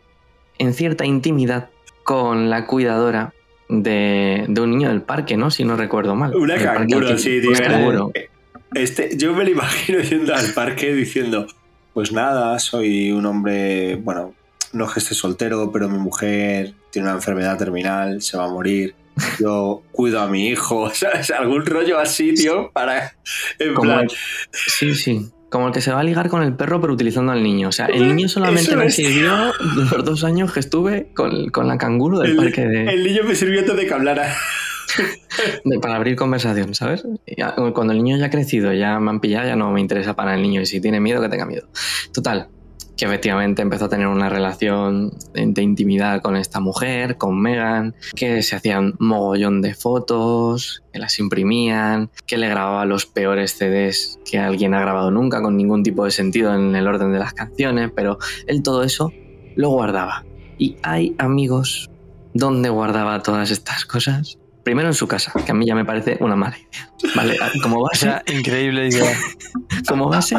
en 0.57 0.73
cierta 0.73 1.05
intimidad 1.05 1.69
con 2.05 2.49
la 2.49 2.65
cuidadora 2.65 3.34
de, 3.67 4.45
de 4.47 4.61
un 4.61 4.69
niño 4.69 4.88
del 4.88 5.01
parque, 5.01 5.35
¿no? 5.35 5.51
Si 5.51 5.65
no 5.65 5.75
recuerdo 5.75 6.15
mal. 6.15 6.34
Una 6.34 6.57
canguro, 6.57 7.17
sí, 7.17 7.41
tío. 7.41 7.51
Canguro. 7.51 8.13
Este, 8.73 9.17
yo 9.17 9.34
me 9.34 9.43
lo 9.43 9.49
imagino 9.49 9.99
yendo 9.99 10.34
al 10.34 10.53
parque 10.53 10.93
diciendo, 10.93 11.45
pues 11.93 12.13
nada, 12.13 12.57
soy 12.59 13.11
un 13.11 13.25
hombre, 13.25 13.97
bueno, 13.97 14.34
no 14.71 14.85
es 14.85 14.93
que 14.93 14.99
esté 15.01 15.13
soltero, 15.13 15.69
pero 15.73 15.89
mi 15.89 15.97
mujer 15.97 16.73
tiene 16.89 17.09
una 17.09 17.17
enfermedad 17.17 17.57
terminal, 17.57 18.21
se 18.21 18.38
va 18.38 18.45
a 18.45 18.49
morir. 18.49 18.95
Yo 19.39 19.84
cuido 19.91 20.19
a 20.22 20.27
mi 20.27 20.48
hijo, 20.49 20.89
¿sabes? 20.94 21.31
Algún 21.31 21.65
rollo 21.65 21.99
así, 21.99 22.34
tío, 22.34 22.72
para... 22.73 23.14
En 23.60 23.73
Como 23.73 23.89
plan, 23.91 24.02
el- 24.03 24.10
sí, 24.52 24.94
sí. 24.95 25.30
Como 25.49 25.68
el 25.68 25.73
que 25.73 25.80
se 25.80 25.91
va 25.94 26.02
a 26.02 26.03
ligar 26.03 26.27
con 26.27 26.44
el 26.44 26.53
perro, 26.56 26.81
pero 26.81 26.91
utilizando 26.94 27.31
al 27.31 27.41
niño. 27.41 27.69
O 27.69 27.72
sea, 27.72 27.85
el 27.85 28.06
niño 28.15 28.27
solamente 28.27 28.76
me 28.76 28.89
sirvió 28.91 29.53
los 29.91 30.03
dos 30.03 30.23
años 30.26 30.52
que 30.52 30.60
estuve 30.60 31.07
con, 31.15 31.49
con 31.52 31.68
la 31.69 31.77
canguro 31.77 32.19
del 32.19 32.31
El, 32.31 32.38
parque 32.38 32.65
de, 32.68 32.84
el 32.85 33.03
niño 33.03 33.23
me 33.23 33.34
sirvió 33.34 33.61
antes 33.61 33.77
de 33.77 33.88
que 33.88 33.94
hablara. 33.94 34.35
de- 35.64 35.80
para 35.80 35.95
abrir 35.95 36.18
conversación, 36.18 36.76
¿sabes? 36.76 37.06
Ya- 37.38 37.56
cuando 37.73 37.94
el 37.94 38.03
niño 38.03 38.18
ya 38.18 38.26
ha 38.26 38.30
crecido, 38.30 38.73
ya 38.73 38.99
me 38.99 39.10
han 39.10 39.22
pillado, 39.22 39.48
ya 39.48 39.56
no 39.56 39.72
me 39.72 39.80
interesa 39.80 40.15
para 40.18 40.35
el 40.35 40.41
niño. 40.41 40.60
Y 40.61 40.65
si 40.65 40.81
tiene 40.81 40.99
miedo, 40.99 41.22
que 41.22 41.30
tenga 41.30 41.45
miedo. 41.45 41.69
Total, 42.14 42.49
que 42.97 43.05
efectivamente 43.05 43.61
empezó 43.61 43.85
a 43.85 43.89
tener 43.89 44.07
una 44.07 44.27
relación 44.27 45.13
de 45.33 45.61
intimidad 45.61 46.21
con 46.21 46.35
esta 46.35 46.59
mujer, 46.59 47.17
con 47.17 47.39
Megan, 47.39 47.95
que 48.15 48.41
se 48.41 48.55
hacían 48.55 48.95
mogollón 48.99 49.61
de 49.61 49.75
fotos, 49.75 50.83
que 50.91 50.99
las 50.99 51.19
imprimían, 51.19 52.09
que 52.25 52.37
le 52.37 52.49
grababa 52.49 52.85
los 52.85 53.05
peores 53.05 53.55
CDs 53.55 54.19
que 54.29 54.39
alguien 54.39 54.73
ha 54.73 54.81
grabado 54.81 55.11
nunca, 55.11 55.41
con 55.41 55.55
ningún 55.55 55.83
tipo 55.83 56.05
de 56.05 56.11
sentido 56.11 56.53
en 56.55 56.75
el 56.75 56.87
orden 56.87 57.11
de 57.13 57.19
las 57.19 57.33
canciones, 57.33 57.91
pero 57.95 58.17
él 58.47 58.63
todo 58.63 58.83
eso 58.83 59.11
lo 59.55 59.69
guardaba. 59.69 60.25
Y 60.57 60.77
hay 60.81 61.15
amigos 61.19 61.89
donde 62.33 62.69
guardaba 62.69 63.21
todas 63.21 63.51
estas 63.51 63.85
cosas. 63.85 64.39
Primero 64.68 64.89
en 64.89 64.94
su 64.94 65.07
casa, 65.07 65.31
que 65.45 65.52
a 65.53 65.56
mí 65.56 65.65
ya 65.65 65.76
me 65.76 65.85
parece 65.85 66.18
una 66.19 66.35
mala 66.35 66.57
idea. 67.03 67.14
¿Vale? 67.15 67.38
Como 67.64 67.77
O 67.77 67.84
base, 67.84 68.02
sea, 68.02 68.22
increíble 68.27 68.89
idea. 68.89 69.18
como 69.88 70.10
base, 70.10 70.35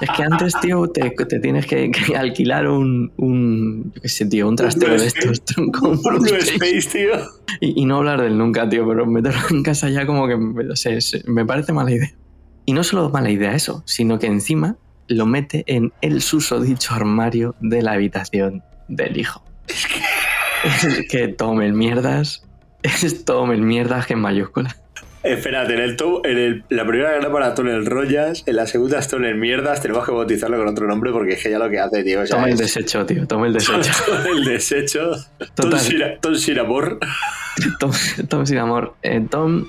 es 0.00 0.10
que 0.10 0.22
antes, 0.24 0.54
tío, 0.60 0.88
te, 0.88 1.08
te 1.10 1.38
tienes 1.38 1.66
que, 1.66 1.88
que 1.92 2.16
alquilar 2.16 2.66
un, 2.66 3.12
un, 3.16 3.92
yo 3.94 4.02
qué 4.02 4.08
sé, 4.08 4.26
tío, 4.26 4.48
un 4.48 4.56
trastero 4.56 4.98
de 5.00 5.06
estos, 5.06 5.40
un 5.56 5.70
Blue 5.70 6.24
Space. 6.38 6.54
Space, 6.78 6.98
tío. 6.98 7.12
Y, 7.60 7.82
y 7.82 7.84
no 7.84 7.98
hablar 7.98 8.20
del 8.22 8.36
nunca, 8.36 8.68
tío, 8.68 8.84
pero 8.88 9.06
meterlo 9.06 9.40
en 9.50 9.62
casa 9.62 9.88
ya 9.88 10.04
como 10.04 10.26
que 10.26 10.36
no 10.36 10.74
sé, 10.74 11.00
se- 11.00 11.22
me 11.30 11.44
parece 11.46 11.72
mala 11.72 11.92
idea. 11.92 12.10
Y 12.66 12.72
no 12.72 12.82
solo 12.82 13.08
mala 13.10 13.30
idea 13.30 13.52
eso, 13.54 13.84
sino 13.86 14.18
que 14.18 14.26
encima 14.26 14.78
lo 15.06 15.26
mete 15.26 15.62
en 15.68 15.92
el 16.00 16.22
susodicho 16.22 16.92
armario 16.92 17.54
de 17.60 17.82
la 17.82 17.92
habitación 17.92 18.64
del 18.88 19.16
hijo. 19.16 19.44
Es 20.64 21.06
que 21.08 21.28
tomen 21.38 21.76
mierdas, 21.76 22.46
es 23.04 23.24
tomen 23.24 23.66
mierdas 23.66 24.10
en 24.10 24.20
mayúscula. 24.20 24.76
Espérate, 25.22 25.74
en, 25.74 25.80
el 25.80 25.96
en 26.24 26.38
el- 26.38 26.64
la 26.70 26.86
primera 26.86 27.12
grapa 27.12 27.36
era 27.38 27.54
Tonel 27.54 27.84
Rollas, 27.84 28.42
en 28.46 28.56
la 28.56 28.66
segunda 28.66 28.98
es 28.98 29.08
Tonel 29.08 29.34
Mierdas, 29.36 29.82
tenemos 29.82 30.06
que 30.06 30.12
bautizarlo 30.12 30.56
con 30.56 30.68
otro 30.68 30.86
nombre 30.86 31.12
porque 31.12 31.34
es 31.34 31.42
que 31.42 31.50
ya 31.50 31.58
lo 31.58 31.68
que 31.68 31.78
hace, 31.78 32.02
tío. 32.02 32.24
Toma 32.24 32.46
el 32.46 32.54
es- 32.54 32.58
desecho, 32.60 33.04
tío, 33.04 33.26
toma 33.26 33.46
el 33.46 33.52
desecho. 33.52 33.90
el 34.32 34.44
desecho. 34.44 35.12
Tom, 35.54 35.72
sin, 35.78 36.00
Tom 36.22 36.34
sin 36.36 36.58
amor. 36.58 36.98
Tom, 37.78 37.90
Tom 38.28 38.46
sin 38.46 38.56
amor. 38.58 38.94
Eh, 39.02 39.22
Tom, 39.30 39.66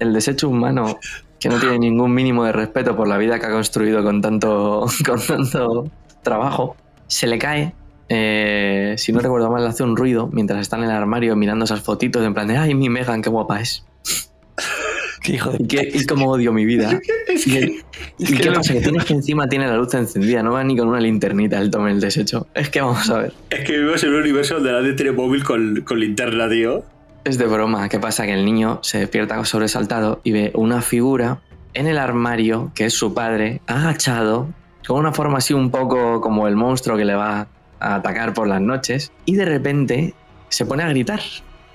el 0.00 0.12
desecho 0.12 0.48
humano 0.48 0.98
que 1.38 1.48
no 1.48 1.60
tiene 1.60 1.78
ningún 1.78 2.12
mínimo 2.12 2.44
de 2.44 2.50
respeto 2.50 2.96
por 2.96 3.06
la 3.06 3.16
vida 3.16 3.38
que 3.38 3.46
ha 3.46 3.50
construido 3.50 4.02
con 4.02 4.20
tanto, 4.20 4.86
con 5.06 5.20
tanto 5.24 5.88
trabajo, 6.24 6.76
se 7.06 7.28
le 7.28 7.38
cae. 7.38 7.74
Eh, 8.10 8.94
si 8.98 9.12
no 9.12 9.20
recuerdo 9.20 9.50
mal, 9.50 9.62
le 9.62 9.68
hace 9.68 9.82
un 9.84 9.96
ruido 9.96 10.28
mientras 10.32 10.60
está 10.60 10.76
en 10.76 10.82
el 10.84 10.90
armario 10.90 11.36
mirando 11.36 11.64
esas 11.64 11.80
fotitos 11.80 12.22
en 12.26 12.34
plan 12.34 12.46
de 12.48 12.56
¡ay, 12.58 12.74
mi 12.74 12.88
Megan, 12.90 13.22
qué 13.22 13.30
guapa 13.30 13.60
es! 13.60 13.86
Qué 15.22 15.34
hijo 15.34 15.50
de 15.50 15.58
Y, 15.62 15.66
qué, 15.66 15.90
y 15.92 16.06
cómo 16.06 16.30
odio 16.30 16.50
mi 16.52 16.64
vida. 16.64 16.98
Y, 17.46 17.56
el- 17.56 17.84
¿y 18.18 18.24
que 18.24 18.38
qué 18.40 18.50
pasa? 18.52 18.72
Que 18.72 18.80
tienes 18.80 19.04
que 19.04 19.12
encima 19.14 19.48
tiene 19.48 19.66
la 19.68 19.76
luz 19.76 19.94
encendida, 19.94 20.42
no 20.42 20.52
va 20.52 20.64
ni 20.64 20.76
con 20.76 20.88
una 20.88 20.98
linternita 21.00 21.58
el 21.58 21.70
Tom 21.70 21.86
el 21.86 22.00
desecho. 22.00 22.46
Es 22.54 22.68
que 22.70 22.80
vamos 22.80 23.08
a 23.10 23.18
ver. 23.20 23.32
Es 23.50 23.60
que 23.64 23.72
vivimos 23.78 24.02
en 24.02 24.10
un 24.10 24.16
universo 24.22 24.54
donde 24.54 24.72
nadie 24.72 24.92
tiene 24.94 25.12
móvil 25.12 25.44
con, 25.44 25.82
con 25.86 26.00
linterna, 26.00 26.48
tío. 26.48 26.82
Es 27.24 27.38
de 27.38 27.46
broma. 27.46 27.88
¿Qué 27.88 27.98
pasa? 28.00 28.24
Que 28.26 28.32
el 28.34 28.44
niño 28.44 28.80
se 28.82 28.98
despierta 28.98 29.42
sobresaltado 29.44 30.20
y 30.24 30.32
ve 30.32 30.50
una 30.54 30.82
figura 30.82 31.40
en 31.74 31.86
el 31.86 31.98
armario, 31.98 32.72
que 32.74 32.86
es 32.86 32.94
su 32.94 33.14
padre, 33.14 33.60
agachado, 33.66 34.48
con 34.86 34.98
una 34.98 35.12
forma 35.12 35.38
así 35.38 35.54
un 35.54 35.70
poco 35.70 36.20
como 36.20 36.48
el 36.48 36.56
monstruo 36.56 36.96
que 36.96 37.04
le 37.04 37.14
va 37.14 37.46
a 37.80 37.96
atacar 37.96 38.34
por 38.34 38.46
las 38.46 38.60
noches, 38.60 39.10
y 39.24 39.34
de 39.36 39.44
repente 39.44 40.14
se 40.48 40.66
pone 40.66 40.82
a 40.82 40.88
gritar 40.88 41.20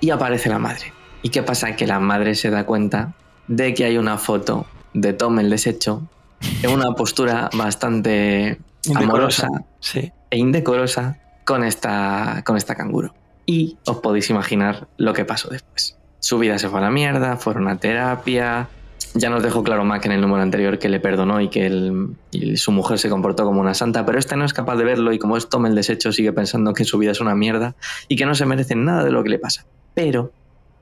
y 0.00 0.10
aparece 0.10 0.48
la 0.48 0.58
madre. 0.58 0.92
¿Y 1.22 1.30
qué 1.30 1.42
pasa? 1.42 1.74
Que 1.76 1.86
la 1.86 1.98
madre 1.98 2.34
se 2.34 2.50
da 2.50 2.64
cuenta 2.64 3.14
de 3.48 3.74
que 3.74 3.84
hay 3.84 3.98
una 3.98 4.18
foto 4.18 4.66
de 4.94 5.12
Tom 5.12 5.38
el 5.38 5.50
desecho 5.50 6.08
en 6.62 6.70
una 6.70 6.92
postura 6.92 7.50
bastante 7.54 8.58
amorosa 8.94 9.48
Sí. 9.80 10.12
e 10.30 10.38
indecorosa 10.38 11.18
con 11.44 11.64
esta, 11.64 12.42
con 12.44 12.56
esta 12.56 12.74
canguro. 12.74 13.14
Y 13.46 13.78
os 13.86 13.98
podéis 13.98 14.30
imaginar 14.30 14.88
lo 14.96 15.12
que 15.12 15.24
pasó 15.24 15.48
después. 15.48 15.96
Su 16.18 16.38
vida 16.38 16.58
se 16.58 16.68
fue 16.68 16.80
a 16.80 16.82
la 16.82 16.90
mierda, 16.90 17.36
fueron 17.36 17.68
a 17.68 17.76
terapia. 17.78 18.68
Ya 19.14 19.30
nos 19.30 19.42
dejó 19.42 19.62
claro 19.62 19.84
Mac 19.84 20.04
en 20.04 20.12
el 20.12 20.20
número 20.20 20.42
anterior 20.42 20.78
que 20.78 20.88
le 20.88 21.00
perdonó 21.00 21.40
y 21.40 21.48
que 21.48 21.68
su 22.56 22.72
mujer 22.72 22.98
se 22.98 23.08
comportó 23.08 23.44
como 23.44 23.60
una 23.60 23.72
santa, 23.72 24.04
pero 24.04 24.18
este 24.18 24.36
no 24.36 24.44
es 24.44 24.52
capaz 24.52 24.76
de 24.76 24.84
verlo 24.84 25.12
y 25.12 25.18
como 25.18 25.36
es 25.36 25.48
Tom 25.48 25.64
el 25.66 25.74
desecho 25.74 26.12
sigue 26.12 26.32
pensando 26.32 26.74
que 26.74 26.84
su 26.84 26.98
vida 26.98 27.12
es 27.12 27.20
una 27.20 27.34
mierda 27.34 27.76
y 28.08 28.16
que 28.16 28.26
no 28.26 28.34
se 28.34 28.44
merece 28.44 28.74
nada 28.74 29.04
de 29.04 29.10
lo 29.10 29.22
que 29.22 29.30
le 29.30 29.38
pasa. 29.38 29.66
Pero, 29.94 30.32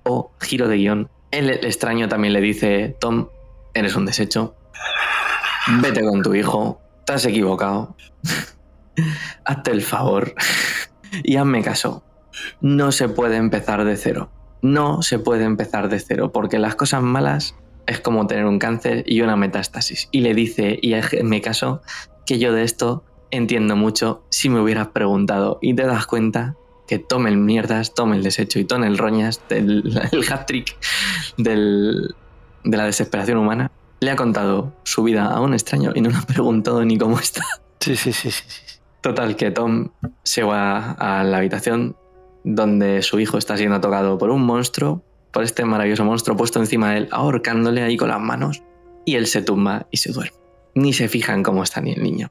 o 0.03 0.33
giro 0.41 0.67
de 0.67 0.77
guion, 0.77 1.09
el, 1.31 1.49
el 1.51 1.65
extraño 1.65 2.09
también 2.09 2.33
le 2.33 2.41
dice, 2.41 2.97
Tom, 2.99 3.29
eres 3.73 3.95
un 3.95 4.07
desecho, 4.07 4.57
vete 5.81 6.03
con 6.03 6.23
tu 6.23 6.35
hijo, 6.35 6.81
te 7.05 7.13
has 7.13 7.25
equivocado, 7.27 7.95
hazte 9.45 9.71
el 9.71 9.83
favor 9.83 10.35
y 11.23 11.37
hazme 11.37 11.63
caso. 11.63 12.03
No 12.61 12.93
se 12.93 13.09
puede 13.09 13.37
empezar 13.37 13.85
de 13.85 13.97
cero. 13.97 14.31
No 14.63 15.03
se 15.03 15.19
puede 15.19 15.45
empezar 15.45 15.89
de 15.89 16.01
cero, 16.01 16.33
porque 16.33 16.59
las 16.59 16.75
cosas 16.75 17.03
malas 17.03 17.55
es 17.87 18.01
como 18.01 18.27
tener 18.27 18.47
un 18.47 18.59
cáncer 18.59 19.05
y 19.07 19.21
una 19.21 19.37
metástasis. 19.37 20.09
Y 20.11 20.21
le 20.21 20.35
dice, 20.35 20.79
y 20.81 20.95
hazme 20.95 21.41
caso, 21.41 21.83
que 22.27 22.39
yo 22.39 22.53
de 22.53 22.63
esto 22.63 23.05
entiendo 23.31 23.77
mucho 23.77 24.23
si 24.31 24.49
me 24.49 24.61
hubieras 24.61 24.89
preguntado 24.89 25.59
y 25.61 25.75
te 25.75 25.85
das 25.85 26.07
cuenta 26.07 26.57
que 26.87 26.99
tome 26.99 27.31
el 27.31 27.37
mierdas, 27.39 27.95
tome 27.95 28.17
el 28.17 28.23
desecho 28.23 28.59
y 28.59 28.65
tome 28.65 28.87
el 28.87 28.99
roñas 28.99 29.41
del 29.49 29.99
el 30.13 30.33
hat 30.33 30.47
trick 30.47 30.77
del- 31.37 32.15
de 32.65 32.77
la 32.77 32.85
desesperación 32.87 33.39
humana. 33.39 33.71
Le 34.01 34.11
ha 34.11 34.17
contado 34.17 34.73
su 34.85 35.03
vida 35.03 35.27
a 35.27 35.41
un 35.41 35.53
extraño 35.55 35.93
y 35.95 36.01
no 36.01 36.11
le 36.11 36.17
ha 36.17 36.23
preguntado 36.23 36.85
ni 36.85 36.99
cómo 36.99 37.19
está. 37.19 37.43
Sí, 37.81 37.97
sí, 37.97 38.13
sí, 38.13 38.31
sí. 38.31 38.45
sí. 38.47 38.79
Total, 39.03 39.37
que 39.37 39.51
Tom 39.51 39.91
se 40.23 40.43
va 40.43 40.93
a 40.93 41.25
la 41.25 41.37
habitación 41.39 41.97
donde 42.43 43.03
su 43.03 43.19
hijo 43.21 43.37
está 43.39 43.57
siendo 43.57 43.81
tocado 43.81 44.17
por 44.19 44.31
un 44.31 44.43
monstruo, 44.45 45.03
por 45.35 45.45
este 45.45 45.65
maravilloso 45.67 46.05
monstruo 46.07 46.37
puesto 46.37 46.59
encima 46.61 46.93
de 46.93 46.99
él, 46.99 47.09
ahorcándole 47.11 47.83
ahí 47.83 47.99
con 47.99 48.09
las 48.09 48.21
manos, 48.21 48.63
y 49.05 49.17
él 49.17 49.27
se 49.27 49.43
tumba 49.43 49.87
y 49.91 49.99
se 49.99 50.13
duerme. 50.13 50.39
Ni 50.75 50.93
se 50.95 51.09
fija 51.09 51.35
en 51.35 51.43
cómo 51.43 51.63
está 51.63 51.81
ni 51.83 51.93
el 51.93 52.03
niño. 52.03 52.31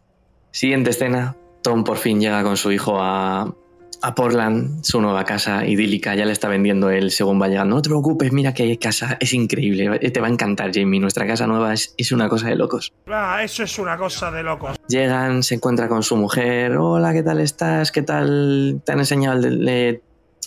Siguiente 0.51 0.89
escena, 0.89 1.35
Tom 1.61 1.83
por 1.83 1.97
fin 1.97 2.19
llega 2.19 2.41
con 2.43 2.57
su 2.57 2.71
hijo 2.71 2.99
a, 2.99 3.53
a 4.01 4.15
Portland, 4.15 4.83
su 4.83 4.99
nueva 5.01 5.23
casa 5.23 5.65
idílica, 5.65 6.13
ya 6.15 6.25
le 6.25 6.31
está 6.33 6.47
vendiendo 6.49 6.89
él 6.89 7.09
según 7.11 7.41
va 7.41 7.47
llegando. 7.47 7.75
No 7.77 7.81
te 7.81 7.89
preocupes, 7.89 8.31
mira 8.33 8.53
que 8.53 8.63
hay 8.63 8.77
casa, 8.77 9.17
es 9.19 9.33
increíble, 9.33 9.97
te 9.99 10.19
va 10.19 10.27
a 10.27 10.29
encantar 10.29 10.71
Jamie, 10.73 10.99
nuestra 10.99 11.25
casa 11.25 11.47
nueva 11.47 11.73
es, 11.73 11.93
es 11.97 12.11
una 12.11 12.27
cosa 12.27 12.49
de 12.49 12.55
locos. 12.55 12.91
Ah, 13.07 13.41
eso 13.43 13.63
es 13.63 13.79
una 13.79 13.95
cosa 13.97 14.29
de 14.31 14.43
locos. 14.43 14.75
Llegan, 14.89 15.41
se 15.43 15.55
encuentra 15.55 15.87
con 15.87 16.03
su 16.03 16.17
mujer. 16.17 16.75
Hola, 16.77 17.13
¿qué 17.13 17.23
tal 17.23 17.39
estás? 17.39 17.91
¿Qué 17.91 18.01
tal 18.01 18.81
te 18.85 18.91
han 18.91 18.99
enseñado 18.99 19.37
el 19.47 19.65
de- 19.65 20.01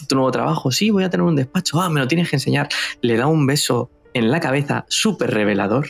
tu 0.08 0.14
nuevo 0.14 0.30
trabajo? 0.30 0.70
Sí, 0.72 0.90
voy 0.90 1.04
a 1.04 1.10
tener 1.10 1.24
un 1.24 1.36
despacho. 1.36 1.80
Ah, 1.80 1.88
me 1.88 2.00
lo 2.00 2.08
tienes 2.08 2.28
que 2.30 2.36
enseñar. 2.36 2.68
Le 3.02 3.16
da 3.16 3.26
un 3.26 3.46
beso 3.46 3.90
en 4.14 4.30
la 4.30 4.40
cabeza 4.40 4.84
súper 4.88 5.30
revelador. 5.32 5.88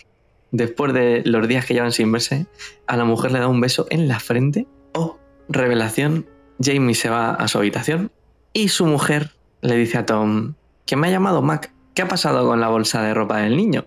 Después 0.53 0.93
de 0.93 1.23
los 1.25 1.47
días 1.49 1.65
que 1.67 1.75
llevan 1.75 1.93
sin 1.93 2.11
verse, 2.13 2.47
a 2.87 2.97
la 2.97 3.05
mujer 3.05 3.33
le 3.33 3.41
da 3.41 3.49
un 3.49 3.61
beso 3.61 3.87
en 3.91 4.09
la 4.09 4.21
frente. 4.21 4.67
Oh, 4.95 5.19
revelación. 5.49 6.27
Jamie 6.63 6.95
se 6.95 7.11
va 7.11 7.33
a 7.35 7.49
su 7.49 7.59
habitación 7.59 8.11
y 8.55 8.69
su 8.69 8.87
mujer 8.87 9.33
le 9.61 9.77
dice 9.77 9.99
a 9.99 10.07
Tom 10.07 10.55
que 10.87 10.97
me 10.97 11.09
ha 11.09 11.11
llamado 11.11 11.43
Mac. 11.43 11.73
¿Qué 11.95 12.03
ha 12.03 12.09
pasado 12.09 12.47
con 12.47 12.61
la 12.61 12.69
bolsa 12.69 13.03
de 13.03 13.13
ropa 13.13 13.39
del 13.39 13.57
niño? 13.57 13.85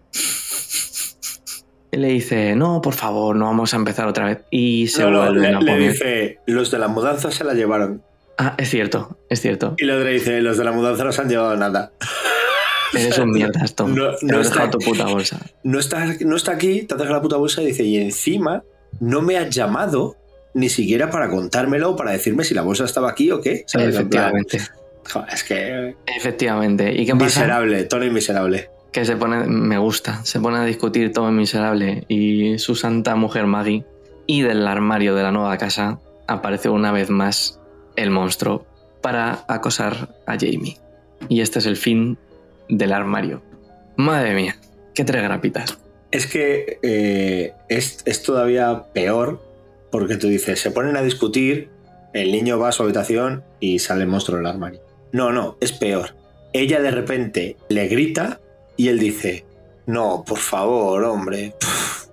Y 1.92 1.98
le 1.98 2.10
dice, 2.10 2.56
no, 2.56 2.82
por 2.82 2.94
favor, 2.94 3.36
no 3.36 3.46
vamos 3.46 3.74
a 3.74 3.78
empezar 3.78 4.08
otra 4.08 4.26
vez. 4.26 4.44
Y 4.52 4.88
se 4.88 5.02
No, 5.04 5.32
le, 5.32 5.48
a 5.48 5.52
le 5.52 5.58
poner. 5.58 5.92
dice, 5.92 6.40
los 6.46 6.70
de 6.70 6.78
la 6.78 6.88
mudanza 6.88 7.32
se 7.32 7.44
la 7.44 7.54
llevaron. 7.56 8.04
Ah, 8.42 8.56
es 8.58 8.70
cierto, 8.70 9.18
es 9.30 9.42
cierto. 9.42 9.76
Y 9.78 9.86
dice, 9.86 10.40
los 10.42 10.58
de 10.58 10.64
la 10.64 10.72
mudanza 10.72 11.04
no 11.04 11.12
se 11.12 11.22
han 11.22 11.28
llevado 11.30 11.58
nada. 11.58 11.92
Eres 12.94 13.18
un 13.20 13.32
mierdas, 13.32 13.76
Tom. 13.76 13.94
No- 13.94 14.16
Te 14.16 14.26
no 14.26 14.40
has 14.40 14.48
está- 14.48 14.62
dejado 14.62 14.78
tu 14.78 14.80
puta 14.80 15.06
bolsa. 15.06 15.40
No 15.64 15.78
está, 15.78 16.06
no 16.22 16.36
está 16.38 16.54
aquí, 16.54 16.84
te 16.84 16.94
has 16.94 17.00
dejado 17.00 17.18
la 17.18 17.22
puta 17.22 17.36
bolsa 17.36 17.62
y 17.62 17.68
dice, 17.68 17.84
y 17.84 17.98
encima 17.98 18.64
no 19.02 19.22
me 19.22 19.38
has 19.38 19.50
llamado 19.54 20.16
ni 20.54 20.70
siquiera 20.70 21.10
para 21.12 21.30
contármelo 21.30 21.92
o 21.92 21.96
para 21.96 22.12
decirme 22.12 22.44
si 22.46 22.54
la 22.56 22.62
bolsa 22.64 22.86
estaba 22.86 23.10
aquí 23.12 23.30
o 23.30 23.42
qué. 23.42 23.64
¿sabes? 23.68 23.96
En 23.98 24.10
plan, 24.10 24.34
Efectivamente. 24.36 24.60
joder, 25.12 25.34
es 25.34 25.44
que... 25.44 25.96
Efectivamente. 26.18 26.92
¿Y 26.94 27.06
qué 27.06 27.12
pasa? 27.14 27.26
Miserable, 27.42 27.84
Tony 27.84 28.10
miserable. 28.10 28.70
Que 28.92 29.04
se 29.06 29.18
pone, 29.18 29.44
me 29.46 29.78
gusta, 29.78 30.24
se 30.24 30.40
pone 30.40 30.58
a 30.58 30.64
discutir 30.64 31.12
Tom 31.12 31.28
el 31.28 31.34
miserable 31.36 32.06
y 32.08 32.58
su 32.58 32.74
santa 32.76 33.16
mujer 33.16 33.46
Maggie. 33.46 33.86
Y 34.26 34.42
del 34.44 34.66
armario 34.68 35.14
de 35.14 35.24
la 35.24 35.32
nueva 35.32 35.58
casa 35.58 36.00
aparece 36.28 36.70
una 36.70 36.92
vez 36.92 37.10
más 37.10 37.59
el 38.02 38.10
monstruo 38.12 38.66
para 39.02 39.46
acosar 39.48 40.16
a 40.26 40.34
Jamie. 40.34 40.78
Y 41.28 41.42
este 41.42 41.60
es 41.60 41.66
el 41.66 41.78
fin 41.78 42.18
del 42.68 42.94
armario. 42.94 43.42
Madre 43.96 44.34
mía, 44.34 44.56
qué 44.94 45.04
tres 45.04 45.24
grapitas. 45.24 45.78
Es 46.12 46.26
que 46.26 46.80
eh, 46.82 47.54
es, 47.68 48.02
es 48.06 48.24
todavía 48.24 48.86
peor 48.94 49.42
porque 49.92 50.18
tú 50.18 50.28
dices, 50.28 50.60
se 50.60 50.72
ponen 50.72 50.96
a 50.98 51.02
discutir, 51.02 51.70
el 52.14 52.32
niño 52.32 52.60
va 52.60 52.70
a 52.70 52.72
su 52.72 52.84
habitación 52.84 53.44
y 53.60 53.80
sale 53.80 54.04
el 54.04 54.08
monstruo 54.08 54.38
del 54.38 54.48
armario. 54.48 54.82
No, 55.12 55.32
no, 55.32 55.58
es 55.60 55.72
peor. 55.72 56.16
Ella 56.54 56.82
de 56.82 56.92
repente 56.92 57.58
le 57.70 57.88
grita 57.88 58.40
y 58.78 58.88
él 58.88 59.00
dice, 59.00 59.46
no, 59.86 60.24
por 60.26 60.38
favor, 60.38 61.04
hombre, 61.04 61.54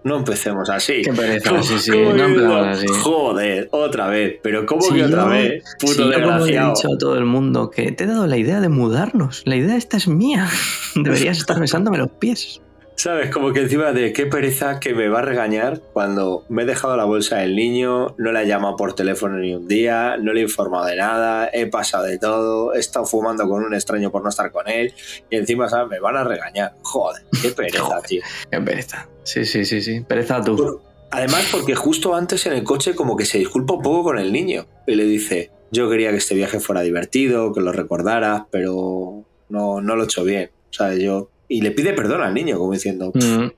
no 0.07 0.17
empecemos 0.17 0.71
así. 0.71 1.03
Qué 1.03 1.13
pereza, 1.13 1.51
¿Cómo- 1.51 1.63
sí, 1.63 1.79
sí, 1.79 1.91
cómo 1.91 2.13
no 2.15 2.25
empezamos 2.25 2.67
así. 2.79 2.87
Joder, 3.03 3.69
otra 3.73 4.07
vez, 4.09 4.37
pero 4.43 4.65
¿cómo 4.67 4.81
que 4.89 5.05
otra 5.05 5.25
yo- 5.25 5.29
vez? 5.29 5.65
Puto 5.79 5.93
si 5.93 5.99
yo 5.99 6.05
como 6.05 6.15
he 6.15 6.21
desgraciado. 6.21 6.75
dicho 6.75 6.89
a 6.95 6.99
todo 6.99 7.19
el 7.19 7.25
mundo 7.25 7.71
que 7.71 7.93
te 7.93 8.05
he 8.05 8.07
dado 8.07 8.27
la 8.27 8.37
idea 8.37 8.61
de 8.61 8.69
mudarnos. 8.69 9.43
La 9.45 9.57
idea 9.57 9.77
esta 9.77 9.97
es 9.97 10.09
mía. 10.09 10.49
Deberías 10.95 11.39
estar 11.39 11.59
besándome 11.61 11.99
los 11.99 12.11
pies. 12.13 12.61
¿Sabes? 12.97 13.31
Como 13.31 13.53
que 13.53 13.61
encima 13.61 13.93
de 13.93 14.15
qué 14.15 14.25
pereza 14.25 14.81
que 14.81 14.95
me 14.95 15.09
va 15.09 15.19
a 15.19 15.23
regañar 15.23 15.81
cuando 15.93 16.45
me 16.49 16.63
he 16.63 16.67
dejado 16.67 16.97
la 16.97 17.05
bolsa 17.05 17.37
del 17.37 17.55
niño, 17.55 18.15
no 18.17 18.33
la 18.33 18.43
he 18.43 18.47
llamado 18.47 18.77
por 18.77 18.95
teléfono 18.95 19.37
ni 19.37 19.55
un 19.55 19.69
día, 19.69 20.17
no 20.17 20.33
le 20.33 20.41
he 20.41 20.43
informado 20.45 20.87
de 20.87 20.97
nada, 20.97 21.51
he 21.53 21.67
pasado 21.67 22.05
de 22.05 22.19
todo, 22.19 22.75
he 22.75 22.79
estado 22.79 23.05
fumando 23.05 23.47
con 23.47 23.63
un 23.63 23.75
extraño 23.75 24.11
por 24.11 24.23
no 24.23 24.31
estar 24.31 24.51
con 24.51 24.67
él 24.67 24.95
y 25.31 25.37
encima, 25.37 25.69
¿sabes? 25.69 25.91
Me 25.91 26.01
van 26.01 26.17
a 26.17 26.25
regañar. 26.25 26.73
Joder, 26.83 27.23
qué 27.43 27.51
pereza, 27.51 28.01
tío. 28.01 28.23
Qué 28.51 28.61
pereza. 28.63 29.07
Sí, 29.25 29.45
sí, 29.45 29.67
sí, 29.67 29.83
sí. 29.83 30.01
Pereza 30.01 30.41
tú. 30.41 30.81
Además, 31.11 31.49
porque 31.53 31.75
justo 31.75 32.15
antes 32.15 32.47
en 32.47 32.55
el 32.55 32.65
coche 32.65 32.95
como 32.95 33.15
que 33.15 33.27
se 33.27 33.39
disculpa 33.39 33.75
un 33.75 33.83
poco 33.83 34.05
con 34.05 34.19
el 34.19 34.33
niño 34.33 34.67
y 34.87 34.95
le 34.95 35.05
dice, 35.05 35.51
yo 35.71 35.91
quería 35.91 36.11
que 36.11 36.17
este 36.17 36.35
viaje 36.35 36.61
fuera 36.61 36.81
divertido, 36.81 37.53
que 37.53 37.61
lo 37.61 37.73
recordaras, 37.73 38.45
pero 38.51 39.25
no, 39.51 39.83
no 39.83 39.97
lo 39.97 40.03
he 40.03 40.05
hecho 40.07 40.25
bien. 40.25 40.51
¿Sabes? 40.71 41.01
Yo... 41.01 41.31
Y 41.49 41.61
le 41.63 41.71
pide 41.71 41.93
perdón 41.93 42.23
al 42.23 42.35
niño, 42.35 42.59
como 42.59 42.73
diciendo, 42.73 43.13
"Pff, 43.13 43.25
Mm, 43.25 43.51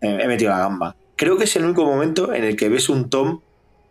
he 0.00 0.22
he 0.24 0.28
metido 0.28 0.50
la 0.50 0.58
gamba. 0.58 0.96
Creo 1.16 1.36
que 1.36 1.44
es 1.44 1.56
el 1.56 1.64
único 1.64 1.84
momento 1.84 2.32
en 2.32 2.44
el 2.44 2.56
que 2.56 2.68
ves 2.68 2.88
un 2.88 3.10
Tom 3.10 3.40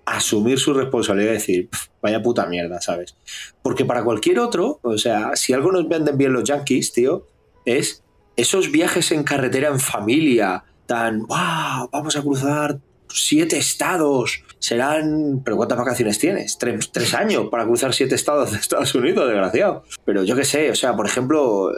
asumir 0.05 0.57
su 0.57 0.73
responsabilidad 0.73 1.31
y 1.31 1.33
decir, 1.33 1.69
"Pff, 1.69 1.87
vaya 2.01 2.21
puta 2.21 2.45
mierda, 2.45 2.79
¿sabes? 2.79 3.15
Porque 3.61 3.83
para 3.83 4.03
cualquier 4.03 4.39
otro, 4.39 4.79
o 4.81 4.97
sea, 4.97 5.35
si 5.35 5.51
algo 5.53 5.71
nos 5.71 5.87
venden 5.89 6.17
bien 6.17 6.31
los 6.31 6.45
yankees, 6.45 6.93
tío, 6.93 7.27
es 7.65 8.03
esos 8.37 8.71
viajes 8.71 9.11
en 9.11 9.23
carretera 9.23 9.67
en 9.67 9.79
familia, 9.79 10.63
tan, 10.85 11.23
wow, 11.27 11.89
vamos 11.91 12.15
a 12.15 12.21
cruzar 12.21 12.79
siete 13.09 13.57
estados, 13.57 14.43
serán, 14.59 15.41
pero 15.43 15.57
¿cuántas 15.57 15.77
vacaciones 15.77 16.19
tienes? 16.19 16.57
Tres, 16.57 16.91
tres 16.91 17.13
años 17.13 17.47
para 17.51 17.65
cruzar 17.65 17.93
siete 17.93 18.15
estados 18.15 18.51
de 18.51 18.57
Estados 18.57 18.93
Unidos, 18.95 19.27
desgraciado. 19.27 19.83
Pero 20.05 20.23
yo 20.23 20.35
qué 20.35 20.43
sé, 20.45 20.69
o 20.71 20.75
sea, 20.75 20.95
por 20.95 21.05
ejemplo, 21.05 21.71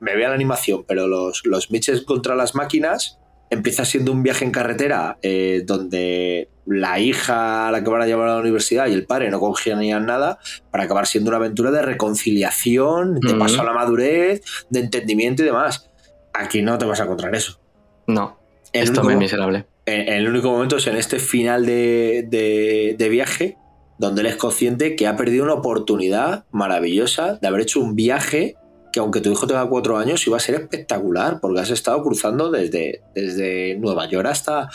me 0.00 0.16
vea 0.16 0.28
la 0.28 0.34
animación, 0.34 0.84
pero 0.86 1.06
los, 1.06 1.42
los 1.44 1.70
Mitches 1.70 2.02
contra 2.02 2.34
las 2.34 2.54
máquinas 2.54 3.18
empieza 3.50 3.84
siendo 3.84 4.10
un 4.10 4.22
viaje 4.22 4.44
en 4.44 4.50
carretera 4.50 5.18
eh, 5.22 5.62
donde 5.66 6.48
la 6.66 6.98
hija 6.98 7.68
a 7.68 7.70
la 7.70 7.84
que 7.84 7.90
van 7.90 8.00
a 8.02 8.06
llevar 8.06 8.28
a 8.28 8.34
la 8.36 8.40
universidad 8.40 8.86
y 8.86 8.94
el 8.94 9.04
padre 9.06 9.30
no 9.30 9.38
congenian 9.38 10.06
nada 10.06 10.38
para 10.70 10.84
acabar 10.84 11.06
siendo 11.06 11.28
una 11.28 11.36
aventura 11.36 11.70
de 11.70 11.82
reconciliación, 11.82 13.20
de 13.20 13.28
Ujú. 13.30 13.38
paso 13.38 13.60
a 13.60 13.64
la 13.64 13.72
madurez, 13.72 14.42
de 14.70 14.80
entendimiento 14.80 15.42
y 15.42 15.46
demás. 15.46 15.90
Aquí 16.32 16.62
no 16.62 16.78
te 16.78 16.84
vas 16.86 17.00
a 17.00 17.04
encontrar 17.04 17.34
eso. 17.34 17.60
no. 18.06 18.42
El 18.72 18.82
Esto 18.84 19.02
único- 19.02 19.12
es 19.12 19.18
miserable. 19.18 19.66
En- 19.86 20.08
el 20.12 20.28
único 20.28 20.50
momento 20.50 20.76
es 20.76 20.86
en 20.86 20.96
este 20.96 21.18
final 21.18 21.66
de, 21.66 22.26
de- 22.28 22.94
de 22.98 23.08
viaje 23.08 23.58
donde 23.98 24.22
él 24.22 24.26
es 24.26 24.36
consciente 24.36 24.96
que 24.96 25.06
ha 25.06 25.16
perdido 25.16 25.44
una 25.44 25.54
oportunidad 25.54 26.44
maravillosa 26.50 27.38
de 27.40 27.46
haber 27.48 27.60
hecho 27.62 27.80
un 27.80 27.94
viaje 27.94 28.56
que 28.92 29.00
aunque 29.00 29.20
tu 29.20 29.30
hijo 29.32 29.46
tenga 29.46 29.68
cuatro 29.68 29.96
años 29.98 30.24
iba 30.26 30.36
a 30.36 30.40
ser 30.40 30.54
espectacular 30.56 31.40
porque 31.40 31.60
has 31.60 31.70
estado 31.70 32.02
cruzando 32.02 32.50
desde, 32.50 33.02
desde 33.14 33.76
Nueva 33.78 34.08
York 34.08 34.26
hasta, 34.28 34.68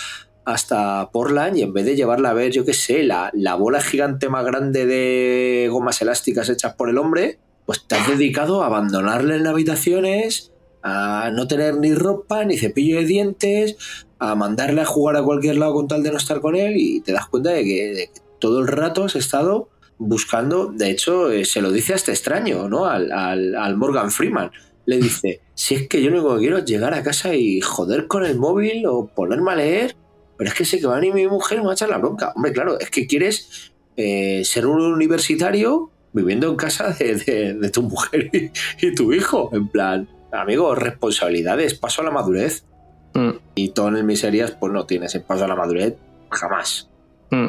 hasta 0.45 1.09
Portland 1.11 1.57
y 1.57 1.61
en 1.61 1.73
vez 1.73 1.85
de 1.85 1.95
llevarla 1.95 2.31
a 2.31 2.33
ver, 2.33 2.51
yo 2.51 2.65
qué 2.65 2.73
sé, 2.73 3.03
la, 3.03 3.29
la 3.33 3.55
bola 3.55 3.81
gigante 3.81 4.27
más 4.29 4.45
grande 4.45 4.85
de 4.85 5.67
gomas 5.71 6.01
elásticas 6.01 6.49
hechas 6.49 6.73
por 6.75 6.89
el 6.89 6.97
hombre, 6.97 7.39
pues 7.65 7.85
te 7.87 7.95
has 7.95 8.07
dedicado 8.09 8.61
a 8.63 8.65
abandonarle 8.65 9.35
en 9.37 9.47
habitaciones, 9.47 10.51
a 10.83 11.29
no 11.33 11.47
tener 11.47 11.75
ni 11.77 11.93
ropa, 11.93 12.45
ni 12.45 12.57
cepillo 12.57 12.97
de 12.97 13.05
dientes, 13.05 13.77
a 14.19 14.35
mandarle 14.35 14.81
a 14.81 14.85
jugar 14.85 15.15
a 15.15 15.23
cualquier 15.23 15.57
lado 15.57 15.73
con 15.73 15.87
tal 15.87 16.03
de 16.03 16.11
no 16.11 16.17
estar 16.17 16.41
con 16.41 16.55
él 16.55 16.73
y 16.77 17.01
te 17.01 17.11
das 17.13 17.27
cuenta 17.27 17.51
de 17.51 17.63
que, 17.63 18.09
todo 18.39 18.61
el 18.61 18.67
rato 18.67 19.03
has 19.03 19.15
estado 19.17 19.69
buscando, 19.97 20.67
de 20.71 20.89
hecho 20.91 21.29
eh, 21.29 21.43
se 21.43 21.61
lo 21.61 21.71
dice 21.71 21.91
a 21.93 21.97
este 21.97 22.11
extraño, 22.11 22.69
¿no? 22.69 22.85
Al, 22.85 23.11
al- 23.11 23.55
al 23.55 23.75
Morgan 23.75 24.11
Freeman. 24.11 24.49
Le 24.85 24.97
dice, 24.97 25.41
si 25.53 25.75
es 25.75 25.87
que 25.89 26.01
yo 26.01 26.09
lo 26.09 26.19
único 26.19 26.35
que 26.35 26.39
quiero 26.41 26.57
es 26.59 26.65
llegar 26.65 26.93
a 26.93 27.03
casa 27.03 27.35
y 27.35 27.59
joder 27.61 28.07
con 28.07 28.25
el 28.25 28.37
móvil 28.39 28.85
o 28.87 29.07
ponerme 29.07 29.51
a 29.51 29.55
leer, 29.57 29.95
pero 30.37 30.49
es 30.49 30.55
que 30.55 30.63
sé 30.65 30.79
que 30.79 30.87
va 30.87 30.93
a 30.93 30.99
venir 30.99 31.13
mi 31.13 31.27
mujer 31.27 31.57
y 31.57 31.61
me 31.61 31.65
va 31.67 31.73
a 31.73 31.75
echar 31.75 31.89
la 31.89 31.97
bronca. 31.97 32.31
Hombre, 32.35 32.53
claro, 32.53 32.79
es 32.79 32.89
que 32.89 33.05
quieres 33.05 33.71
eh, 33.97 34.41
ser 34.45 34.65
un 34.65 34.81
universitario 34.81 35.91
viviendo 36.13 36.47
en 36.49 36.55
casa 36.55 36.95
de, 36.97 37.53
de- 37.59 37.69
tu 37.69 37.83
mujer 37.83 38.29
y, 38.33 38.51
y 38.87 38.95
tu 38.95 39.11
hijo. 39.13 39.49
En 39.53 39.67
plan, 39.67 40.07
amigo, 40.31 40.75
responsabilidades, 40.75 41.73
paso 41.75 42.01
a 42.01 42.05
la 42.05 42.11
madurez. 42.11 42.65
Mm, 43.13 43.29
Y 43.55 43.69
todo 43.69 43.87
en 43.89 43.97
el 43.97 44.03
miserias, 44.03 44.51
pues 44.51 44.71
no 44.71 44.85
tienes 44.85 45.15
el 45.15 45.23
paso 45.23 45.45
a 45.45 45.47
la 45.47 45.55
madurez 45.55 45.95
jamás. 46.29 46.89
mm. 47.31 47.47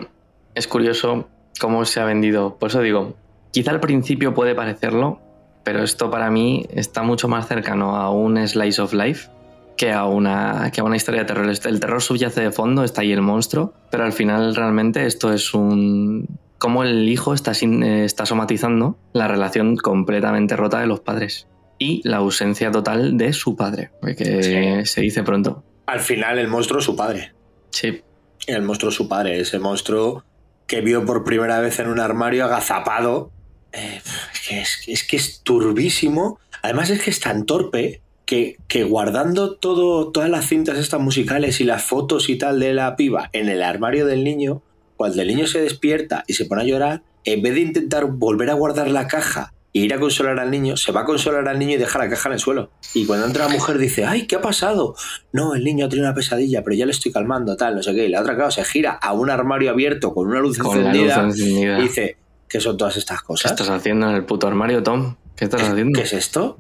Es 0.55 0.67
curioso 0.67 1.29
cómo 1.61 1.85
se 1.85 2.01
ha 2.01 2.05
vendido. 2.05 2.57
Por 2.57 2.71
eso 2.71 2.81
digo, 2.81 3.15
quizá 3.53 3.71
al 3.71 3.81
principio 3.81 4.35
puede 4.35 4.55
parecerlo, 4.55 5.21
pero 5.63 5.83
esto 5.83 6.11
para 6.11 6.31
mí 6.31 6.67
está 6.71 7.03
mucho 7.03 7.29
más 7.29 7.47
cercano 7.47 7.95
a 7.97 8.11
un 8.11 8.37
slice 8.49 8.81
of 8.83 8.93
life 8.95 9.29
que 9.77 9.93
a 9.93 10.07
una, 10.07 10.71
que 10.73 10.81
a 10.81 10.85
una 10.85 10.97
historia 10.97 11.21
de 11.21 11.27
terror. 11.27 11.47
El 11.49 11.81
terror 11.81 12.03
subyace 12.03 12.41
de 12.41 12.51
fondo, 12.51 12.83
está 12.85 13.03
ahí 13.03 13.13
el 13.13 13.23
monstruo, 13.23 13.73
pero 13.91 14.05
al 14.05 14.13
final 14.13 14.55
realmente 14.57 15.07
esto 15.07 15.33
es 15.33 15.55
un... 15.55 16.27
cómo 16.59 16.83
el 16.83 17.09
hijo 17.09 17.33
está, 17.33 17.55
sin- 17.55 17.83
eh, 17.83 18.05
está 18.05 18.27
somatizando 18.27 18.97
la 19.13 19.29
relación 19.29 19.77
completamente 19.77 20.57
rota 20.57 20.81
de 20.81 20.87
los 20.87 21.01
padres 21.01 21.47
y 21.81 22.07
la 22.07 22.19
ausencia 22.19 22.71
total 22.71 23.17
de 23.17 23.33
su 23.33 23.57
padre, 23.57 23.91
que 24.17 24.85
se 24.85 25.01
dice 25.01 25.23
pronto. 25.25 25.65
Al 25.87 26.01
final, 26.01 26.39
el 26.39 26.47
monstruo 26.47 26.79
es 26.79 26.85
su 26.85 26.95
padre. 26.95 27.33
Sí, 27.71 28.03
El 28.47 28.63
monstruo 28.63 28.91
es 28.91 28.97
su 28.97 29.09
padre, 29.09 29.41
ese 29.41 29.59
monstruo 29.59 30.23
que 30.67 30.83
vio 30.83 31.05
por 31.05 31.25
primera 31.25 31.59
vez 31.59 31.79
en 31.81 31.89
un 31.89 31.99
armario 31.99 32.45
agazapado. 32.45 33.33
Eh, 33.73 34.01
es, 34.33 34.41
que 34.47 34.61
es, 34.61 34.83
es 34.87 35.05
que 35.05 35.17
es 35.17 35.41
turbísimo. 35.43 36.39
Además, 36.63 36.91
es 36.91 37.03
que 37.03 37.11
es 37.11 37.19
tan 37.19 37.47
torpe 37.47 38.03
que, 38.27 38.57
que 38.69 38.85
guardando 38.85 39.57
todo, 39.57 40.13
todas 40.13 40.29
las 40.29 40.47
cintas 40.47 40.79
estas 40.79 41.01
musicales 41.01 41.61
y 41.61 41.65
las 41.65 41.83
fotos 41.83 42.29
y 42.29 42.37
tal 42.37 42.61
de 42.61 42.75
la 42.75 42.95
piba 42.95 43.31
en 43.33 43.49
el 43.49 43.63
armario 43.63 44.05
del 44.05 44.23
niño, 44.23 44.63
cuando 44.97 45.23
el 45.23 45.29
niño 45.29 45.47
se 45.47 45.63
despierta 45.63 46.25
y 46.27 46.35
se 46.35 46.45
pone 46.45 46.63
a 46.63 46.67
llorar, 46.67 47.03
en 47.25 47.41
vez 47.41 47.55
de 47.55 47.61
intentar 47.61 48.05
volver 48.05 48.51
a 48.51 48.55
guardar 48.55 48.91
la 48.91 49.07
caja 49.07 49.55
e 49.73 49.79
ir 49.81 49.95
a 49.95 50.01
consolar 50.01 50.39
al 50.41 50.51
niño, 50.51 50.77
se 50.77 50.91
va 50.93 51.03
a 51.03 51.05
consolar 51.05 51.47
al 51.49 51.59
niño 51.59 51.75
y 51.75 51.77
deja 51.79 51.99
la 51.99 52.09
caja 52.11 52.29
en 52.29 52.33
el 52.35 52.39
suelo. 52.41 52.71
Y 52.95 53.07
cuando 53.07 53.27
entra 53.27 53.47
la 53.47 53.53
mujer 53.53 53.79
dice, 53.79 54.05
ay, 54.05 54.27
¿qué 54.27 54.37
ha 54.37 54.41
pasado? 54.41 54.97
No, 55.33 55.55
el 55.55 55.63
niño 55.65 55.87
ha 55.87 55.89
tenido 55.89 56.07
una 56.09 56.15
pesadilla, 56.15 56.63
pero 56.65 56.75
ya 56.77 56.87
le 56.87 56.93
estoy 56.93 57.13
calmando, 57.13 57.57
tal, 57.57 57.77
no 57.77 57.83
sé 57.83 57.95
qué. 57.95 58.07
Y 58.07 58.09
la 58.09 58.21
otra, 58.21 58.35
claro, 58.35 58.51
se 58.51 58.65
gira 58.65 58.93
a 58.93 59.13
un 59.13 59.31
armario 59.31 59.71
abierto 59.71 60.13
con 60.13 60.27
una 60.29 60.41
luz 60.41 60.59
con 60.59 60.83
la 60.83 60.93
luz 60.93 61.13
encendida 61.13 61.79
y 61.79 61.83
dice, 61.83 62.17
¿qué 62.49 62.61
son 62.61 62.77
todas 62.77 62.97
estas 62.97 63.21
¿Qué 63.21 63.27
cosas? 63.27 63.53
estás 63.53 63.69
haciendo 63.71 64.09
en 64.11 64.17
el 64.17 64.25
puto 64.25 64.47
armario, 64.49 64.83
Tom? 64.83 65.17
¿Qué 65.37 65.45
estás 65.45 65.63
haciendo? 65.63 65.97
¿Qué 65.97 66.05
es 66.05 66.13
esto? 66.15 66.59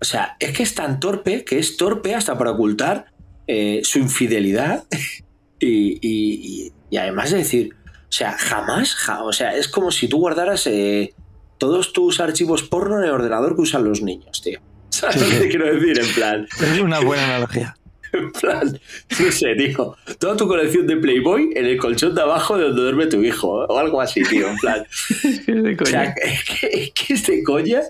O 0.00 0.04
sea, 0.04 0.36
es 0.38 0.52
que 0.56 0.62
es 0.62 0.74
tan 0.74 1.00
torpe 1.00 1.44
que 1.44 1.58
es 1.58 1.76
torpe 1.76 2.14
hasta 2.14 2.38
para 2.38 2.52
ocultar 2.52 3.06
eh, 3.48 3.80
su 3.82 3.98
infidelidad 3.98 4.84
y, 5.58 5.98
y- 6.00 6.64
y- 6.66 6.72
y 6.90 6.96
además 6.96 7.30
de 7.32 7.38
decir, 7.38 7.74
o 7.84 8.12
sea, 8.12 8.32
jamás, 8.38 8.94
ja- 8.94 9.22
o 9.24 9.32
sea, 9.32 9.54
es 9.56 9.68
como 9.68 9.90
si 9.90 10.08
tú 10.08 10.18
guardaras 10.18 10.66
eh, 10.66 11.12
todos 11.60 11.92
tus 11.92 12.20
archivos 12.20 12.62
porno 12.62 12.98
en 12.98 13.04
el 13.04 13.10
ordenador 13.10 13.54
que 13.54 13.60
usan 13.60 13.84
los 13.84 14.00
niños, 14.00 14.40
tío. 14.42 14.58
¿Sabes 14.88 15.20
lo 15.20 15.40
que 15.40 15.48
quiero 15.48 15.72
decir? 15.72 16.00
En 16.00 16.14
plan, 16.14 16.48
Es 16.60 16.80
una 16.80 17.00
buena 17.00 17.24
analogía. 17.26 17.76
en 18.12 18.32
plan, 18.32 18.80
no 19.20 19.30
sé, 19.30 19.54
tío, 19.54 19.94
toda 20.18 20.36
tu 20.36 20.48
colección 20.48 20.86
de 20.86 20.96
Playboy 20.96 21.52
en 21.54 21.66
el 21.66 21.76
colchón 21.76 22.14
de 22.14 22.22
abajo 22.22 22.56
de 22.56 22.64
donde 22.64 22.82
duerme 22.82 23.06
tu 23.06 23.22
hijo, 23.22 23.66
o 23.66 23.78
algo 23.78 24.00
así, 24.00 24.22
tío, 24.24 24.48
en 24.48 24.56
plan. 24.56 24.84
O 25.80 25.86
sea, 25.86 26.14
es 26.22 26.44
que, 26.44 26.66
es 26.66 26.92
que 26.92 27.14
es 27.14 27.26
de 27.26 27.42
coña. 27.44 27.82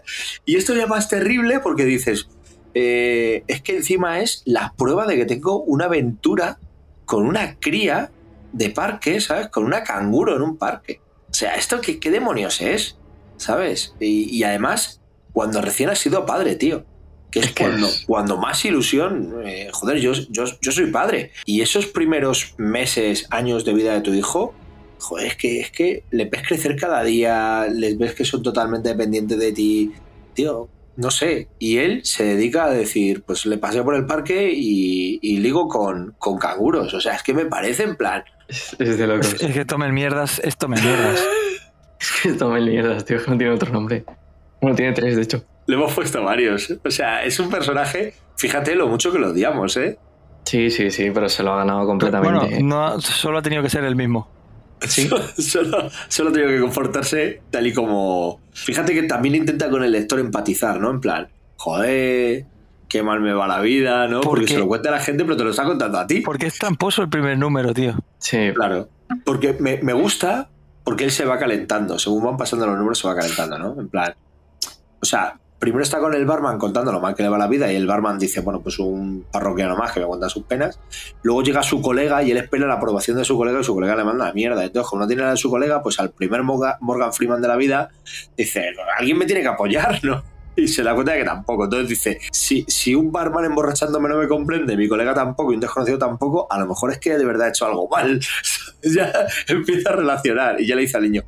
Y 0.44 0.56
esto 0.56 0.74
ya 0.74 0.86
más 0.86 1.08
terrible 1.08 1.60
porque 1.60 1.84
dices, 1.84 2.28
eh, 2.74 3.44
es 3.46 3.62
que 3.62 3.76
encima 3.76 4.20
es 4.20 4.42
la 4.44 4.74
prueba 4.76 5.06
de 5.06 5.16
que 5.16 5.24
tengo 5.24 5.62
una 5.62 5.86
aventura 5.86 6.58
con 7.06 7.24
una 7.24 7.58
cría 7.58 8.10
de 8.52 8.70
parque, 8.70 9.20
¿sabes? 9.20 9.48
Con 9.48 9.64
una 9.64 9.84
canguro 9.84 10.36
en 10.36 10.42
un 10.42 10.58
parque. 10.58 11.00
O 11.30 11.34
sea, 11.34 11.54
¿esto 11.54 11.80
qué, 11.80 11.98
qué 11.98 12.10
demonios 12.10 12.60
es? 12.60 12.98
¿Sabes? 13.40 13.94
Y, 14.00 14.28
y 14.36 14.44
además, 14.44 15.00
cuando 15.32 15.62
recién 15.62 15.88
has 15.88 15.98
sido 15.98 16.26
padre, 16.26 16.56
tío. 16.56 16.84
Que 17.30 17.38
es, 17.40 17.52
que 17.52 17.64
cuando, 17.64 17.86
es- 17.86 18.04
cuando 18.06 18.36
más 18.36 18.62
ilusión. 18.66 19.34
eh, 19.46 19.70
joder, 19.72 19.98
yo, 19.98 20.12
yo, 20.28 20.44
yo 20.60 20.72
soy 20.72 20.90
padre. 20.90 21.32
Y 21.46 21.62
esos 21.62 21.86
primeros 21.86 22.54
meses, 22.58 23.26
años 23.30 23.64
de 23.64 23.72
vida 23.72 23.94
de 23.94 24.00
tu 24.02 24.12
hijo, 24.12 24.52
joder, 24.98 25.28
es 25.28 25.36
que, 25.36 25.60
es 25.60 25.70
que 25.70 26.04
les 26.10 26.28
ves 26.28 26.42
crecer 26.46 26.76
cada 26.76 27.02
día, 27.02 27.66
les 27.72 27.96
ves 27.96 28.14
que 28.14 28.24
son 28.26 28.42
totalmente 28.42 28.90
dependientes 28.90 29.38
de 29.38 29.52
ti. 29.52 29.92
Tío, 30.34 30.68
no 30.96 31.10
sé, 31.10 31.48
y 31.58 31.78
él 31.78 32.02
se 32.04 32.24
dedica 32.24 32.64
a 32.66 32.70
decir, 32.70 33.22
pues 33.22 33.46
le 33.46 33.56
paseo 33.56 33.84
por 33.84 33.94
el 33.94 34.04
parque 34.04 34.52
y, 34.54 35.18
y 35.22 35.38
ligo 35.38 35.66
con, 35.68 36.14
con 36.18 36.36
canguros. 36.36 36.92
O 36.92 37.00
sea, 37.00 37.14
es 37.14 37.22
que 37.22 37.32
me 37.32 37.46
parece 37.46 37.84
en 37.84 37.96
plan. 37.96 38.22
Es, 38.48 38.76
es 38.78 38.98
de 38.98 39.06
locos. 39.06 39.34
Es 39.40 39.52
que 39.54 39.64
tomen 39.64 39.94
mierdas, 39.94 40.40
es 40.44 40.58
tomen 40.58 40.84
mierdas. 40.84 41.20
Es 42.00 42.12
que 42.22 42.32
tomen 42.32 42.64
mierdas, 42.64 43.04
tío, 43.04 43.22
que 43.22 43.30
no 43.30 43.36
tiene 43.36 43.52
otro 43.52 43.72
nombre. 43.72 44.04
Bueno, 44.60 44.76
tiene 44.76 44.92
tres, 44.92 45.16
de 45.16 45.22
hecho. 45.22 45.44
Le 45.66 45.76
hemos 45.76 45.92
puesto 45.92 46.22
varios. 46.24 46.72
O 46.84 46.90
sea, 46.90 47.24
es 47.24 47.38
un 47.38 47.50
personaje, 47.50 48.14
fíjate 48.36 48.74
lo 48.74 48.88
mucho 48.88 49.12
que 49.12 49.18
lo 49.18 49.30
odiamos, 49.30 49.76
¿eh? 49.76 49.98
Sí, 50.44 50.70
sí, 50.70 50.90
sí, 50.90 51.10
pero 51.12 51.28
se 51.28 51.42
lo 51.42 51.52
ha 51.52 51.58
ganado 51.58 51.86
completamente. 51.86 52.46
Bueno, 52.46 52.92
no, 52.94 53.00
solo 53.00 53.38
ha 53.38 53.42
tenido 53.42 53.62
que 53.62 53.68
ser 53.70 53.84
el 53.84 53.94
mismo. 53.96 54.28
Sí. 54.80 55.08
solo, 55.38 55.90
solo 56.08 56.30
ha 56.30 56.32
tenido 56.32 56.50
que 56.50 56.60
comportarse 56.60 57.42
tal 57.50 57.66
y 57.66 57.72
como. 57.74 58.40
Fíjate 58.52 58.94
que 58.94 59.02
también 59.04 59.34
intenta 59.34 59.68
con 59.68 59.84
el 59.84 59.92
lector 59.92 60.18
empatizar, 60.18 60.80
¿no? 60.80 60.90
En 60.90 61.00
plan, 61.00 61.28
joder, 61.56 62.46
qué 62.88 63.02
mal 63.02 63.20
me 63.20 63.32
va 63.34 63.46
la 63.46 63.60
vida, 63.60 64.08
¿no? 64.08 64.22
¿Por 64.22 64.30
Porque 64.30 64.46
qué? 64.46 64.54
se 64.54 64.58
lo 64.58 64.66
cuenta 64.66 64.88
a 64.88 64.92
la 64.92 65.00
gente, 65.00 65.24
pero 65.24 65.36
te 65.36 65.44
lo 65.44 65.50
está 65.50 65.64
contando 65.64 65.98
a 65.98 66.06
ti. 66.06 66.22
Porque 66.22 66.46
es 66.46 66.58
tramposo 66.58 67.02
el 67.02 67.10
primer 67.10 67.36
número, 67.38 67.74
tío. 67.74 67.94
Sí, 68.18 68.52
Claro. 68.54 68.88
Porque 69.24 69.56
me, 69.60 69.78
me 69.82 69.92
gusta 69.92 70.48
porque 70.84 71.04
él 71.04 71.10
se 71.10 71.24
va 71.24 71.38
calentando. 71.38 71.98
Según 71.98 72.24
van 72.24 72.36
pasando 72.36 72.66
los 72.66 72.76
números, 72.76 72.98
se 72.98 73.06
va 73.08 73.14
calentando, 73.14 73.58
¿no? 73.58 73.80
En 73.80 73.88
plan. 73.88 74.14
O 75.02 75.06
sea, 75.06 75.38
primero 75.58 75.82
está 75.82 75.98
con 75.98 76.14
el 76.14 76.24
barman 76.26 76.58
contando 76.58 76.90
lo 76.90 77.00
mal 77.00 77.14
que 77.14 77.22
le 77.22 77.28
va 77.28 77.36
la 77.38 77.46
vida 77.46 77.70
y 77.72 77.76
el 77.76 77.86
barman 77.86 78.18
dice, 78.18 78.40
bueno, 78.40 78.60
pues 78.60 78.78
un 78.78 79.26
parroquiano 79.30 79.76
más 79.76 79.92
que 79.92 80.00
me 80.00 80.06
cuenta 80.06 80.28
sus 80.28 80.44
penas. 80.44 80.78
Luego 81.22 81.42
llega 81.42 81.62
su 81.62 81.80
colega 81.82 82.22
y 82.22 82.30
él 82.30 82.38
espera 82.38 82.66
la 82.66 82.74
aprobación 82.74 83.16
de 83.16 83.24
su 83.24 83.36
colega 83.36 83.60
y 83.60 83.64
su 83.64 83.74
colega 83.74 83.94
le 83.96 84.04
manda 84.04 84.32
mierda. 84.32 84.64
Entonces, 84.64 84.88
como 84.88 85.02
no 85.02 85.06
tiene 85.06 85.22
la 85.22 85.30
de 85.32 85.36
su 85.36 85.50
colega, 85.50 85.82
pues 85.82 86.00
al 86.00 86.10
primer 86.10 86.42
Morga- 86.42 86.78
Morgan 86.80 87.12
Freeman 87.12 87.40
de 87.42 87.48
la 87.48 87.56
vida 87.56 87.90
dice, 88.36 88.70
alguien 88.98 89.18
me 89.18 89.26
tiene 89.26 89.42
que 89.42 89.48
apoyar, 89.48 90.00
¿no? 90.02 90.22
Y 90.56 90.66
se 90.66 90.82
da 90.82 90.94
cuenta 90.94 91.12
de 91.12 91.18
que 91.20 91.24
tampoco. 91.24 91.64
Entonces 91.64 91.88
dice, 91.88 92.18
si, 92.32 92.64
si 92.66 92.94
un 92.94 93.12
barman 93.12 93.44
emborrachándome 93.44 94.08
no 94.08 94.16
me 94.18 94.28
comprende, 94.28 94.76
mi 94.76 94.88
colega 94.88 95.14
tampoco 95.14 95.52
y 95.52 95.54
un 95.54 95.60
desconocido 95.60 95.96
tampoco, 95.96 96.46
a 96.50 96.58
lo 96.58 96.66
mejor 96.66 96.90
es 96.90 96.98
que 96.98 97.16
de 97.16 97.24
verdad 97.24 97.46
he 97.46 97.50
hecho 97.50 97.66
algo 97.66 97.88
mal. 97.88 98.20
ya 98.94 99.12
empieza 99.48 99.90
a 99.90 99.96
relacionar 99.96 100.60
y 100.60 100.66
ya 100.66 100.74
le 100.76 100.82
dice 100.82 100.96
al 100.96 101.04
niño, 101.04 101.22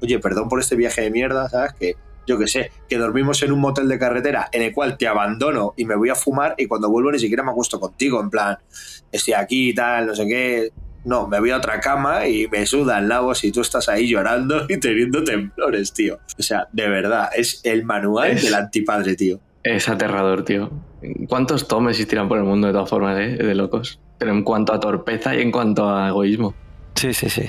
oye, 0.00 0.18
perdón 0.18 0.48
por 0.48 0.60
este 0.60 0.76
viaje 0.76 1.02
de 1.02 1.10
mierda, 1.10 1.48
¿sabes? 1.48 1.72
Que 1.74 1.94
yo 2.26 2.38
qué 2.38 2.46
sé, 2.46 2.70
que 2.88 2.98
dormimos 2.98 3.42
en 3.42 3.52
un 3.52 3.60
motel 3.60 3.88
de 3.88 3.98
carretera 3.98 4.48
en 4.52 4.62
el 4.62 4.72
cual 4.74 4.98
te 4.98 5.06
abandono 5.08 5.72
y 5.76 5.86
me 5.86 5.96
voy 5.96 6.10
a 6.10 6.14
fumar 6.14 6.54
y 6.58 6.66
cuando 6.66 6.90
vuelvo 6.90 7.10
ni 7.10 7.18
siquiera 7.18 7.42
me 7.42 7.50
acuesto 7.52 7.80
contigo, 7.80 8.20
en 8.20 8.28
plan, 8.28 8.58
estoy 9.10 9.32
aquí 9.34 9.70
y 9.70 9.74
tal, 9.74 10.06
no 10.08 10.14
sé 10.14 10.26
qué. 10.26 10.70
No, 11.04 11.26
me 11.26 11.40
voy 11.40 11.50
a 11.50 11.56
otra 11.56 11.80
cama 11.80 12.26
y 12.26 12.46
me 12.48 12.66
sudan 12.66 13.08
labos 13.08 13.42
y 13.44 13.52
tú 13.52 13.62
estás 13.62 13.88
ahí 13.88 14.08
llorando 14.10 14.64
y 14.68 14.78
teniendo 14.78 15.24
temblores, 15.24 15.92
tío. 15.94 16.18
O 16.38 16.42
sea, 16.42 16.68
de 16.72 16.88
verdad, 16.88 17.30
es 17.34 17.62
el 17.64 17.84
manual 17.84 18.32
Es- 18.32 18.42
del 18.42 18.54
antipadre, 18.54 19.14
tío. 19.16 19.40
es 19.62 19.88
aterrador, 19.88 20.44
tío. 20.44 20.70
¿Cuántos 21.28 21.66
tomes 21.66 21.92
existirán 21.92 22.28
por 22.28 22.36
el 22.36 22.44
mundo 22.44 22.66
de 22.66 22.72
todas 22.74 22.90
formas, 22.90 23.18
eh? 23.20 23.36
De 23.38 23.54
locos. 23.54 24.00
Pero 24.18 24.32
en 24.32 24.42
cuanto 24.42 24.74
a 24.74 24.80
torpeza 24.80 25.34
y 25.34 25.40
en 25.40 25.50
cuanto 25.52 25.88
a 25.88 26.08
egoísmo. 26.08 26.54
Sí, 26.98 27.14
sí, 27.14 27.30
sí. 27.30 27.44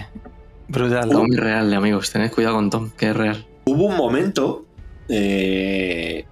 Brutal. 0.67 1.09
Tom 1.09 1.25
es 1.31 1.39
real, 1.39 1.73
amigos. 1.73 2.11
Tened 2.11 2.31
cuidado 2.31 2.55
con 2.55 2.69
Tom, 2.69 2.91
que 2.95 3.09
es 3.09 3.17
real. 3.17 3.47
Hubo 3.65 3.85
un 3.85 3.97
momento, 3.97 4.65
eh, 5.07 6.25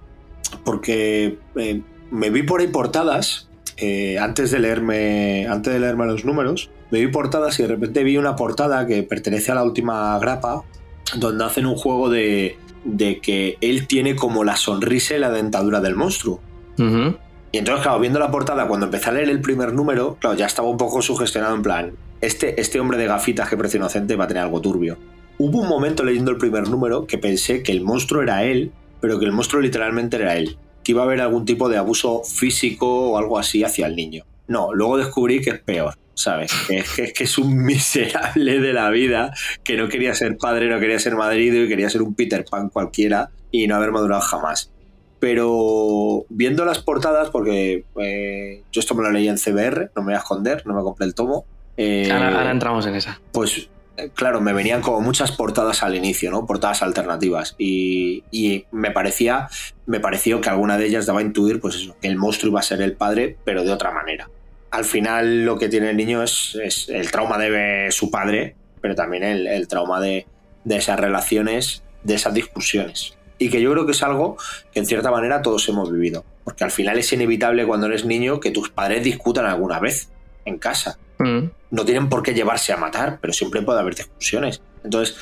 porque 0.64 1.36
eh, 1.56 1.82
me 2.12 2.30
vi 2.30 2.44
por 2.44 2.60
ahí 2.60 2.68
portadas, 2.68 3.48
eh, 3.76 4.20
antes, 4.20 4.52
de 4.52 4.60
leerme, 4.60 5.48
antes 5.48 5.72
de 5.72 5.80
leerme 5.80 6.06
los 6.06 6.24
números, 6.24 6.70
me 6.92 7.00
vi 7.00 7.08
portadas 7.08 7.58
y 7.58 7.62
de 7.62 7.68
repente 7.68 8.04
vi 8.04 8.16
una 8.18 8.36
portada 8.36 8.86
que 8.86 9.02
pertenece 9.02 9.50
a 9.50 9.56
la 9.56 9.64
última 9.64 10.16
grapa, 10.20 10.62
donde 11.16 11.44
hacen 11.44 11.66
un 11.66 11.74
juego 11.74 12.10
de, 12.10 12.56
de 12.84 13.18
que 13.18 13.58
él 13.60 13.88
tiene 13.88 14.14
como 14.14 14.44
la 14.44 14.56
sonrisa 14.56 15.16
y 15.16 15.18
la 15.18 15.30
dentadura 15.30 15.80
del 15.80 15.96
monstruo. 15.96 16.40
Y 17.50 17.58
entonces, 17.58 17.82
claro, 17.82 17.98
viendo 17.98 18.20
la 18.20 18.30
portada, 18.30 18.68
cuando 18.68 18.86
empecé 18.86 19.08
a 19.08 19.12
leer 19.12 19.28
el 19.28 19.40
primer 19.40 19.72
número, 19.72 20.16
claro, 20.20 20.36
ya 20.36 20.46
estaba 20.46 20.68
un 20.68 20.76
poco 20.76 21.02
sugestionado 21.02 21.56
en 21.56 21.62
plan, 21.62 21.92
este, 22.20 22.60
este 22.60 22.80
hombre 22.80 22.98
de 22.98 23.06
gafitas 23.06 23.48
que 23.48 23.56
parece 23.56 23.78
inocente 23.78 24.16
va 24.16 24.24
a 24.24 24.28
tener 24.28 24.42
algo 24.42 24.60
turbio. 24.60 24.98
Hubo 25.38 25.60
un 25.60 25.68
momento 25.68 26.04
leyendo 26.04 26.30
el 26.30 26.38
primer 26.38 26.68
número 26.68 27.06
que 27.06 27.18
pensé 27.18 27.62
que 27.62 27.72
el 27.72 27.80
monstruo 27.80 28.22
era 28.22 28.44
él, 28.44 28.72
pero 29.00 29.18
que 29.18 29.24
el 29.24 29.32
monstruo 29.32 29.62
literalmente 29.62 30.16
era 30.16 30.36
él. 30.36 30.58
Que 30.82 30.92
iba 30.92 31.02
a 31.02 31.04
haber 31.04 31.20
algún 31.20 31.44
tipo 31.44 31.68
de 31.68 31.76
abuso 31.76 32.22
físico 32.24 33.10
o 33.10 33.18
algo 33.18 33.38
así 33.38 33.62
hacia 33.62 33.86
el 33.86 33.94
niño. 33.94 34.24
No, 34.48 34.72
luego 34.72 34.96
descubrí 34.96 35.40
que 35.40 35.50
es 35.50 35.60
peor, 35.60 35.94
¿sabes? 36.14 36.50
Que 36.66 36.78
es, 36.78 37.12
que 37.12 37.24
es 37.24 37.38
un 37.38 37.56
miserable 37.64 38.60
de 38.60 38.72
la 38.72 38.90
vida, 38.90 39.32
que 39.62 39.76
no 39.76 39.88
quería 39.88 40.14
ser 40.14 40.36
padre, 40.38 40.68
no 40.68 40.80
quería 40.80 40.98
ser 40.98 41.14
madrido 41.14 41.62
y 41.62 41.68
quería 41.68 41.90
ser 41.90 42.02
un 42.02 42.14
Peter 42.14 42.44
Pan 42.44 42.70
cualquiera 42.70 43.30
y 43.50 43.66
no 43.66 43.76
haber 43.76 43.92
madurado 43.92 44.22
jamás 44.22 44.72
pero 45.20 46.26
viendo 46.28 46.64
las 46.64 46.78
portadas, 46.78 47.30
porque 47.30 47.84
eh, 48.00 48.62
yo 48.70 48.80
esto 48.80 48.94
me 48.94 49.02
lo 49.02 49.10
leí 49.10 49.28
en 49.28 49.36
CBR, 49.36 49.90
no 49.96 50.02
me 50.02 50.06
voy 50.06 50.14
a 50.14 50.18
esconder, 50.18 50.64
no 50.66 50.74
me 50.74 50.82
compré 50.82 51.06
el 51.06 51.14
tomo. 51.14 51.44
Eh, 51.78 52.10
Ahora, 52.12 52.36
ahora 52.38 52.50
entramos 52.50 52.86
en 52.86 52.94
esa. 52.96 53.20
pues 53.32 53.70
eh, 53.96 54.10
claro, 54.14 54.40
me 54.40 54.52
venían 54.52 54.80
como 54.80 55.00
muchas 55.00 55.32
portadas 55.32 55.82
al 55.82 55.94
inicio, 55.96 56.30
¿no? 56.30 56.46
Portadas 56.46 56.82
alternativas. 56.82 57.54
Y, 57.58 58.22
y 58.30 58.66
me 58.70 58.90
parecía, 58.90 59.48
me 59.86 59.98
pareció 59.98 60.40
que 60.40 60.48
alguna 60.50 60.76
de 60.78 60.86
ellas 60.86 61.06
daba 61.06 61.18
a 61.18 61.22
intuir, 61.22 61.60
pues 61.60 61.74
eso, 61.76 61.96
que 62.00 62.06
el 62.08 62.16
monstruo 62.16 62.50
iba 62.50 62.60
a 62.60 62.62
ser 62.62 62.80
el 62.82 62.92
padre, 62.92 63.36
pero 63.44 63.64
de 63.64 63.72
otra 63.72 63.90
manera. 63.90 64.28
Al 64.70 64.84
final 64.84 65.44
lo 65.44 65.58
que 65.58 65.68
tiene 65.68 65.90
el 65.90 65.96
niño 65.96 66.22
es, 66.22 66.56
es 66.62 66.88
el 66.90 67.10
trauma 67.10 67.38
de 67.38 67.88
su 67.90 68.10
padre, 68.10 68.54
pero 68.80 68.94
también 68.94 69.24
el, 69.24 69.46
el 69.46 69.66
trauma 69.66 69.98
de, 70.00 70.26
de 70.64 70.76
esas 70.76 71.00
relaciones, 71.00 71.82
de 72.04 72.14
esas 72.14 72.34
discusiones. 72.34 73.16
Y 73.38 73.50
que 73.50 73.60
yo 73.60 73.72
creo 73.72 73.86
que 73.86 73.92
es 73.92 74.02
algo 74.02 74.36
que 74.72 74.78
en 74.80 74.86
cierta 74.86 75.10
manera 75.10 75.42
todos 75.42 75.68
hemos 75.68 75.90
vivido. 75.90 76.24
Porque 76.44 76.64
al 76.64 76.70
final 76.70 76.98
es 76.98 77.12
inevitable 77.12 77.66
cuando 77.66 77.86
eres 77.86 78.04
niño 78.04 78.40
que 78.40 78.50
tus 78.50 78.68
padres 78.70 79.02
discutan 79.02 79.46
alguna 79.46 79.80
vez 79.80 80.10
en 80.44 80.58
casa 80.58 80.98
Mm. 81.18 81.50
no 81.70 81.84
tienen 81.84 82.08
por 82.08 82.22
qué 82.22 82.32
llevarse 82.32 82.72
a 82.72 82.76
matar, 82.76 83.18
pero 83.20 83.32
siempre 83.32 83.62
puede 83.62 83.80
haber 83.80 83.94
discusiones. 83.94 84.60
Entonces, 84.84 85.16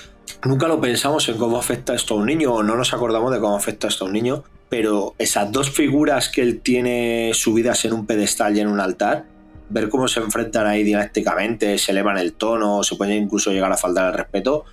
nunca 0.45 0.69
lo 0.69 0.81
pensamos 0.81 1.29
en 1.29 1.39
cómo 1.39 1.59
afecta 1.59 1.95
esto 1.95 2.15
a 2.15 2.17
un 2.19 2.27
niño, 2.27 2.53
o 2.53 2.63
no 2.63 2.77
nos 2.77 2.93
acordamos 2.93 3.33
de 3.33 3.41
cómo 3.41 3.57
afecta 3.57 3.89
esto 3.89 4.05
a 4.05 4.09
un 4.09 4.13
niño, 4.13 4.45
pero 4.69 5.15
esas 5.19 5.51
dos 5.53 5.71
figuras 5.71 6.29
que 6.29 6.43
él 6.43 6.61
tiene 6.61 7.31
subidas 7.35 7.85
en 7.85 7.93
un 7.93 8.07
pedestal 8.07 8.57
y 8.57 8.61
en 8.61 8.69
un 8.69 8.81
altar, 8.81 9.25
ver 9.69 9.89
cómo 9.89 10.07
se 10.07 10.21
enfrentan 10.21 10.67
ahí 10.67 10.83
dialécticamente, 10.83 11.79
se 11.79 11.93
elevan 11.93 12.19
el 12.19 12.35
tono, 12.35 12.83
se 12.83 12.97
pueden 12.97 13.25
incluso 13.25 13.51
llegar 13.51 13.73
a 13.73 13.77
faltar 13.77 14.09
el 14.09 14.19
respeto, 14.19 14.65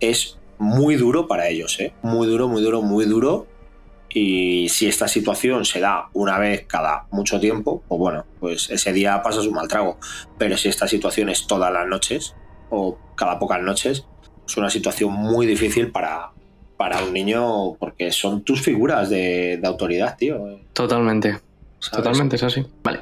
es 0.00 0.38
muy 0.58 0.96
duro 0.96 1.26
para 1.26 1.48
ellos, 1.48 1.78
¿eh? 1.80 1.92
Muy 2.02 2.26
duro, 2.26 2.48
muy 2.48 2.62
duro, 2.62 2.82
muy 2.82 3.04
duro. 3.04 3.46
Y 4.10 4.68
si 4.70 4.88
esta 4.88 5.06
situación 5.06 5.64
se 5.64 5.80
da 5.80 6.08
una 6.14 6.38
vez 6.38 6.64
cada 6.66 7.06
mucho 7.10 7.38
tiempo, 7.38 7.82
pues 7.86 7.98
bueno, 7.98 8.24
pues 8.40 8.70
ese 8.70 8.92
día 8.92 9.22
pasa 9.22 9.42
su 9.42 9.52
mal 9.52 9.68
trago. 9.68 9.98
Pero 10.38 10.56
si 10.56 10.68
esta 10.68 10.88
situación 10.88 11.28
es 11.28 11.46
todas 11.46 11.72
las 11.72 11.86
noches 11.86 12.34
o 12.70 12.98
cada 13.14 13.38
pocas 13.38 13.60
noches, 13.60 14.06
es 14.46 14.56
una 14.56 14.70
situación 14.70 15.12
muy 15.12 15.46
difícil 15.46 15.90
para, 15.90 16.30
para 16.76 17.02
un 17.04 17.12
niño 17.12 17.74
porque 17.74 18.10
son 18.12 18.42
tus 18.42 18.62
figuras 18.62 19.10
de, 19.10 19.58
de 19.60 19.68
autoridad, 19.68 20.16
tío. 20.16 20.60
Totalmente. 20.72 21.40
¿sabes? 21.78 22.04
Totalmente, 22.04 22.36
es 22.36 22.42
así. 22.42 22.66
Vale. 22.82 23.00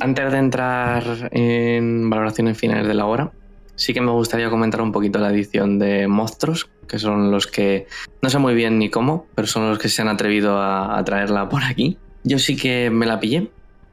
Antes 0.00 0.32
de 0.32 0.38
entrar 0.38 1.28
en 1.32 2.10
valoraciones 2.10 2.58
finales 2.58 2.86
de 2.86 2.94
la 2.94 3.06
obra, 3.06 3.32
sí 3.76 3.92
que 3.92 4.00
me 4.00 4.10
gustaría 4.10 4.50
comentar 4.50 4.80
un 4.80 4.92
poquito 4.92 5.18
la 5.18 5.30
edición 5.30 5.78
de 5.78 6.08
monstruos, 6.08 6.68
que 6.86 6.98
son 6.98 7.30
los 7.30 7.46
que 7.46 7.86
no 8.22 8.30
sé 8.30 8.38
muy 8.38 8.54
bien 8.54 8.78
ni 8.78 8.90
cómo, 8.90 9.26
pero 9.34 9.46
son 9.46 9.68
los 9.68 9.78
que 9.78 9.88
se 9.88 10.02
han 10.02 10.08
atrevido 10.08 10.60
a, 10.60 11.02
traerla 11.04 11.48
por 11.48 11.64
aquí. 11.64 11.98
Yo 12.22 12.38
sí 12.38 12.56
que 12.56 12.90
me 12.90 13.06
la 13.06 13.20
pillé. 13.20 13.50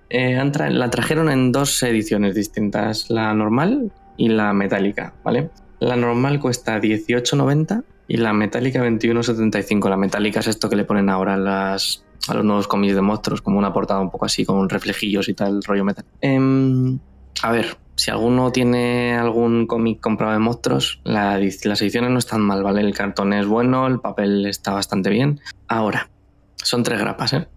Eh, 0.10 0.42
la 0.70 0.90
trajeron 0.90 1.30
en 1.30 1.52
dos 1.52 1.82
ediciones 1.84 2.36
distintas, 2.36 3.10
la 3.10 3.34
normal 3.34 3.92
y 4.18 4.30
la 4.30 4.54
metálica, 4.54 5.14
¿vale? 5.24 5.50
La 5.80 5.96
normal 5.96 6.40
cuesta 6.40 6.80
18.90 6.80 7.84
y 8.08 8.18
la 8.18 8.34
metálica 8.34 8.84
21.75. 8.84 9.90
La 9.90 9.98
metálica 9.98 10.42
es 10.42 10.48
esto 10.48 10.70
que 10.70 10.76
le 10.76 10.84
ponen 10.84 11.10
ahora 11.10 11.38
las, 11.38 12.04
a 12.28 12.34
los 12.34 12.44
nuevos 12.44 12.68
cómics 12.68 12.94
de 12.94 13.02
monstruos, 13.02 13.42
como 13.42 13.58
una 13.58 13.74
portada 13.74 14.02
un 14.02 14.12
poco 14.12 14.26
así, 14.26 14.46
con 14.46 14.70
reflejillos 14.70 15.30
y 15.30 15.34
tal, 15.34 15.64
rollo 15.64 15.86
metal. 15.86 16.06
Em, 16.20 17.00
a 17.42 17.52
ver, 17.52 17.78
si 18.02 18.10
alguno 18.10 18.52
tiene 18.52 19.14
algún 19.16 19.68
cómic 19.68 20.00
comprado 20.00 20.34
de 20.34 20.40
monstruos, 20.40 21.02
la 21.04 21.38
las 21.38 21.82
ediciones 21.84 22.10
no 22.10 22.18
están 22.18 22.42
mal, 22.42 22.64
¿vale? 22.64 22.82
El 22.82 22.96
cartón 22.96 23.32
es 23.32 23.46
bueno, 23.46 23.86
el 23.86 24.00
papel 24.00 24.48
está 24.48 24.72
bastante 24.72 25.12
bien. 25.12 25.40
Ahora, 25.68 26.10
son 26.56 26.82
tres 26.82 27.00
grapas, 27.00 27.34
¿eh? 27.34 27.48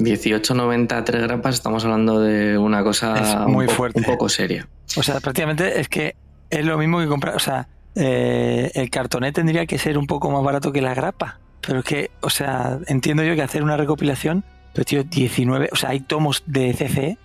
18.90 0.00 1.04
tres 1.04 1.22
grapas, 1.22 1.54
estamos 1.54 1.84
hablando 1.84 2.20
de 2.20 2.58
una 2.58 2.82
cosa 2.84 3.44
un 3.46 3.52
muy 3.52 3.66
po- 3.66 3.72
fuerte. 3.72 4.00
un 4.00 4.04
poco 4.04 4.28
seria. 4.28 4.68
O 4.96 5.02
sea, 5.02 5.20
prácticamente 5.20 5.80
es 5.80 5.88
que 5.88 6.16
es 6.50 6.66
lo 6.66 6.76
mismo 6.76 6.98
que 7.00 7.06
comprar. 7.06 7.34
O 7.36 7.38
sea, 7.38 7.68
eh, 7.94 8.70
el 8.74 8.90
cartonet 8.90 9.34
tendría 9.34 9.64
que 9.64 9.78
ser 9.78 9.96
un 9.96 10.06
poco 10.06 10.30
más 10.30 10.44
barato 10.44 10.70
que 10.70 10.82
la 10.82 10.92
grapa. 10.92 11.38
Pero 11.66 11.78
es 11.78 11.84
que, 11.86 12.10
o 12.20 12.28
sea, 12.28 12.78
entiendo 12.88 13.22
yo 13.24 13.34
que 13.36 13.40
hacer 13.42 13.62
una 13.62 13.78
recopilación, 13.78 14.44
pero 14.74 14.84
tío, 14.84 15.02
19. 15.02 15.70
O 15.72 15.76
sea, 15.76 15.90
hay 15.90 16.00
tomos 16.00 16.42
de 16.46 16.74
CC 16.74 17.16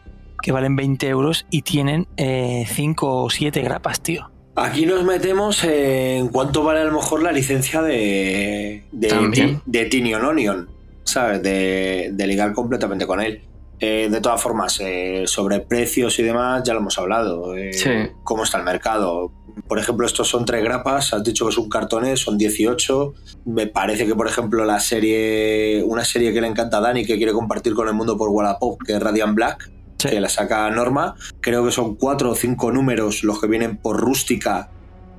que 0.41 0.51
valen 0.51 0.75
20 0.75 1.07
euros 1.07 1.45
y 1.49 1.61
tienen 1.63 2.07
5 2.17 3.23
o 3.23 3.29
7 3.29 3.61
grapas, 3.61 4.01
tío. 4.01 4.29
Aquí 4.55 4.85
nos 4.85 5.03
metemos 5.05 5.63
en 5.63 6.27
cuánto 6.29 6.63
vale 6.63 6.81
a 6.81 6.83
lo 6.85 6.91
mejor 6.93 7.23
la 7.23 7.31
licencia 7.31 7.81
de, 7.81 8.83
de, 8.91 9.59
de 9.65 9.85
Tinion 9.85 10.25
Onion. 10.25 10.79
¿sabes? 11.09 11.41
De, 11.41 12.09
de 12.13 12.27
ligar 12.27 12.53
completamente 12.53 13.05
con 13.07 13.19
él. 13.19 13.41
Eh, 13.79 14.09
de 14.11 14.21
todas 14.21 14.41
formas, 14.41 14.79
eh, 14.81 15.23
sobre 15.25 15.59
precios 15.61 16.19
y 16.19 16.23
demás, 16.23 16.63
ya 16.63 16.73
lo 16.73 16.79
hemos 16.81 16.97
hablado. 16.97 17.55
Eh, 17.55 17.73
Sí. 17.73 17.89
¿Cómo 18.23 18.43
está 18.43 18.57
el 18.57 18.63
mercado? 18.63 19.31
Por 19.67 19.79
ejemplo, 19.79 20.05
estos 20.05 20.27
son 20.27 20.45
tres 20.45 20.63
grapas, 20.63 21.13
has 21.13 21.23
dicho 21.23 21.45
que 21.45 21.51
es 21.51 21.57
un 21.57 21.69
cartonés, 21.69 22.19
son 22.19 22.37
18. 22.37 23.13
Me 23.45 23.67
parece 23.67 24.05
que, 24.05 24.15
por 24.15 24.27
ejemplo, 24.27 24.65
la 24.65 24.79
serie, 24.79 25.83
una 25.85 26.05
serie 26.05 26.33
que 26.33 26.41
le 26.41 26.47
encanta 26.47 26.77
a 26.77 26.81
Dani, 26.81 27.05
que 27.05 27.17
quiere 27.17 27.33
compartir 27.33 27.73
con 27.73 27.87
el 27.87 27.93
mundo 27.93 28.17
por 28.17 28.29
Wallapop, 28.29 28.81
que 28.83 28.93
es 28.93 28.99
Radiant 29.01 29.33
Black, 29.35 29.71
que 30.07 30.19
la 30.19 30.29
saca 30.29 30.69
Norma, 30.69 31.15
creo 31.41 31.65
que 31.65 31.71
son 31.71 31.95
cuatro 31.95 32.31
o 32.31 32.35
cinco 32.35 32.71
números 32.71 33.23
los 33.23 33.39
que 33.41 33.47
vienen 33.47 33.77
por 33.77 33.99
rústica 33.99 34.69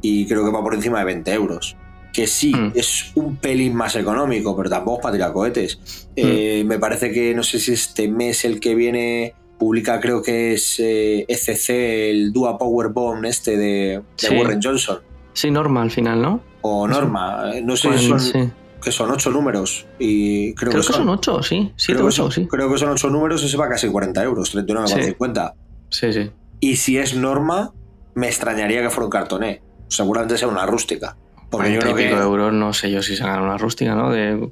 y 0.02 0.26
creo 0.26 0.44
que 0.44 0.50
va 0.50 0.62
por 0.62 0.74
encima 0.74 1.00
de 1.00 1.04
20 1.06 1.32
euros. 1.32 1.76
Que 2.12 2.26
sí, 2.26 2.52
es 2.74 3.12
un 3.14 3.36
pelín 3.36 3.74
más 3.74 3.94
económico, 3.94 4.56
pero 4.56 4.68
tampoco 4.68 4.98
es 4.98 5.02
para 5.02 5.12
tirar 5.14 5.32
cohetes. 5.32 6.08
Eh, 6.16 6.64
me 6.66 6.78
parece 6.78 7.12
que 7.12 7.34
no 7.34 7.42
sé 7.44 7.60
si 7.60 7.72
este 7.72 8.08
mes 8.08 8.44
el 8.44 8.58
que 8.58 8.74
viene 8.74 9.34
publica, 9.58 10.00
creo 10.00 10.22
que 10.22 10.54
es 10.54 10.80
eh, 10.80 11.24
ECC, 11.28 11.68
el 12.10 12.32
Dua 12.32 12.56
Power 12.58 12.88
Bomb 12.88 13.24
este 13.26 13.56
de, 13.56 13.66
de 13.98 14.02
Sí. 14.16 14.34
Warren 14.34 14.60
Johnson. 14.62 14.98
Sí, 15.34 15.50
Norma 15.50 15.82
al 15.82 15.90
final, 15.90 16.20
¿no? 16.20 16.40
O 16.62 16.88
Norma, 16.88 17.52
eh, 17.54 17.62
no 17.62 17.76
sé 17.76 17.88
Pues, 17.88 18.00
si 18.00 18.08
son, 18.08 18.20
sí. 18.20 18.50
Que 18.82 18.92
son 18.92 19.10
ocho 19.10 19.30
números. 19.30 19.86
Y 19.98 20.54
creo, 20.54 20.70
Creo 20.72 20.82
que 20.84 20.92
son 20.92 21.08
ocho, 21.08 21.42
sí. 21.42 21.72
Siete 21.76 21.98
creo, 21.98 22.06
o 22.06 22.08
que 22.10 22.16
son, 22.16 22.26
ocho, 22.26 22.34
sí. 22.40 22.46
creo 22.46 22.70
que 22.72 22.78
son 22.78 22.88
ocho 22.90 23.08
números 23.10 23.42
y 23.44 23.48
se 23.48 23.56
va 23.56 23.68
casi 23.68 23.88
40 23.88 24.22
euros, 24.22 24.54
39,50. 24.54 25.52
Sí, 25.90 26.12
sí. 26.12 26.30
Y 26.60 26.76
si 26.76 26.98
es 26.98 27.14
norma, 27.14 27.72
me 28.14 28.26
extrañaría 28.28 28.82
que 28.82 28.90
fuera 28.90 29.04
un 29.06 29.10
cartoné. 29.10 29.62
Seguramente 29.88 30.38
sea 30.38 30.48
una 30.48 30.66
rústica. 30.66 31.16
Porque 31.50 31.72
yo 31.72 31.80
40 31.80 31.96
creo 31.96 32.16
que 32.18 32.22
euros, 32.24 32.52
no 32.52 32.72
sé 32.72 32.90
yo 32.90 33.02
si 33.02 33.16
sacan 33.16 33.42
una 33.42 33.56
rústica, 33.58 33.94
¿no? 33.94 34.10
De... 34.10 34.50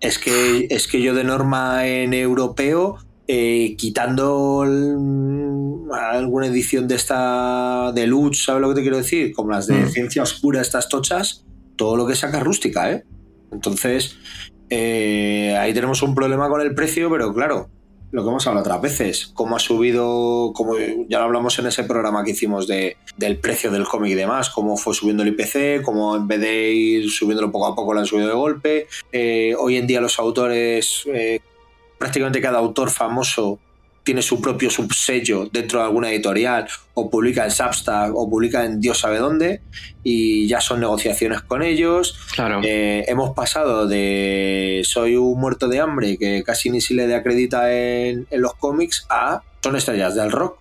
es 0.00 0.18
que 0.18 0.66
es 0.70 0.86
que 0.86 1.00
yo 1.00 1.14
de 1.14 1.24
norma 1.24 1.86
en 1.86 2.12
europeo, 2.12 2.98
eh, 3.26 3.74
quitando 3.78 4.64
el- 4.64 5.88
alguna 5.92 6.46
edición 6.46 6.88
de 6.88 6.96
esta 6.96 7.90
de 7.92 8.06
Lutz, 8.06 8.44
¿sabes 8.44 8.60
lo 8.60 8.68
que 8.70 8.74
te 8.76 8.82
quiero 8.82 8.98
decir? 8.98 9.32
Como 9.32 9.50
las 9.50 9.66
de 9.66 9.76
Mm. 9.76 9.88
ciencia 9.88 10.22
oscura, 10.22 10.60
estas 10.60 10.88
tochas, 10.90 11.44
todo 11.76 11.96
lo 11.96 12.06
que 12.06 12.14
saca 12.16 12.38
es 12.38 12.44
rústica, 12.44 12.90
¿eh? 12.92 13.04
Entonces, 13.54 14.18
eh, 14.68 15.56
ahí 15.58 15.72
tenemos 15.72 16.02
un 16.02 16.14
problema 16.14 16.48
con 16.48 16.60
el 16.60 16.74
precio, 16.74 17.08
pero 17.10 17.32
claro, 17.32 17.70
lo 18.10 18.22
que 18.22 18.28
hemos 18.28 18.46
hablado 18.46 18.64
otras 18.64 18.80
veces, 18.80 19.26
cómo 19.34 19.56
ha 19.56 19.58
subido, 19.58 20.52
como 20.54 20.76
ya 21.08 21.18
lo 21.18 21.24
hablamos 21.24 21.58
en 21.58 21.66
ese 21.66 21.84
programa 21.84 22.22
que 22.22 22.30
hicimos 22.30 22.66
de, 22.66 22.96
del 23.16 23.38
precio 23.38 23.70
del 23.70 23.86
cómic 23.86 24.12
y 24.12 24.14
demás, 24.14 24.50
cómo 24.50 24.76
fue 24.76 24.94
subiendo 24.94 25.22
el 25.22 25.30
IPC, 25.30 25.82
cómo 25.82 26.14
en 26.14 26.28
vez 26.28 26.40
de 26.40 26.70
ir 26.70 27.10
subiéndolo 27.10 27.50
poco 27.50 27.66
a 27.66 27.74
poco 27.74 27.92
lo 27.92 28.00
han 28.00 28.06
subido 28.06 28.28
de 28.28 28.34
golpe. 28.34 28.86
Eh, 29.10 29.54
hoy 29.58 29.76
en 29.76 29.86
día 29.86 30.00
los 30.00 30.18
autores, 30.18 31.02
eh, 31.06 31.40
prácticamente 31.98 32.40
cada 32.40 32.58
autor 32.58 32.90
famoso 32.90 33.58
tiene 34.04 34.22
su 34.22 34.40
propio 34.40 34.70
subsello 34.70 35.48
dentro 35.50 35.80
de 35.80 35.86
alguna 35.86 36.10
editorial, 36.10 36.68
o 36.92 37.10
publica 37.10 37.44
en 37.44 37.50
Substack, 37.50 38.14
o 38.14 38.28
publica 38.30 38.64
en 38.64 38.80
Dios 38.80 39.00
sabe 39.00 39.18
dónde, 39.18 39.62
y 40.02 40.46
ya 40.46 40.60
son 40.60 40.80
negociaciones 40.80 41.40
con 41.40 41.62
ellos. 41.62 42.16
Claro. 42.34 42.60
Eh, 42.62 43.04
hemos 43.08 43.34
pasado 43.34 43.88
de 43.88 44.82
soy 44.84 45.16
un 45.16 45.40
muerto 45.40 45.68
de 45.68 45.80
hambre 45.80 46.18
que 46.18 46.42
casi 46.44 46.68
ni 46.70 46.80
se 46.80 46.94
le 46.94 47.12
acredita 47.14 47.72
en, 47.72 48.26
en 48.30 48.40
los 48.42 48.54
cómics 48.54 49.06
a 49.08 49.42
son 49.62 49.74
estrellas 49.76 50.14
del 50.14 50.30
rock. 50.30 50.58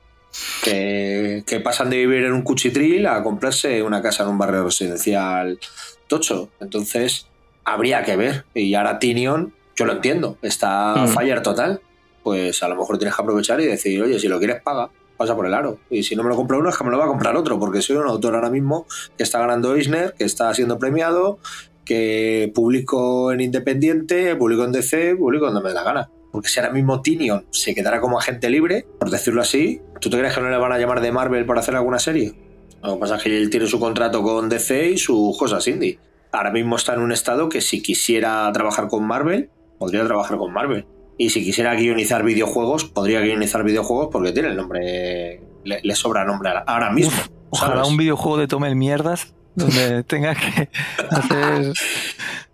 Que, 0.63 1.43
que 1.45 1.59
pasan 1.59 1.91
de 1.91 1.97
vivir 1.97 2.23
en 2.23 2.33
un 2.33 2.41
cuchitril 2.41 3.05
a 3.05 3.21
comprarse 3.21 3.83
una 3.83 4.01
casa 4.01 4.23
en 4.23 4.29
un 4.29 4.37
barrio 4.39 4.63
residencial 4.63 5.59
tocho. 6.07 6.49
Entonces, 6.59 7.27
habría 7.65 8.03
que 8.03 8.15
ver. 8.15 8.45
Y 8.55 8.73
ahora 8.73 8.97
Tinion, 8.97 9.53
yo 9.75 9.85
lo 9.85 9.93
entiendo, 9.93 10.37
está 10.41 10.95
Mm. 10.95 11.07
fire 11.09 11.41
total. 11.43 11.81
Pues 12.23 12.63
a 12.63 12.67
lo 12.69 12.75
mejor 12.75 12.97
tienes 12.97 13.15
que 13.15 13.21
aprovechar 13.21 13.59
y 13.61 13.65
decir, 13.65 14.01
oye, 14.01 14.19
si 14.19 14.27
lo 14.27 14.39
quieres, 14.39 14.61
paga, 14.61 14.89
pasa 15.17 15.35
por 15.35 15.45
el 15.45 15.53
aro. 15.53 15.79
Y 15.89 16.03
si 16.03 16.15
no 16.15 16.23
me 16.23 16.29
lo 16.29 16.35
compra 16.35 16.57
uno, 16.57 16.69
es 16.69 16.77
que 16.77 16.83
me 16.83 16.91
lo 16.91 16.97
va 16.97 17.05
a 17.05 17.07
comprar 17.07 17.35
otro, 17.35 17.59
porque 17.59 17.81
soy 17.81 17.97
un 17.97 18.07
autor 18.07 18.35
ahora 18.35 18.49
mismo 18.49 18.85
que 19.17 19.23
está 19.23 19.39
ganando 19.39 19.75
Eisner, 19.75 20.13
que 20.17 20.23
está 20.23 20.53
siendo 20.53 20.79
premiado, 20.79 21.39
que 21.85 22.51
publico 22.55 23.31
en 23.31 23.41
Independiente, 23.41 24.35
publico 24.35 24.63
en 24.63 24.71
DC, 24.71 25.15
publico 25.15 25.45
donde 25.45 25.61
me 25.61 25.69
dé 25.69 25.75
la 25.75 25.83
gana. 25.83 26.09
Porque 26.31 26.49
si 26.49 26.59
ahora 26.59 26.73
mismo 26.73 27.01
Tinion 27.01 27.45
se 27.51 27.75
quedara 27.75 28.01
como 28.01 28.17
agente 28.17 28.49
libre, 28.49 28.87
por 28.99 29.11
decirlo 29.11 29.41
así, 29.41 29.81
¿tú 29.99 30.09
te 30.09 30.17
crees 30.17 30.33
que 30.33 30.41
no 30.41 30.49
le 30.49 30.57
van 30.57 30.71
a 30.71 30.79
llamar 30.79 30.99
de 31.01 31.11
Marvel 31.11 31.45
para 31.45 31.59
hacer 31.59 31.75
alguna 31.75 31.99
serie? 31.99 32.33
Lo 32.81 32.95
que 32.95 32.99
pasa 32.99 33.17
es 33.17 33.23
que 33.23 33.37
él 33.37 33.49
tiene 33.49 33.67
su 33.67 33.79
contrato 33.79 34.23
con 34.23 34.49
DC 34.49 34.89
y 34.89 34.97
sus 34.97 35.37
cosas 35.37 35.67
indie. 35.67 35.99
Ahora 36.31 36.51
mismo 36.51 36.75
está 36.75 36.95
en 36.95 37.01
un 37.01 37.11
estado 37.11 37.47
que 37.47 37.61
si 37.61 37.83
quisiera 37.83 38.51
trabajar 38.51 38.87
con 38.87 39.05
Marvel, 39.05 39.51
podría 39.77 40.03
trabajar 40.05 40.37
con 40.37 40.51
Marvel. 40.51 40.85
Y 41.23 41.29
si 41.29 41.41
quisiera 41.41 41.73
guionizar 41.73 42.21
videojuegos, 42.23 42.83
podría 42.83 43.21
guionizar 43.21 43.63
videojuegos 43.63 44.09
porque 44.11 44.33
tiene 44.33 44.49
el 44.49 44.57
nombre, 44.57 45.39
le, 45.63 45.79
le 45.81 45.95
sobra 45.95 46.25
nombre 46.25 46.49
ahora- 46.65 46.91
mismo. 46.91 47.13
Ojalá 47.49 47.75
¿sabes? 47.75 47.89
un 47.91 47.97
videojuego 47.97 48.37
de 48.39 48.47
tome 48.47 48.67
el 48.67 48.75
mierdas 48.75 49.33
donde 49.55 50.03
tenga 50.13 50.35
que 50.35 50.67
hacer 51.11 51.71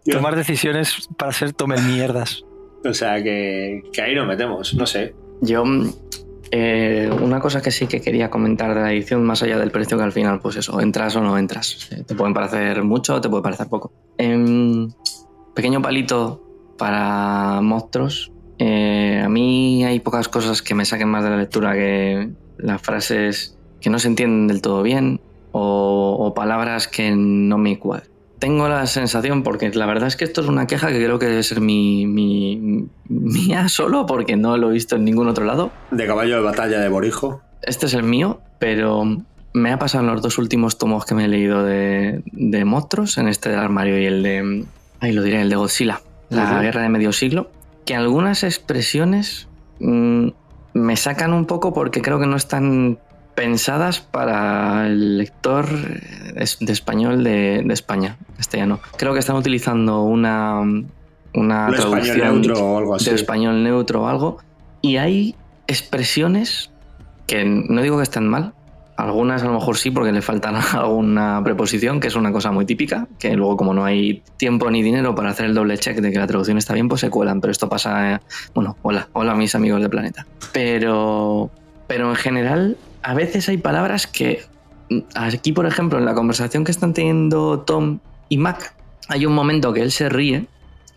tomar 0.06 0.36
decisiones 0.36 1.08
para 1.18 1.32
ser 1.32 1.54
tome 1.54 1.78
el 1.78 1.84
mierdas. 1.84 2.44
O 2.86 2.94
sea 2.94 3.24
que, 3.24 3.82
que 3.92 4.02
ahí 4.04 4.14
nos 4.14 4.28
metemos, 4.28 4.74
no 4.76 4.86
sé. 4.86 5.16
Yo, 5.42 5.66
mm, 5.66 5.90
eh, 6.52 7.10
una 7.22 7.40
cosa 7.40 7.62
que 7.62 7.72
sí 7.72 7.88
que 7.88 8.02
quería 8.02 8.30
comentar 8.30 8.76
de 8.76 8.82
la 8.82 8.92
edición, 8.94 9.24
más 9.24 9.42
allá 9.42 9.58
del 9.58 9.72
precio, 9.72 9.98
que 9.98 10.04
al 10.04 10.12
final, 10.12 10.40
pues 10.42 10.58
eso, 10.58 10.80
entras 10.80 11.16
o 11.16 11.22
no 11.22 11.38
entras. 11.40 11.90
Eh, 11.92 12.04
Te 12.06 12.14
pueden 12.14 12.34
parecer 12.36 12.84
mucho 12.84 13.16
o 13.16 13.22
te 13.22 13.30
puede 13.30 13.42
parecer 13.42 13.68
poco. 13.68 13.92
Em, 14.18 14.92
pequeño 15.56 15.82
palito 15.82 16.44
para 16.78 17.62
monstruos. 17.62 18.32
Eh, 18.60 19.22
a 19.24 19.30
mí 19.30 19.84
hay 19.86 20.00
pocas 20.00 20.28
cosas 20.28 20.62
que 20.62 20.76
me 20.76 20.86
saquen 20.86 21.08
más 21.10 21.24
de 21.24 21.30
la 21.30 21.38
lectura 21.38 21.74
que 21.74 22.30
las 22.58 22.82
frases 22.82 23.58
que 23.82 23.90
no 23.90 24.00
se 24.00 24.10
entienden 24.10 24.48
del 24.48 24.62
todo 24.62 24.84
bien 24.84 25.22
o, 25.54 26.18
o 26.20 26.34
palabras 26.34 26.88
que 26.88 27.12
no 27.16 27.58
me 27.58 27.80
cuadran. 27.80 28.08
Tengo 28.38 28.70
la 28.70 28.86
sensación, 28.88 29.44
porque 29.44 29.70
la 29.72 29.86
verdad 29.86 30.08
es 30.08 30.16
que 30.16 30.24
esto 30.24 30.40
es 30.42 30.48
una 30.48 30.66
queja 30.68 30.88
que 30.90 31.04
creo 31.04 31.20
que 31.20 31.26
debe 31.26 31.44
ser 31.44 31.60
mi, 31.60 32.06
mi- 32.06 32.86
mía 33.10 33.68
solo, 33.68 34.06
porque 34.06 34.38
no 34.38 34.56
lo 34.56 34.70
he 34.70 34.74
visto 34.74 34.96
en 34.96 35.04
ningún 35.04 35.28
otro 35.28 35.44
lado. 35.44 35.72
De 35.92 36.06
caballo 36.08 36.36
de 36.38 36.42
batalla 36.42 36.80
de 36.80 36.88
Borijo. 36.88 37.42
Este 37.64 37.86
es 37.88 37.94
el 37.94 38.04
mío, 38.04 38.40
pero 38.58 39.04
me 39.54 39.72
ha 39.74 39.80
pasado 39.80 40.06
en 40.06 40.12
los 40.12 40.22
dos 40.22 40.38
últimos 40.38 40.78
tomos 40.78 41.06
que 41.06 41.16
me 41.16 41.26
he 41.26 41.28
leído 41.28 41.64
de, 41.66 42.22
de 42.32 42.64
monstruos, 42.66 43.18
en 43.18 43.28
este 43.28 43.50
del 43.50 43.60
armario 43.60 44.00
y 44.00 44.06
el 44.06 44.24
de. 44.24 44.66
Ahí 45.02 45.12
lo 45.12 45.22
diré, 45.22 45.42
el 45.42 45.50
de 45.50 45.56
Godzilla, 45.58 46.02
la 46.30 46.62
guerra 46.62 46.82
de 46.82 46.90
medio 46.90 47.12
siglo, 47.12 47.50
que 47.90 47.96
algunas 47.96 48.44
expresiones 48.44 49.48
mm, 49.80 50.28
me 50.76 50.96
sacan 50.96 51.34
un 51.34 51.46
poco 51.48 51.74
porque 51.74 52.04
creo 52.04 52.20
que 52.20 52.28
no 52.28 52.36
están 52.36 53.00
pensadas 53.34 54.00
para 54.00 54.86
el 54.86 55.18
lector 55.18 55.66
es- 56.36 56.60
de 56.60 56.72
español 56.72 57.24
de, 57.24 57.64
de 57.66 57.74
España, 57.74 58.18
castellano. 58.38 58.80
Creo 58.96 59.14
que 59.14 59.20
están 59.20 59.38
utilizando 59.38 60.04
una, 60.04 60.60
una 60.62 61.68
Un 61.70 61.74
español 61.74 61.74
traducción 61.74 62.42
neutro 62.42 62.60
o 62.64 62.78
algo 62.78 62.96
así. 62.96 63.10
de 63.10 63.16
español 63.16 63.64
neutro 63.64 64.04
o 64.04 64.08
algo, 64.08 64.38
y 64.84 64.98
hay 64.98 65.36
expresiones 65.66 66.70
que 67.26 67.44
no 67.44 67.82
digo 67.82 67.98
que 67.98 68.04
estén 68.04 68.28
mal, 68.28 68.54
algunas 69.00 69.42
a 69.44 69.46
lo 69.46 69.54
mejor 69.54 69.78
sí 69.78 69.92
porque 69.92 70.12
le 70.12 70.22
faltan 70.22 70.56
alguna 70.74 71.42
preposición, 71.44 72.00
que 72.00 72.08
es 72.08 72.16
una 72.16 72.32
cosa 72.32 72.52
muy 72.52 72.66
típica, 72.66 73.08
que 73.18 73.34
luego 73.36 73.58
como 73.58 73.74
no 73.74 73.86
hay 73.86 74.22
tiempo 74.38 74.70
ni 74.70 74.84
dinero 74.84 75.16
para 75.16 75.30
hacer 75.30 75.46
el 75.46 75.54
doble 75.54 75.78
check 75.78 76.00
de 76.00 76.12
que 76.12 76.20
la 76.20 76.28
traducción 76.28 76.58
está 76.58 76.74
bien, 76.74 76.90
pues 76.90 77.02
se 77.02 77.10
cuelan, 77.10 77.40
pero 77.42 77.52
esto 77.52 77.70
pasa, 77.70 78.16
eh, 78.16 78.20
bueno, 78.54 78.76
hola, 78.82 79.08
hola 79.14 79.36
mis 79.36 79.56
amigos 79.56 79.82
de 79.82 79.90
Planeta. 79.90 80.28
Pero, 80.52 81.50
pero 81.88 82.10
en 82.10 82.16
general, 82.16 82.78
a 83.02 83.14
veces 83.14 83.48
hay 83.50 83.58
palabras 83.58 84.06
que, 84.06 84.44
mm, 84.90 85.00
aquí 85.16 85.54
por 85.54 85.66
ejemplo, 85.66 85.98
en 85.98 86.06
la 86.06 86.14
conversación 86.14 86.64
que 86.64 86.72
están 86.72 86.94
teniendo 86.94 87.62
Tom 87.62 88.00
y 88.28 88.38
Mac, 88.38 88.76
hay 89.08 89.26
un 89.26 89.34
momento 89.34 89.74
que 89.74 89.82
él 89.82 89.92
se 89.92 90.10
ríe, 90.10 90.46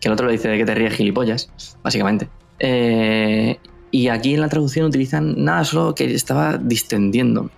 que 0.01 0.09
el 0.09 0.13
otro 0.13 0.27
le 0.27 0.33
dice 0.33 0.49
de 0.49 0.57
que 0.57 0.65
te 0.65 0.75
ríes 0.75 0.93
gilipollas, 0.93 1.49
básicamente. 1.81 2.27
Eh, 2.59 3.57
y 3.91 4.09
aquí 4.09 4.33
en 4.33 4.41
la 4.41 4.49
traducción 4.49 4.85
utilizan 4.85 5.35
nada, 5.43 5.63
solo 5.63 5.95
que 5.95 6.13
estaba 6.13 6.57
distendiéndome. 6.57 7.49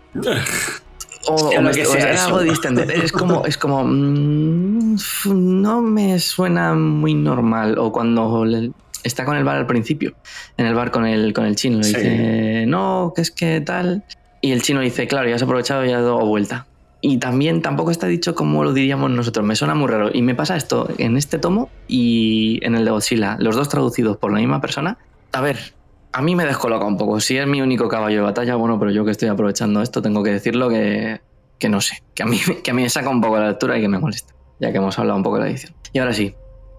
O, 1.27 1.33
o 1.57 1.61
me- 1.61 1.71
que 1.71 1.87
o 1.87 1.91
sea 1.91 2.25
algo 2.25 2.39
de 2.39 2.49
distender. 2.51 2.91
Es 2.91 3.11
como, 3.11 3.45
es 3.45 3.57
como 3.57 3.83
mm, 3.83 4.95
f- 4.95 5.29
no 5.33 5.81
me 5.81 6.19
suena 6.19 6.73
muy 6.75 7.13
normal. 7.15 7.77
O 7.79 7.91
cuando 7.91 8.45
le- 8.45 8.71
está 9.03 9.25
con 9.25 9.35
el 9.35 9.43
bar 9.43 9.57
al 9.57 9.65
principio, 9.67 10.13
en 10.57 10.67
el 10.67 10.75
bar 10.75 10.91
con 10.91 11.05
el, 11.05 11.33
con 11.33 11.45
el 11.45 11.55
chino, 11.55 11.77
le 11.77 11.83
Sí. 11.83 11.95
dice, 11.95 12.65
no, 12.67 13.11
que 13.15 13.21
es 13.23 13.31
que 13.31 13.59
tal. 13.61 14.03
Y 14.41 14.51
el 14.51 14.61
chino 14.61 14.81
dice, 14.81 15.07
claro, 15.07 15.27
ya 15.27 15.35
has 15.35 15.41
aprovechado 15.43 15.83
y 15.83 15.89
ya 15.89 15.97
has 15.97 16.03
dado 16.03 16.23
vuelta. 16.25 16.67
Y 17.01 17.17
también 17.17 17.61
tampoco 17.61 17.89
está 17.91 18.05
dicho 18.07 18.35
como 18.35 18.63
lo 18.63 18.73
diríamos 18.73 19.09
nosotros. 19.11 19.43
Me 19.45 19.55
suena 19.55 19.73
muy 19.75 19.87
raro. 19.87 20.09
Y 20.13 20.21
me 20.21 20.35
pasa 20.35 20.55
esto 20.55 20.87
en 20.99 21.17
este 21.17 21.39
tomo 21.39 21.69
y 21.87 22.59
en 22.63 22.75
el 22.75 22.85
de 22.85 22.91
Godzilla, 22.91 23.35
los 23.39 23.55
dos 23.55 23.69
traducidos 23.69 24.17
por 24.17 24.31
la 24.31 24.39
misma 24.39 24.61
persona. 24.61 24.97
A 25.33 25.41
ver, 25.41 25.73
a 26.15 26.21
mí 26.21 26.33
me 26.33 26.45
descoloca 26.45 26.85
un 26.85 26.97
poco. 26.97 27.19
Si 27.19 27.37
es 27.37 27.45
mi 27.45 27.61
único 27.61 27.89
caballo 27.89 28.15
de 28.15 28.21
batalla, 28.21 28.55
bueno, 28.55 28.79
pero 28.79 28.89
yo 28.89 29.03
que 29.03 29.11
estoy 29.11 29.27
aprovechando 29.27 29.81
esto, 29.81 30.01
tengo 30.01 30.23
que 30.23 30.31
decirlo 30.31 30.69
que, 30.69 31.19
que 31.59 31.67
no 31.67 31.81
sé. 31.81 32.03
Que 32.13 32.23
a, 32.23 32.25
mí, 32.25 32.39
que 32.63 32.71
a 32.71 32.73
mí 32.73 32.83
me 32.83 32.89
saca 32.89 33.09
un 33.09 33.19
poco 33.19 33.37
la 33.37 33.49
lectura 33.49 33.77
y 33.77 33.81
que 33.81 33.89
me 33.89 33.99
molesta. 33.99 34.33
Ya 34.61 34.71
que 34.71 34.77
hemos 34.77 34.97
hablado 34.97 35.17
un 35.17 35.23
poco 35.23 35.35
de 35.35 35.41
la 35.41 35.49
edición. 35.49 35.75
Y 35.91 35.99
ahora 35.99 36.13
sí, 36.13 36.33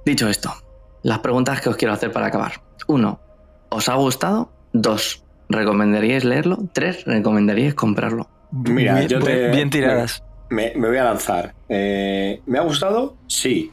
dicho 0.07 0.27
esto, 0.27 0.55
las 1.03 1.19
preguntas 1.19 1.61
que 1.61 1.69
os 1.69 1.77
quiero 1.77 1.93
hacer 1.93 2.13
para 2.13 2.29
acabar. 2.29 2.63
Uno, 2.89 3.21
¿os 3.69 3.91
ha 3.91 3.95
gustado? 3.97 4.51
Dos, 4.73 5.23
¿recomendaríais 5.51 6.25
leerlo? 6.25 6.57
Tres, 6.73 7.05
¿recomendaríais 7.05 7.75
comprarlo? 7.75 8.31
Mira, 8.53 8.95
bien, 8.95 9.09
yo 9.09 9.21
te. 9.21 9.51
bien 9.51 9.69
tiradas. 9.69 10.25
Me, 10.49 10.73
me 10.77 10.89
voy 10.89 10.97
a 10.97 11.05
lanzar. 11.05 11.55
Eh, 11.69 12.41
¿Me 12.47 12.59
ha 12.59 12.63
gustado? 12.63 13.19
Sí. 13.27 13.71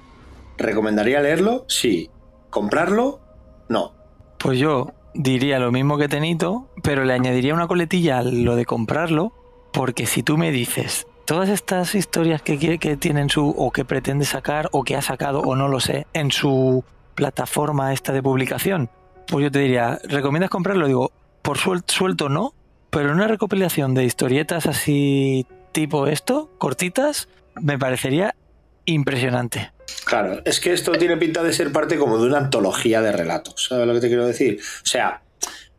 ¿Recomendaría 0.57 1.22
leerlo? 1.22 1.64
Sí. 1.69 2.10
¿Comprarlo? 2.49 3.22
No. 3.69 3.94
Pues 4.40 4.60
yo 4.60 4.91
diría 5.14 5.60
lo 5.60 5.72
mismo 5.72 5.98
que 5.98 6.07
Tenito, 6.07 6.68
pero 6.81 7.03
le 7.06 7.14
añadiría 7.14 7.53
una 7.53 7.68
coletilla 7.68 8.19
a 8.19 8.23
lo 8.23 8.56
de 8.56 8.65
comprarlo, 8.65 9.34
porque 9.72 10.06
si 10.06 10.23
tú 10.23 10.38
me 10.38 10.52
dices 10.52 11.07
todas 11.26 11.49
estas 11.49 11.95
historias 11.95 12.41
que, 12.41 12.57
quiere- 12.57 12.80
que 12.80 12.98
tienen 12.98 13.30
su 13.30 13.49
o 13.57 13.72
que 13.72 13.85
pretende 13.85 14.26
sacar 14.26 14.69
o 14.72 14.84
que 14.84 14.95
ha 14.95 15.02
sacado 15.02 15.40
o 15.41 15.56
no 15.56 15.68
lo 15.68 15.80
sé 15.80 16.06
en 16.14 16.31
su 16.31 16.84
plataforma 17.15 17.94
esta 17.94 18.11
de 18.14 18.22
publicación, 18.22 18.90
pues 19.27 19.44
yo 19.44 19.52
te 19.52 19.60
diría, 19.60 19.99
¿recomiendas 20.03 20.49
comprarlo? 20.49 20.88
Digo, 20.88 21.11
por 21.41 21.57
suel- 21.57 21.84
suelto 21.88 22.27
no, 22.30 22.53
pero 22.90 23.11
una 23.11 23.27
recopilación 23.27 23.94
de 23.94 24.03
historietas 24.03 24.65
así 24.68 25.45
tipo 25.72 26.07
esto, 26.07 26.49
cortitas, 26.57 27.27
me 27.56 27.80
parecería 27.80 28.35
impresionante. 28.86 29.72
Claro, 30.06 30.42
es 30.46 30.60
que 30.60 30.74
esto 30.74 30.92
tiene 30.94 31.18
pinta 31.18 31.44
de 31.44 31.54
ser 31.54 31.72
parte 31.72 31.98
como 31.98 32.18
de 32.18 32.28
una 32.28 32.38
antología 32.38 33.02
de 33.02 33.12
relatos. 33.12 33.68
¿Sabes 33.70 33.88
lo 33.88 33.94
que 33.94 34.00
te 34.02 34.08
quiero 34.08 34.26
decir? 34.26 34.60
O 34.84 34.86
sea, 34.86 35.22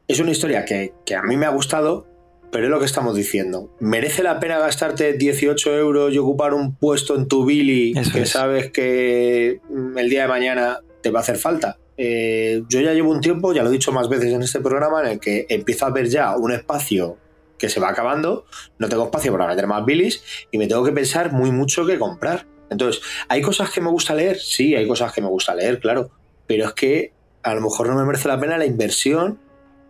es 0.09 0.21
una 0.21 0.31
historia 0.31 0.65
que, 0.65 0.93
que 1.05 1.15
a 1.15 1.23
mí 1.23 1.37
me 1.37 1.47
ha 1.47 1.51
gustado, 1.51 2.07
pero 2.51 2.67
es 2.67 2.71
lo 2.71 2.79
que 2.79 2.87
estamos 2.87 3.17
diciendo. 3.17 3.75
¿Merece 3.81 4.23
la 4.23 4.39
pena 4.39 4.59
gastarte 4.59 5.15
18 5.15 5.77
euros 5.77 6.15
y 6.15 6.19
ocupar 6.19 6.55
un 6.55 6.77
puesto 6.77 7.17
en 7.17 7.27
tu 7.27 7.45
Billy 7.45 7.93
Eso 7.97 8.13
que 8.13 8.23
es. 8.23 8.31
sabes 8.31 8.71
que 8.71 9.61
mm, 9.69 9.99
el 9.99 10.09
día 10.09 10.23
de 10.23 10.29
mañana 10.29 10.79
te 11.03 11.11
va 11.11 11.21
a 11.21 11.23
hacer 11.23 11.37
falta? 11.37 11.79
Eh, 11.97 12.63
yo 12.69 12.81
ya 12.81 12.93
llevo 12.93 13.11
un 13.11 13.21
tiempo, 13.21 13.53
ya 13.53 13.63
lo 13.63 13.71
he 13.71 13.73
dicho 13.73 13.93
más 13.93 14.09
veces 14.09 14.33
en 14.33 14.43
este 14.43 14.61
programa, 14.61 15.01
en 15.03 15.07
el 15.09 15.21
que 15.21 15.47
empiezo 15.49 15.87
a 15.87 15.91
ver 15.91 16.09
ya 16.09 16.37
un 16.37 16.53
espacio 16.53 17.19
que 17.59 17.69
se 17.69 17.81
va 17.81 17.89
acabando, 17.89 18.47
no 18.79 18.89
tengo 18.89 19.05
espacio 19.05 19.33
para 19.33 19.47
meter 19.47 19.67
más 19.67 19.85
bilis 19.85 20.23
y 20.51 20.59
me 20.59 20.67
tengo 20.67 20.85
que 20.85 20.93
pensar 20.93 21.33
muy 21.33 21.51
mucho 21.51 21.87
qué 21.87 21.99
comprar. 21.99 22.47
Entonces, 22.71 23.03
¿hay 23.29 23.43
cosas 23.43 23.71
que 23.71 23.81
me 23.81 23.91
gusta 23.91 24.15
leer? 24.15 24.39
Sí, 24.39 24.75
hay 24.75 24.87
cosas 24.87 25.13
que 25.13 25.21
me 25.21 25.29
gusta 25.29 25.55
leer, 25.55 25.81
claro. 25.81 26.11
Pero 26.47 26.67
es 26.67 26.73
que 26.73 27.13
a 27.43 27.55
lo 27.55 27.61
mejor 27.61 27.89
no 27.89 27.95
me 27.95 28.05
merece 28.05 28.29
la 28.29 28.41
pena 28.41 28.57
la 28.59 28.67
inversión, 28.67 29.39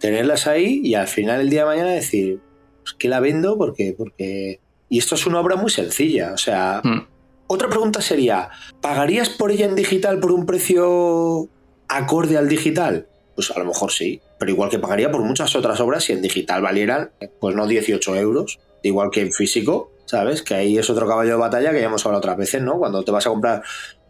tenerlas 0.00 0.46
ahí 0.46 0.80
y 0.84 0.94
al 0.94 1.06
final 1.08 1.40
el 1.40 1.50
día 1.50 1.60
de 1.60 1.66
mañana 1.66 1.90
decir, 1.90 2.40
pues 2.82 2.94
que 2.94 3.08
la 3.08 3.20
vendo 3.20 3.56
porque, 3.56 3.94
porque... 3.96 4.60
Y 4.88 4.98
esto 4.98 5.14
es 5.14 5.26
una 5.26 5.40
obra 5.40 5.56
muy 5.56 5.70
sencilla. 5.70 6.32
O 6.34 6.36
sea, 6.38 6.80
Mm. 6.84 7.06
otra 7.46 7.68
pregunta 7.68 8.00
sería, 8.02 8.50
¿pagarías 8.80 9.28
por 9.30 9.50
ella 9.50 9.66
en 9.66 9.74
digital 9.74 10.20
por 10.20 10.32
un 10.32 10.46
precio 10.46 11.48
acorde 11.88 12.36
al 12.36 12.48
digital? 12.48 13.08
Pues 13.34 13.50
a 13.50 13.58
lo 13.58 13.64
mejor 13.64 13.90
sí, 13.90 14.20
pero 14.38 14.52
igual 14.52 14.70
que 14.70 14.78
pagaría 14.78 15.10
por 15.10 15.22
muchas 15.22 15.56
otras 15.56 15.80
obras 15.80 16.04
si 16.04 16.12
en 16.12 16.22
digital 16.22 16.62
valieran, 16.62 17.10
pues 17.40 17.56
no 17.56 17.66
18 17.66 18.14
euros, 18.16 18.60
igual 18.82 19.10
que 19.10 19.22
en 19.22 19.32
físico, 19.32 19.90
¿sabes? 20.06 20.42
Que 20.42 20.54
ahí 20.54 20.78
es 20.78 20.88
otro 20.90 21.06
caballo 21.08 21.30
de 21.30 21.36
batalla 21.36 21.72
que 21.72 21.80
ya 21.80 21.86
hemos 21.86 22.04
hablado 22.04 22.18
otras 22.18 22.36
veces, 22.36 22.62
¿no? 22.62 22.78
Cuando 22.78 23.02
te 23.04 23.10
vas 23.10 23.26
a 23.26 23.30
comprar 23.30 23.62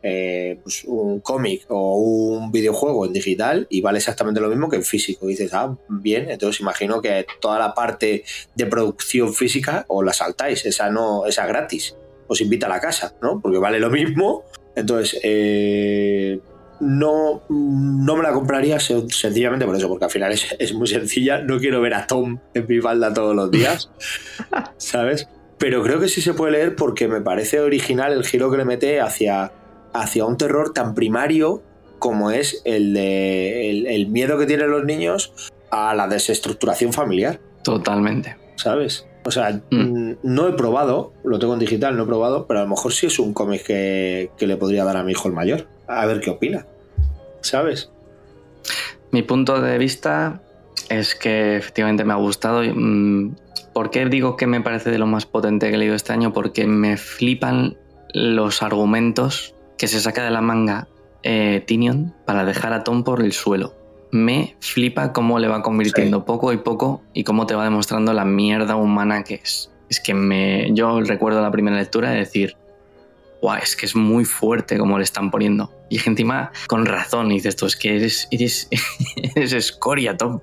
eh, 0.02 0.58
pues, 0.62 0.84
un 0.84 1.20
cómic 1.20 1.64
o 1.68 1.96
un 1.98 2.52
videojuego 2.52 3.06
en 3.06 3.12
digital 3.14 3.66
y 3.70 3.80
vale 3.80 3.98
exactamente 3.98 4.40
lo 4.40 4.48
mismo 4.48 4.68
que 4.68 4.76
en 4.76 4.84
físico. 4.84 5.26
Dices, 5.26 5.52
ah, 5.54 5.74
bien, 5.88 6.30
entonces 6.30 6.60
imagino 6.60 7.00
que 7.00 7.24
toda 7.40 7.58
la 7.58 7.72
parte 7.74 8.22
de 8.54 8.66
producción 8.66 9.32
física 9.32 9.84
os 9.88 10.04
la 10.04 10.12
saltáis, 10.12 10.66
esa 10.66 10.90
no, 10.90 11.24
esa 11.26 11.46
gratis. 11.46 11.96
Os 12.26 12.40
invita 12.40 12.66
a 12.66 12.70
la 12.70 12.80
casa, 12.80 13.14
¿no? 13.22 13.40
Porque 13.40 13.58
vale 13.58 13.78
lo 13.80 13.90
mismo. 13.90 14.44
Entonces, 14.76 15.20
eh, 15.22 16.40
no, 16.80 17.42
no 17.48 18.16
me 18.16 18.22
la 18.22 18.32
compraría 18.32 18.76
sen- 18.78 19.10
sencillamente 19.10 19.64
por 19.64 19.76
eso, 19.76 19.88
porque 19.88 20.06
al 20.06 20.10
final 20.10 20.32
es, 20.32 20.54
es 20.58 20.74
muy 20.74 20.86
sencilla. 20.86 21.38
No 21.38 21.58
quiero 21.58 21.80
ver 21.80 21.94
a 21.94 22.06
Tom 22.06 22.38
en 22.52 22.66
mi 22.68 22.80
falda 22.80 23.12
todos 23.14 23.34
los 23.36 23.50
días, 23.50 23.90
¿sabes? 24.76 25.28
Pero 25.64 25.82
creo 25.82 25.98
que 25.98 26.08
sí 26.08 26.20
se 26.20 26.34
puede 26.34 26.52
leer 26.52 26.76
porque 26.76 27.08
me 27.08 27.22
parece 27.22 27.58
original 27.58 28.12
el 28.12 28.22
giro 28.26 28.50
que 28.50 28.58
le 28.58 28.66
mete 28.66 29.00
hacia, 29.00 29.50
hacia 29.94 30.26
un 30.26 30.36
terror 30.36 30.74
tan 30.74 30.94
primario 30.94 31.62
como 31.98 32.30
es 32.30 32.60
el, 32.66 32.92
de, 32.92 33.70
el, 33.70 33.86
el 33.86 34.08
miedo 34.08 34.36
que 34.36 34.44
tienen 34.44 34.70
los 34.70 34.84
niños 34.84 35.32
a 35.70 35.94
la 35.94 36.06
desestructuración 36.06 36.92
familiar, 36.92 37.40
Totalmente. 37.62 38.36
¿sabes? 38.56 39.06
O 39.24 39.30
sea, 39.30 39.58
mm, 39.70 40.16
no 40.22 40.48
he 40.48 40.52
probado, 40.52 41.14
lo 41.24 41.38
tengo 41.38 41.54
en 41.54 41.60
digital, 41.60 41.96
no 41.96 42.02
he 42.02 42.06
probado, 42.06 42.46
pero 42.46 42.60
a 42.60 42.64
lo 42.64 42.68
mejor 42.68 42.92
sí 42.92 43.06
es 43.06 43.18
un 43.18 43.32
cómic 43.32 43.64
que, 43.64 44.32
que 44.36 44.46
le 44.46 44.58
podría 44.58 44.84
dar 44.84 44.98
a 44.98 45.02
mi 45.02 45.12
hijo 45.12 45.28
el 45.28 45.34
mayor. 45.34 45.66
A 45.86 46.04
ver 46.04 46.20
qué 46.20 46.28
opina, 46.28 46.66
¿sabes? 47.40 47.90
Mi 49.12 49.22
punto 49.22 49.62
de 49.62 49.78
vista 49.78 50.42
es 50.90 51.14
que 51.14 51.56
efectivamente 51.56 52.04
me 52.04 52.12
ha 52.12 52.16
gustado. 52.16 52.62
y, 52.62 52.70
mm, 52.70 53.34
¿Por 53.74 53.90
qué 53.90 54.06
digo 54.06 54.36
que 54.36 54.46
me 54.46 54.60
parece 54.60 54.90
de 54.90 54.98
lo 54.98 55.06
más 55.06 55.26
potente 55.26 55.68
que 55.68 55.74
he 55.74 55.78
leído 55.78 55.96
este 55.96 56.12
año? 56.12 56.32
Porque 56.32 56.66
me 56.66 56.96
flipan 56.96 57.76
los 58.12 58.62
argumentos 58.62 59.56
que 59.76 59.88
se 59.88 60.00
saca 60.00 60.24
de 60.24 60.30
la 60.30 60.40
manga 60.40 60.86
eh, 61.24 61.62
Tinion 61.66 62.14
para 62.24 62.44
dejar 62.44 62.72
a 62.72 62.84
Tom 62.84 63.02
por 63.02 63.20
el 63.20 63.32
suelo. 63.32 63.74
Me 64.12 64.56
flipa 64.60 65.12
cómo 65.12 65.40
le 65.40 65.48
va 65.48 65.62
convirtiendo 65.62 66.24
poco 66.24 66.52
y 66.52 66.58
poco 66.58 67.02
y 67.12 67.24
cómo 67.24 67.46
te 67.46 67.56
va 67.56 67.64
demostrando 67.64 68.12
la 68.12 68.24
mierda 68.24 68.76
humana 68.76 69.24
que 69.24 69.40
es. 69.42 69.72
Es 69.90 69.98
que 69.98 70.14
me, 70.14 70.72
yo 70.72 71.00
recuerdo 71.00 71.42
la 71.42 71.50
primera 71.50 71.76
lectura 71.76 72.10
de 72.10 72.18
decir, 72.18 72.56
guau, 73.42 73.58
es 73.60 73.74
que 73.74 73.86
es 73.86 73.96
muy 73.96 74.24
fuerte 74.24 74.78
como 74.78 74.98
le 74.98 75.04
están 75.04 75.32
poniendo. 75.32 75.72
Y 75.90 75.98
encima, 76.08 76.52
con 76.68 76.86
razón, 76.86 77.32
y 77.32 77.34
dices 77.34 77.56
tú, 77.56 77.66
es 77.66 77.76
que 77.76 77.96
eres, 77.96 78.28
eres, 78.30 78.68
eres 79.34 79.52
escoria, 79.52 80.16
Tom. 80.16 80.40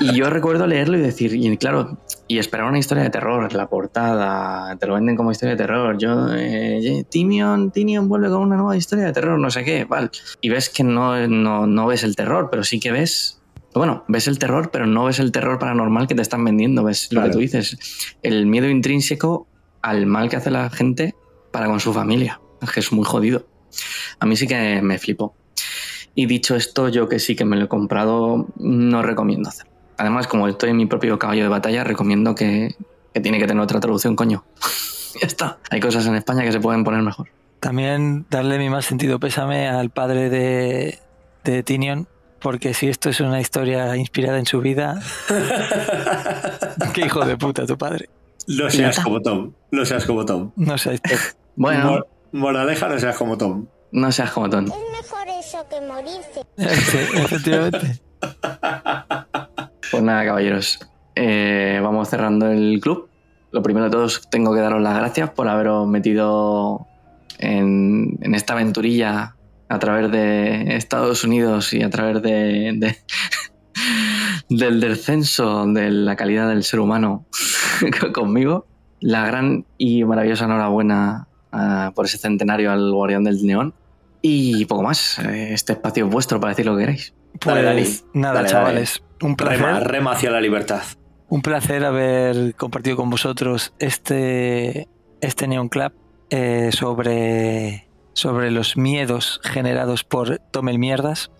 Y 0.00 0.16
yo 0.16 0.28
recuerdo 0.28 0.66
leerlo 0.66 0.98
y 0.98 1.00
decir, 1.00 1.32
y 1.34 1.56
claro, 1.56 1.98
y 2.28 2.38
esperar 2.38 2.66
una 2.66 2.78
historia 2.78 3.04
de 3.04 3.10
terror, 3.10 3.52
la 3.52 3.68
portada, 3.68 4.76
te 4.76 4.86
lo 4.86 4.94
venden 4.94 5.16
como 5.16 5.30
historia 5.30 5.54
de 5.54 5.58
terror. 5.58 5.96
Yo, 5.98 6.28
eh, 6.34 7.04
Tinion, 7.08 7.70
Tinion 7.70 8.08
vuelve 8.08 8.28
con 8.28 8.42
una 8.42 8.56
nueva 8.56 8.76
historia 8.76 9.04
de 9.04 9.12
terror, 9.12 9.38
no 9.38 9.50
sé 9.50 9.64
qué, 9.64 9.84
vale. 9.84 10.10
Y 10.40 10.48
ves 10.48 10.68
que 10.68 10.82
no, 10.82 11.26
no, 11.28 11.66
no 11.66 11.86
ves 11.86 12.02
el 12.02 12.16
terror, 12.16 12.48
pero 12.50 12.64
sí 12.64 12.80
que 12.80 12.90
ves. 12.90 13.40
Bueno, 13.74 14.04
ves 14.08 14.26
el 14.26 14.38
terror, 14.38 14.70
pero 14.72 14.86
no 14.86 15.04
ves 15.04 15.20
el 15.20 15.30
terror 15.32 15.58
paranormal 15.58 16.08
que 16.08 16.14
te 16.14 16.22
están 16.22 16.44
vendiendo. 16.44 16.82
Ves 16.82 17.12
lo 17.12 17.22
que 17.22 17.30
tú 17.30 17.38
dices. 17.38 18.16
El 18.22 18.46
miedo 18.46 18.68
intrínseco 18.68 19.46
al 19.82 20.06
mal 20.06 20.28
que 20.28 20.36
hace 20.36 20.50
la 20.50 20.70
gente 20.70 21.14
para 21.52 21.66
con 21.66 21.78
su 21.78 21.92
familia. 21.92 22.40
Que 22.72 22.80
es 22.80 22.90
muy 22.90 23.04
jodido. 23.04 23.46
A 24.18 24.26
mí 24.26 24.34
sí 24.34 24.46
que 24.46 24.80
me 24.82 24.98
flipó. 24.98 25.36
Y 26.14 26.24
dicho 26.24 26.56
esto, 26.56 26.88
yo 26.88 27.08
que 27.08 27.18
sí 27.18 27.36
que 27.36 27.44
me 27.44 27.56
lo 27.56 27.66
he 27.66 27.68
comprado, 27.68 28.46
no 28.56 29.02
recomiendo 29.02 29.50
hacerlo. 29.50 29.75
Además, 29.98 30.26
como 30.26 30.46
estoy 30.48 30.70
en 30.70 30.76
mi 30.76 30.86
propio 30.86 31.18
caballo 31.18 31.42
de 31.42 31.48
batalla, 31.48 31.84
recomiendo 31.84 32.34
que, 32.34 32.74
que 33.14 33.20
tiene 33.20 33.38
que 33.38 33.46
tener 33.46 33.62
otra 33.62 33.80
traducción, 33.80 34.14
coño. 34.16 34.44
ya 35.20 35.26
está. 35.26 35.58
Hay 35.70 35.80
cosas 35.80 36.06
en 36.06 36.14
España 36.16 36.42
que 36.42 36.52
se 36.52 36.60
pueden 36.60 36.84
poner 36.84 37.02
mejor. 37.02 37.28
También 37.60 38.26
darle 38.30 38.58
mi 38.58 38.68
más 38.68 38.84
sentido 38.84 39.18
pésame 39.18 39.68
al 39.68 39.88
padre 39.90 40.28
de, 40.28 40.98
de 41.44 41.62
Tinion, 41.62 42.06
porque 42.40 42.74
si 42.74 42.88
esto 42.88 43.08
es 43.08 43.20
una 43.20 43.40
historia 43.40 43.96
inspirada 43.96 44.38
en 44.38 44.44
su 44.46 44.60
vida, 44.60 45.00
qué 46.92 47.06
hijo 47.06 47.24
de 47.24 47.36
puta 47.36 47.66
tu 47.66 47.76
padre. 47.78 48.08
No 48.46 48.70
seas 48.70 49.00
como 49.00 49.20
Tom, 49.22 49.52
no 49.72 49.84
seas 49.86 50.04
como 50.04 50.24
Tom. 50.24 50.52
No 50.56 50.76
sé. 50.78 51.00
Bueno, 51.56 51.84
Mor- 51.90 52.08
moraleja, 52.32 52.88
no 52.88 52.98
seas 53.00 53.16
como 53.16 53.36
Tom. 53.38 53.66
no 53.90 54.12
seas 54.12 54.30
como 54.30 54.48
Tom. 54.50 54.64
Mejor 54.66 55.26
eso 55.40 55.66
que 55.68 55.80
morirse. 55.80 56.44
Sí, 56.90 56.98
efectivamente. 57.14 58.00
Pues 59.96 60.04
nada, 60.04 60.24
caballeros. 60.24 60.78
Eh, 61.14 61.80
vamos 61.82 62.08
cerrando 62.08 62.50
el 62.50 62.78
club. 62.80 63.08
Lo 63.52 63.62
primero 63.62 63.84
de 63.86 63.90
todos, 63.90 64.28
tengo 64.30 64.54
que 64.54 64.60
daros 64.60 64.82
las 64.82 64.96
gracias 64.98 65.30
por 65.30 65.48
haberos 65.48 65.86
metido 65.88 66.86
en, 67.38 68.18
en 68.20 68.34
esta 68.34 68.52
aventurilla 68.54 69.34
a 69.68 69.78
través 69.78 70.10
de 70.10 70.76
Estados 70.76 71.24
Unidos 71.24 71.72
y 71.72 71.82
a 71.82 71.90
través 71.90 72.22
de, 72.22 72.72
de- 72.76 72.96
del 74.48 74.80
descenso 74.80 75.66
de 75.66 75.90
la 75.90 76.16
calidad 76.16 76.48
del 76.48 76.64
ser 76.64 76.80
humano 76.80 77.26
conmigo. 78.12 78.66
La 79.00 79.26
gran 79.26 79.64
y 79.78 80.04
maravillosa 80.04 80.46
enhorabuena 80.46 81.28
ah, 81.52 81.92
por 81.94 82.06
ese 82.06 82.18
centenario 82.18 82.72
al 82.72 82.92
Guardián 82.92 83.24
del 83.24 83.44
Neón. 83.44 83.74
Y 84.22 84.64
poco 84.64 84.82
más. 84.82 85.18
Eh, 85.20 85.52
Este 85.52 85.72
espacio 85.74 86.06
es 86.06 86.10
vuestro 86.12 86.40
para 86.40 86.50
decir 86.52 86.66
lo 86.66 86.74
que 86.74 86.80
queráis. 86.82 87.14
Pues 87.40 87.54
Dale, 87.56 87.62
Dani. 87.62 87.84
nada, 88.14 88.34
Dale, 88.34 88.48
chavales. 88.48 89.02
Un 89.20 89.36
placer. 89.36 89.60
Rema, 89.60 89.80
rema 89.80 90.12
hacia 90.12 90.30
la 90.30 90.40
libertad. 90.40 90.82
Un 91.28 91.42
placer 91.42 91.84
haber 91.84 92.54
compartido 92.54 92.96
con 92.96 93.10
vosotros 93.10 93.72
este, 93.78 94.88
este 95.20 95.48
Neon 95.48 95.68
Club 95.68 95.92
eh, 96.30 96.70
sobre, 96.72 97.88
sobre 98.12 98.50
los 98.50 98.76
miedos 98.76 99.40
generados 99.42 100.04
por 100.04 100.38
Tomel 100.38 100.78
Mierdas. 100.78 101.30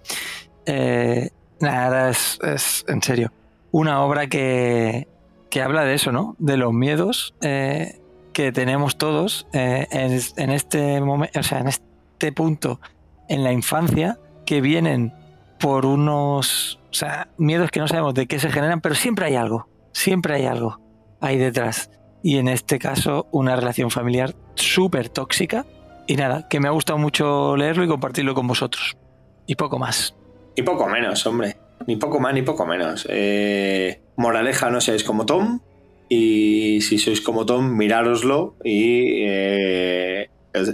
Eh, 0.65 1.31
nada, 1.61 2.11
es, 2.11 2.39
es 2.43 2.85
en 2.89 3.03
serio. 3.03 3.33
Una 3.71 4.03
obra 4.03 4.27
que, 4.27 5.07
que 5.51 5.63
habla 5.63 5.85
de 5.85 5.95
eso, 5.95 6.11
¿no? 6.11 6.35
De 6.39 6.57
los 6.57 6.73
miedos 6.73 7.35
eh, 7.43 8.01
que 8.33 8.51
tenemos 8.53 8.97
todos 8.97 9.47
en, 9.53 10.21
en 10.37 10.51
este 10.51 11.01
momento, 11.01 11.39
o 11.39 11.43
sea, 11.43 11.61
en 11.61 11.69
este 11.69 12.33
punto 12.33 12.81
en 13.29 13.45
la 13.45 13.53
infancia 13.53 14.19
que 14.45 14.61
vienen 14.61 15.13
por 15.59 15.87
unos 15.87 16.79
sea, 16.97 17.29
miedos 17.37 17.71
que 17.71 17.81
no 17.81 17.89
sabemos 17.89 18.15
de 18.15 18.27
qué 18.27 18.39
se 18.39 18.51
generan, 18.51 18.81
pero 18.81 18.95
siempre 18.95 19.27
hay 19.27 19.37
algo, 19.37 19.69
siempre 19.93 20.35
hay 20.35 20.47
algo 20.47 20.81
ahí 21.21 21.37
detrás. 21.37 21.91
Y 22.23 22.39
en 22.39 22.49
este 22.49 22.79
caso, 22.79 23.29
una 23.31 23.55
relación 23.57 23.91
familiar 23.91 24.35
súper 24.55 25.09
tóxica. 25.09 25.65
Y 26.09 26.17
nada, 26.17 26.49
que 26.49 26.61
me 26.61 26.69
ha 26.69 26.73
gustado 26.73 26.99
mucho 26.99 27.57
leerlo 27.57 27.85
y 27.85 27.89
compartirlo 27.89 28.35
con 28.35 28.47
vosotros. 28.47 28.97
Y 29.47 29.55
poco 29.55 29.79
más. 29.79 30.17
Y 30.55 30.63
poco 30.63 30.89
menos, 30.89 31.27
hombre. 31.27 31.57
Ni 31.87 31.97
poco 31.97 32.19
más 32.19 32.35
ni 32.35 32.43
poco 32.43 32.67
menos. 32.67 33.07
Eh, 33.11 34.01
moraleja, 34.17 34.71
no 34.71 34.81
seáis 34.81 35.05
como 35.05 35.27
Tom. 35.27 35.61
Y 36.09 36.81
si 36.81 36.99
sois 36.99 37.21
como 37.21 37.47
Tom, 37.47 37.77
mirároslo. 37.77 38.57
Y. 38.65 39.23
eh, 39.25 40.31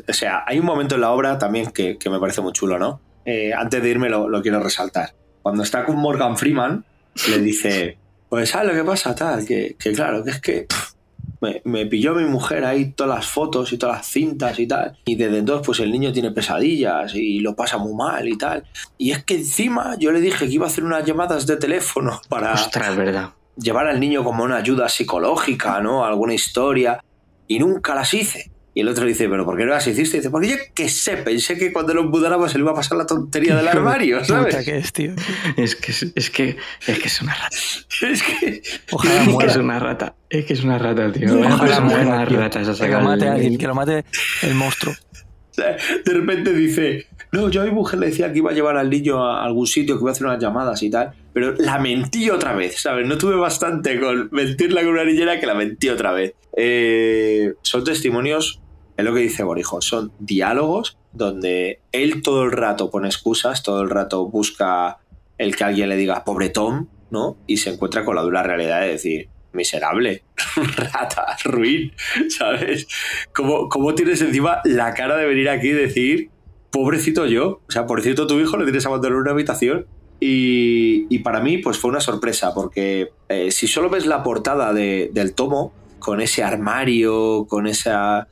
o 0.08 0.12
sea, 0.12 0.44
hay 0.46 0.60
un 0.60 0.66
momento 0.66 0.94
en 0.94 1.00
la 1.00 1.10
obra 1.10 1.38
también 1.38 1.72
que, 1.72 1.98
que 1.98 2.08
me 2.08 2.20
parece 2.20 2.40
muy 2.40 2.52
chulo, 2.52 2.78
¿no? 2.78 3.00
Eh, 3.24 3.52
antes 3.52 3.82
de 3.82 3.88
irme 3.88 4.08
lo 4.08 4.42
quiero 4.42 4.60
resaltar. 4.60 5.10
Cuando 5.42 5.62
está 5.62 5.84
con 5.84 5.96
Morgan 5.96 6.36
Freeman, 6.36 6.84
le 7.28 7.38
dice: 7.38 7.98
Pues, 8.28 8.50
¿sabes 8.50 8.68
lo 8.68 8.74
que 8.74 8.84
pasa? 8.88 9.14
Tal, 9.14 9.44
que, 9.44 9.76
que 9.78 9.92
claro, 9.92 10.22
que 10.24 10.30
es 10.30 10.40
que. 10.40 10.62
pff, 10.68 10.92
me, 11.40 11.60
me 11.64 11.86
pilló 11.86 12.14
mi 12.14 12.24
mujer 12.24 12.64
ahí 12.64 12.92
todas 12.92 13.16
las 13.16 13.26
fotos 13.26 13.72
y 13.72 13.76
todas 13.78 13.96
las 13.96 14.06
cintas 14.06 14.60
y 14.60 14.66
tal. 14.68 14.96
Y 15.04 15.16
desde 15.16 15.38
entonces, 15.38 15.66
pues 15.66 15.80
el 15.80 15.90
niño 15.90 16.12
tiene 16.12 16.30
pesadillas 16.30 17.16
y 17.16 17.40
lo 17.40 17.56
pasa 17.56 17.78
muy 17.78 17.94
mal 17.94 18.28
y 18.28 18.38
tal. 18.38 18.62
Y 18.96 19.10
es 19.10 19.24
que 19.24 19.34
encima 19.38 19.96
yo 19.98 20.12
le 20.12 20.20
dije 20.20 20.46
que 20.46 20.52
iba 20.52 20.66
a 20.66 20.68
hacer 20.68 20.84
unas 20.84 21.04
llamadas 21.04 21.44
de 21.48 21.56
teléfono 21.56 22.20
para 22.28 22.52
Ostras, 22.52 22.96
verdad. 22.96 23.30
llevar 23.56 23.88
al 23.88 23.98
niño 23.98 24.22
como 24.22 24.44
una 24.44 24.56
ayuda 24.58 24.88
psicológica, 24.88 25.80
¿no? 25.80 26.04
Alguna 26.04 26.32
historia. 26.34 27.02
Y 27.48 27.58
nunca 27.58 27.96
las 27.96 28.14
hice. 28.14 28.51
Y 28.74 28.80
el 28.80 28.88
otro 28.88 29.04
dice, 29.04 29.28
¿pero 29.28 29.44
por 29.44 29.58
qué 29.58 29.64
no 29.64 29.70
las 29.72 29.86
hiciste? 29.86 30.16
Y 30.16 30.20
dice, 30.20 30.30
porque 30.30 30.48
yo 30.48 30.56
qué 30.74 30.88
sé, 30.88 31.18
pensé 31.18 31.58
que 31.58 31.72
cuando 31.72 31.92
lo 31.92 32.04
mudáramos 32.04 32.50
se 32.52 32.56
le 32.58 32.62
iba 32.64 32.72
a 32.72 32.74
pasar 32.74 32.96
la 32.96 33.06
tontería 33.06 33.54
del 33.54 33.68
armario, 33.68 34.24
¿sabes? 34.24 34.64
que 34.64 34.78
es, 34.78 34.92
tío. 34.94 35.12
Es 35.56 35.76
que 35.76 35.92
es, 35.92 36.06
es 36.14 36.30
que 36.30 36.56
es 36.86 36.98
que 36.98 37.08
es 37.08 37.20
una 37.22 37.34
rata. 37.34 37.56
Es 38.10 38.22
que. 38.22 38.62
Ojalá 38.90 39.14
Es 39.20 39.20
que 39.26 39.30
muera. 39.32 39.50
es 39.50 39.56
una 39.58 39.78
rata. 39.78 40.14
Es 40.30 40.44
que 40.46 40.52
es 40.54 40.64
una 40.64 40.78
rata, 40.78 41.12
tío. 41.12 41.38
Ojalá 41.38 41.74
es 41.76 41.80
muera, 41.82 42.06
una 42.06 42.26
tío. 42.26 42.38
rata 42.38 42.60
esa 42.62 42.86
Que 42.86 42.92
lo 42.92 43.00
mate 43.02 43.24
el- 43.26 43.30
alguien, 43.32 43.58
que 43.58 43.66
lo 43.66 43.74
mate 43.74 44.04
el 44.42 44.54
monstruo. 44.54 44.94
De 45.56 46.12
repente 46.14 46.54
dice, 46.54 47.08
no, 47.30 47.50
yo 47.50 47.60
a 47.60 47.64
mi 47.66 47.72
mujer 47.72 48.00
le 48.00 48.06
decía 48.06 48.32
que 48.32 48.38
iba 48.38 48.50
a 48.52 48.54
llevar 48.54 48.78
al 48.78 48.88
niño 48.88 49.22
a 49.22 49.44
algún 49.44 49.66
sitio, 49.66 49.96
que 49.96 50.00
iba 50.02 50.10
a 50.10 50.12
hacer 50.12 50.26
unas 50.26 50.40
llamadas 50.40 50.82
y 50.82 50.88
tal, 50.88 51.12
pero 51.34 51.54
la 51.58 51.78
mentí 51.78 52.30
otra 52.30 52.54
vez, 52.54 52.80
¿sabes? 52.80 53.06
No 53.06 53.18
tuve 53.18 53.36
bastante 53.36 54.00
con 54.00 54.30
mentirla 54.32 54.80
con 54.80 54.92
una 54.92 55.04
niñera 55.04 55.38
que 55.38 55.44
la 55.46 55.52
mentí 55.54 55.90
otra 55.90 56.12
vez. 56.12 56.32
Eh, 56.56 57.52
son 57.60 57.84
testimonios, 57.84 58.61
es 58.96 59.04
lo 59.04 59.14
que 59.14 59.20
dice 59.20 59.42
Borijo, 59.42 59.80
son 59.80 60.12
diálogos 60.18 60.98
donde 61.12 61.80
él 61.92 62.22
todo 62.22 62.44
el 62.44 62.52
rato 62.52 62.90
pone 62.90 63.08
excusas, 63.08 63.62
todo 63.62 63.82
el 63.82 63.90
rato 63.90 64.26
busca 64.26 64.98
el 65.38 65.56
que 65.56 65.64
alguien 65.64 65.88
le 65.88 65.96
diga, 65.96 66.24
pobre 66.24 66.48
Tom, 66.50 66.86
¿no? 67.10 67.36
Y 67.46 67.58
se 67.58 67.70
encuentra 67.70 68.04
con 68.04 68.16
la 68.16 68.22
dura 68.22 68.42
realidad 68.42 68.80
de 68.80 68.88
decir, 68.88 69.28
miserable, 69.52 70.24
rata, 70.76 71.36
ruin, 71.44 71.92
¿sabes? 72.28 72.86
¿Cómo, 73.34 73.68
¿Cómo 73.68 73.94
tienes 73.94 74.22
encima 74.22 74.60
la 74.64 74.94
cara 74.94 75.16
de 75.16 75.26
venir 75.26 75.48
aquí 75.48 75.68
y 75.68 75.72
decir, 75.72 76.30
pobrecito 76.70 77.26
yo? 77.26 77.60
O 77.68 77.70
sea, 77.70 77.86
pobrecito 77.86 78.26
tu 78.26 78.38
hijo, 78.40 78.56
le 78.56 78.64
tienes 78.64 78.86
abandonado 78.86 79.18
en 79.18 79.22
una 79.22 79.30
habitación. 79.32 79.86
Y, 80.20 81.06
y 81.14 81.18
para 81.18 81.40
mí, 81.40 81.58
pues 81.58 81.78
fue 81.78 81.90
una 81.90 82.00
sorpresa, 82.00 82.54
porque 82.54 83.10
eh, 83.28 83.50
si 83.50 83.66
solo 83.66 83.90
ves 83.90 84.06
la 84.06 84.22
portada 84.22 84.72
de- 84.72 85.10
del 85.12 85.34
tomo, 85.34 85.72
con 85.98 86.20
ese 86.20 86.42
armario, 86.44 87.46
con 87.48 87.66
esa... 87.66 88.28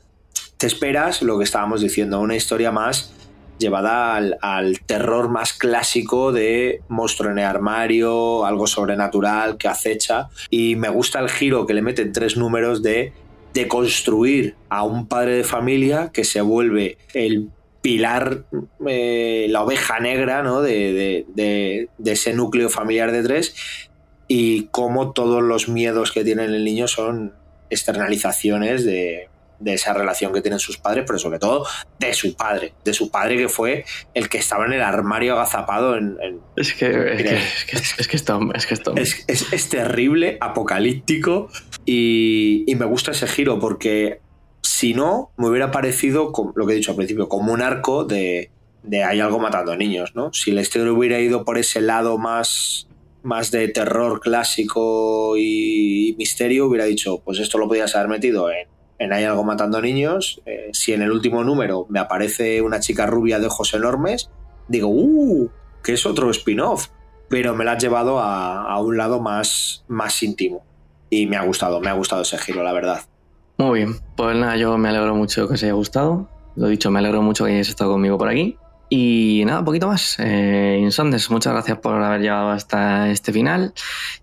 Te 0.60 0.66
esperas 0.66 1.22
lo 1.22 1.38
que 1.38 1.44
estábamos 1.44 1.80
diciendo, 1.80 2.20
una 2.20 2.36
historia 2.36 2.70
más 2.70 3.14
llevada 3.58 4.14
al, 4.16 4.80
terror 4.86 5.30
más 5.30 5.54
clásico 5.54 6.32
de 6.32 6.82
monstruo 6.88 7.30
en 7.30 7.38
el 7.38 7.44
armario, 7.46 8.44
algo 8.44 8.66
sobrenatural 8.66 9.56
que 9.56 9.68
acecha. 9.68 10.28
Y 10.50 10.76
me 10.76 10.90
gusta 10.90 11.18
el 11.20 11.30
giro 11.30 11.66
que 11.66 11.72
le 11.72 11.80
meten 11.82 12.12
tres 12.12 12.36
números 12.36 12.82
de, 12.82 13.12
de 13.54 13.68
construir 13.68 14.54
a 14.68 14.82
un 14.82 15.06
padre 15.06 15.32
de 15.36 15.44
familia 15.44 16.10
que 16.12 16.24
se 16.24 16.42
vuelve 16.42 16.98
el 17.14 17.48
pilar, 17.80 18.44
eh, 18.86 19.46
la 19.48 19.62
oveja 19.62 19.98
negra 19.98 20.42
¿no? 20.42 20.60
de, 20.60 20.92
de- 20.92 21.26
de- 21.34 21.88
de 21.96 22.12
ese 22.12 22.34
núcleo 22.34 22.68
familiar 22.68 23.12
de 23.12 23.22
tres 23.22 23.54
y 24.28 24.64
cómo 24.70 25.12
todos 25.12 25.42
los 25.42 25.68
miedos 25.70 26.12
que 26.12 26.22
tiene 26.22 26.44
el 26.44 26.62
niño 26.64 26.86
son 26.86 27.32
externalizaciones 27.70 28.84
de, 28.84 29.28
de 29.60 29.74
esa 29.74 29.92
relación 29.92 30.32
que 30.32 30.40
tienen 30.40 30.58
sus 30.58 30.78
padres, 30.78 31.04
pero 31.06 31.18
sobre 31.18 31.38
todo 31.38 31.66
de 31.98 32.12
su 32.14 32.34
padre, 32.34 32.72
de 32.84 32.92
su 32.94 33.10
padre 33.10 33.36
que 33.36 33.48
fue 33.48 33.84
el 34.14 34.28
que 34.28 34.38
estaba 34.38 34.64
en 34.66 34.72
el 34.72 34.82
armario 34.82 35.34
agazapado 35.34 35.96
en, 35.96 36.16
en- 36.22 36.40
Es 36.56 36.72
que 36.74 36.86
es 36.86 37.22
que 37.22 37.76
es 37.76 37.94
que 37.94 38.00
es 38.02 38.08
que 38.08 38.16
es 38.16 38.24
Tom, 38.24 38.50
es 38.54 38.66
que 38.66 38.74
es 38.74 38.82
Tom. 38.82 38.96
es, 38.98 39.24
es- 39.28 39.52
es 39.52 39.68
terrible, 39.68 40.38
apocalíptico 40.40 41.48
y, 41.84 42.64
y 42.66 42.74
me 42.74 42.86
gusta 42.86 43.10
ese 43.10 43.26
giro 43.26 43.58
porque 43.58 44.20
si 44.62 44.94
no, 44.94 45.30
me 45.36 45.48
hubiera 45.48 45.70
parecido, 45.70 46.32
como 46.32 46.52
lo 46.56 46.66
que 46.66 46.72
he 46.72 46.76
dicho 46.76 46.92
al 46.92 46.96
principio, 46.96 47.28
como 47.28 47.52
un 47.52 47.60
arco 47.62 48.04
de, 48.04 48.50
de 48.82 49.04
hay 49.04 49.20
algo 49.20 49.38
matando 49.38 49.72
a 49.72 49.76
niños, 49.76 50.12
¿no? 50.14 50.32
Si 50.32 50.52
la 50.52 50.60
historia 50.62 50.92
hubiera 50.92 51.18
ido 51.20 51.44
por 51.44 51.58
ese 51.58 51.80
lado 51.80 52.16
más, 52.18 52.86
más 53.22 53.50
de 53.50 53.68
terror 53.68 54.20
clásico 54.20 55.34
y 55.36 56.14
misterio, 56.18 56.66
hubiera 56.66 56.84
dicho, 56.86 57.20
pues 57.24 57.38
esto 57.40 57.58
lo 57.58 57.68
podías 57.68 57.94
haber 57.96 58.08
metido 58.08 58.50
en, 58.50 58.68
en 59.00 59.12
hay 59.12 59.24
algo 59.24 59.42
matando 59.42 59.82
niños. 59.82 60.40
Eh, 60.46 60.70
si 60.72 60.92
en 60.92 61.02
el 61.02 61.10
último 61.10 61.42
número 61.42 61.86
me 61.88 61.98
aparece 61.98 62.62
una 62.62 62.78
chica 62.78 63.06
rubia 63.06 63.40
de 63.40 63.46
ojos 63.46 63.74
enormes, 63.74 64.30
digo, 64.68 64.86
¡uh! 64.88 65.50
Que 65.82 65.94
es 65.94 66.06
otro 66.06 66.30
spin-off 66.30 66.88
pero 67.30 67.54
me 67.54 67.64
la 67.64 67.72
has 67.72 67.82
llevado 67.82 68.18
a, 68.18 68.64
a 68.64 68.80
un 68.80 68.96
lado 68.96 69.20
más, 69.20 69.84
más 69.86 70.20
íntimo. 70.22 70.64
Y 71.08 71.26
me 71.26 71.36
ha 71.36 71.44
gustado, 71.44 71.80
me 71.80 71.88
ha 71.88 71.92
gustado 71.92 72.22
ese 72.22 72.36
giro, 72.36 72.62
la 72.64 72.72
verdad. 72.72 73.02
Muy 73.56 73.78
bien, 73.78 73.96
pues 74.16 74.36
nada, 74.36 74.56
yo 74.56 74.76
me 74.76 74.88
alegro 74.88 75.14
mucho 75.14 75.46
que 75.46 75.54
os 75.54 75.62
haya 75.62 75.72
gustado. 75.72 76.28
Lo 76.56 76.66
dicho, 76.66 76.90
me 76.90 76.98
alegro 76.98 77.22
mucho 77.22 77.44
que 77.44 77.52
hayáis 77.52 77.68
estado 77.68 77.92
conmigo 77.92 78.18
por 78.18 78.28
aquí. 78.28 78.58
Y 78.88 79.44
nada, 79.46 79.60
un 79.60 79.64
poquito 79.64 79.86
más. 79.86 80.16
Eh, 80.18 80.78
Insondes, 80.80 81.30
muchas 81.30 81.52
gracias 81.52 81.78
por 81.78 82.02
haber 82.02 82.20
llegado 82.20 82.50
hasta 82.50 83.08
este 83.10 83.32
final. 83.32 83.74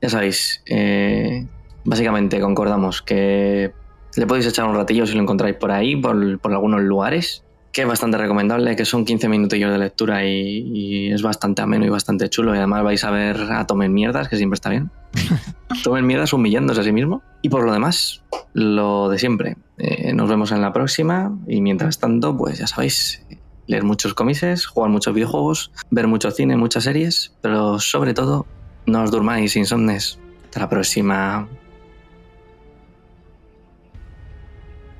Ya 0.02 0.10
sabéis, 0.10 0.62
eh, 0.66 1.48
básicamente 1.86 2.42
concordamos 2.42 3.02
que 3.02 3.72
le 4.18 4.28
podéis 4.28 4.48
echar 4.48 4.66
un 4.68 4.76
ratillo 4.76 5.06
si 5.06 5.14
lo 5.14 5.22
encontráis 5.22 5.56
por 5.56 5.72
ahí, 5.72 5.96
por, 5.96 6.40
por 6.40 6.52
algunos 6.52 6.82
lugares, 6.82 7.44
que 7.72 7.84
es 7.84 7.88
bastante 7.88 8.18
recomendable, 8.18 8.76
que 8.76 8.86
son 8.86 9.06
15 9.06 9.30
minutillos 9.30 9.72
de 9.72 9.78
lectura 9.78 10.26
y, 10.26 10.64
y 10.74 11.12
es 11.12 11.22
bastante 11.22 11.62
ameno 11.62 11.86
y 11.86 11.90
bastante 11.90 12.28
chulo. 12.28 12.56
Y 12.56 12.58
además 12.58 12.84
vais 12.84 13.04
a 13.04 13.12
ver 13.12 13.40
a 13.52 13.68
Tomen 13.68 13.94
Mierdas, 13.94 14.28
que 14.28 14.38
siempre 14.38 14.56
está 14.56 14.72
bien. 14.72 14.90
Tomen 15.84 16.06
Mierdas 16.08 16.34
humillándose 16.34 16.82
a 16.82 16.84
sí 16.84 16.92
mismo. 16.92 17.22
Y 17.44 17.50
por 17.50 17.64
lo 17.64 17.72
demás, 17.72 18.24
lo 18.54 19.10
de 19.10 19.20
siempre. 19.20 19.58
Eh, 19.78 20.12
nos 20.14 20.28
vemos 20.28 20.52
en 20.52 20.62
la 20.62 20.74
próxima 20.74 21.38
y 21.48 21.62
mientras 21.62 22.00
tanto, 22.00 22.36
pues 22.36 22.58
ya 22.58 22.66
sabéis, 22.66 23.24
leer 23.68 23.84
muchos 23.84 24.16
cómics, 24.16 24.66
jugar 24.66 24.90
muchos 24.90 25.14
videojuegos, 25.14 25.72
ver 25.92 26.08
mucho 26.08 26.32
cine, 26.32 26.58
muchas 26.58 26.86
series, 26.86 27.36
pero 27.42 27.80
sobre 27.80 28.16
todo, 28.16 28.48
no 28.88 29.04
os 29.04 29.12
durmáis 29.12 29.56
insomnes. 29.56 30.18
Hasta 30.46 30.62
la 30.62 30.70
próxima. 30.70 31.48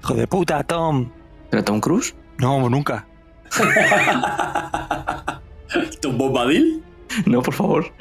Hijo 0.08 0.16
de 0.16 0.26
puta, 0.26 0.64
Tom. 0.64 1.10
¿Pero 1.50 1.66
Tom 1.66 1.82
Cruise? 1.82 2.16
No, 2.38 2.70
nunca. 2.70 3.06
¿Tom 6.02 6.18
Bombadil? 6.18 6.82
No, 7.26 7.42
por 7.42 7.54
favor. 7.54 7.92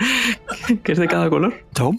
que 0.85 0.93
es 0.93 0.99
de 0.99 1.09
cada 1.09 1.29
color. 1.29 1.53
Tom. 1.73 1.99